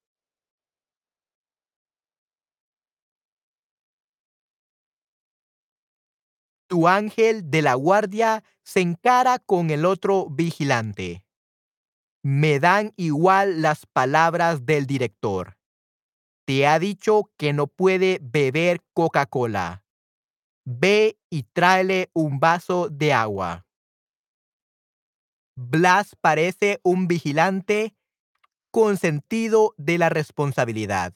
Tu 6.67 6.87
ángel 6.87 7.51
de 7.51 7.61
la 7.61 7.75
guardia 7.75 8.43
se 8.63 8.81
encara 8.81 9.37
con 9.37 9.69
el 9.69 9.85
otro 9.85 10.27
vigilante. 10.31 11.23
Me 12.23 12.59
dan 12.59 12.93
igual 12.97 13.61
las 13.61 13.85
palabras 13.85 14.65
del 14.65 14.87
director. 14.87 15.55
Te 16.47 16.65
ha 16.65 16.79
dicho 16.79 17.29
que 17.37 17.53
no 17.53 17.67
puede 17.67 18.19
beber 18.23 18.81
Coca-Cola. 18.93 19.83
Ve 20.65 21.17
y 21.33 21.41
tráele 21.41 22.11
un 22.13 22.39
vaso 22.39 22.89
de 22.89 23.11
agua. 23.11 23.65
Blas 25.55 26.15
parece 26.21 26.79
un 26.83 27.07
vigilante 27.07 27.95
con 28.71 28.97
sentido 28.97 29.73
de 29.77 29.97
la 29.97 30.09
responsabilidad. 30.09 31.15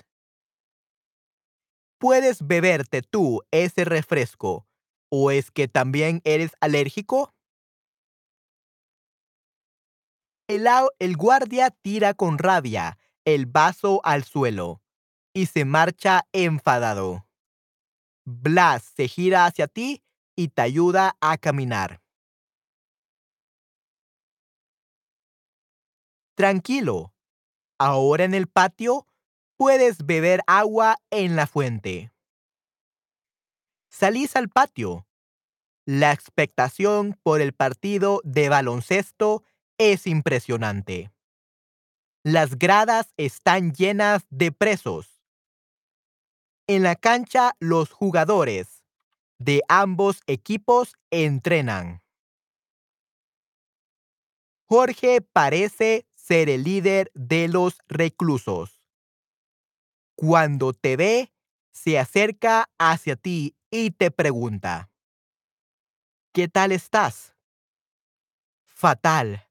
¿Puedes 1.99 2.47
beberte 2.47 3.03
tú 3.03 3.43
ese 3.51 3.85
refresco 3.85 4.67
o 5.11 5.29
es 5.29 5.51
que 5.51 5.67
también 5.67 6.21
eres 6.23 6.53
alérgico? 6.61 7.35
El, 10.47 10.65
el 10.97 11.15
guardia 11.15 11.69
tira 11.69 12.15
con 12.15 12.39
rabia 12.39 12.97
el 13.23 13.45
vaso 13.45 14.01
al 14.03 14.23
suelo 14.23 14.81
y 15.35 15.45
se 15.45 15.63
marcha 15.63 16.27
enfadado. 16.31 17.27
Blas 18.25 18.81
se 18.83 19.07
gira 19.07 19.45
hacia 19.45 19.67
ti 19.67 20.03
y 20.37 20.49
te 20.49 20.61
ayuda 20.61 21.17
a 21.19 21.37
caminar. 21.37 21.99
Tranquilo. 26.35 27.13
Ahora 27.79 28.23
en 28.23 28.35
el 28.35 28.47
patio 28.47 29.07
puedes 29.57 30.05
beber 30.05 30.41
agua 30.45 30.97
en 31.09 31.35
la 31.35 31.47
fuente. 31.47 32.11
Salís 33.89 34.35
al 34.35 34.49
patio. 34.49 35.07
La 35.85 36.11
expectación 36.11 37.19
por 37.23 37.41
el 37.41 37.53
partido 37.53 38.21
de 38.23 38.49
baloncesto 38.49 39.43
es 39.79 40.05
impresionante. 40.05 41.11
Las 42.23 42.59
gradas 42.59 43.13
están 43.17 43.73
llenas 43.73 44.27
de 44.29 44.51
presos. 44.51 45.23
En 46.67 46.83
la 46.83 46.95
cancha 46.95 47.55
los 47.59 47.91
jugadores 47.91 48.76
de 49.39 49.61
ambos 49.67 50.21
equipos 50.27 50.95
entrenan. 51.11 52.01
Jorge 54.69 55.21
parece 55.21 56.07
ser 56.15 56.49
el 56.49 56.63
líder 56.63 57.11
de 57.13 57.47
los 57.47 57.79
reclusos. 57.87 58.81
Cuando 60.15 60.73
te 60.73 60.97
ve, 60.97 61.31
se 61.71 61.99
acerca 61.99 62.69
hacia 62.77 63.15
ti 63.15 63.55
y 63.69 63.91
te 63.91 64.11
pregunta, 64.11 64.89
¿qué 66.33 66.47
tal 66.47 66.71
estás? 66.71 67.35
Fatal. 68.65 69.47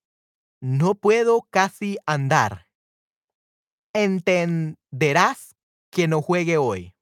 No 0.60 0.94
puedo 0.94 1.42
casi 1.50 1.98
andar. 2.06 2.68
Entenderás 3.94 5.56
que 5.90 6.08
no 6.08 6.20
juegue 6.20 6.58
hoy. 6.58 6.94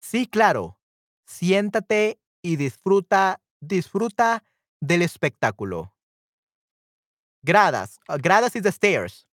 Sí, 0.00 0.26
claro. 0.26 0.78
Siéntate 1.26 2.18
y 2.42 2.56
disfruta, 2.56 3.40
disfruta 3.60 4.42
del 4.80 5.02
espectáculo. 5.02 5.92
Gradas. 7.42 7.98
Uh, 8.08 8.18
gradas 8.18 8.56
is 8.56 8.62
the 8.62 8.72
stairs. 8.72 9.26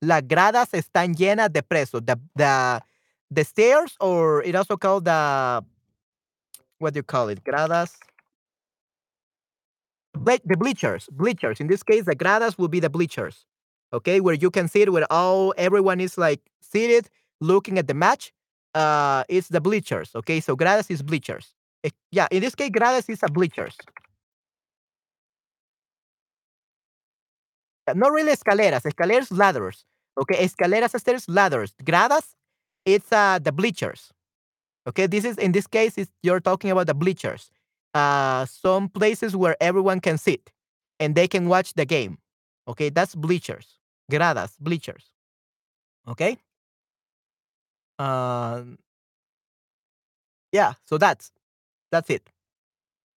Las 0.00 0.22
gradas 0.22 0.72
están 0.72 1.14
llenas 1.14 1.52
de 1.52 1.62
presos. 1.62 2.04
The, 2.06 2.16
the, 2.36 2.80
the 3.30 3.44
stairs, 3.44 3.96
or 4.00 4.42
it 4.44 4.54
also 4.54 4.76
called 4.76 5.04
the, 5.04 5.64
what 6.78 6.94
do 6.94 6.98
you 6.98 7.02
call 7.02 7.28
it? 7.28 7.42
Gradas. 7.42 7.92
The 10.14 10.56
bleachers. 10.56 11.08
Bleachers. 11.10 11.60
In 11.60 11.66
this 11.66 11.82
case, 11.82 12.04
the 12.04 12.16
gradas 12.16 12.58
will 12.58 12.68
be 12.68 12.80
the 12.80 12.90
bleachers. 12.90 13.44
Okay, 13.92 14.20
where 14.20 14.34
you 14.34 14.50
can 14.50 14.68
sit, 14.68 14.92
where 14.92 15.06
all 15.10 15.54
everyone 15.56 16.00
is 16.00 16.18
like 16.18 16.40
seated, 16.60 17.08
looking 17.40 17.78
at 17.78 17.86
the 17.86 17.94
match. 17.94 18.32
Uh, 18.74 19.24
it's 19.28 19.48
the 19.48 19.60
bleachers. 19.60 20.10
Okay, 20.14 20.40
so 20.40 20.56
gradas 20.56 20.90
is 20.90 21.02
bleachers. 21.02 21.54
Eh, 21.84 21.90
yeah, 22.10 22.28
in 22.30 22.40
this 22.40 22.54
case, 22.54 22.70
gradas 22.70 23.08
is 23.08 23.20
a 23.22 23.28
bleachers. 23.30 23.76
not 27.94 28.12
really 28.12 28.32
escaleras, 28.32 28.82
escaleras, 28.84 29.30
ladders. 29.30 29.84
Okay, 30.20 30.44
escaleras, 30.44 30.98
stairs, 31.00 31.26
ladders. 31.28 31.72
Gradas, 31.82 32.34
it's 32.84 33.10
uh, 33.12 33.38
the 33.38 33.52
bleachers. 33.52 34.12
Okay, 34.86 35.06
this 35.06 35.24
is 35.24 35.38
in 35.38 35.52
this 35.52 35.66
case, 35.66 35.96
you're 36.22 36.40
talking 36.40 36.70
about 36.70 36.86
the 36.86 36.94
bleachers. 36.94 37.50
Uh, 37.94 38.44
some 38.46 38.88
places 38.88 39.34
where 39.36 39.56
everyone 39.60 40.00
can 40.00 40.18
sit 40.18 40.50
and 41.00 41.14
they 41.14 41.28
can 41.28 41.48
watch 41.48 41.74
the 41.74 41.84
game. 41.84 42.18
Okay, 42.66 42.90
that's 42.90 43.14
bleachers. 43.14 43.78
Gradas, 44.10 44.52
bleachers. 44.60 45.10
Okay. 46.06 46.38
Um. 47.98 48.78
Yeah, 50.52 50.74
so 50.86 50.98
that's 50.98 51.30
that's 51.92 52.10
it. 52.10 52.30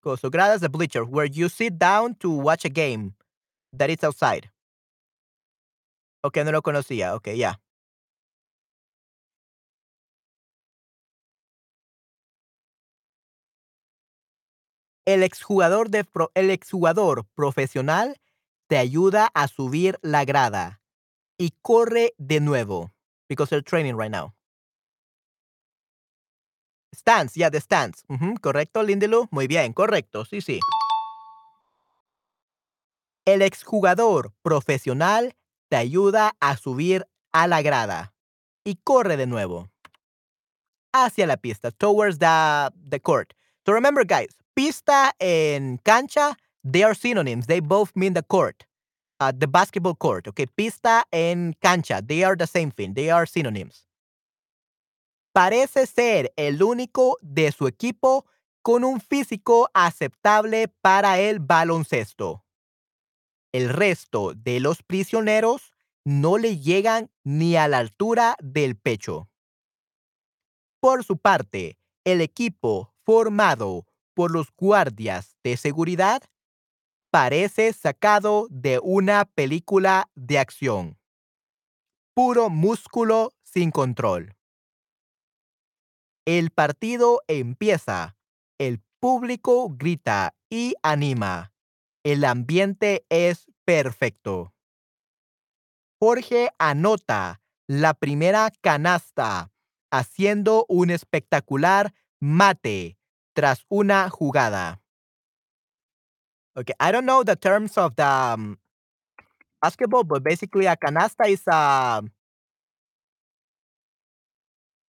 Cool. 0.03 0.17
So 0.17 0.29
gradas, 0.31 0.61
the 0.61 0.69
bleacher, 0.69 1.05
where 1.05 1.25
you 1.25 1.49
sit 1.49 1.79
down 1.79 2.15
to 2.21 2.29
watch 2.29 2.65
a 2.65 2.69
game 2.69 3.15
that 3.73 3.89
is 3.89 4.03
outside. 4.03 4.49
Ok, 6.23 6.37
no 6.45 6.51
lo 6.51 6.61
conocía. 6.61 7.15
Ok, 7.15 7.29
ya. 7.35 7.59
El 15.07 15.23
exjugador, 15.23 15.89
de 15.89 16.05
el 16.35 16.51
exjugador 16.51 17.25
profesional 17.33 18.17
te 18.67 18.77
ayuda 18.77 19.29
a 19.33 19.47
subir 19.47 19.97
la 20.03 20.25
grada 20.25 20.79
y 21.37 21.53
corre 21.61 22.13
de 22.17 22.39
nuevo. 22.41 22.91
Because 23.29 23.49
they're 23.49 23.63
training 23.63 23.95
right 23.97 24.11
now. 24.11 24.33
Stance, 26.93 27.35
yeah, 27.37 27.49
the 27.49 27.59
stance. 27.59 28.03
correcto. 28.41 28.83
Muy 29.31 29.47
bien, 29.47 29.73
correcto. 29.73 30.25
Sí, 30.25 30.41
sí. 30.41 30.59
El 33.25 33.41
exjugador 33.41 34.33
profesional 34.41 35.35
te 35.69 35.77
ayuda 35.77 36.35
a 36.39 36.57
subir 36.57 37.07
a 37.31 37.47
la 37.47 37.61
grada 37.61 38.13
y 38.65 38.75
corre 38.83 39.15
de 39.15 39.25
nuevo 39.25 39.69
hacia 40.93 41.25
la 41.25 41.37
pista, 41.37 41.71
towards 41.71 42.19
the, 42.19 42.69
the 42.89 42.99
court. 42.99 43.33
So 43.65 43.73
remember, 43.73 44.03
guys, 44.03 44.35
pista 44.53 45.13
en 45.19 45.77
cancha, 45.83 46.37
they 46.63 46.83
are 46.83 46.95
synonyms. 46.95 47.47
They 47.47 47.61
both 47.61 47.91
mean 47.95 48.13
the 48.13 48.23
court, 48.23 48.65
uh, 49.19 49.31
the 49.31 49.47
basketball 49.47 49.95
court. 49.95 50.27
Okay, 50.27 50.47
pista 50.47 51.05
en 51.11 51.55
cancha, 51.61 52.01
they 52.01 52.23
are 52.23 52.35
the 52.35 52.47
same 52.47 52.71
thing. 52.71 52.93
They 52.93 53.09
are 53.09 53.25
synonyms. 53.25 53.85
Parece 55.33 55.87
ser 55.87 56.33
el 56.35 56.61
único 56.61 57.17
de 57.21 57.51
su 57.51 57.67
equipo 57.67 58.25
con 58.61 58.83
un 58.83 58.99
físico 58.99 59.69
aceptable 59.73 60.67
para 60.67 61.19
el 61.19 61.39
baloncesto. 61.39 62.45
El 63.53 63.69
resto 63.69 64.33
de 64.33 64.59
los 64.59 64.83
prisioneros 64.83 65.73
no 66.03 66.37
le 66.37 66.57
llegan 66.57 67.11
ni 67.23 67.55
a 67.55 67.67
la 67.67 67.79
altura 67.79 68.35
del 68.41 68.75
pecho. 68.75 69.29
Por 70.79 71.03
su 71.03 71.17
parte, 71.17 71.77
el 72.03 72.21
equipo 72.21 72.93
formado 73.03 73.85
por 74.13 74.31
los 74.31 74.51
guardias 74.55 75.37
de 75.43 75.57
seguridad 75.57 76.23
parece 77.11 77.71
sacado 77.73 78.47
de 78.49 78.79
una 78.81 79.25
película 79.25 80.09
de 80.15 80.39
acción. 80.39 80.97
Puro 82.13 82.49
músculo 82.49 83.31
sin 83.43 83.71
control. 83.71 84.35
El 86.33 86.49
partido 86.49 87.19
empieza. 87.27 88.15
El 88.57 88.81
público 89.01 89.67
grita 89.69 90.33
y 90.49 90.75
anima. 90.81 91.51
El 92.05 92.23
ambiente 92.23 93.05
es 93.09 93.47
perfecto. 93.65 94.53
Jorge 95.99 96.51
anota 96.57 97.41
la 97.67 97.93
primera 97.93 98.49
canasta, 98.61 99.51
haciendo 99.91 100.65
un 100.69 100.89
espectacular 100.91 101.93
mate 102.21 102.97
tras 103.33 103.65
una 103.67 104.09
jugada. 104.09 104.81
Okay, 106.55 106.75
I 106.79 106.93
don't 106.93 107.05
know 107.05 107.25
the 107.25 107.35
terms 107.35 107.77
of 107.77 107.97
the 107.97 108.05
um, 108.05 108.57
basketball, 109.61 110.05
but 110.05 110.23
basically 110.23 110.65
a 110.65 110.77
canasta 110.77 111.27
is 111.27 111.43
a 111.47 112.01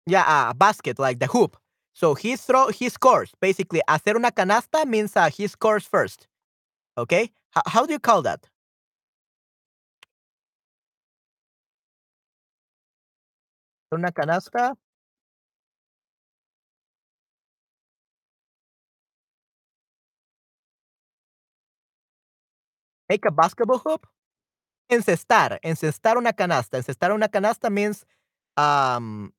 yeah, 0.08 0.52
a 0.52 0.56
basket 0.56 1.00
like 1.00 1.20
the 1.20 1.28
hoop. 1.28 1.58
So 1.94 2.16
he 2.16 2.38
throw 2.38 2.70
he 2.70 2.90
scores. 2.90 3.34
Basically, 3.42 3.82
hacer 3.90 4.16
una 4.18 4.32
canasta 4.32 4.88
means 4.88 5.16
uh, 5.18 5.30
he 5.32 5.48
scores 5.48 5.86
first. 5.86 6.28
Okay, 6.98 7.24
H- 7.58 7.64
how 7.68 7.86
do 7.86 7.94
you 7.94 8.00
call 8.00 8.22
that? 8.24 8.50
Una 13.98 14.12
canasta. 14.14 14.66
Make 23.10 23.26
a 23.26 23.32
basketball 23.32 23.80
hoop. 23.80 24.08
Encestar, 24.90 25.60
encestar 25.64 26.18
una 26.18 26.34
canasta. 26.34 26.78
Encestar 26.78 27.14
una 27.14 27.30
canasta 27.30 27.70
means 27.72 28.06
um 28.58 29.32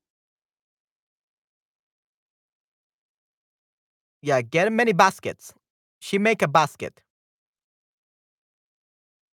yeah, 4.22 4.40
get 4.42 4.72
many 4.72 4.92
baskets. 4.92 5.54
She 6.00 6.18
make 6.18 6.42
a 6.42 6.48
basket. 6.48 7.00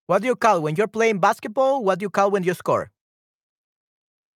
What 0.07 0.21
do 0.21 0.27
you 0.27 0.35
call 0.35 0.61
when 0.61 0.75
you're 0.75 0.87
playing 0.87 1.19
basketball? 1.19 1.83
What 1.83 1.99
do 1.99 2.03
you 2.03 2.09
call 2.09 2.31
when 2.31 2.43
you 2.43 2.53
score? 2.53 2.91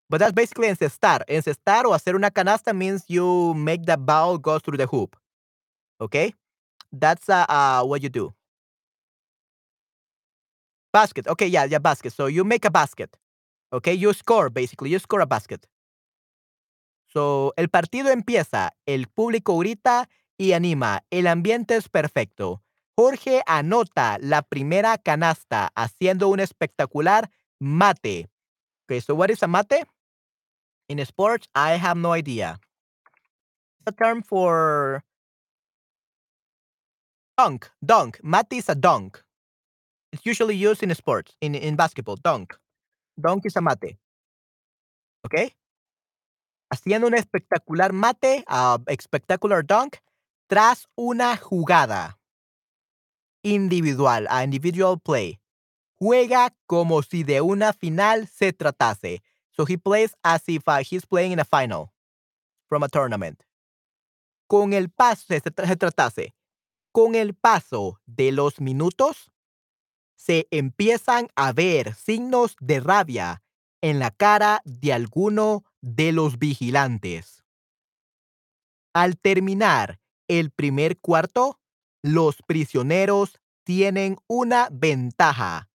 But 0.09 0.18
that's 0.18 0.32
basically 0.32 0.68
encestar. 0.68 1.23
Encestar 1.28 1.85
or 1.85 1.94
hacer 1.94 2.14
una 2.14 2.31
canasta 2.31 2.74
means 2.74 3.05
you 3.09 3.55
make 3.55 3.85
the 3.85 3.97
ball 3.97 4.39
go 4.39 4.59
through 4.59 4.78
the 4.78 4.86
hoop. 4.86 5.16
Okay? 6.01 6.32
That's 6.93 7.28
uh, 7.28 7.44
uh 7.48 7.85
what 7.85 8.02
you 8.02 8.09
do. 8.09 8.32
Basket. 10.93 11.27
Okay, 11.27 11.48
yeah, 11.48 11.64
yeah, 11.64 11.78
basket. 11.78 12.12
So 12.12 12.27
you 12.27 12.44
make 12.44 12.64
a 12.64 12.70
basket. 12.70 13.16
Okay, 13.73 13.94
you 13.94 14.12
score 14.12 14.48
basically. 14.48 14.90
You 14.90 15.01
score 15.01 15.20
a 15.20 15.27
basket. 15.27 15.66
So, 17.16 17.55
el 17.56 17.68
partido 17.68 18.10
empieza, 18.10 18.73
el 18.85 19.06
público 19.09 19.56
grita 19.59 20.09
y 20.39 20.53
anima, 20.53 21.05
el 21.11 21.27
ambiente 21.27 21.77
es 21.77 21.89
perfecto. 21.89 22.63
Jorge 22.95 23.43
anota 23.47 24.19
la 24.21 24.43
primera 24.43 24.97
canasta 24.99 25.71
haciendo 25.75 26.29
un 26.29 26.41
espectacular 26.41 27.31
mate. 27.61 28.29
Okay, 28.85 29.01
so 29.01 29.15
what 29.15 29.31
is 29.31 29.43
a 29.43 29.47
mate? 29.47 29.85
In 30.89 31.05
sports, 31.05 31.49
I 31.55 31.77
have 31.77 31.99
no 31.99 32.13
idea. 32.13 32.59
It's 33.81 33.89
a 33.89 33.93
term 33.93 34.23
for 34.23 35.03
dunk. 37.37 37.71
Dunk. 37.85 38.19
Mate 38.23 38.57
is 38.57 38.69
a 38.69 38.75
dunk. 38.75 39.23
It's 40.13 40.25
usually 40.25 40.57
used 40.57 40.83
in 40.83 40.95
sports, 40.95 41.37
in, 41.41 41.55
in 41.55 41.77
basketball. 41.77 42.17
Dunk. 42.17 42.57
Dunk 43.21 43.45
is 43.47 43.57
a 43.57 43.61
mate. 43.61 43.99
Okay? 45.27 45.53
Haciendo 46.73 47.07
un 47.09 47.15
espectacular 47.15 47.93
mate, 47.93 48.45
a 48.47 48.79
spectacular 49.01 49.63
dunk, 49.63 49.99
tras 50.47 50.89
una 50.94 51.36
jugada 51.36 52.18
individual, 53.43 54.27
a 54.28 54.44
individual 54.44 54.98
play. 54.98 55.40
Juega 55.98 56.55
como 56.66 57.02
si 57.02 57.23
de 57.23 57.40
una 57.40 57.73
final 57.73 58.28
se 58.28 58.52
tratase. 58.52 59.23
So 59.51 59.64
he 59.64 59.78
plays 59.78 60.14
as 60.23 60.43
if 60.48 60.62
uh, 60.66 60.82
he's 60.82 61.06
playing 61.06 61.32
in 61.32 61.40
a 61.40 61.44
final 61.44 61.93
from 62.68 62.82
a 62.82 62.89
tournament. 62.89 63.43
Con 64.47 64.74
el 64.74 64.90
paso, 64.90 65.24
se, 65.28 65.40
se 65.40 65.77
tratase. 65.77 66.35
Con 66.93 67.14
el 67.14 67.35
paso 67.35 67.98
de 68.06 68.32
los 68.32 68.60
minutos, 68.60 69.31
se 70.14 70.47
empiezan 70.51 71.28
a 71.35 71.52
ver 71.52 71.94
signos 71.94 72.56
de 72.60 72.81
rabia 72.81 73.43
en 73.81 73.98
la 73.98 74.10
cara 74.10 74.60
de 74.64 74.93
alguno 74.93 75.64
de 75.81 76.12
los 76.12 76.39
vigilantes. 76.39 77.44
Al 78.93 79.18
terminar 79.18 80.01
el 80.28 80.51
primer 80.51 80.98
cuarto, 80.98 81.61
los 82.03 82.43
prisioneros 82.43 83.39
tienen 83.65 84.16
una 84.28 84.69
ventaja 84.70 85.69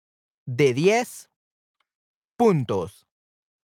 de 0.46 0.74
10 0.74 1.30
puntos, 2.38 3.08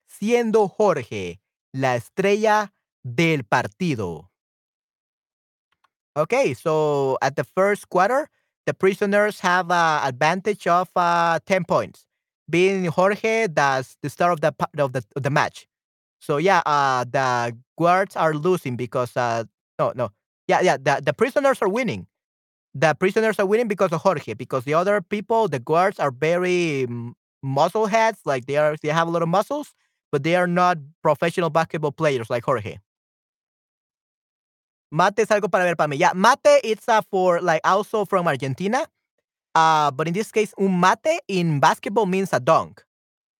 siendo 0.06 0.68
Jorge 0.68 1.40
la 1.72 1.96
estrella 1.96 2.72
del 3.02 3.44
partido. 3.44 4.30
Okay, 6.14 6.54
so 6.54 7.18
at 7.20 7.36
the 7.36 7.44
first 7.44 7.88
quarter, 7.90 8.30
the 8.64 8.72
prisoners 8.72 9.40
have 9.40 9.70
an 9.70 10.00
advantage 10.02 10.66
of 10.66 10.88
uh, 10.96 11.38
10 11.44 11.64
points, 11.64 12.06
being 12.48 12.86
Jorge 12.86 13.48
that's 13.48 13.96
the 14.02 14.08
star 14.08 14.32
of 14.32 14.40
the, 14.40 14.54
of 14.78 14.92
the, 14.92 15.04
of 15.14 15.22
the 15.22 15.30
match. 15.30 15.68
So 16.18 16.38
yeah, 16.38 16.62
uh, 16.64 17.04
the 17.04 17.56
guards 17.78 18.16
are 18.16 18.32
losing 18.34 18.76
because 18.76 19.14
uh, 19.16 19.44
no, 19.78 19.92
no, 19.94 20.10
yeah, 20.48 20.60
yeah, 20.60 20.76
the, 20.76 21.02
the 21.04 21.12
prisoners 21.12 21.60
are 21.62 21.68
winning 21.68 22.06
the 22.78 22.94
prisoners 22.94 23.38
are 23.38 23.46
winning 23.46 23.68
because 23.68 23.90
of 23.92 24.00
Jorge. 24.02 24.34
Because 24.34 24.64
the 24.64 24.74
other 24.74 25.00
people, 25.00 25.48
the 25.48 25.58
guards, 25.58 25.98
are 25.98 26.10
very 26.10 26.86
muscle 27.42 27.86
heads. 27.86 28.20
Like 28.24 28.46
they 28.46 28.56
are, 28.58 28.76
they 28.82 28.90
have 28.90 29.08
a 29.08 29.10
lot 29.10 29.22
of 29.22 29.28
muscles, 29.28 29.74
but 30.12 30.22
they 30.22 30.36
are 30.36 30.46
not 30.46 30.78
professional 31.02 31.50
basketball 31.50 31.92
players 31.92 32.28
like 32.28 32.44
Jorge. 32.44 32.78
Mate 34.92 35.20
es 35.20 35.28
algo 35.28 35.50
para 35.50 35.64
ver 35.64 35.74
para 35.74 35.88
mí. 35.88 35.98
Yeah, 35.98 36.12
mate 36.14 36.60
it's 36.62 36.88
uh, 36.88 37.00
for 37.10 37.40
like 37.40 37.60
also 37.64 38.04
from 38.04 38.28
Argentina. 38.28 38.86
Uh, 39.54 39.90
but 39.90 40.06
in 40.06 40.12
this 40.12 40.30
case, 40.30 40.52
un 40.58 40.78
mate 40.78 41.20
in 41.28 41.60
basketball 41.60 42.06
means 42.06 42.32
a 42.32 42.38
dunk. 42.38 42.84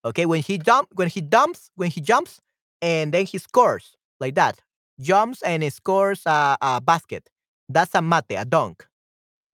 Okay, 0.04 0.24
when 0.24 0.40
he 0.40 0.58
jump, 0.58 0.88
when 0.94 1.08
he 1.08 1.20
dumps, 1.20 1.70
when 1.76 1.90
he 1.90 2.00
jumps, 2.00 2.40
and 2.80 3.12
then 3.12 3.26
he 3.26 3.38
scores 3.38 3.96
like 4.18 4.34
that, 4.34 4.60
jumps 4.98 5.43
and 5.43 5.62
scores 5.73 6.23
a, 6.27 6.56
a 6.60 6.81
basket. 6.81 7.28
That's 7.68 7.94
a 7.94 8.02
mate, 8.02 8.36
a 8.36 8.44
dunk. 8.44 8.86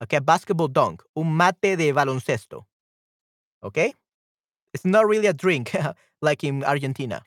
Okay, 0.02 0.18
basketball 0.18 0.68
dunk, 0.68 1.02
un 1.16 1.32
mate 1.32 1.76
de 1.76 1.92
baloncesto. 1.92 2.64
Okay? 3.62 3.94
It's 4.74 4.84
not 4.84 5.06
really 5.06 5.26
a 5.26 5.32
drink 5.32 5.76
like 6.22 6.44
in 6.44 6.64
Argentina. 6.64 7.22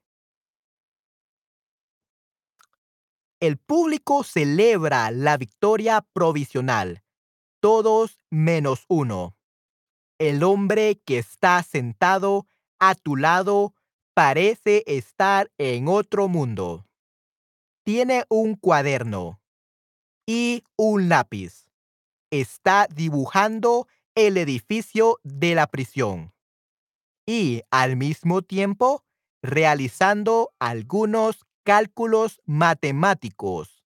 El 3.42 3.58
público 3.58 4.24
celebra 4.24 5.12
la 5.12 5.38
victoria 5.38 6.06
provisional. 6.14 7.04
Todos 7.62 8.20
menos 8.32 8.86
uno. 8.88 9.36
El 10.20 10.44
hombre 10.44 11.02
que 11.06 11.20
está 11.20 11.62
sentado 11.64 12.48
a 12.80 12.96
tu 12.96 13.16
lado 13.16 13.74
parece 14.14 14.84
estar 14.88 15.52
en 15.58 15.88
otro 15.88 16.28
mundo. 16.28 16.86
Tiene 17.86 18.26
un 18.30 18.56
cuaderno 18.56 19.40
y 20.26 20.64
un 20.76 21.08
lápiz 21.08 21.70
está 22.32 22.88
dibujando 22.92 23.88
el 24.16 24.38
edificio 24.38 25.20
de 25.22 25.54
la 25.54 25.68
prisión 25.68 26.34
y 27.28 27.62
al 27.70 27.96
mismo 27.96 28.42
tiempo 28.42 29.04
realizando 29.44 30.52
algunos 30.58 31.46
cálculos 31.64 32.42
matemáticos. 32.44 33.84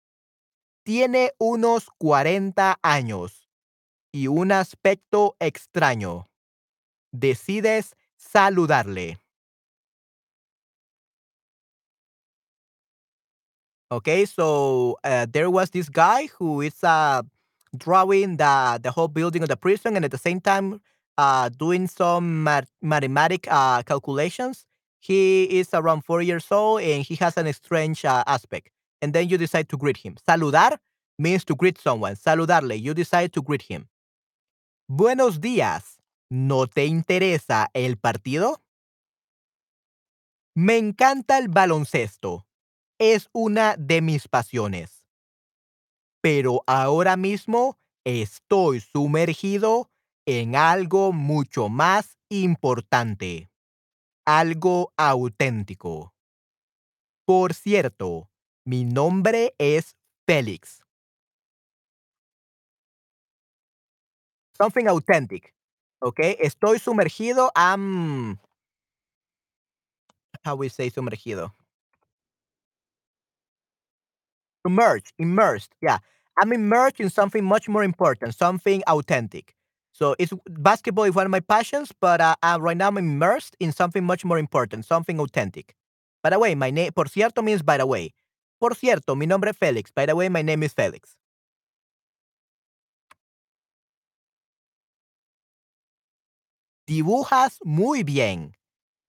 Tiene 0.84 1.34
unos 1.38 1.90
40 1.98 2.80
años 2.82 3.50
y 4.14 4.28
un 4.28 4.54
aspecto 4.54 5.36
extraño. 5.42 6.30
Decides 7.12 7.98
saludarle. 8.16 9.20
Okay, 13.92 14.26
so 14.26 14.98
uh, 15.04 15.26
there 15.32 15.50
was 15.50 15.72
this 15.72 15.90
guy 15.90 16.28
who 16.38 16.62
is 16.62 16.76
a 16.84 17.24
drawing 17.78 18.38
the 18.38 18.80
the 18.82 18.92
whole 18.92 19.08
building 19.08 19.42
of 19.44 19.50
the 19.50 19.58
prison 19.58 19.96
and 19.96 20.06
at 20.06 20.12
the 20.12 20.18
same 20.18 20.40
time 20.42 20.82
uh, 21.18 21.50
doing 21.50 21.88
some 21.88 22.44
math- 22.44 22.72
mathematic 22.82 23.48
uh, 23.50 23.82
calculations. 23.84 24.66
He 25.02 25.44
is 25.60 25.70
around 25.74 26.04
four 26.06 26.22
years 26.22 26.46
old 26.52 26.82
and 26.82 27.04
he 27.04 27.16
has 27.16 27.38
an 27.38 27.52
strange 27.54 28.06
uh, 28.06 28.24
aspect. 28.28 28.70
And 29.02 29.14
then 29.14 29.30
you 29.30 29.38
decide 29.38 29.70
to 29.70 29.78
greet 29.78 29.98
him. 29.98 30.18
Saludar 30.28 30.78
means 31.18 31.44
to 31.46 31.56
greet 31.56 31.80
someone. 31.80 32.16
Saludarle, 32.16 32.80
you 32.80 32.94
decide 32.94 33.34
to 33.34 33.42
greet 33.42 33.64
him. 33.64 33.88
Buenos 34.90 35.40
días. 35.40 35.98
¿No 36.30 36.68
te 36.68 36.86
interesa 36.86 37.70
el 37.74 37.96
partido? 37.98 38.62
Me 40.56 40.78
encanta 40.78 41.40
el 41.40 41.48
baloncesto. 41.48 42.46
Es 43.00 43.30
una 43.34 43.76
de 43.78 44.02
mis 44.02 44.28
pasiones 44.28 45.00
pero 46.22 46.64
ahora 46.68 47.18
mismo 47.18 47.78
estoy 48.06 48.82
sumergido 48.82 49.90
en 50.26 50.56
algo 50.56 51.12
mucho 51.12 51.70
más 51.70 52.18
importante, 52.30 53.50
algo 54.26 54.94
auténtico. 54.98 56.14
Por 57.26 57.54
cierto, 57.54 58.30
mi 58.66 58.84
nombre 58.84 59.56
es 59.58 59.96
Félix. 60.28 60.82
something 64.60 64.88
authentic. 64.88 65.54
Okay, 66.02 66.36
estoy 66.40 66.80
sumergido. 66.80 67.52
I'm 67.56 68.40
how 70.44 70.56
we 70.56 70.70
say 70.70 70.90
sumergido? 70.90 71.54
Submerged, 74.66 75.14
immersed. 75.18 75.74
Yeah. 75.82 76.00
I'm 76.42 76.54
immersed 76.54 77.00
in 77.00 77.10
something 77.10 77.44
much 77.44 77.68
more 77.68 77.84
important, 77.84 78.36
something 78.36 78.84
authentic. 78.88 79.54
So 79.92 80.16
it's 80.20 80.32
basketball 80.48 81.04
is 81.06 81.16
one 81.16 81.26
of 81.26 81.32
my 81.32 81.42
passions, 81.42 81.92
but 82.00 82.22
uh, 82.22 82.36
uh, 82.42 82.58
right 82.62 82.78
now 82.78 82.88
I'm 82.88 82.98
immersed 82.98 83.58
in 83.60 83.74
something 83.74 84.04
much 84.06 84.24
more 84.24 84.40
important, 84.40 84.86
something 84.86 85.20
authentic. 85.20 85.76
By 86.24 86.30
the 86.30 86.40
way, 86.40 86.56
my 86.56 86.70
name, 86.72 86.94
por 86.94 87.06
cierto, 87.06 87.44
means 87.44 87.62
by 87.62 87.78
the 87.78 87.86
way. 87.86 88.14
Por 88.62 88.76
cierto, 88.76 89.16
mi 89.16 89.26
nombre 89.26 89.50
es 89.52 89.58
Felix. 89.58 89.92
By 89.92 90.06
the 90.06 90.16
way, 90.16 90.30
my 90.30 90.42
name 90.42 90.64
is 90.64 90.74
Felix. 90.74 91.18
Dibujas 96.88 97.60
muy 97.64 98.04
bien, 98.04 98.58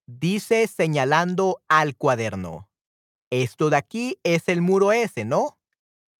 dice 0.06 0.66
señalando 0.68 1.62
al 1.68 1.96
cuaderno. 1.96 2.69
Esto 3.30 3.70
de 3.70 3.76
aquí 3.76 4.18
es 4.24 4.48
el 4.48 4.60
muro 4.60 4.92
S, 4.92 5.24
¿no? 5.24 5.56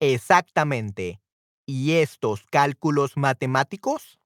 Exactamente. 0.01 1.21
¿Y 1.67 1.93
estos 1.93 2.45
cálculos 2.51 3.17
matemáticos? 3.17 4.19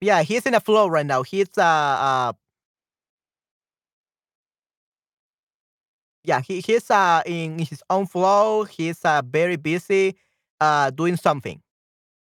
Yeah, 0.00 0.22
he's 0.22 0.46
in 0.46 0.54
a 0.54 0.60
flow 0.60 0.88
right 0.88 1.04
now. 1.06 1.22
He's 1.22 1.48
uh, 1.58 1.62
uh 1.62 2.32
yeah, 6.24 6.40
he, 6.40 6.60
he's 6.60 6.90
uh 6.90 7.22
in 7.26 7.58
his 7.58 7.82
own 7.90 8.06
flow. 8.06 8.64
He's 8.64 9.04
uh 9.04 9.22
very 9.24 9.56
busy 9.56 10.16
uh 10.60 10.90
doing 10.90 11.16
something. 11.16 11.60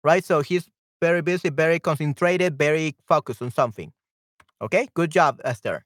Right? 0.04 0.24
So 0.24 0.42
he's 0.42 0.70
very 1.02 1.22
busy, 1.22 1.50
very 1.50 1.80
concentrated, 1.80 2.56
very 2.56 2.94
focused 3.08 3.42
on 3.42 3.50
something. 3.50 3.92
Okay? 4.62 4.88
Good 4.94 5.10
job, 5.10 5.40
Esther. 5.44 5.84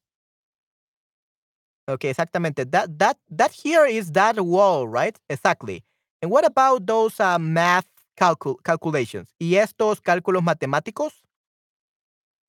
Okay, 1.91 2.11
exactamente. 2.11 2.65
That 2.71 2.99
that 2.99 3.19
that 3.31 3.51
here 3.51 3.85
is 3.87 4.13
that 4.13 4.39
wall, 4.41 4.87
right? 4.87 5.19
Exactly. 5.29 5.83
And 6.23 6.31
what 6.31 6.47
about 6.47 6.87
those 6.87 7.19
uh, 7.19 7.39
math 7.39 7.87
calcul 8.17 8.57
calculations? 8.63 9.29
¿Y 9.41 9.57
estos 9.57 10.01
cálculos 10.01 10.43
matemáticos? 10.43 11.13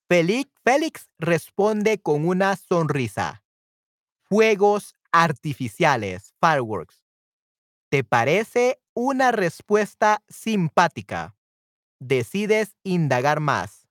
Felix, 0.09 0.49
Félix 0.65 1.07
responde 1.19 1.97
con 2.01 2.27
una 2.27 2.55
sonrisa. 2.55 3.41
Fuegos 4.29 4.93
artificiales, 5.11 6.33
fireworks. 6.39 7.05
¿Te 7.89 8.03
parece 8.03 8.79
una 8.93 9.31
respuesta 9.31 10.21
simpática? 10.27 11.35
Decides 11.99 12.75
indagar 12.83 13.39
más. 13.39 13.87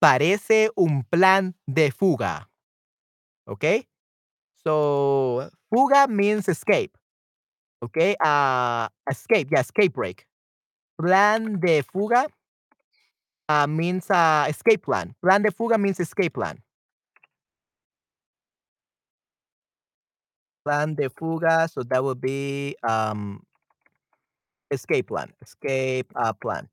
Parece 0.00 0.70
un 0.76 1.02
plan 1.04 1.56
de 1.66 1.90
fuga. 1.90 2.50
¿Ok? 3.46 3.64
So, 4.68 5.48
fuga 5.72 6.06
means 6.08 6.46
escape. 6.46 6.92
Okay, 7.82 8.16
uh, 8.20 8.88
escape, 9.10 9.48
yeah, 9.50 9.60
escape 9.60 9.94
break. 9.94 10.26
Plan 11.00 11.60
de 11.60 11.82
fuga 11.82 12.26
uh, 13.48 13.66
means 13.66 14.10
uh, 14.10 14.46
escape 14.48 14.82
plan. 14.82 15.14
Plan 15.22 15.42
de 15.42 15.50
fuga 15.50 15.78
means 15.78 16.00
escape 16.00 16.34
plan. 16.34 16.58
Plan 20.64 20.94
de 20.94 21.08
fuga, 21.08 21.68
so 21.68 21.82
that 21.82 22.04
would 22.04 22.20
be 22.20 22.76
um, 22.86 23.42
escape 24.70 25.08
plan. 25.08 25.32
Escape 25.42 26.10
uh, 26.16 26.32
plan. 26.32 26.68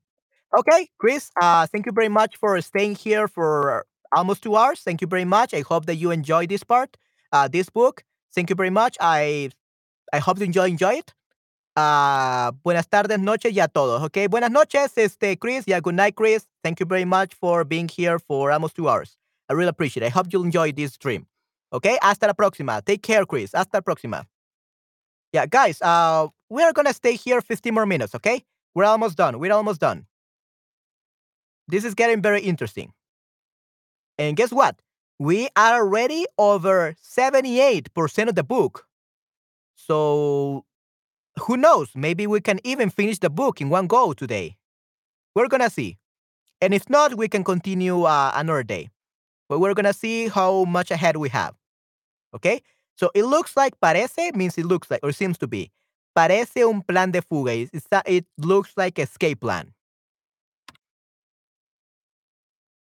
Okay, 0.58 0.88
Chris, 0.98 1.30
uh, 1.42 1.66
thank 1.66 1.86
you 1.86 1.92
very 1.92 2.08
much 2.08 2.36
for 2.36 2.60
staying 2.62 2.96
here 2.96 3.28
for 3.28 3.86
almost 4.16 4.42
two 4.42 4.56
hours. 4.56 4.80
Thank 4.80 5.00
you 5.00 5.06
very 5.08 5.24
much. 5.24 5.54
I 5.54 5.60
hope 5.62 5.86
that 5.86 5.96
you 5.96 6.10
enjoy 6.10 6.46
this 6.46 6.64
part, 6.64 6.96
uh, 7.32 7.48
this 7.48 7.68
book. 7.70 8.04
Thank 8.34 8.50
you 8.50 8.56
very 8.56 8.70
much. 8.70 8.96
I 9.00 9.50
I 10.12 10.18
hope 10.18 10.38
you 10.38 10.44
enjoy 10.44 10.68
enjoy 10.68 10.94
it. 10.94 11.14
Uh, 11.76 12.52
buenas 12.64 12.88
tardes, 12.88 13.18
noches 13.18 13.52
y 13.52 13.60
a 13.60 13.68
todos. 13.68 14.02
Okay, 14.04 14.28
buenas 14.28 14.50
noches, 14.50 14.96
este 14.96 15.38
Chris. 15.38 15.64
Yeah, 15.66 15.80
good 15.80 15.94
night, 15.94 16.14
Chris. 16.16 16.46
Thank 16.64 16.80
you 16.80 16.86
very 16.86 17.04
much 17.04 17.34
for 17.34 17.64
being 17.64 17.88
here 17.88 18.18
for 18.18 18.50
almost 18.50 18.76
two 18.76 18.88
hours. 18.88 19.16
I 19.48 19.52
really 19.52 19.68
appreciate 19.68 20.02
it. 20.02 20.06
I 20.06 20.10
hope 20.10 20.26
you'll 20.32 20.44
enjoy 20.44 20.72
this 20.72 20.94
stream. 20.94 21.26
Okay, 21.72 21.98
hasta 22.00 22.26
la 22.26 22.32
próxima. 22.32 22.82
Take 22.84 23.02
care, 23.02 23.26
Chris. 23.26 23.52
Hasta 23.52 23.76
la 23.76 23.80
próxima. 23.82 24.24
Yeah, 25.32 25.44
guys, 25.46 25.82
uh, 25.82 26.28
we're 26.48 26.72
gonna 26.72 26.94
stay 26.94 27.14
here 27.14 27.42
15 27.42 27.74
more 27.74 27.84
minutes. 27.86 28.14
Okay, 28.14 28.42
we're 28.74 28.84
almost 28.84 29.16
done. 29.16 29.38
We're 29.38 29.52
almost 29.52 29.80
done. 29.80 30.06
This 31.68 31.84
is 31.84 31.94
getting 31.94 32.22
very 32.22 32.40
interesting. 32.40 32.92
And 34.18 34.36
guess 34.36 34.50
what? 34.50 34.80
We 35.18 35.48
are 35.56 35.80
already 35.80 36.26
over 36.38 36.94
78% 37.02 38.28
of 38.28 38.34
the 38.34 38.44
book. 38.44 38.86
So 39.74 40.64
who 41.40 41.56
knows? 41.56 41.88
Maybe 41.94 42.26
we 42.26 42.40
can 42.40 42.60
even 42.64 42.90
finish 42.90 43.18
the 43.18 43.30
book 43.30 43.60
in 43.60 43.70
one 43.70 43.86
go 43.86 44.12
today. 44.12 44.56
We're 45.34 45.48
gonna 45.48 45.70
see. 45.70 45.98
And 46.60 46.74
if 46.74 46.88
not, 46.88 47.14
we 47.14 47.28
can 47.28 47.44
continue 47.44 48.02
uh, 48.04 48.32
another 48.34 48.62
day. 48.62 48.90
But 49.48 49.60
we're 49.60 49.74
gonna 49.74 49.92
see 49.92 50.28
how 50.28 50.64
much 50.64 50.90
ahead 50.90 51.16
we 51.16 51.28
have. 51.30 51.54
Okay? 52.34 52.60
So 52.96 53.10
it 53.14 53.24
looks 53.24 53.56
like 53.56 53.78
parece 53.80 54.34
means 54.34 54.58
it 54.58 54.66
looks 54.66 54.90
like 54.90 55.00
or 55.02 55.12
seems 55.12 55.38
to 55.38 55.46
be. 55.46 55.70
Parece 56.16 56.66
un 56.66 56.82
plan 56.82 57.10
de 57.10 57.20
fuga. 57.20 57.52
It's, 57.52 57.86
it 58.06 58.26
looks 58.38 58.72
like 58.76 58.98
escape 58.98 59.40
plan. 59.40 59.72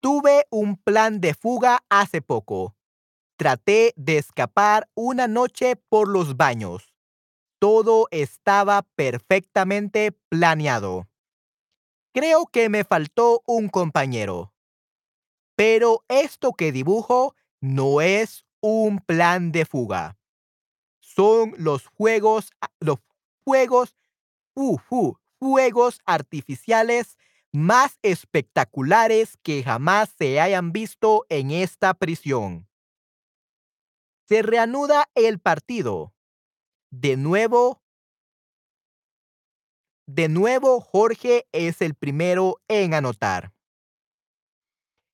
Tuve 0.01 0.47
un 0.51 0.77
plan 0.79 1.21
de 1.21 1.35
fuga 1.35 1.85
hace 1.91 2.23
poco. 2.23 2.75
Traté 3.37 3.93
de 3.97 4.17
escapar 4.17 4.89
una 4.95 5.29
noche 5.29 5.77
por 5.77 6.09
los 6.09 6.39
baños. 6.39 6.95
Todo 7.59 8.09
estaba 8.11 8.83
perfectamente 8.95 10.13
planeado. 10.31 11.07
Creo 12.15 12.47
que 12.47 12.71
me 12.71 12.85
faltó 12.85 13.43
un 13.47 13.69
compañero. 13.69 14.55
Pero 15.55 16.03
esto 16.09 16.55
que 16.55 16.73
dibujo 16.73 17.35
no 17.61 18.01
es 18.01 18.47
un 18.63 19.01
plan 19.01 19.53
de 19.53 19.67
fuga. 19.67 20.17
Son 20.99 21.55
los 21.59 21.87
juegos, 21.89 22.53
los 22.79 23.01
juegos, 23.45 23.95
uh, 24.55 24.79
fuegos 25.39 26.01
artificiales 26.07 27.19
más 27.53 27.99
espectaculares 28.03 29.37
que 29.43 29.63
jamás 29.63 30.15
se 30.17 30.41
hayan 30.41 30.73
visto 30.73 31.27
en 31.29 31.51
esta 31.51 31.95
prisión. 31.95 32.69
Se 34.29 34.43
reanuda 34.43 35.09
el 35.15 35.41
partido. 35.41 36.15
De 36.93 37.17
nuevo, 37.17 37.83
de 40.07 40.29
nuevo 40.29 40.81
Jorge 40.81 41.47
es 41.53 41.83
el 41.83 41.95
primero 41.95 42.61
en 42.69 42.95
anotar. 42.95 43.53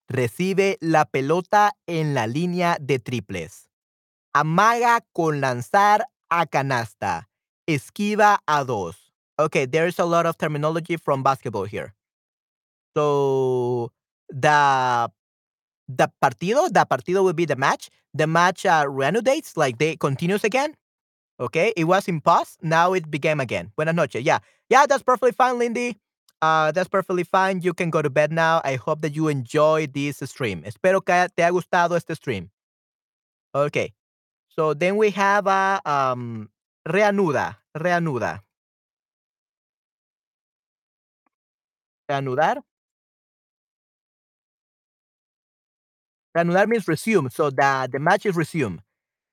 Recibe 0.09 0.79
la 0.81 1.07
pelota 1.07 1.73
en 1.87 2.15
la 2.15 2.27
línea 2.27 2.77
de 2.81 2.99
triples. 2.99 3.71
Amaga 4.33 5.01
con 5.13 5.41
lanzar 5.41 6.07
a 6.29 6.47
canasta. 6.47 7.29
Esquiva 7.67 8.43
a 8.47 8.65
dos. 8.65 9.13
Okay, 9.39 9.67
there's 9.67 9.99
a 9.99 10.05
lot 10.05 10.27
of 10.27 10.37
terminology 10.37 10.97
from 10.97 11.23
basketball 11.23 11.65
here. 11.65 11.96
So 12.97 13.93
the 14.31 15.11
the 15.89 16.09
partido, 16.23 16.73
the 16.73 16.87
partido 16.89 17.23
will 17.23 17.35
be 17.35 17.45
the 17.45 17.57
match. 17.57 17.91
The 18.15 18.27
match 18.27 18.65
uh, 18.65 18.87
reanudates, 18.87 19.57
like 19.57 19.77
they 19.77 19.97
continues 19.97 20.45
again. 20.45 20.75
Okay, 21.39 21.75
it 21.77 21.85
was 21.85 22.09
in 22.09 22.23
pause. 22.23 22.57
Now 22.63 22.95
it 22.95 23.11
began 23.11 23.41
again. 23.41 23.71
Buenas 23.77 23.95
noches. 23.95 24.25
Yeah, 24.25 24.39
yeah, 24.71 24.87
that's 24.87 25.03
perfectly 25.03 25.33
fine, 25.33 25.59
Lindy. 25.59 25.99
Uh, 26.41 26.73
that's 26.73 26.89
perfectly 26.89 27.25
fine. 27.25 27.61
You 27.61 27.75
can 27.75 27.91
go 27.91 28.01
to 28.01 28.09
bed 28.09 28.33
now. 28.33 28.63
I 28.65 28.77
hope 28.77 29.03
that 29.03 29.15
you 29.15 29.29
enjoy 29.29 29.87
this 29.89 30.19
stream. 30.25 30.63
Espero 30.65 31.05
que 31.05 31.29
te 31.37 31.43
haya 31.43 31.53
gustado 31.53 31.97
este 31.97 32.15
stream. 32.17 32.51
Okay. 33.55 33.93
So 34.49 34.73
then 34.73 34.97
we 34.97 35.11
have 35.11 35.47
a 35.47 35.81
um, 35.85 36.49
reanuda, 36.89 37.59
reanuda. 37.77 38.41
Reanudar. 42.09 42.63
Reanudar 46.37 46.69
means 46.69 46.87
resume, 46.87 47.31
so 47.31 47.49
the, 47.51 47.89
the 47.91 47.99
match 47.99 48.27
is 48.27 48.37
resumed. 48.37 48.81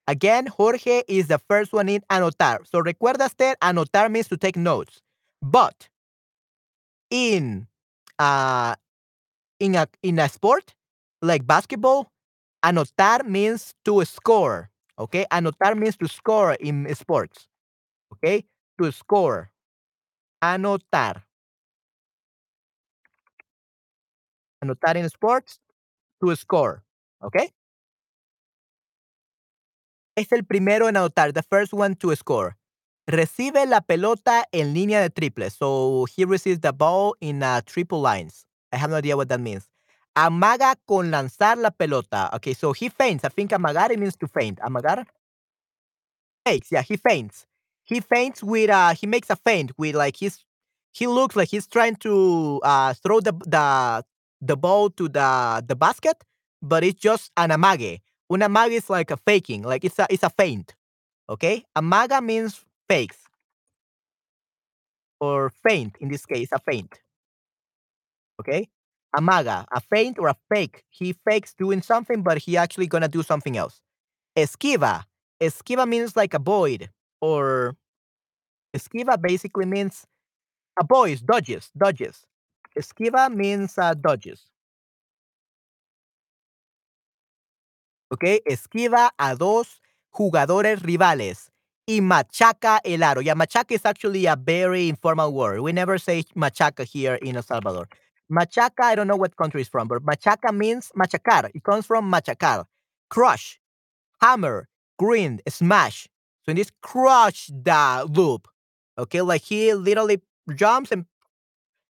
Again, 0.08 0.48
Jorge 0.48 1.04
is 1.08 1.28
the 1.28 1.40
first 1.50 1.74
one 1.74 1.90
in 1.90 2.02
anotar. 2.10 2.60
So 2.66 2.82
recuérdaste, 2.82 3.56
anotar 3.62 4.10
means 4.10 4.28
to 4.30 4.38
take 4.38 4.56
notes. 4.56 5.02
But 5.42 5.90
in 7.10 7.68
uh, 8.20 8.76
in 9.60 9.76
a 9.76 9.88
in 10.02 10.20
a 10.20 10.30
sport 10.30 10.76
like 11.22 11.46
basketball, 11.46 12.12
anotar 12.64 13.26
means 13.28 13.74
to 13.86 14.04
score. 14.06 14.70
Okay, 14.98 15.26
anotar 15.32 15.78
means 15.78 15.98
to 15.98 16.08
score 16.08 16.54
in 16.54 16.94
sports. 16.96 17.48
Okay, 18.14 18.46
to 18.82 18.92
score, 18.92 19.52
anotar. 20.42 21.24
Anotar 24.64 24.96
in 24.96 25.10
sports 25.10 25.60
to 26.24 26.36
score. 26.36 26.84
¿Ok? 27.24 27.38
Es 30.16 30.32
el 30.32 30.46
primero 30.46 30.88
en 30.88 30.98
anotar, 30.98 31.34
the 31.34 31.42
first 31.44 31.74
one 31.74 31.96
to 31.96 32.16
score. 32.16 32.56
Recibe 33.08 33.66
la 33.66 33.82
pelota 33.82 34.46
en 34.52 34.74
línea 34.74 35.02
de 35.02 35.10
triples. 35.10 35.54
So 35.56 36.06
he 36.16 36.26
receives 36.26 36.62
the 36.62 36.72
ball 36.72 37.16
in 37.20 37.42
uh, 37.44 37.62
triple 37.66 38.00
lines. 38.02 38.46
I 38.72 38.78
have 38.78 38.92
no 38.92 38.98
idea 38.98 39.18
what 39.18 39.28
that 39.30 39.40
means. 39.42 39.68
Amaga 40.16 40.76
con 40.88 41.12
lanzar 41.12 41.58
la 41.58 41.72
pelota. 41.72 42.30
Okay, 42.36 42.54
so 42.54 42.72
he 42.74 42.90
feints. 42.90 43.26
I 43.26 43.30
think 43.30 43.52
amagar 43.52 43.92
it 43.92 44.00
means 44.00 44.16
to 44.18 44.28
feint. 44.28 44.60
Amagar? 44.60 45.06
Fakes. 46.46 46.72
Yeah, 46.72 46.82
he 46.82 46.98
feints. 46.98 47.46
He 47.84 48.00
feints 48.00 48.44
with 48.44 48.70
uh 48.70 48.94
he 48.94 49.08
makes 49.08 49.30
a 49.30 49.36
feint 49.36 49.72
with 49.78 49.96
like 49.96 50.16
he's 50.18 50.46
he 50.94 51.08
looks 51.08 51.36
like 51.36 51.50
he's 51.50 51.68
trying 51.68 51.96
to 51.98 52.62
uh 52.64 52.94
throw 52.94 53.20
the 53.20 53.34
the 53.46 54.04
the 54.42 54.56
ball 54.56 54.90
to 54.92 55.10
the 55.10 55.64
the 55.68 55.76
basket, 55.76 56.18
but 56.64 56.84
it's 56.84 57.00
just 57.00 57.32
an 57.38 57.52
amague. 57.52 58.02
Un 58.30 58.42
amague 58.42 58.72
is 58.72 58.90
like 58.90 59.12
a 59.12 59.18
faking, 59.18 59.62
like 59.62 59.84
it's 59.84 60.00
a 60.00 60.08
it's 60.10 60.24
a 60.24 60.30
feint. 60.30 60.74
Okay? 61.30 61.66
Amaga 61.76 62.22
means 62.22 62.64
fakes. 62.90 63.18
Or 65.20 65.52
feint, 65.66 65.98
in 66.00 66.10
this 66.10 66.26
case, 66.26 66.50
a 66.52 66.60
feint. 66.60 67.00
Okay? 68.40 68.70
Amaga, 69.16 69.66
a 69.72 69.80
feint 69.80 70.18
or 70.18 70.30
a 70.30 70.36
fake. 70.50 70.84
He 70.90 71.14
fakes 71.14 71.54
doing 71.54 71.82
something, 71.82 72.24
but 72.24 72.40
he 72.40 72.58
actually 72.58 72.88
gonna 72.88 73.08
do 73.08 73.22
something 73.22 73.58
else. 73.58 73.82
Esquiva. 74.36 75.04
Esquiva 75.42 75.88
means 75.88 76.16
like 76.16 76.34
avoid, 76.34 76.90
or 77.22 77.76
esquiva 78.76 79.22
basically 79.22 79.66
means 79.66 80.06
avoids, 80.80 81.22
dodges, 81.22 81.70
dodges. 81.78 82.26
Esquiva 82.78 83.34
means 83.34 83.78
uh, 83.78 83.94
dodges. 83.94 84.46
Okay? 88.14 88.42
Esquiva 88.46 89.12
a 89.18 89.36
dos 89.36 89.82
jugadores 90.12 90.84
rivales 90.84 91.52
y 91.88 92.02
machaca 92.02 92.80
el 92.84 93.02
aro. 93.02 93.22
Yeah, 93.22 93.34
machaca 93.34 93.72
is 93.72 93.86
actually 93.86 94.28
a 94.28 94.36
very 94.36 94.88
informal 94.88 95.34
word. 95.34 95.62
We 95.62 95.72
never 95.72 95.98
say 95.98 96.24
machaca 96.36 96.86
here 96.86 97.16
in 97.16 97.36
El 97.36 97.44
Salvador. 97.44 97.88
Machaca, 98.32 98.84
I 98.84 98.96
don't 98.96 99.08
know 99.08 99.16
what 99.16 99.36
country 99.36 99.62
it's 99.62 99.70
from, 99.70 99.88
but 99.88 100.04
machaca 100.04 100.56
means 100.56 100.92
machacar. 100.96 101.50
It 101.54 101.64
comes 101.64 101.86
from 101.86 102.12
machacar. 102.12 102.66
Crush, 103.10 103.60
hammer, 104.22 104.70
grind, 104.98 105.42
smash. 105.50 106.08
So 106.46 106.52
in 106.52 106.58
this 106.58 106.72
crush 106.82 107.48
the 107.48 108.08
loop. 108.10 108.48
Okay, 108.98 109.22
like 109.22 109.42
he 109.42 109.74
literally 109.74 110.22
jumps 110.56 110.92
and 110.92 111.06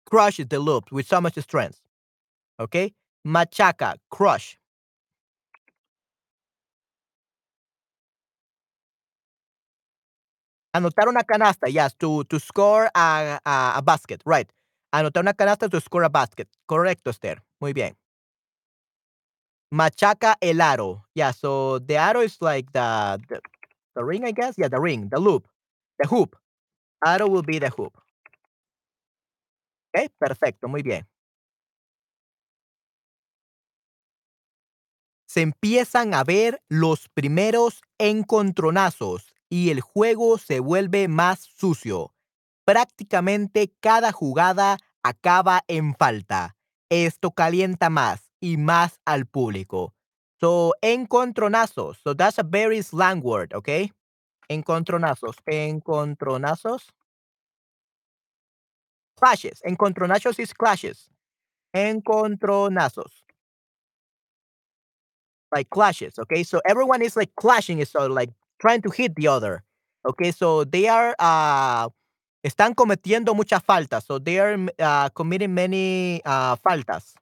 crushes 0.06 0.46
the 0.46 0.60
loop 0.60 0.92
with 0.92 1.08
so 1.08 1.20
much 1.20 1.36
strength. 1.38 1.80
Okay? 2.60 2.94
Machaca, 3.26 3.96
crush. 4.10 4.56
Anotar 10.74 11.08
una 11.08 11.22
canasta, 11.22 11.68
yes, 11.68 11.94
to, 11.96 12.24
score 12.40 12.90
a, 12.94 13.38
a, 13.44 13.78
a 13.78 13.80
basket, 13.80 14.20
right. 14.26 14.50
Anotar 14.92 15.22
una 15.22 15.32
canasta 15.32 15.68
to 15.68 15.80
score 15.80 16.04
a 16.04 16.08
basket. 16.08 16.48
Correcto, 16.66 17.10
Esther. 17.10 17.40
Muy 17.60 17.72
bien. 17.72 17.96
Machaca 19.70 20.36
el 20.40 20.60
aro. 20.60 21.04
Yeah, 21.14 21.30
so 21.32 21.78
the 21.78 21.94
aro 21.94 22.24
is 22.24 22.38
like 22.40 22.72
the, 22.72 23.20
the, 23.28 23.40
the 23.94 24.04
ring, 24.04 24.24
I 24.24 24.32
guess. 24.32 24.54
Yeah, 24.58 24.68
the 24.68 24.80
ring, 24.80 25.08
the 25.10 25.20
loop, 25.20 25.46
the 26.00 26.08
hoop. 26.08 26.36
Aro 27.06 27.28
will 27.28 27.42
be 27.42 27.60
the 27.60 27.70
hoop. 27.70 27.96
Okay, 29.94 30.08
perfecto, 30.18 30.66
muy 30.66 30.82
bien. 30.82 31.06
Se 35.28 35.40
empiezan 35.40 36.14
a 36.14 36.24
ver 36.24 36.60
los 36.68 37.08
primeros 37.08 37.80
encontronazos 37.98 39.33
y 39.50 39.70
el 39.70 39.80
juego 39.80 40.38
se 40.38 40.60
vuelve 40.60 41.08
más 41.08 41.40
sucio. 41.40 42.14
Prácticamente 42.64 43.72
cada 43.80 44.12
jugada 44.12 44.78
acaba 45.02 45.62
en 45.68 45.94
falta. 45.94 46.56
Esto 46.90 47.32
calienta 47.32 47.90
más 47.90 48.30
y 48.40 48.56
más 48.56 49.00
al 49.04 49.26
público. 49.26 49.94
So, 50.40 50.74
encontronazos. 50.82 51.98
So, 52.02 52.14
that's 52.14 52.38
a 52.38 52.42
very 52.42 52.82
slang 52.82 53.22
word, 53.22 53.54
okay? 53.54 53.92
Encontronazos. 54.48 55.36
Encontronazos. 55.46 56.92
Clashes. 59.16 59.60
Encontronazos 59.64 60.38
is 60.38 60.52
clashes. 60.52 61.08
Encontronazos. 61.74 63.24
Like 65.52 65.70
clashes, 65.70 66.18
okay? 66.18 66.42
So 66.42 66.60
everyone 66.66 67.00
is 67.02 67.16
like 67.16 67.34
clashing 67.36 67.80
each 67.80 67.94
other, 67.94 68.08
like 68.08 68.30
trying 68.60 68.82
to 68.82 68.90
hit 68.90 69.14
the 69.16 69.28
other. 69.28 69.62
Okay, 70.06 70.30
so 70.32 70.64
they 70.64 70.88
are 70.88 71.14
uh, 71.18 71.88
están 72.44 72.74
cometiendo 72.74 73.34
muchas 73.34 73.62
faltas. 73.62 74.04
So 74.04 74.18
they 74.18 74.38
are 74.38 74.58
uh, 74.78 75.08
committing 75.10 75.54
many 75.54 76.20
uh, 76.24 76.56
faltas. 76.56 77.14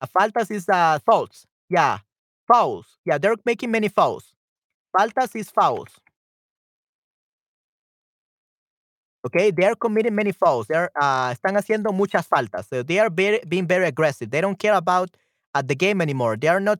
Uh, 0.00 0.06
faltas 0.06 0.50
is 0.50 0.68
uh, 0.68 0.98
faults. 1.04 1.46
Yeah, 1.70 1.98
fouls. 2.46 2.98
Yeah, 3.04 3.18
they're 3.18 3.36
making 3.44 3.70
many 3.70 3.88
fouls. 3.88 4.34
Faltas 4.96 5.36
is 5.36 5.50
fouls. 5.50 5.90
Okay, 9.26 9.50
they 9.50 9.64
are 9.64 9.74
committing 9.74 10.14
many 10.14 10.32
fouls. 10.32 10.66
They 10.68 10.76
are 10.76 10.90
uh, 11.00 11.30
están 11.30 11.56
haciendo 11.56 11.92
muchas 11.92 12.26
faltas. 12.26 12.68
So 12.68 12.82
they 12.82 12.98
are 12.98 13.10
very, 13.10 13.40
being 13.46 13.66
very 13.66 13.86
aggressive. 13.86 14.30
They 14.30 14.40
don't 14.40 14.58
care 14.58 14.74
about 14.74 15.10
uh, 15.54 15.62
the 15.62 15.74
game 15.74 16.00
anymore. 16.00 16.36
They 16.36 16.48
are 16.48 16.60
not. 16.60 16.78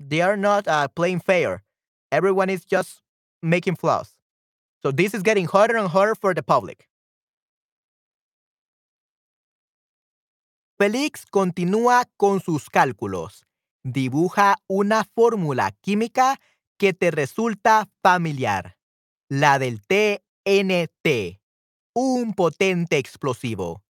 They 0.00 0.20
are 0.20 0.36
not 0.36 0.66
uh, 0.68 0.88
playing 0.88 1.20
fair. 1.20 1.62
Everyone 2.10 2.50
is 2.50 2.64
just 2.64 3.02
making 3.42 3.76
flaws. 3.76 4.12
So 4.82 4.92
this 4.92 5.14
is 5.14 5.22
getting 5.22 5.46
harder 5.46 5.76
and 5.76 5.88
harder 5.88 6.14
for 6.14 6.34
the 6.34 6.42
public. 6.42 6.88
Felix 10.78 11.26
continúa 11.26 12.04
con 12.16 12.40
sus 12.40 12.70
cálculos. 12.70 13.44
Dibuja 13.84 14.56
una 14.68 15.04
fórmula 15.04 15.72
química 15.82 16.40
que 16.78 16.92
te 16.92 17.10
resulta 17.10 17.88
familiar. 18.00 18.78
La 19.28 19.58
del 19.58 19.80
TNT, 19.82 21.40
un 21.94 22.32
potente 22.34 22.96
explosivo. 22.96 23.82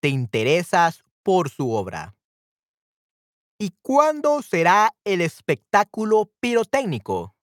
Te 0.00 0.08
interesas 0.08 1.04
por 1.22 1.48
su 1.48 1.70
obra. 1.70 2.16
¿Y 3.58 3.70
cuándo 3.80 4.42
será 4.42 4.92
el 5.04 5.20
espectáculo 5.20 6.32
pirotécnico? 6.40 7.36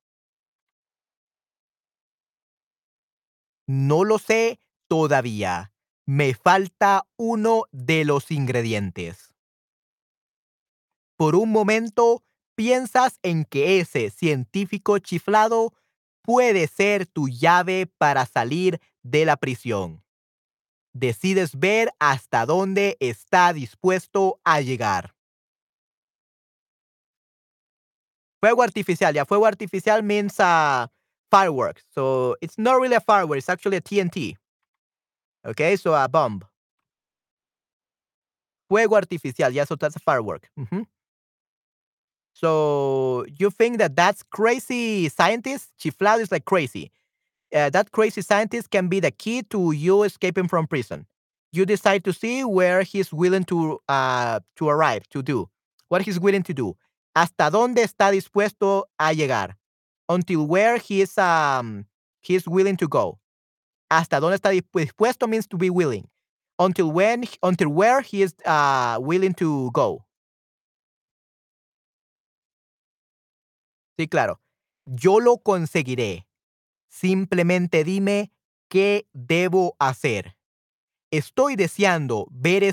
No 3.72 4.04
lo 4.04 4.18
sé 4.18 4.60
todavía. 4.88 5.72
Me 6.08 6.34
falta 6.34 7.08
uno 7.18 7.66
de 7.72 8.04
los 8.04 8.32
ingredientes. 8.32 9.32
Por 11.16 11.36
un 11.36 11.52
momento 11.52 12.24
piensas 12.56 13.20
en 13.22 13.46
que 13.46 13.80
ese 13.80 14.10
científico 14.10 14.98
chiflado 14.98 15.76
puede 16.24 16.66
ser 16.66 17.06
tu 17.06 17.30
llave 17.30 17.86
para 17.86 18.26
salir 18.26 18.82
de 19.04 19.26
la 19.26 19.38
prisión. 19.38 20.04
Decides 20.92 21.60
ver 21.60 21.92
hasta 22.00 22.48
dónde 22.48 22.98
está 23.00 23.54
dispuesto 23.54 24.42
a 24.44 24.62
llegar. 24.62 25.16
Fuego 28.40 28.64
artificial, 28.64 29.14
ya 29.14 29.26
fuego 29.26 29.46
artificial 29.46 30.02
means 30.02 30.40
uh, 30.40 30.88
fireworks. 31.32 31.84
So 31.94 32.36
it's 32.42 32.58
not 32.58 32.80
really 32.80 32.96
a 32.96 33.00
firework, 33.02 33.38
it's 33.38 33.50
actually 33.50 33.78
a 33.78 33.82
TNT. 33.82 34.36
Okay, 35.46 35.76
so 35.76 35.94
a 35.94 36.08
bomb. 36.08 36.44
Fuego 38.70 38.96
artificial, 38.96 39.50
yeah, 39.52 39.64
so 39.64 39.76
that's 39.76 39.96
a 39.96 40.00
firework. 40.00 40.50
Mhm. 40.58 40.86
So 42.34 43.26
you 43.38 43.50
think 43.50 43.80
that 43.80 43.96
that's 43.96 44.24
crazy 44.24 45.10
scientist? 45.10 45.70
Chiflado 45.80 46.22
is 46.22 46.32
like 46.32 46.46
crazy. 46.46 46.92
Uh, 47.56 47.70
that 47.72 47.92
crazy 47.92 48.22
scientist 48.22 48.72
can 48.72 48.90
be 48.90 49.00
the 49.00 49.12
key 49.12 49.44
to 49.44 49.72
you 49.74 50.04
escaping 50.04 50.48
from 50.50 50.68
prison. 50.68 51.08
You 51.54 51.66
decide 51.66 52.04
to 52.06 52.14
see 52.14 52.44
where 52.46 52.84
he's 52.84 53.14
willing 53.14 53.46
to 53.46 53.80
uh, 53.90 54.42
to 54.58 54.70
arrive, 54.70 55.10
to 55.10 55.24
do 55.24 55.50
what 55.90 56.04
he's 56.04 56.20
willing 56.20 56.44
to 56.44 56.54
do. 56.56 56.78
Hasta 57.16 57.52
dónde 57.52 57.84
está 57.84 58.12
dispuesto 58.12 58.86
a 59.00 59.14
llegar. 59.14 59.58
Until 60.10 60.48
where 60.48 60.78
he 60.78 61.02
is 61.02 61.18
um 61.18 61.86
he's 62.22 62.48
willing 62.48 62.76
to 62.78 62.88
go. 62.88 63.20
Hasta 63.92 64.20
dónde 64.20 64.36
está 64.36 64.50
dispuesto 64.52 65.28
means 65.28 65.48
to 65.48 65.58
be 65.58 65.70
willing. 65.70 66.10
Until 66.58 66.92
when 66.92 67.24
until 67.42 67.70
where 67.70 68.02
he 68.02 68.24
is 68.24 68.34
uh, 68.46 68.98
willing 69.00 69.34
to 69.36 69.72
go. 69.72 70.06
Sí, 73.98 74.08
claro. 74.08 74.42
Yo 74.86 75.20
lo 75.20 75.38
conseguiré. 75.38 76.26
Simplemente 76.90 77.84
dime 77.84 78.32
qué 78.70 79.08
debo 79.14 79.76
hacer. 79.80 80.36
Estoy 81.12 81.56
deseando 81.56 82.28
ver 82.32 82.64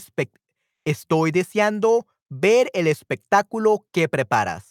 Estoy 0.85 1.33
deseando 1.33 2.07
ver 2.29 2.71
el 2.75 2.87
espectáculo 2.87 3.87
que 3.93 4.09
preparas. 4.09 4.66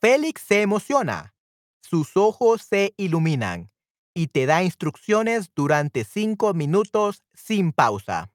Félix 0.00 0.42
se 0.42 0.62
emociona. 0.62 1.34
Sus 1.80 2.16
ojos 2.16 2.62
se 2.62 2.94
iluminan 2.96 3.70
y 4.14 4.28
te 4.28 4.46
da 4.46 4.62
instrucciones 4.62 5.50
durante 5.54 6.04
cinco 6.04 6.54
minutos 6.54 7.24
sin 7.34 7.72
pausa. 7.72 8.30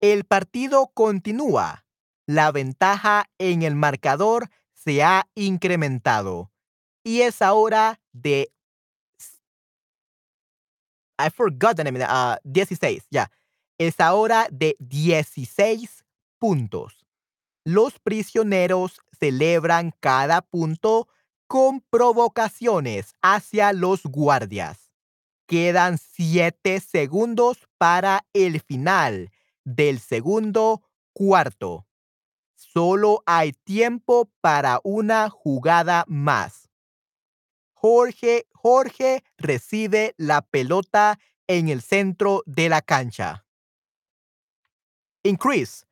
El 0.00 0.24
partido 0.24 0.90
continúa. 0.94 1.84
La 2.26 2.52
ventaja 2.52 3.30
en 3.38 3.62
el 3.62 3.74
marcador 3.74 4.50
se 4.72 5.02
ha 5.02 5.28
incrementado 5.34 6.50
y 7.02 7.20
es 7.20 7.42
ahora 7.42 8.00
de 8.12 8.50
I 11.18 11.30
forgot 11.30 11.76
the 11.76 11.84
name. 11.84 12.02
Uh, 12.02 12.36
16, 12.44 13.06
ya. 13.10 13.30
Es 13.78 14.00
ahora 14.00 14.48
de 14.50 14.76
16 14.80 16.04
puntos. 16.38 17.03
Los 17.64 17.98
prisioneros 17.98 19.00
celebran 19.18 19.94
cada 20.00 20.42
punto 20.42 21.08
con 21.46 21.80
provocaciones 21.80 23.14
hacia 23.22 23.72
los 23.72 24.02
guardias. 24.02 24.90
Quedan 25.46 25.98
7 25.98 26.80
segundos 26.80 27.66
para 27.78 28.26
el 28.34 28.60
final 28.60 29.30
del 29.64 29.98
segundo 29.98 30.82
cuarto. 31.14 31.86
Solo 32.54 33.22
hay 33.24 33.52
tiempo 33.52 34.30
para 34.42 34.80
una 34.84 35.30
jugada 35.30 36.04
más. 36.06 36.68
Jorge, 37.72 38.46
Jorge 38.52 39.24
recibe 39.38 40.14
la 40.16 40.42
pelota 40.42 41.18
en 41.46 41.68
el 41.68 41.82
centro 41.82 42.42
de 42.46 42.68
la 42.68 42.82
cancha. 42.82 43.46
Increase. 45.22 45.84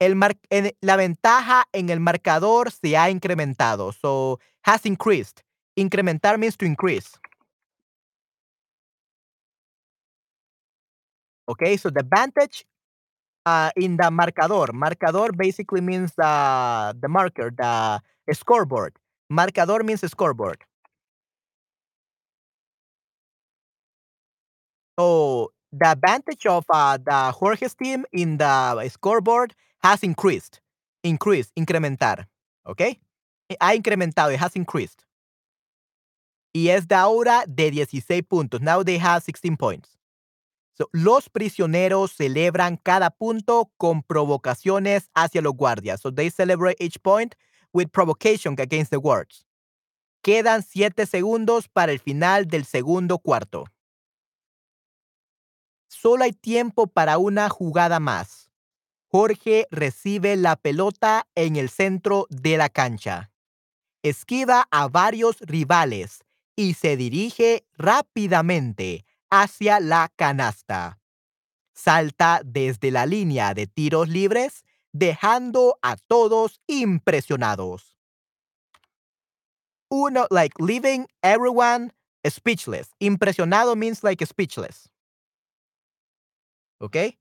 La 0.00 0.96
ventaja 0.96 1.64
en 1.72 1.90
el 1.90 2.00
marcador 2.00 2.70
se 2.70 2.96
ha 2.96 3.10
incrementado. 3.10 3.92
So, 3.92 4.38
has 4.62 4.86
increased. 4.86 5.42
Incrementar 5.76 6.38
means 6.38 6.56
to 6.56 6.66
increase. 6.66 7.18
Okay, 11.48 11.76
so 11.76 11.90
the 11.90 12.00
advantage 12.00 12.66
uh, 13.46 13.70
in 13.76 13.96
the 13.96 14.10
marcador. 14.10 14.68
Marcador 14.72 15.36
basically 15.36 15.80
means 15.80 16.12
the, 16.16 16.94
the 17.00 17.08
marker, 17.08 17.50
the 17.56 18.00
scoreboard. 18.34 18.94
Marcador 19.32 19.82
means 19.84 20.00
scoreboard. 20.10 20.58
So 24.98 25.52
the 25.72 25.90
advantage 25.90 26.46
of 26.46 26.64
uh, 26.70 26.96
the 26.96 27.32
Jorge's 27.32 27.74
team 27.74 28.04
in 28.12 28.38
the 28.38 28.88
scoreboard 28.88 29.54
has 29.82 30.02
increased. 30.02 30.60
Increased, 31.02 31.52
incrementar. 31.54 32.26
¿Ok? 32.64 32.98
Ha 33.60 33.74
incrementado, 33.74 34.32
it 34.32 34.40
has 34.40 34.56
increased. 34.56 35.04
Y 36.52 36.68
es 36.68 36.86
de 36.88 36.94
ahora 36.94 37.44
de 37.46 37.70
16 37.70 38.22
puntos. 38.22 38.60
Now 38.60 38.82
they 38.82 38.98
have 38.98 39.22
16 39.22 39.56
points. 39.56 39.98
So, 40.72 40.88
los 40.92 41.28
prisioneros 41.28 42.12
celebran 42.12 42.76
cada 42.76 43.10
punto 43.10 43.70
con 43.78 44.02
provocaciones 44.02 45.10
hacia 45.14 45.42
los 45.42 45.54
guardias. 45.54 46.00
So 46.00 46.12
they 46.12 46.30
celebrate 46.30 46.76
each 46.80 47.02
point 47.02 47.34
with 47.72 47.88
provocation 47.90 48.54
against 48.58 48.90
the 48.90 49.00
guards. 49.00 49.44
Quedan 50.22 50.62
7 50.62 51.06
segundos 51.06 51.68
para 51.68 51.92
el 51.92 51.98
final 51.98 52.46
del 52.46 52.64
segundo 52.64 53.18
cuarto. 53.18 53.64
Solo 55.88 56.24
hay 56.24 56.32
tiempo 56.32 56.86
para 56.86 57.18
una 57.18 57.48
jugada 57.48 57.98
más. 57.98 58.50
Jorge 59.10 59.66
recibe 59.70 60.36
la 60.36 60.56
pelota 60.56 61.26
en 61.34 61.56
el 61.56 61.70
centro 61.70 62.26
de 62.28 62.58
la 62.58 62.68
cancha. 62.68 63.32
Esquiva 64.02 64.68
a 64.70 64.88
varios 64.88 65.40
rivales 65.40 66.24
y 66.54 66.74
se 66.74 66.96
dirige 66.96 67.66
rápidamente 67.76 69.06
hacia 69.30 69.80
la 69.80 70.12
canasta. 70.14 70.98
Salta 71.72 72.42
desde 72.44 72.90
la 72.90 73.06
línea 73.06 73.54
de 73.54 73.66
tiros 73.66 74.08
libres, 74.08 74.64
dejando 74.92 75.78
a 75.80 75.96
todos 75.96 76.60
impresionados. 76.66 77.96
Uno, 79.88 80.26
like 80.30 80.54
leaving 80.60 81.06
everyone 81.22 81.92
speechless. 82.28 82.90
Impresionado 82.98 83.74
means 83.74 84.02
like 84.02 84.24
speechless. 84.26 84.90
Okay? 86.80 87.18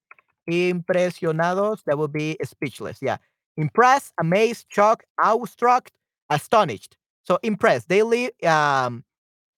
Impresionados, 0.50 1.84
that 1.86 1.98
would 1.98 2.14
be 2.14 2.38
speechless. 2.44 3.00
Yeah. 3.02 3.18
Impressed, 3.58 4.14
amazed, 4.20 4.66
shocked, 4.70 5.06
awestruck, 5.22 5.90
astonished. 6.30 6.96
So 7.24 7.40
impressed. 7.44 7.90
They 7.90 8.04
leave, 8.04 8.32
um, 8.44 9.04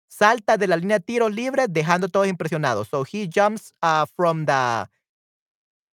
salta 0.07 0.57
de 0.57 0.67
la 0.67 0.75
línea 0.75 0.99
tiros 0.99 1.33
libres, 1.33 1.67
dejando 1.69 2.09
todos 2.09 2.27
impresionados. 2.27 2.89
So 2.89 3.03
he 3.03 3.27
jumps 3.27 3.73
uh, 3.83 4.05
from 4.15 4.45
the 4.45 4.87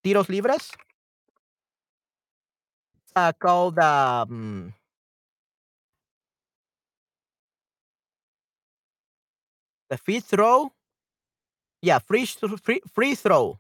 tiros 0.03 0.29
libres. 0.29 0.71
Uh, 3.15 3.33
called 3.33 3.79
um, 3.79 4.75
the 9.89 9.97
free 9.97 10.21
throw. 10.21 10.71
Yeah, 11.81 11.99
free, 11.99 12.27
free, 12.27 12.81
free 12.93 13.15
throw. 13.15 13.59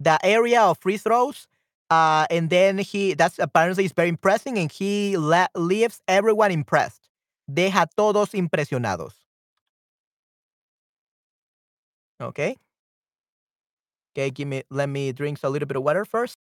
The 0.00 0.18
area 0.24 0.62
of 0.62 0.78
free 0.78 0.96
throws. 0.96 1.46
Uh, 1.88 2.26
and 2.30 2.50
then 2.50 2.78
he, 2.78 3.14
that's 3.14 3.38
apparently 3.38 3.84
is 3.84 3.92
very 3.92 4.08
impressive, 4.08 4.54
and 4.56 4.70
he 4.72 5.16
leaves 5.54 6.00
everyone 6.08 6.50
impressed. 6.50 7.08
Deja 7.52 7.86
todos 7.96 8.30
impresionados. 8.30 9.12
Okay. 12.20 12.56
Okay, 14.14 14.30
give 14.30 14.48
me, 14.48 14.62
let 14.70 14.88
me 14.88 15.12
drink 15.12 15.38
a 15.42 15.48
little 15.50 15.66
bit 15.66 15.76
of 15.76 15.82
water 15.82 16.04
first. 16.04 16.38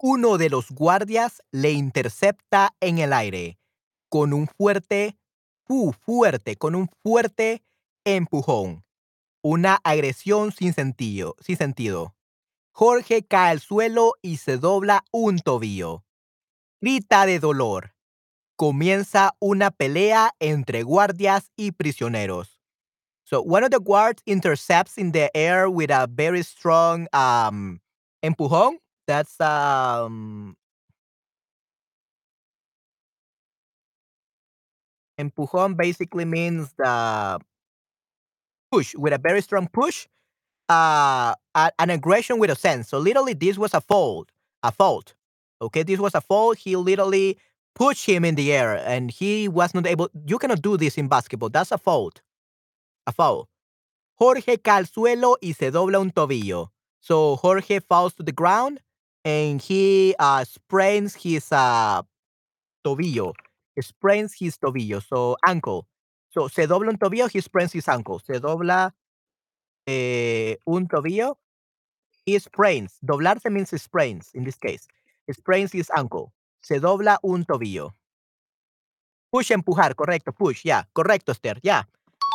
Uno 0.00 0.38
de 0.38 0.48
los 0.48 0.70
guardias 0.70 1.42
le 1.50 1.72
intercepta 1.72 2.72
en 2.80 2.98
el 2.98 3.12
aire 3.12 3.58
con 4.08 4.32
un 4.32 4.46
fuerte, 4.46 5.18
fu 5.66 5.92
fuerte, 5.92 6.54
con 6.54 6.76
un 6.76 6.88
fuerte 7.02 7.64
empujón. 8.04 8.84
Una 9.42 9.80
agresión 9.82 10.52
sin 10.52 10.72
sentido, 10.72 11.34
sin 11.40 11.56
sentido. 11.56 12.14
Jorge 12.70 13.24
cae 13.24 13.50
al 13.50 13.60
suelo 13.60 14.12
y 14.22 14.36
se 14.36 14.56
dobla 14.56 15.04
un 15.10 15.40
tobillo. 15.40 16.04
Grita 16.80 17.26
de 17.26 17.40
dolor. 17.40 17.96
Comienza 18.56 19.34
una 19.40 19.72
pelea 19.72 20.32
entre 20.38 20.84
guardias 20.84 21.50
y 21.56 21.72
prisioneros. 21.72 22.60
So 23.24 23.40
one 23.42 23.64
of 23.64 23.70
the 23.70 23.80
guards 23.80 24.22
intercepts 24.26 24.96
in 24.96 25.10
the 25.10 25.28
air 25.34 25.68
with 25.68 25.90
a 25.90 26.06
very 26.08 26.44
strong 26.44 27.08
um, 27.12 27.80
empujón. 28.22 28.78
That's 29.08 29.40
um 29.40 30.54
empujón 35.18 35.76
basically 35.76 36.24
means 36.26 36.72
the 36.76 37.40
push 38.70 38.94
with 38.94 39.12
a 39.14 39.18
very 39.18 39.40
strong 39.40 39.66
push 39.68 40.06
uh, 40.68 41.34
an 41.78 41.90
aggression 41.90 42.38
with 42.38 42.50
a 42.50 42.56
sense. 42.56 42.88
So 42.88 42.98
literally, 42.98 43.34
this 43.34 43.58
was 43.58 43.74
a 43.74 43.80
fault, 43.80 44.30
a 44.62 44.72
fault. 44.72 45.14
Okay, 45.60 45.82
this 45.82 45.98
was 45.98 46.14
a 46.14 46.20
fault. 46.20 46.58
He 46.58 46.76
literally 46.76 47.38
pushed 47.74 48.06
him 48.06 48.24
in 48.24 48.34
the 48.34 48.52
air, 48.52 48.76
and 48.76 49.10
he 49.10 49.48
was 49.48 49.74
not 49.74 49.86
able. 49.86 50.10
You 50.26 50.38
cannot 50.38 50.62
do 50.62 50.76
this 50.76 50.98
in 50.98 51.08
basketball. 51.08 51.48
That's 51.50 51.72
a 51.72 51.78
fault, 51.78 52.20
a 53.06 53.12
foul. 53.12 53.48
Jorge 54.18 54.58
cae 54.58 54.78
al 54.78 54.86
suelo 54.86 55.36
y 55.42 55.52
se 55.52 55.70
dobla 55.70 56.00
un 56.00 56.10
tobillo. 56.10 56.70
So 57.00 57.36
Jorge 57.36 57.80
falls 57.80 58.14
to 58.14 58.22
the 58.22 58.32
ground, 58.32 58.80
and 59.24 59.60
he 59.60 60.14
uh, 60.18 60.44
sprains 60.44 61.14
his 61.14 61.50
uh, 61.52 62.02
tobillo. 62.84 63.32
He 63.74 63.82
sprains 63.82 64.34
his 64.38 64.56
tobillo. 64.58 65.02
So 65.06 65.36
ankle. 65.46 65.86
So 66.30 66.48
se 66.48 66.66
dobla 66.66 66.90
un 66.90 66.98
tobillo. 66.98 67.28
He 67.30 67.40
sprains 67.40 67.72
his 67.72 67.88
ankle. 67.88 68.20
Se 68.20 68.34
dobla 68.40 68.92
eh, 69.86 70.58
un 70.66 70.86
tobillo, 70.86 71.38
he 72.26 72.38
sprains. 72.38 72.98
Doblarse 73.00 73.50
means 73.50 73.70
sprains 73.80 74.30
in 74.34 74.44
this 74.44 74.56
case. 74.56 74.86
Sprains 75.30 75.72
his 75.72 75.90
ankle. 75.96 76.32
Se 76.60 76.78
dobla 76.78 77.18
un 77.22 77.44
tobillo. 77.44 77.94
Push, 79.32 79.50
empujar, 79.50 79.94
correcto. 79.94 80.32
Push, 80.32 80.64
yeah. 80.64 80.84
Correcto, 80.94 81.32
Esther, 81.32 81.58
yeah. 81.62 81.84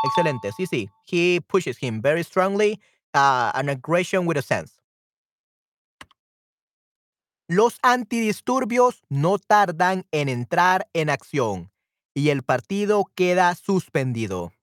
Excelente, 0.05 0.51
sí, 0.51 0.67
sí. 0.67 0.89
He 1.05 1.39
pushes 1.41 1.77
him 1.77 2.01
very 2.01 2.23
strongly. 2.23 2.79
Uh, 3.13 3.51
an 3.53 3.69
aggression 3.69 4.25
with 4.25 4.37
a 4.37 4.41
sense. 4.41 4.77
Los 7.55 7.77
antidisturbios 7.83 9.03
no 9.09 9.37
tardan 9.37 10.07
en 10.09 10.27
entrar 10.27 10.89
en 10.93 11.11
acción 11.11 11.71
y 12.15 12.29
el 12.29 12.41
partido 12.41 13.05
queda 13.13 13.53
suspendido. 13.53 14.53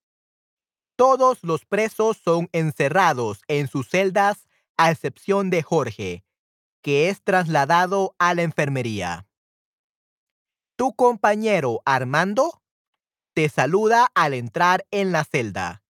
Todos 0.96 1.44
los 1.44 1.64
presos 1.64 2.16
son 2.16 2.48
encerrados 2.50 3.42
en 3.46 3.68
sus 3.68 3.88
celdas 3.88 4.48
a 4.76 4.90
excepción 4.90 5.50
de 5.50 5.62
Jorge, 5.62 6.24
que 6.82 7.10
es 7.10 7.22
trasladado 7.22 8.16
a 8.18 8.34
la 8.34 8.42
enfermería. 8.42 9.28
Tu 10.74 10.92
compañero 10.92 11.82
Armando 11.84 12.60
te 13.34 13.48
saluda 13.48 14.10
al 14.16 14.34
entrar 14.34 14.84
en 14.90 15.12
la 15.12 15.22
celda 15.22 15.84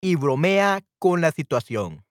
y 0.00 0.14
bromea 0.14 0.86
con 0.98 1.20
la 1.20 1.32
situación. 1.32 2.05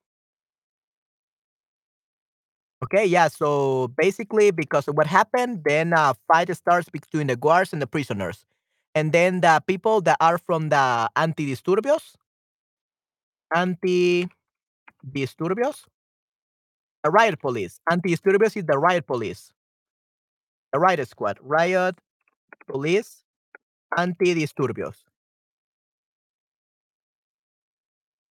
Okay, 2.84 3.06
yeah. 3.06 3.28
So 3.28 3.88
basically, 3.96 4.50
because 4.50 4.86
of 4.88 4.96
what 4.96 5.06
happened, 5.06 5.62
then 5.64 5.92
uh, 5.92 6.12
a 6.12 6.14
fight 6.28 6.54
starts 6.54 6.88
between 6.88 7.28
the 7.28 7.36
guards 7.36 7.72
and 7.72 7.80
the 7.80 7.86
prisoners, 7.86 8.44
and 8.94 9.12
then 9.12 9.40
the 9.40 9.62
people 9.66 10.00
that 10.02 10.18
are 10.20 10.38
from 10.38 10.68
the 10.68 11.08
antidisturbios 11.16 12.16
Antidisturbios? 13.54 14.28
The 17.04 17.10
riot 17.10 17.40
police. 17.40 17.80
Antidisturbios 17.88 18.56
is 18.56 18.64
the 18.66 18.78
riot 18.78 19.06
police. 19.06 19.50
The 20.72 20.78
riot 20.78 21.08
squad. 21.08 21.38
Riot 21.40 21.96
police. 22.68 23.24
anti-disturbios. 23.98 25.04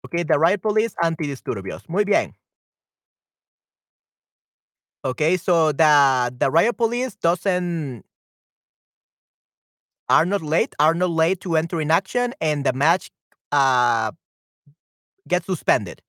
Okay, 0.05 0.23
the 0.23 0.37
riot 0.37 0.61
police, 0.61 0.93
anti-disturbios. 1.01 1.89
Muy 1.89 2.03
bien. 2.05 2.35
Okay, 5.05 5.37
so 5.37 5.71
the 5.71 6.33
the 6.35 6.49
riot 6.49 6.77
police 6.77 7.13
doesn't 7.13 8.03
are 10.09 10.25
not 10.25 10.41
late, 10.41 10.73
are 10.79 10.93
not 10.95 11.09
late 11.11 11.41
to 11.41 11.55
enter 11.55 11.79
in 11.79 11.91
action, 11.91 12.33
and 12.41 12.65
the 12.65 12.73
match 12.73 13.11
uh 13.51 14.11
get 15.27 15.45
suspended. 15.45 16.01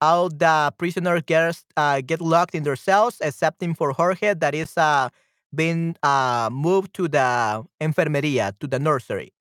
All 0.00 0.28
the 0.28 0.72
prisoners 0.78 1.22
get, 1.26 1.62
uh, 1.76 2.02
get 2.02 2.20
locked 2.20 2.54
in 2.54 2.64
their 2.64 2.76
cells, 2.76 3.18
excepting 3.22 3.74
for 3.74 3.92
Jorge, 3.92 4.34
that 4.34 4.54
is 4.54 4.76
uh, 4.76 5.08
being 5.54 5.96
uh, 6.02 6.50
moved 6.52 6.94
to 6.94 7.08
the 7.08 7.64
enfermería, 7.80 8.52
to 8.60 8.66
the 8.66 8.78
nursery, 8.78 9.32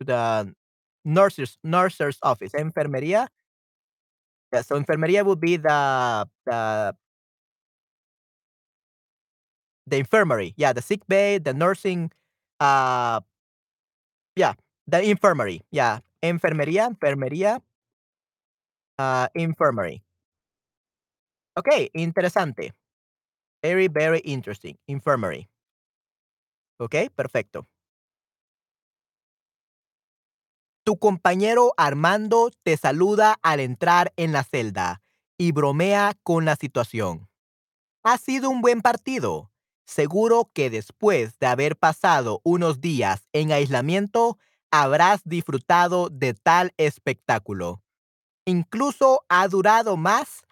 to 0.00 0.06
the 0.06 0.54
nurses 1.04 1.58
nurse's 1.64 2.18
office. 2.22 2.52
Enfermería. 2.52 3.28
Yeah, 4.52 4.62
so 4.62 4.76
enfermería 4.80 5.24
would 5.24 5.40
be 5.40 5.56
the 5.56 6.28
the 6.46 6.94
the 9.90 9.98
infirmary. 9.98 10.54
Yeah, 10.56 10.72
the 10.72 10.82
sick 10.82 11.06
bay, 11.08 11.38
the 11.38 11.52
nursing. 11.52 12.10
Uh, 12.60 13.20
yeah, 14.36 14.54
the 14.86 15.02
infirmary. 15.02 15.62
Yeah, 15.70 16.00
enfermería, 16.22 16.88
enfermería. 16.88 17.60
uh, 19.00 19.28
infirmary. 19.34 20.02
Ok, 21.56 21.68
interesante. 21.94 22.74
Very, 23.62 23.88
very 23.88 24.20
interesting. 24.24 24.78
Infirmary. 24.86 25.48
Ok, 26.78 27.10
perfecto. 27.14 27.66
Tu 30.84 30.98
compañero 30.98 31.74
Armando 31.76 32.50
te 32.62 32.76
saluda 32.76 33.38
al 33.42 33.60
entrar 33.60 34.12
en 34.16 34.32
la 34.32 34.44
celda 34.44 35.02
y 35.38 35.52
bromea 35.52 36.14
con 36.22 36.44
la 36.44 36.56
situación. 36.56 37.28
Ha 38.02 38.16
sido 38.16 38.48
un 38.48 38.62
buen 38.62 38.80
partido. 38.80 39.49
Seguro 39.90 40.48
que 40.54 40.70
después 40.70 41.36
de 41.40 41.48
haber 41.48 41.76
pasado 41.76 42.40
unos 42.44 42.80
días 42.80 43.26
en 43.32 43.50
aislamiento, 43.50 44.38
habrás 44.70 45.20
disfrutado 45.24 46.10
de 46.10 46.32
tal 46.32 46.72
espectáculo. 46.76 47.82
Incluso 48.44 49.24
ha 49.28 49.48
durado 49.48 49.96
más 49.96 50.42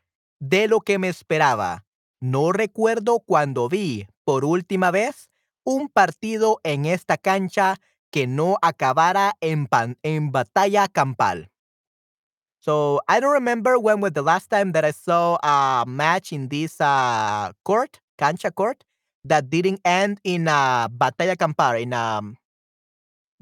de 0.40 0.66
lo 0.66 0.80
que 0.80 0.98
me 0.98 1.08
esperaba. 1.08 1.86
No 2.20 2.50
recuerdo 2.50 3.20
cuando 3.20 3.68
vi 3.68 4.08
por 4.24 4.44
última 4.44 4.90
vez 4.90 5.30
un 5.62 5.88
partido 5.88 6.58
en 6.64 6.84
esta 6.84 7.16
cancha 7.16 7.76
que 8.10 8.26
no 8.26 8.56
acabara 8.60 9.34
en, 9.40 9.68
en 10.02 10.32
batalla 10.32 10.88
campal. 10.88 11.52
So 12.58 13.02
I 13.08 13.20
don't 13.20 13.34
remember 13.34 13.78
when 13.78 14.00
was 14.00 14.14
the 14.14 14.22
last 14.22 14.50
time 14.50 14.72
that 14.72 14.84
I 14.84 14.90
saw 14.90 15.38
a 15.44 15.84
match 15.86 16.32
in 16.32 16.48
this 16.48 16.80
uh, 16.80 17.52
court, 17.62 18.00
cancha 18.18 18.50
court, 18.50 18.84
that 19.28 19.50
didn't 19.50 19.80
end 19.84 20.20
in 20.24 20.48
a 20.48 20.88
batalla 20.90 21.36
campal, 21.36 21.80
in 21.80 21.92
a 21.92 22.20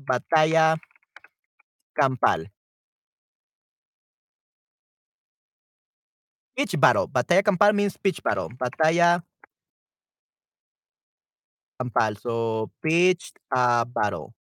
batalla 0.06 0.78
campal. 1.98 2.46
Pitch 6.56 6.74
battle. 6.80 7.08
Batalla 7.08 7.42
campal 7.42 7.74
means 7.74 7.96
pitch 7.96 8.22
battle. 8.22 8.48
Batalla 8.50 9.22
campal. 11.80 12.16
So 12.20 12.70
pitched 12.82 13.38
uh, 13.54 13.84
battle. 13.84 14.34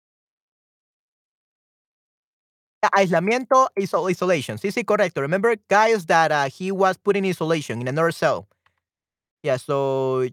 Aislamiento, 2.94 3.70
isol 3.78 4.10
isolation. 4.10 4.58
Sí, 4.58 4.70
sí, 4.72 4.84
correcto. 4.84 5.22
Remember, 5.22 5.56
guys, 5.70 6.06
that 6.08 6.32
uh, 6.32 6.50
he 6.50 6.70
was 6.72 6.98
put 6.98 7.16
in 7.16 7.26
isolation 7.26 7.80
in 7.80 7.88
another 7.88 8.12
cell. 8.12 8.48
Yeah, 9.44 9.58
so 9.58 10.28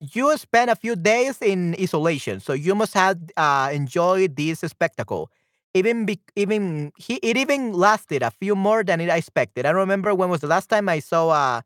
you 0.00 0.36
spent 0.38 0.70
a 0.70 0.76
few 0.76 0.96
days 0.96 1.38
in 1.42 1.76
isolation, 1.80 2.40
so 2.40 2.52
you 2.52 2.74
must 2.74 2.94
have 2.94 3.18
uh, 3.36 3.70
enjoyed 3.72 4.36
this 4.36 4.60
spectacle. 4.60 5.30
even 5.74 6.04
be, 6.04 6.18
even 6.34 6.90
he 6.98 7.14
it 7.22 7.36
even 7.36 7.72
lasted 7.72 8.22
a 8.22 8.30
few 8.30 8.56
more 8.56 8.82
than 8.82 9.00
I 9.00 9.16
expected. 9.16 9.66
I 9.66 9.70
remember 9.70 10.14
when 10.14 10.30
was 10.30 10.40
the 10.40 10.48
last 10.48 10.68
time 10.68 10.88
I 10.88 10.98
saw 11.00 11.30
a 11.30 11.64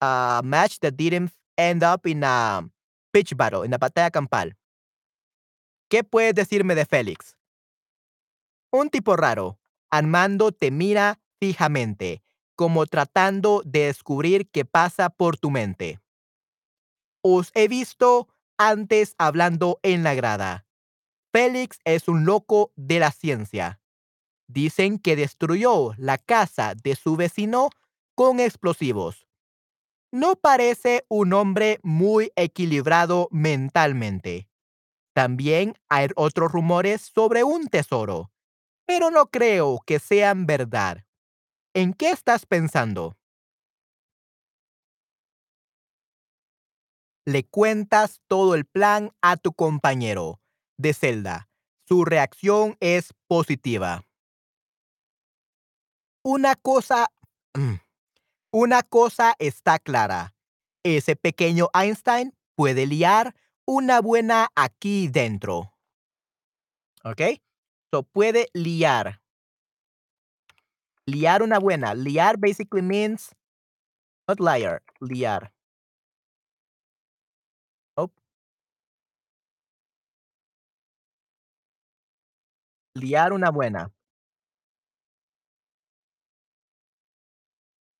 a 0.00 0.42
match 0.44 0.80
that 0.80 0.96
didn't 0.96 1.32
end 1.58 1.82
up 1.82 2.06
in 2.06 2.24
a 2.24 2.64
pitch 3.12 3.36
battle, 3.36 3.62
in 3.62 3.72
a 3.74 3.78
batalla 3.78 4.10
campal. 4.10 4.52
¿Qué 5.90 6.02
puedes 6.04 6.34
decirme 6.34 6.74
de 6.74 6.86
Félix? 6.86 7.36
Un 8.72 8.88
tipo 8.90 9.16
raro. 9.16 9.58
Armando 9.90 10.52
te 10.52 10.70
mira 10.70 11.20
fijamente, 11.38 12.22
como 12.56 12.86
tratando 12.86 13.62
de 13.66 13.86
descubrir 13.86 14.48
qué 14.50 14.64
pasa 14.64 15.10
por 15.10 15.36
tu 15.36 15.50
mente. 15.50 16.01
Os 17.22 17.52
he 17.54 17.68
visto 17.68 18.28
antes 18.58 19.14
hablando 19.16 19.78
en 19.82 20.02
la 20.02 20.14
grada. 20.14 20.66
Félix 21.32 21.78
es 21.84 22.08
un 22.08 22.24
loco 22.24 22.72
de 22.76 22.98
la 22.98 23.10
ciencia. 23.10 23.80
Dicen 24.48 24.98
que 24.98 25.16
destruyó 25.16 25.92
la 25.96 26.18
casa 26.18 26.74
de 26.74 26.94
su 26.94 27.16
vecino 27.16 27.70
con 28.14 28.40
explosivos. 28.40 29.26
No 30.12 30.36
parece 30.36 31.06
un 31.08 31.32
hombre 31.32 31.80
muy 31.82 32.32
equilibrado 32.36 33.28
mentalmente. 33.30 34.48
También 35.14 35.74
hay 35.88 36.08
otros 36.16 36.52
rumores 36.52 37.00
sobre 37.02 37.44
un 37.44 37.68
tesoro, 37.68 38.30
pero 38.84 39.10
no 39.10 39.26
creo 39.30 39.80
que 39.86 39.98
sean 39.98 40.44
verdad. 40.44 41.04
¿En 41.72 41.94
qué 41.94 42.10
estás 42.10 42.44
pensando? 42.44 43.16
Le 47.24 47.44
cuentas 47.44 48.20
todo 48.26 48.54
el 48.54 48.64
plan 48.64 49.12
a 49.20 49.36
tu 49.36 49.52
compañero 49.52 50.40
de 50.76 50.92
celda. 50.92 51.48
Su 51.86 52.04
reacción 52.04 52.76
es 52.80 53.14
positiva. 53.28 54.04
Una 56.24 56.56
cosa, 56.56 57.12
una 58.52 58.82
cosa 58.82 59.34
está 59.38 59.78
clara. 59.78 60.34
Ese 60.84 61.14
pequeño 61.14 61.68
Einstein 61.74 62.34
puede 62.56 62.86
liar 62.86 63.34
una 63.66 64.00
buena 64.00 64.48
aquí 64.56 65.08
dentro. 65.08 65.72
¿Ok? 67.04 67.20
So 67.90 68.02
puede 68.02 68.48
liar. 68.52 69.20
Liar 71.06 71.42
una 71.42 71.58
buena. 71.58 71.94
Liar 71.94 72.36
basically 72.38 72.82
means, 72.82 73.34
not 74.26 74.40
liar, 74.40 74.82
liar. 75.00 75.52
Liar 82.94 83.32
una 83.32 83.50
buena. 83.50 83.90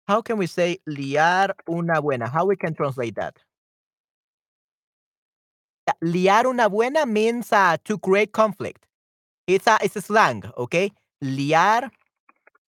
How 0.07 0.21
can 0.21 0.37
we 0.39 0.47
say 0.47 0.79
liar 0.87 1.55
una 1.69 2.01
buena? 2.03 2.29
How 2.29 2.45
we 2.47 2.57
can 2.57 2.75
translate 2.75 3.15
that? 3.17 3.39
Liar 6.01 6.47
una 6.47 6.69
buena 6.69 7.07
means 7.07 7.53
uh, 7.53 7.77
to 7.85 7.99
create 7.99 8.33
conflict. 8.33 8.87
It's 9.47 9.67
a 9.67 9.79
it's 9.83 9.97
a 9.97 10.03
slang, 10.03 10.43
okay? 10.57 10.93
Liar 11.23 11.91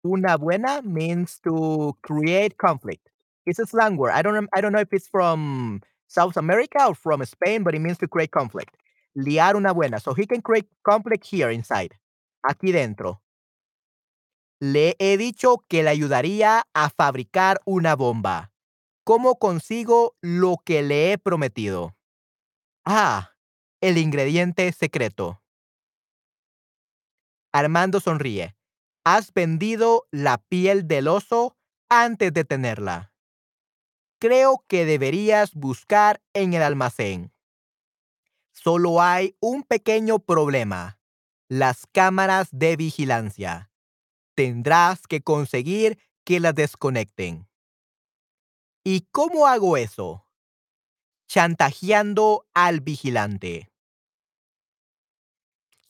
una 0.06 0.38
buena 0.38 0.82
means 0.82 1.40
to 1.44 1.96
create 2.02 2.58
conflict. 2.58 3.08
It's 3.46 3.58
a 3.58 3.66
slang 3.66 3.96
word. 3.96 4.12
I 4.12 4.22
don't 4.22 4.48
I 4.54 4.60
don't 4.60 4.72
know 4.72 4.80
if 4.80 4.92
it's 4.92 5.08
from 5.08 5.82
South 6.08 6.36
America 6.36 6.86
or 6.86 6.94
from 6.94 7.24
Spain, 7.24 7.62
but 7.62 7.74
it 7.74 7.80
means 7.80 7.98
to 7.98 8.08
create 8.08 8.30
conflict. 8.32 8.76
Liar 9.16 9.56
una 9.56 9.74
buena. 9.74 10.00
So 10.00 10.14
he 10.14 10.26
can 10.26 10.42
create 10.42 10.66
conflict 10.84 11.26
here 11.26 11.50
inside. 11.50 11.94
Aquí 12.48 12.70
dentro. 12.70 13.22
Le 14.60 14.94
he 15.00 15.16
dicho 15.16 15.64
que 15.68 15.82
le 15.82 15.90
ayudaría 15.90 16.62
a 16.74 16.90
fabricar 16.90 17.60
una 17.64 17.96
bomba. 17.96 18.52
¿Cómo 19.04 19.36
consigo 19.38 20.14
lo 20.20 20.56
que 20.64 20.82
le 20.82 21.12
he 21.12 21.18
prometido? 21.18 21.96
Ah, 22.84 23.32
el 23.80 23.98
ingrediente 23.98 24.70
secreto. 24.72 25.42
Armando 27.52 27.98
sonríe. 27.98 28.56
Has 29.04 29.32
vendido 29.32 30.06
la 30.12 30.38
piel 30.38 30.86
del 30.86 31.08
oso 31.08 31.56
antes 31.88 32.32
de 32.32 32.44
tenerla. 32.44 33.12
Creo 34.20 34.64
que 34.68 34.84
deberías 34.84 35.52
buscar 35.54 36.22
en 36.32 36.54
el 36.54 36.62
almacén. 36.62 37.32
Solo 38.52 39.02
hay 39.02 39.36
un 39.40 39.64
pequeño 39.64 40.20
problema. 40.20 40.95
Las 41.48 41.86
cámaras 41.86 42.48
de 42.50 42.76
vigilancia. 42.76 43.70
Tendrás 44.34 45.06
que 45.06 45.22
conseguir 45.22 45.98
que 46.24 46.40
las 46.40 46.54
desconecten. 46.54 47.48
¿Y 48.84 49.06
cómo 49.12 49.46
hago 49.46 49.76
eso? 49.76 50.26
Chantajeando 51.28 52.46
al 52.54 52.80
vigilante. 52.80 53.70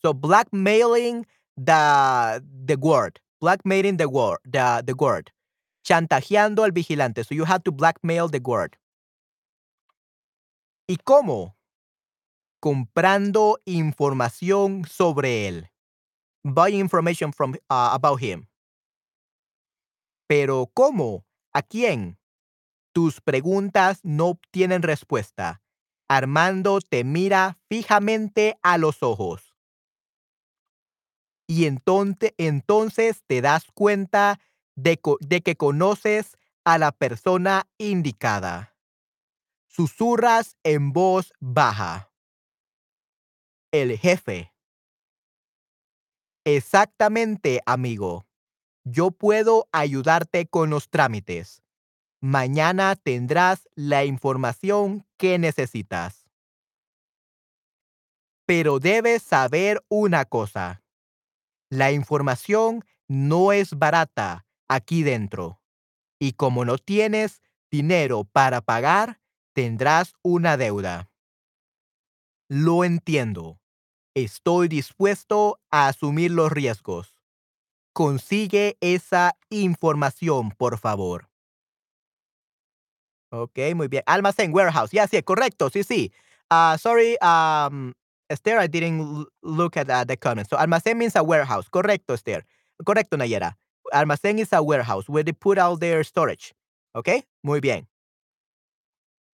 So 0.03 0.15
blackmailing 0.15 1.27
the 1.57 2.43
the 2.66 2.77
word. 2.77 3.20
Blackmailing 3.41 3.97
the 3.97 4.07
word. 4.07 4.39
The, 4.45 4.83
the 4.85 4.95
word. 4.95 5.33
Chantajeando 5.83 6.65
al 6.65 6.73
vigilante. 6.73 7.24
So 7.24 7.35
you 7.35 7.45
have 7.45 7.65
to 7.65 7.73
blackmail 7.73 8.28
the 8.28 8.41
word. 8.41 8.77
¿Y 10.89 10.97
cómo? 10.99 11.56
Comprando 12.61 13.61
información 13.65 14.85
sobre 14.87 15.49
él. 15.49 15.70
Buying 16.43 16.81
information 16.81 17.33
from 17.33 17.55
uh, 17.70 17.93
about 17.93 18.23
him. 18.23 18.49
Pero 20.28 20.70
¿cómo? 20.74 21.24
¿A 21.53 21.62
quién? 21.62 22.19
Tus 22.93 23.20
preguntas 23.20 24.01
no 24.03 24.39
tienen 24.51 24.83
respuesta. 24.83 25.62
Armando 26.09 26.81
te 26.81 27.05
mira 27.05 27.59
fijamente 27.69 28.59
a 28.62 28.78
los 28.78 29.03
ojos. 29.03 29.55
Y 31.49 31.66
entonces, 31.66 32.33
entonces 32.39 33.23
te 33.27 33.41
das 33.41 33.66
cuenta 33.74 34.41
de 34.74 34.99
que 35.43 35.57
conoces 35.57 36.37
a 36.65 36.78
la 36.78 36.93
persona 36.93 37.69
indicada. 37.78 38.77
Susurras 39.69 40.57
en 40.65 40.93
voz 40.93 41.33
baja. 41.39 42.11
El 43.73 43.99
jefe. 43.99 44.53
Exactamente, 46.45 47.61
amigo. 47.67 48.27
Yo 48.85 49.11
puedo 49.11 49.69
ayudarte 49.73 50.47
con 50.47 50.71
los 50.71 50.89
trámites. 50.89 51.65
Mañana 52.21 52.95
tendrás 52.95 53.69
la 53.75 54.05
información 54.05 55.05
que 55.17 55.39
necesitas. 55.39 56.29
Pero 58.47 58.79
debes 58.79 59.25
saber 59.25 59.85
una 59.89 60.25
cosa. 60.25 60.85
La 61.69 61.91
información 61.91 62.85
no 63.09 63.51
es 63.51 63.77
barata 63.77 64.47
aquí 64.69 65.03
dentro. 65.03 65.61
Y 66.21 66.33
como 66.33 66.65
no 66.65 66.79
tienes 66.79 67.43
dinero 67.73 68.23
para 68.23 68.61
pagar, 68.61 69.21
tendrás 69.53 70.15
una 70.23 70.57
deuda. 70.57 71.11
Lo 72.48 72.85
entiendo. 72.85 73.59
Estoy 74.14 74.68
dispuesto 74.68 75.60
a 75.70 75.89
asumir 75.89 76.31
los 76.31 76.51
riesgos. 76.51 77.20
Consigue 77.93 78.77
esa 78.81 79.36
información, 79.51 80.52
por 80.52 80.78
favor. 80.78 81.28
Ok, 83.31 83.59
muy 83.74 83.89
bien. 83.89 84.02
Almacén, 84.06 84.55
warehouse. 84.55 84.90
Ya, 84.93 85.06
sí, 85.06 85.20
correcto. 85.23 85.70
Sí, 85.70 85.82
sí. 85.82 86.12
Uh, 86.51 86.78
sorry, 86.78 87.16
um, 87.20 87.93
Esther, 88.28 88.59
I 88.59 88.68
didn't 88.68 89.27
look 89.43 89.77
at 89.77 89.90
uh, 89.90 90.05
the 90.05 90.16
comments. 90.16 90.51
So 90.51 90.56
almacén 90.56 90.97
means 90.97 91.16
a 91.16 91.23
warehouse. 91.23 91.68
Correcto, 91.68 92.14
Esther. 92.14 92.44
Correcto, 92.85 93.16
Nayera. 93.16 93.56
Almacén 93.93 94.39
is 94.39 94.52
a 94.52 94.62
warehouse 94.62 95.09
where 95.09 95.24
they 95.24 95.32
put 95.32 95.59
out 95.59 95.81
their 95.81 96.05
storage. 96.05 96.55
Okay, 96.94 97.24
muy 97.43 97.60
bien. 97.60 97.86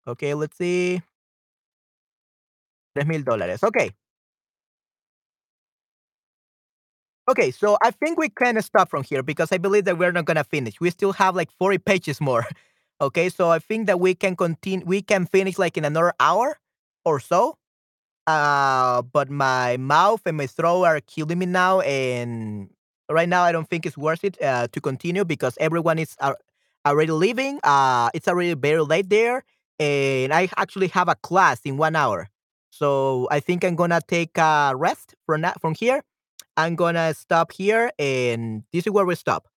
Okay, 0.07 0.33
let's 0.33 0.57
see. 0.57 1.01
Tres 2.99 3.07
mil 3.07 3.23
dólares. 3.23 3.63
Okay. 3.63 3.95
Okay, 7.29 7.51
so 7.51 7.77
I 7.83 7.91
think 7.91 8.17
we 8.17 8.29
can 8.29 8.59
stop 8.61 8.89
from 8.89 9.03
here 9.03 9.21
because 9.21 9.51
I 9.51 9.57
believe 9.59 9.85
that 9.85 9.97
we're 9.99 10.11
not 10.11 10.25
gonna 10.25 10.43
finish. 10.43 10.79
We 10.81 10.89
still 10.89 11.13
have 11.13 11.35
like 11.35 11.51
40 11.51 11.77
pages 11.77 12.19
more. 12.21 12.45
Okay, 13.01 13.29
so 13.29 13.49
I 13.49 13.59
think 13.59 13.87
that 13.87 14.01
we 14.01 14.13
can 14.13 14.35
continue. 14.35 14.85
We 14.85 15.01
can 15.01 15.25
finish 15.25 15.57
like 15.57 15.77
in 15.77 15.85
another 15.85 16.11
hour 16.19 16.59
or 17.05 17.21
so. 17.21 17.57
Uh, 18.27 19.01
but 19.03 19.29
my 19.29 19.77
mouth 19.77 20.21
and 20.25 20.37
my 20.37 20.47
throat 20.47 20.83
are 20.85 21.01
killing 21.01 21.39
me 21.39 21.45
now, 21.47 21.81
and 21.81 22.69
right 23.09 23.29
now 23.29 23.43
I 23.43 23.51
don't 23.51 23.69
think 23.69 23.85
it's 23.85 23.97
worth 23.97 24.23
it 24.23 24.41
uh, 24.41 24.67
to 24.71 24.81
continue 24.81 25.25
because 25.25 25.57
everyone 25.59 25.99
is 25.99 26.15
uh, 26.19 26.33
already 26.85 27.11
leaving. 27.11 27.59
Uh, 27.63 28.09
it's 28.13 28.27
already 28.27 28.53
very 28.55 28.81
late 28.81 29.09
there, 29.09 29.43
and 29.79 30.33
I 30.33 30.49
actually 30.57 30.89
have 30.89 31.09
a 31.09 31.15
class 31.15 31.61
in 31.65 31.77
one 31.77 31.95
hour. 31.95 32.29
So 32.79 33.27
I 33.29 33.41
think 33.41 33.65
I'm 33.65 33.75
gonna 33.75 33.99
take 34.07 34.37
a 34.37 34.71
rest 34.73 35.13
from 35.25 35.41
that 35.41 35.59
from 35.59 35.75
here. 35.75 36.01
I'm 36.55 36.77
gonna 36.77 37.13
stop 37.13 37.51
here, 37.51 37.91
and 37.99 38.63
this 38.71 38.87
is 38.87 38.93
where 38.93 39.05
we 39.05 39.15
stop. 39.15 39.49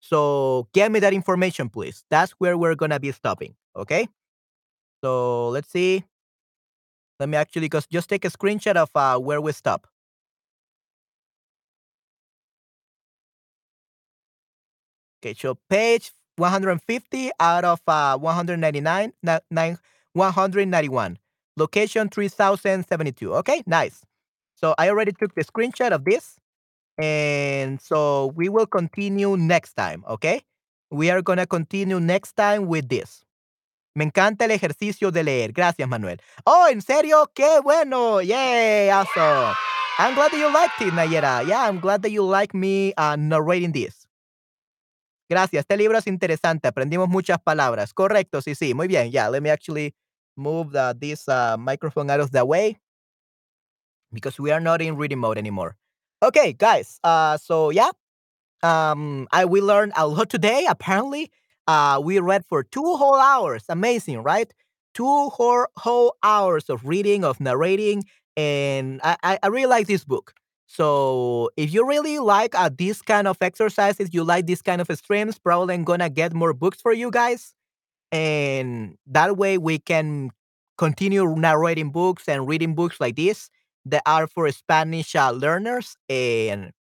So 0.00 0.66
get 0.74 0.90
me 0.90 0.98
that 0.98 1.12
information, 1.12 1.68
please. 1.68 2.04
That's 2.10 2.32
where 2.32 2.58
we're 2.58 2.74
gonna 2.74 2.98
be 2.98 3.12
stopping. 3.12 3.54
Okay. 3.76 4.08
So 5.04 5.50
let's 5.50 5.70
see. 5.70 6.02
Let 7.20 7.28
me 7.28 7.36
actually 7.36 7.68
just 7.68 7.90
just 7.90 8.08
take 8.08 8.24
a 8.24 8.30
screenshot 8.30 8.74
of 8.74 8.90
uh, 8.96 9.20
where 9.20 9.40
we 9.40 9.52
stop. 9.52 9.86
Okay, 15.22 15.34
so 15.38 15.58
page 15.70 16.10
150 16.38 17.30
out 17.38 17.64
of 17.64 17.80
uh, 17.86 18.18
199, 18.18 19.12
191. 20.12 21.18
Location 21.56 22.08
3072. 22.08 23.34
Okay, 23.34 23.62
nice. 23.66 24.02
So 24.54 24.74
I 24.78 24.88
already 24.88 25.12
took 25.12 25.34
the 25.34 25.44
screenshot 25.44 25.92
of 25.92 26.04
this. 26.04 26.36
And 26.98 27.80
so 27.80 28.32
we 28.36 28.48
will 28.48 28.66
continue 28.66 29.36
next 29.36 29.74
time, 29.74 30.04
okay? 30.08 30.42
We 30.90 31.10
are 31.10 31.22
going 31.22 31.38
to 31.38 31.46
continue 31.46 31.98
next 31.98 32.36
time 32.36 32.66
with 32.66 32.88
this. 32.88 33.24
Me 33.96 34.04
encanta 34.04 34.44
el 34.44 34.50
ejercicio 34.50 35.10
de 35.12 35.22
leer. 35.22 35.52
Gracias, 35.52 35.88
Manuel. 35.88 36.20
Oh, 36.46 36.66
¿en 36.68 36.82
serio? 36.82 37.30
¡Qué 37.34 37.60
bueno! 37.62 38.20
Yay! 38.20 38.90
Awesome. 38.90 39.54
I'm 39.98 40.14
glad 40.16 40.32
that 40.32 40.38
you 40.38 40.52
liked 40.52 40.80
it, 40.80 40.92
Nayera. 40.92 41.46
Yeah, 41.46 41.68
I'm 41.68 41.78
glad 41.78 42.02
that 42.02 42.10
you 42.10 42.24
like 42.24 42.52
me 42.54 42.92
uh, 42.96 43.16
narrating 43.16 43.72
this. 43.72 44.08
Gracias. 45.28 45.60
Este 45.60 45.76
libro 45.76 45.96
es 45.96 46.08
interesante. 46.08 46.66
Aprendimos 46.66 47.08
muchas 47.08 47.38
palabras. 47.40 47.94
Correcto, 47.94 48.42
sí, 48.42 48.56
sí. 48.56 48.74
Muy 48.74 48.88
bien. 48.88 49.12
Yeah, 49.12 49.28
let 49.28 49.40
me 49.40 49.50
actually 49.50 49.94
move 50.36 50.72
the, 50.72 50.96
this 50.98 51.28
uh, 51.28 51.56
microphone 51.56 52.10
out 52.10 52.20
of 52.20 52.30
the 52.30 52.44
way 52.44 52.78
because 54.12 54.38
we 54.38 54.50
are 54.50 54.60
not 54.60 54.80
in 54.80 54.96
reading 54.96 55.18
mode 55.18 55.38
anymore. 55.38 55.76
Okay, 56.22 56.52
guys. 56.52 56.98
Uh, 57.04 57.36
so 57.36 57.70
yeah, 57.70 57.90
um, 58.62 59.28
I 59.32 59.44
we 59.44 59.60
learned 59.60 59.92
a 59.96 60.06
lot 60.06 60.30
today. 60.30 60.66
Apparently, 60.68 61.30
uh, 61.66 62.00
we 62.02 62.18
read 62.18 62.44
for 62.48 62.62
two 62.62 62.96
whole 62.96 63.16
hours. 63.16 63.64
Amazing, 63.68 64.22
right? 64.22 64.52
Two 64.94 65.28
whole, 65.28 65.66
whole 65.76 66.16
hours 66.22 66.70
of 66.70 66.86
reading, 66.86 67.24
of 67.24 67.40
narrating, 67.40 68.04
and 68.36 69.00
I, 69.02 69.38
I, 69.42 69.48
really 69.48 69.66
like 69.66 69.88
this 69.88 70.04
book. 70.04 70.34
So 70.66 71.50
if 71.56 71.74
you 71.74 71.86
really 71.86 72.20
like 72.20 72.54
uh, 72.54 72.70
this 72.72 73.02
kind 73.02 73.26
of 73.26 73.36
exercises, 73.40 74.14
you 74.14 74.22
like 74.22 74.46
this 74.46 74.62
kind 74.62 74.80
of 74.80 74.88
streams, 74.96 75.38
probably 75.38 75.74
I'm 75.74 75.84
gonna 75.84 76.08
get 76.08 76.32
more 76.32 76.52
books 76.52 76.80
for 76.80 76.92
you 76.92 77.10
guys, 77.10 77.54
and 78.14 78.96
that 79.08 79.36
way 79.38 79.58
we 79.58 79.80
can 79.80 80.30
continue 80.78 81.36
narrating 81.36 81.90
books 81.92 82.28
and 82.28 82.48
reading 82.48 82.76
books 82.76 83.00
like 83.00 83.16
this 83.16 83.50
that 83.86 84.02
are 84.06 84.28
for 84.28 84.50
Spanish 84.52 85.16
uh, 85.16 85.32
learners, 85.32 85.96
and 86.08 86.72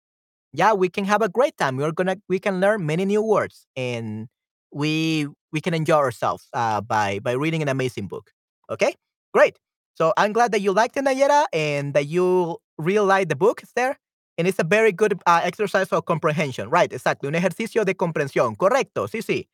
yeah, 0.53 0.73
we 0.73 0.89
can 0.89 1.05
have 1.05 1.23
a 1.23 1.29
great 1.29 1.57
time. 1.59 1.77
We're 1.77 1.93
gonna 1.93 2.17
we 2.29 2.39
can 2.39 2.61
learn 2.61 2.87
many 2.87 3.05
new 3.05 3.23
words, 3.23 3.67
and 3.77 4.29
we 4.73 5.29
we 5.53 5.61
can 5.61 5.75
enjoy 5.75 5.97
ourselves 5.97 6.49
uh, 6.55 6.81
by 6.81 7.21
by 7.21 7.33
reading 7.33 7.63
an 7.63 7.69
amazing 7.69 8.09
book. 8.09 8.31
Okay, 8.71 8.95
great. 9.35 9.59
So 9.95 10.13
I'm 10.17 10.33
glad 10.33 10.53
that 10.53 10.61
you 10.61 10.73
liked 10.73 10.97
it, 10.97 11.05
Nayera, 11.05 11.47
and 11.53 11.95
that 11.95 12.07
you 12.07 12.59
really 12.79 13.07
like 13.07 13.29
the 13.29 13.37
book 13.37 13.63
Is 13.63 13.73
there. 13.77 13.99
And 14.39 14.49
it's 14.49 14.59
a 14.59 14.65
very 14.65 14.93
good 14.93 15.21
uh, 15.27 15.41
exercise 15.45 15.89
for 15.89 16.01
comprehension. 16.03 16.71
Right, 16.71 16.91
exactly. 16.93 17.29
Un 17.29 17.35
ejercicio 17.35 17.85
de 17.85 17.95
comprensión. 17.95 18.57
Correcto. 18.57 19.07
Sí, 19.07 19.21
sí. 19.23 19.47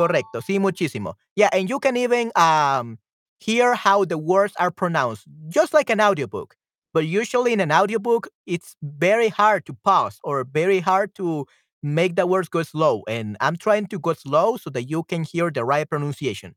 Correcto. 0.00 0.40
Sí, 0.42 0.58
muchísimo. 0.58 1.16
Yeah, 1.36 1.48
and 1.52 1.68
you 1.68 1.78
can 1.80 1.96
even 1.96 2.32
um 2.36 2.98
hear 3.40 3.74
how 3.74 4.04
the 4.04 4.18
words 4.18 4.54
are 4.58 4.70
pronounced, 4.70 5.24
just 5.48 5.74
like 5.74 5.90
an 5.90 6.00
audiobook. 6.00 6.56
But 6.92 7.06
usually 7.06 7.52
in 7.52 7.60
an 7.60 7.72
audiobook, 7.72 8.28
it's 8.46 8.76
very 8.82 9.28
hard 9.28 9.66
to 9.66 9.74
pause 9.84 10.18
or 10.24 10.44
very 10.44 10.80
hard 10.80 11.14
to 11.16 11.46
make 11.82 12.16
the 12.16 12.26
words 12.26 12.48
go 12.48 12.62
slow. 12.62 13.02
And 13.08 13.36
I'm 13.40 13.56
trying 13.56 13.86
to 13.88 13.98
go 13.98 14.12
slow 14.14 14.56
so 14.56 14.70
that 14.70 14.84
you 14.84 15.02
can 15.04 15.24
hear 15.24 15.50
the 15.50 15.64
right 15.64 15.88
pronunciation. 15.88 16.54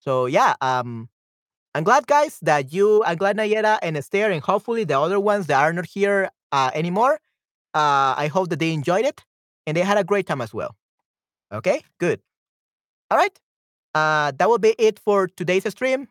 So 0.00 0.26
yeah, 0.26 0.54
um, 0.60 1.08
I'm 1.74 1.84
glad, 1.84 2.06
guys, 2.06 2.38
that 2.42 2.72
you, 2.72 3.04
I'm 3.04 3.16
glad 3.18 3.36
Nayera 3.38 3.78
and 3.82 3.96
Esther, 3.96 4.30
and 4.30 4.42
hopefully 4.42 4.84
the 4.84 4.98
other 5.00 5.20
ones 5.20 5.46
that 5.48 5.60
are 5.62 5.72
not 5.72 5.86
here 5.86 6.30
uh, 6.52 6.70
anymore. 6.74 7.20
Uh, 7.74 8.14
I 8.16 8.28
hope 8.32 8.50
that 8.50 8.60
they 8.60 8.72
enjoyed 8.72 9.06
it 9.06 9.24
and 9.66 9.76
they 9.76 9.82
had 9.82 9.98
a 9.98 10.04
great 10.04 10.26
time 10.26 10.42
as 10.42 10.54
well. 10.54 10.76
Okay, 11.52 11.82
good. 12.00 12.20
All 13.14 13.20
right. 13.20 13.38
Uh, 13.94 14.32
that 14.36 14.48
will 14.48 14.58
be 14.58 14.74
it 14.76 14.98
for 14.98 15.28
today's 15.28 15.70
stream 15.70 16.08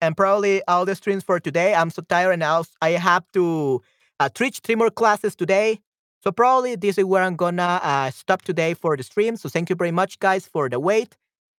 and 0.00 0.16
probably 0.16 0.62
all 0.66 0.86
the 0.86 0.94
streams 0.94 1.22
for 1.22 1.38
today. 1.38 1.74
I'm 1.74 1.90
so 1.90 2.00
tired 2.00 2.32
and 2.32 2.40
now 2.40 2.64
I 2.80 2.92
have 2.92 3.30
to 3.34 3.82
uh, 4.18 4.30
teach 4.30 4.60
three 4.60 4.74
more 4.74 4.88
classes 4.88 5.36
today. 5.36 5.80
So 6.24 6.32
probably 6.32 6.74
this 6.74 6.96
is 6.96 7.04
where 7.04 7.22
I'm 7.22 7.36
gonna 7.36 7.78
uh, 7.82 8.10
stop 8.10 8.40
today 8.40 8.72
for 8.72 8.96
the 8.96 9.02
stream. 9.02 9.36
So 9.36 9.50
thank 9.50 9.68
you 9.68 9.76
very 9.76 9.90
much, 9.90 10.18
guys, 10.18 10.46
for 10.46 10.70
the 10.70 10.80
wait. 10.80 11.18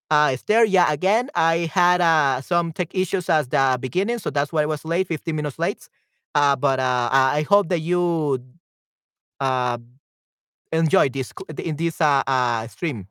Uh, 0.09 0.31
Esther, 0.33 0.65
yeah, 0.65 0.91
again, 0.91 1.29
I 1.35 1.69
had 1.71 2.01
uh, 2.01 2.41
some 2.41 2.71
tech 2.71 2.95
issues 2.95 3.29
at 3.29 3.51
the 3.51 3.77
beginning, 3.79 4.17
so 4.17 4.31
that's 4.31 4.51
why 4.51 4.63
I 4.63 4.65
was 4.65 4.83
late, 4.83 5.09
15 5.09 5.35
minutes 5.35 5.59
late. 5.59 5.89
Uh, 6.33 6.55
but 6.55 6.79
uh, 6.79 7.09
I 7.11 7.45
hope 7.47 7.69
that 7.69 7.81
you 7.81 8.39
uh, 9.39 9.77
enjoy 10.71 11.09
this 11.09 11.33
in 11.59 11.75
this 11.75 12.01
uh, 12.01 12.23
uh, 12.25 12.67
stream. 12.67 13.07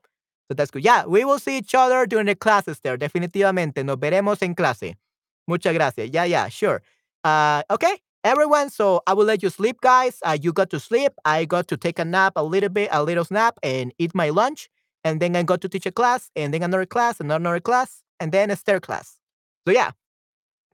So 0.48 0.54
that's 0.54 0.70
good. 0.70 0.84
Yeah, 0.84 1.06
we 1.06 1.24
will 1.24 1.38
see 1.38 1.58
each 1.58 1.74
other 1.74 2.06
during 2.06 2.26
the 2.26 2.34
classes 2.34 2.80
there. 2.80 2.96
Definitivamente. 2.96 3.84
Nos 3.84 3.96
veremos 3.96 4.42
en 4.42 4.54
clase. 4.54 4.94
Muchas 5.48 5.74
gracias. 5.74 6.10
Yeah, 6.12 6.24
yeah, 6.24 6.48
sure. 6.48 6.82
Uh, 7.24 7.62
okay, 7.70 7.98
everyone. 8.24 8.70
So 8.70 9.02
I 9.06 9.14
will 9.14 9.24
let 9.24 9.42
you 9.42 9.50
sleep, 9.50 9.80
guys. 9.80 10.18
Uh, 10.22 10.36
you 10.40 10.52
got 10.52 10.70
to 10.70 10.80
sleep. 10.80 11.12
I 11.24 11.44
got 11.44 11.68
to 11.68 11.76
take 11.76 11.98
a 11.98 12.04
nap, 12.04 12.34
a 12.36 12.44
little 12.44 12.68
bit, 12.68 12.88
a 12.92 13.02
little 13.02 13.24
snap, 13.24 13.58
and 13.62 13.92
eat 13.98 14.14
my 14.14 14.30
lunch. 14.30 14.68
And 15.04 15.20
then 15.20 15.36
I 15.36 15.42
got 15.44 15.60
to 15.60 15.68
teach 15.68 15.86
a 15.86 15.92
class, 15.92 16.30
and 16.34 16.52
then 16.52 16.62
another 16.62 16.86
class, 16.86 17.20
and 17.20 17.30
another 17.30 17.60
class, 17.60 18.02
and 18.18 18.32
then 18.32 18.50
a 18.50 18.56
stair 18.56 18.80
class. 18.80 19.18
So 19.66 19.72
yeah, 19.72 19.92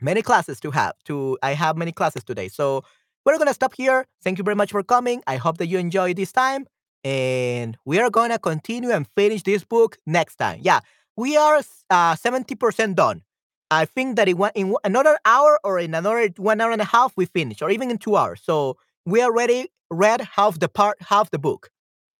many 0.00 0.22
classes 0.22 0.60
to 0.60 0.70
have. 0.70 0.94
To 1.04 1.38
I 1.42 1.52
have 1.52 1.76
many 1.76 1.92
classes 1.92 2.24
today. 2.24 2.48
So 2.48 2.82
we're 3.24 3.38
gonna 3.38 3.54
stop 3.54 3.74
here. 3.74 4.06
Thank 4.22 4.38
you 4.38 4.44
very 4.44 4.56
much 4.56 4.70
for 4.70 4.82
coming. 4.82 5.22
I 5.26 5.36
hope 5.36 5.58
that 5.58 5.66
you 5.66 5.78
enjoyed 5.78 6.16
this 6.16 6.32
time, 6.32 6.66
and 7.04 7.76
we 7.84 7.98
are 7.98 8.10
gonna 8.10 8.38
continue 8.38 8.90
and 8.90 9.06
finish 9.16 9.42
this 9.42 9.64
book 9.64 9.98
next 10.06 10.36
time. 10.36 10.60
Yeah, 10.62 10.80
we 11.16 11.36
are 11.36 11.62
uh, 11.90 12.16
seventy 12.16 12.54
percent 12.54 12.96
done. 12.96 13.22
I 13.70 13.86
think 13.86 14.16
that 14.16 14.28
in, 14.28 14.36
one, 14.36 14.52
in 14.54 14.74
another 14.84 15.18
hour 15.24 15.58
or 15.64 15.78
in 15.78 15.94
another 15.94 16.28
one 16.36 16.60
hour 16.60 16.72
and 16.72 16.82
a 16.82 16.84
half 16.86 17.12
we 17.16 17.24
finish, 17.26 17.62
or 17.62 17.70
even 17.70 17.90
in 17.90 17.98
two 17.98 18.16
hours. 18.16 18.40
So 18.44 18.76
we 19.06 19.22
already 19.22 19.68
read 19.90 20.20
half 20.20 20.58
the 20.58 20.68
part, 20.68 21.00
half 21.00 21.30
the 21.30 21.38
book. 21.38 21.70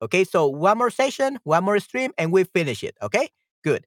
Okay, 0.01 0.25
so 0.25 0.47
one 0.49 0.79
more 0.79 0.91
session, 0.91 1.39
one 1.45 1.63
more 1.65 1.79
stream, 1.79 2.13
and 2.19 2.33
we 2.33 2.45
finish 2.45 2.83
it. 2.83 2.97
Okay, 3.03 3.29
good. 3.63 3.87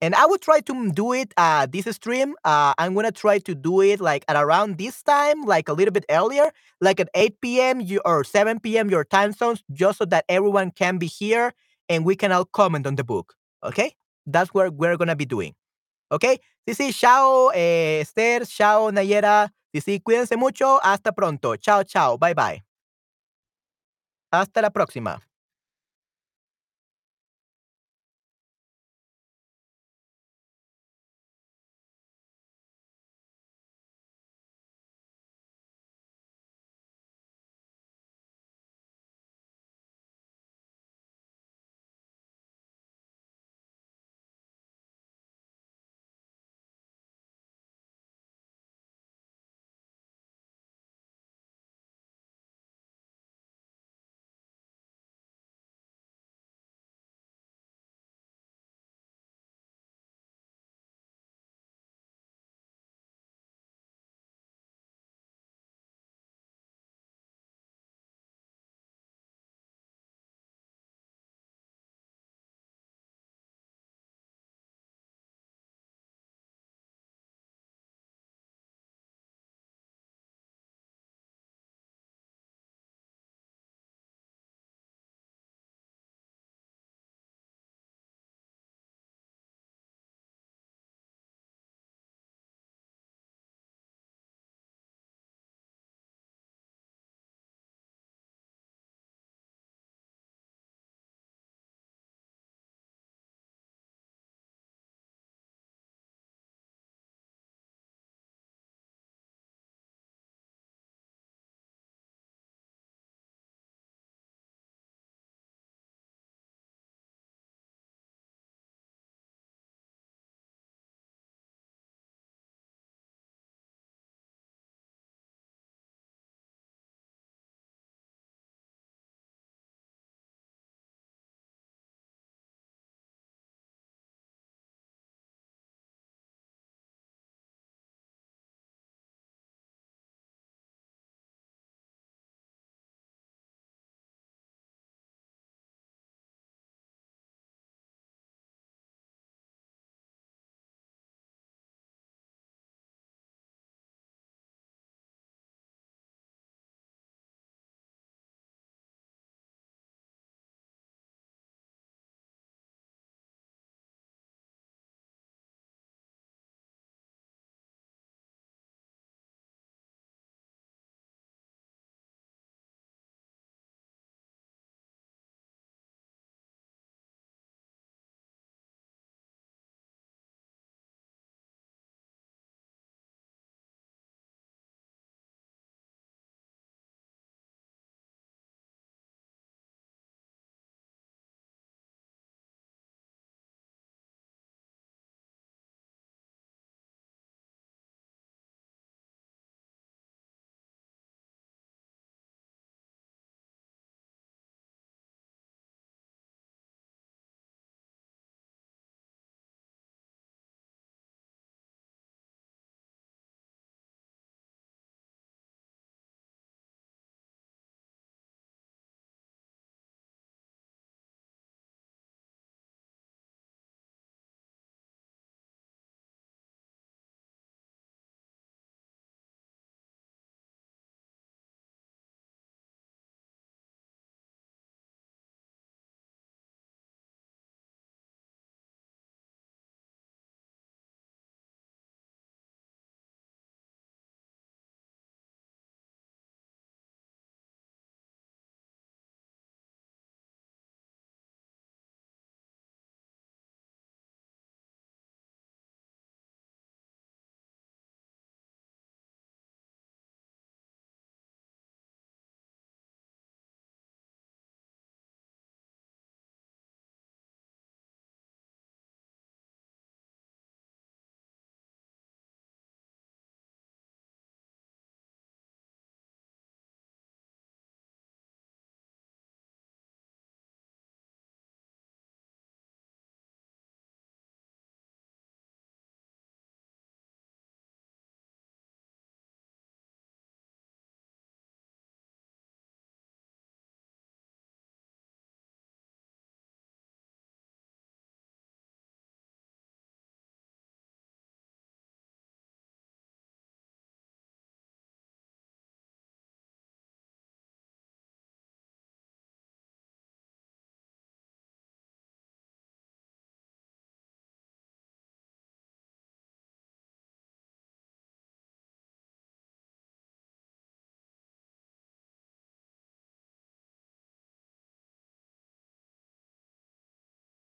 And 0.00 0.14
I 0.14 0.26
will 0.26 0.38
try 0.38 0.60
to 0.60 0.90
do 0.92 1.12
it 1.12 1.34
uh 1.36 1.66
this 1.66 1.86
stream. 1.96 2.34
Uh 2.44 2.72
I'm 2.78 2.94
gonna 2.94 3.10
try 3.12 3.38
to 3.40 3.54
do 3.54 3.80
it 3.80 4.00
like 4.00 4.24
at 4.28 4.36
around 4.36 4.78
this 4.78 5.02
time, 5.02 5.42
like 5.42 5.68
a 5.68 5.72
little 5.72 5.92
bit 5.92 6.04
earlier, 6.10 6.50
like 6.80 7.00
at 7.00 7.08
8 7.14 7.60
p.m. 7.60 7.82
or 8.04 8.22
7 8.24 8.60
p.m. 8.60 8.90
your 8.90 9.04
time 9.04 9.32
zones, 9.32 9.62
just 9.72 9.98
so 9.98 10.04
that 10.06 10.24
everyone 10.28 10.70
can 10.70 10.98
be 10.98 11.06
here 11.06 11.52
and 11.88 12.04
we 12.04 12.14
can 12.16 12.30
all 12.32 12.44
comment 12.44 12.86
on 12.86 12.94
the 12.96 13.04
book. 13.04 13.34
Okay? 13.64 13.94
That's 14.26 14.54
what 14.54 14.74
we're 14.74 14.96
gonna 14.96 15.16
be 15.16 15.26
doing. 15.26 15.54
Okay? 16.12 16.38
Sí, 16.68 16.74
sí, 16.74 16.92
chao, 16.92 17.50
eh, 17.54 18.00
Esther, 18.02 18.46
chao, 18.46 18.90
Nayera. 18.92 19.50
Sí, 19.74 19.80
sí, 19.80 20.00
cuídense 20.00 20.36
mucho. 20.36 20.80
Hasta 20.82 21.12
pronto. 21.12 21.56
Chao, 21.56 21.82
chao. 21.84 22.18
Bye, 22.18 22.34
bye. 22.34 22.62
Hasta 24.30 24.62
la 24.62 24.70
próxima. 24.70 25.27